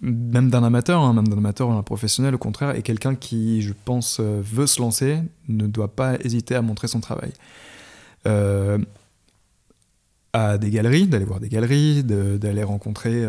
Même 0.01 0.49
d'un 0.49 0.63
amateur, 0.63 1.01
hein, 1.01 1.13
même 1.13 1.27
d'un 1.27 1.37
amateur 1.37 1.69
ou 1.69 1.73
d'un 1.73 1.83
professionnel, 1.83 2.35
au 2.35 2.37
contraire, 2.37 2.75
et 2.75 2.81
quelqu'un 2.81 3.15
qui, 3.15 3.61
je 3.61 3.73
pense, 3.85 4.17
euh, 4.19 4.41
veut 4.41 4.67
se 4.67 4.79
lancer, 4.79 5.17
ne 5.49 5.67
doit 5.67 5.93
pas 5.93 6.15
hésiter 6.21 6.55
à 6.55 6.61
montrer 6.61 6.87
son 6.87 7.01
travail. 7.01 7.31
Euh, 8.25 8.77
à 10.31 10.57
des 10.57 10.69
galeries, 10.69 11.07
d'aller 11.07 11.25
voir 11.25 11.39
des 11.39 11.49
galeries, 11.49 12.03
d'aller 12.03 12.63
rencontrer 12.63 13.25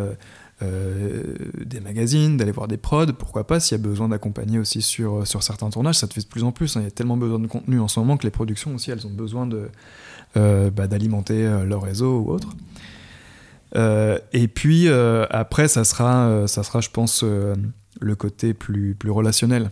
euh, 0.63 1.35
des 1.65 1.81
magazines, 1.81 2.37
d'aller 2.37 2.53
voir 2.53 2.69
des 2.69 2.77
prods, 2.77 3.13
pourquoi 3.13 3.47
pas, 3.47 3.61
s'il 3.61 3.79
y 3.79 3.81
a 3.81 3.83
besoin 3.83 4.09
d'accompagner 4.09 4.59
aussi 4.59 4.83
sur, 4.83 5.27
sur 5.27 5.43
certains 5.43 5.71
tournages, 5.71 5.99
ça 5.99 6.09
te 6.09 6.15
fait 6.15 6.23
de 6.23 6.27
plus 6.27 6.43
en 6.43 6.51
plus, 6.51 6.77
hein. 6.77 6.81
il 6.81 6.85
y 6.85 6.89
a 6.89 6.91
tellement 6.91 7.17
besoin 7.17 7.39
de 7.39 7.47
contenu 7.47 7.79
en 7.79 7.87
ce 7.87 8.01
moment 8.01 8.17
que 8.17 8.25
les 8.25 8.33
productions 8.33 8.75
aussi, 8.75 8.91
elles 8.91 9.07
ont 9.07 9.11
besoin 9.11 9.49
bah, 10.35 10.87
d'alimenter 10.89 11.65
leur 11.65 11.83
réseau 11.83 12.21
ou 12.21 12.31
autre. 12.31 12.49
Euh, 13.75 14.19
et 14.33 14.47
puis 14.49 14.89
euh, 14.89 15.27
après, 15.31 15.67
ça 15.69 15.85
sera, 15.85 16.29
euh, 16.29 16.47
ça 16.47 16.63
sera, 16.63 16.81
je 16.81 16.91
pense, 16.91 17.23
le 17.25 18.15
côté 18.15 18.55
plus, 18.55 18.95
plus 18.95 19.11
relationnel. 19.11 19.71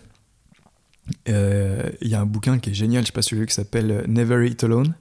Il 1.27 2.09
y 2.09 2.15
a 2.15 2.21
un 2.21 2.27
bouquin 2.27 2.59
qui 2.59 2.71
est 2.71 2.75
génial, 2.75 3.03
je 3.03 3.07
sais 3.09 3.13
pas 3.13 3.23
si 3.23 3.29
tu 3.31 3.35
l'as 3.35 3.41
vu, 3.43 3.47
qui 3.47 3.55
s'appelle 3.55 4.05
Never 4.09 4.47
Eat 4.49 4.65
Alone. 4.65 4.95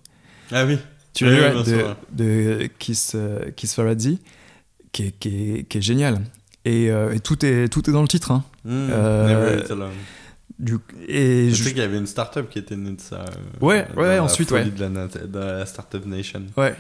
Ah 0.52 0.66
oui. 0.66 0.78
Tu 1.14 1.26
l'as 1.26 1.56
oui, 1.56 1.66
sûr, 1.66 1.96
de, 2.12 2.24
de 2.60 2.70
Kiss, 2.80 3.16
Kiss 3.56 3.74
Faradzi, 3.76 4.20
qui 4.92 5.04
est, 5.08 5.12
qui 5.20 5.30
est, 5.60 5.64
qui 5.64 5.78
est 5.78 5.82
génial. 5.82 6.22
Et, 6.66 6.90
euh, 6.90 7.14
et 7.14 7.20
tout, 7.20 7.46
est, 7.46 7.68
tout 7.68 7.88
est 7.90 7.94
dans 7.94 8.02
le 8.02 8.08
titre. 8.08 8.32
hein. 8.32 8.44
Mmh, 8.66 8.70
Euh, 8.92 9.28
Never 9.28 9.64
Eat 9.64 9.72
Alone. 9.72 9.92
Du, 10.60 10.78
et 11.08 11.50
Je 11.50 11.56
je- 11.56 11.64
sais 11.64 11.70
qu'il 11.72 11.82
y 11.82 11.86
avait 11.86 11.98
une 11.98 12.08
startup 12.08 12.50
qui 12.50 12.60
était 12.60 12.76
née 12.76 12.92
de 12.92 13.02
ça. 13.02 13.22
euh, 13.26 13.26
Ouais, 13.60 13.86
ouais, 13.98 14.20
ensuite, 14.20 14.52
ouais. 14.52 14.66
De 14.66 14.82
la, 14.86 15.08
de 15.08 15.40
la 15.40 15.66
Startup 15.66 16.06
Nation. 16.06 16.44
Ouais. 16.58 16.76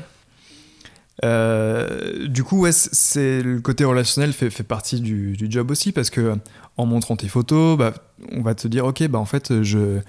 Euh, 1.23 2.27
du 2.27 2.44
coup, 2.44 2.61
ouais, 2.61 2.72
c'est 2.72 3.44
le 3.44 3.61
côté 3.61 3.85
relationnel 3.85 4.34
fait, 4.34 4.49
partie 4.64 4.99
du, 4.99 5.35
job 5.49 5.69
aussi 5.72 5.91
parce 5.91 6.10
que 6.10 6.35
en 6.77 6.85
montrant 6.85 7.15
tes 7.15 7.27
photos, 7.27 7.77
bah, 7.77 7.94
on 8.31 8.41
va 8.41 8.56
te 8.56 8.68
dire 8.68 8.85
ok, 8.85 9.07
bah 9.07 9.19
en 9.19 9.26
fait, 9.26 9.61
je 9.61 9.99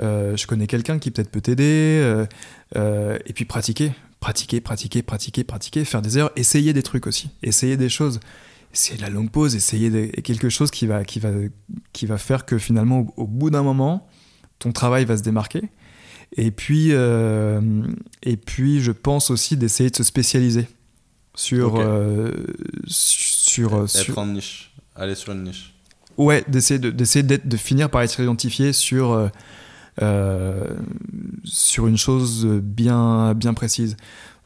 euh, 0.00 0.36
je 0.36 0.46
connais 0.46 0.66
quelqu'un 0.66 0.98
qui 0.98 1.10
peut-être 1.10 1.30
peut 1.30 1.40
t'aider 1.40 2.26
euh, 2.76 3.18
et 3.26 3.32
puis 3.32 3.44
pratiquer, 3.44 3.92
pratiquer, 4.20 4.60
pratiquer, 4.60 5.02
pratiquer, 5.02 5.44
pratiquer, 5.44 5.84
faire 5.84 6.02
des 6.02 6.18
erreurs, 6.18 6.32
essayer 6.36 6.72
des 6.72 6.82
trucs 6.82 7.06
aussi, 7.06 7.30
essayer 7.42 7.76
des 7.76 7.88
choses, 7.88 8.20
de 8.74 9.02
la 9.02 9.10
longue 9.10 9.30
pause, 9.30 9.54
essayer 9.54 10.10
quelque 10.22 10.48
chose 10.48 10.70
qui 10.70 10.86
va 10.86 11.04
qui 11.04 11.18
va 11.18 11.30
qui 11.92 12.06
va 12.06 12.18
faire 12.18 12.44
que 12.44 12.58
finalement 12.58 13.06
au 13.16 13.26
bout 13.26 13.50
d'un 13.50 13.62
moment, 13.62 14.06
ton 14.58 14.72
travail 14.72 15.04
va 15.04 15.16
se 15.16 15.22
démarquer. 15.22 15.62
Et 16.36 16.50
puis, 16.50 16.88
euh, 16.92 17.60
et 18.22 18.36
puis, 18.36 18.80
je 18.80 18.92
pense 18.92 19.30
aussi 19.30 19.56
d'essayer 19.56 19.90
de 19.90 19.96
se 19.96 20.02
spécialiser 20.04 20.66
sur, 21.34 21.74
Ok. 21.74 21.80
euh, 21.80 22.32
sur, 22.86 23.74
euh, 23.74 23.86
sur- 23.86 24.16
en 24.18 24.26
niche. 24.26 24.74
Aller 24.96 25.14
sur 25.14 25.32
une 25.32 25.44
niche. 25.44 25.74
ouais, 26.18 26.44
d'essayer 26.48 26.78
de, 26.78 26.90
d'essayer 26.90 27.22
d'être, 27.22 27.46
de 27.48 27.56
finir 27.56 27.90
par 27.90 28.02
être 28.02 28.18
identifié 28.20 28.72
sur, 28.72 29.30
euh, 30.02 30.76
sur 31.44 31.86
une 31.86 31.96
chose 31.98 32.46
bien, 32.46 33.34
bien 33.34 33.54
précise. 33.54 33.96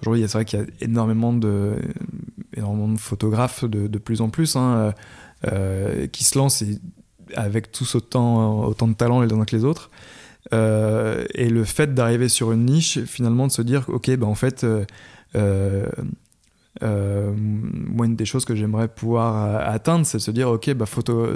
Aujourd'hui, 0.02 0.22
c'est 0.26 0.32
vrai 0.32 0.44
qu'il 0.44 0.58
y 0.58 0.62
a 0.62 0.66
énormément 0.80 1.32
de, 1.32 1.74
énormément 2.56 2.88
de 2.92 2.98
photographes 2.98 3.64
de, 3.64 3.86
de 3.86 3.98
plus 3.98 4.20
en 4.20 4.28
plus. 4.28 4.56
hein. 4.56 4.92
qui 6.12 6.24
se 6.24 6.36
lance 6.38 6.62
avec 7.34 7.70
tous 7.72 7.94
autant, 7.94 8.64
autant 8.64 8.88
de 8.88 8.94
talent 8.94 9.20
les 9.20 9.32
uns 9.32 9.44
que 9.44 9.54
les 9.56 9.64
autres. 9.64 9.90
Et 10.52 11.48
le 11.48 11.64
fait 11.64 11.94
d'arriver 11.94 12.28
sur 12.28 12.52
une 12.52 12.66
niche, 12.66 13.00
finalement, 13.04 13.46
de 13.46 13.52
se 13.52 13.62
dire, 13.62 13.84
ok, 13.88 14.10
ben 14.16 14.26
en 14.26 14.34
fait, 14.34 14.64
euh, 16.82 17.32
moi, 17.36 18.06
une 18.06 18.16
des 18.16 18.24
choses 18.24 18.44
que 18.44 18.54
j'aimerais 18.54 18.88
pouvoir 18.88 19.36
euh, 19.36 19.74
atteindre, 19.74 20.04
c'est 20.04 20.18
de 20.18 20.22
se 20.22 20.30
dire, 20.30 20.48
ok, 20.48 20.72
bah, 20.74 20.86
photo, 20.86 21.26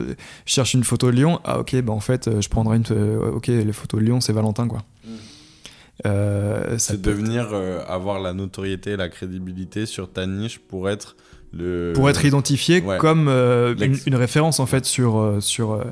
je 0.44 0.52
cherche 0.52 0.74
une 0.74 0.84
photo 0.84 1.06
de 1.06 1.16
Lyon. 1.16 1.40
Ah, 1.44 1.60
ok, 1.60 1.80
bah, 1.82 1.92
en 1.92 2.00
fait, 2.00 2.28
euh, 2.28 2.40
je 2.40 2.48
prendrai 2.48 2.76
une. 2.76 3.18
ok, 3.34 3.46
les 3.46 3.72
photos 3.72 4.00
de 4.00 4.06
Lyon, 4.06 4.20
c'est 4.20 4.32
Valentin, 4.32 4.68
quoi. 4.68 4.82
Mm. 5.04 6.78
c'est 6.78 7.00
devenir, 7.00 7.54
avoir 7.86 8.20
la 8.20 8.32
notoriété 8.32 8.96
la 8.96 9.08
crédibilité 9.08 9.86
sur 9.86 10.10
ta 10.10 10.26
niche 10.26 10.58
pour 10.58 10.88
être 10.90 11.16
le. 11.52 11.92
Pour 11.94 12.10
être 12.10 12.24
identifié 12.24 12.82
comme 12.98 13.28
une, 13.28 14.14
référence, 14.14 14.60
en 14.60 14.66
fait, 14.66 14.84
sur, 14.84 15.38
sur, 15.40 15.82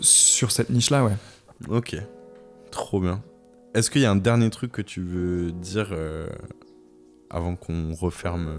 sur 0.00 0.52
cette 0.52 0.70
niche-là, 0.70 1.04
ouais. 1.04 1.16
Ok, 1.68 1.96
trop 2.70 3.00
bien. 3.00 3.22
Est-ce 3.74 3.90
qu'il 3.90 4.02
y 4.02 4.06
a 4.06 4.10
un 4.10 4.16
dernier 4.16 4.50
truc 4.50 4.72
que 4.72 4.82
tu 4.82 5.00
veux 5.00 5.52
dire 5.52 5.92
avant 7.30 7.54
qu'on 7.54 7.94
referme 7.94 8.48
euh, 8.48 8.58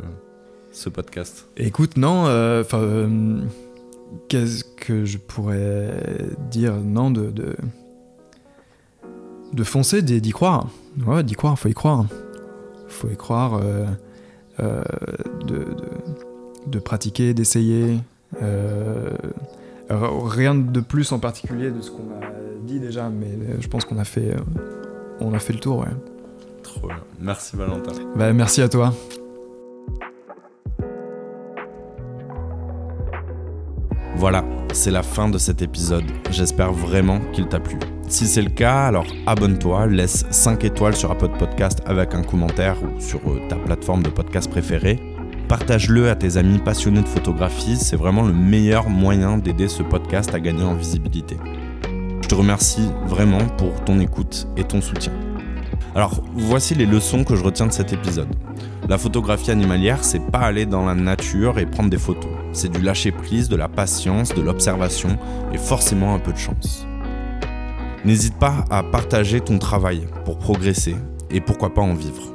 ce 0.71 0.89
podcast? 0.89 1.49
Écoute, 1.57 1.97
non, 1.97 2.25
euh, 2.27 2.61
enfin, 2.61 2.79
euh, 2.79 3.41
qu'est-ce 4.29 4.63
que 4.63 5.05
je 5.05 5.17
pourrais 5.17 5.93
dire? 6.49 6.75
Non, 6.75 7.11
de, 7.11 7.33
de, 9.53 9.63
foncer, 9.63 10.01
d'y 10.01 10.31
croire. 10.31 10.69
Ouais, 11.05 11.23
d'y 11.23 11.35
croire, 11.35 11.59
faut 11.59 11.69
y 11.69 11.73
croire. 11.73 12.05
Faut 12.87 13.09
y 13.09 13.17
croire, 13.17 13.61
de, 14.59 16.79
pratiquer, 16.79 17.33
d'essayer. 17.33 17.99
Rien 19.97 20.55
de 20.55 20.79
plus 20.79 21.11
en 21.11 21.19
particulier 21.19 21.71
de 21.71 21.81
ce 21.81 21.91
qu'on 21.91 22.03
a 22.21 22.25
dit 22.63 22.79
déjà, 22.79 23.09
mais 23.09 23.37
je 23.59 23.67
pense 23.67 23.85
qu'on 23.85 23.97
a 23.97 24.03
fait, 24.03 24.35
on 25.19 25.33
a 25.33 25.39
fait 25.39 25.53
le 25.53 25.59
tour, 25.59 25.79
ouais. 25.79 25.87
Merci 27.19 27.55
Valentin. 27.55 27.91
Bah, 28.15 28.33
merci 28.33 28.61
à 28.61 28.69
toi. 28.69 28.93
Voilà, 34.15 34.43
c'est 34.73 34.91
la 34.91 35.03
fin 35.03 35.29
de 35.29 35.37
cet 35.37 35.61
épisode. 35.61 36.03
J'espère 36.29 36.71
vraiment 36.71 37.19
qu'il 37.33 37.47
t'a 37.47 37.59
plu. 37.59 37.77
Si 38.07 38.27
c'est 38.27 38.41
le 38.41 38.49
cas, 38.49 38.85
alors 38.87 39.07
abonne-toi, 39.25 39.87
laisse 39.87 40.25
5 40.29 40.63
étoiles 40.63 40.95
sur 40.95 41.11
Apple 41.11 41.31
Podcast 41.39 41.79
avec 41.85 42.13
un 42.13 42.21
commentaire 42.21 42.77
ou 42.83 42.99
sur 42.99 43.19
euh, 43.27 43.39
ta 43.47 43.55
plateforme 43.55 44.03
de 44.03 44.09
podcast 44.09 44.49
préférée. 44.49 44.99
Partage-le 45.51 46.09
à 46.09 46.15
tes 46.15 46.37
amis 46.37 46.59
passionnés 46.59 47.01
de 47.01 47.07
photographie, 47.09 47.75
c'est 47.75 47.97
vraiment 47.97 48.21
le 48.21 48.31
meilleur 48.31 48.87
moyen 48.87 49.37
d'aider 49.37 49.67
ce 49.67 49.83
podcast 49.83 50.33
à 50.33 50.39
gagner 50.39 50.63
en 50.63 50.75
visibilité. 50.75 51.35
Je 52.21 52.27
te 52.29 52.35
remercie 52.35 52.87
vraiment 53.05 53.45
pour 53.57 53.83
ton 53.83 53.99
écoute 53.99 54.47
et 54.55 54.63
ton 54.63 54.79
soutien. 54.79 55.11
Alors, 55.93 56.23
voici 56.31 56.73
les 56.73 56.85
leçons 56.85 57.25
que 57.25 57.35
je 57.35 57.43
retiens 57.43 57.67
de 57.67 57.73
cet 57.73 57.91
épisode. 57.91 58.33
La 58.87 58.97
photographie 58.97 59.51
animalière, 59.51 60.05
c'est 60.05 60.25
pas 60.25 60.39
aller 60.39 60.65
dans 60.65 60.85
la 60.85 60.95
nature 60.95 61.59
et 61.59 61.65
prendre 61.65 61.89
des 61.89 61.97
photos. 61.97 62.31
C'est 62.53 62.71
du 62.71 62.79
lâcher 62.79 63.11
prise, 63.11 63.49
de 63.49 63.57
la 63.57 63.67
patience, 63.67 64.33
de 64.33 64.41
l'observation 64.41 65.17
et 65.51 65.57
forcément 65.57 66.15
un 66.15 66.19
peu 66.19 66.31
de 66.31 66.37
chance. 66.37 66.87
N'hésite 68.05 68.39
pas 68.39 68.63
à 68.69 68.83
partager 68.83 69.41
ton 69.41 69.59
travail 69.59 70.07
pour 70.23 70.39
progresser 70.39 70.95
et 71.29 71.41
pourquoi 71.41 71.73
pas 71.73 71.81
en 71.81 71.93
vivre. 71.93 72.30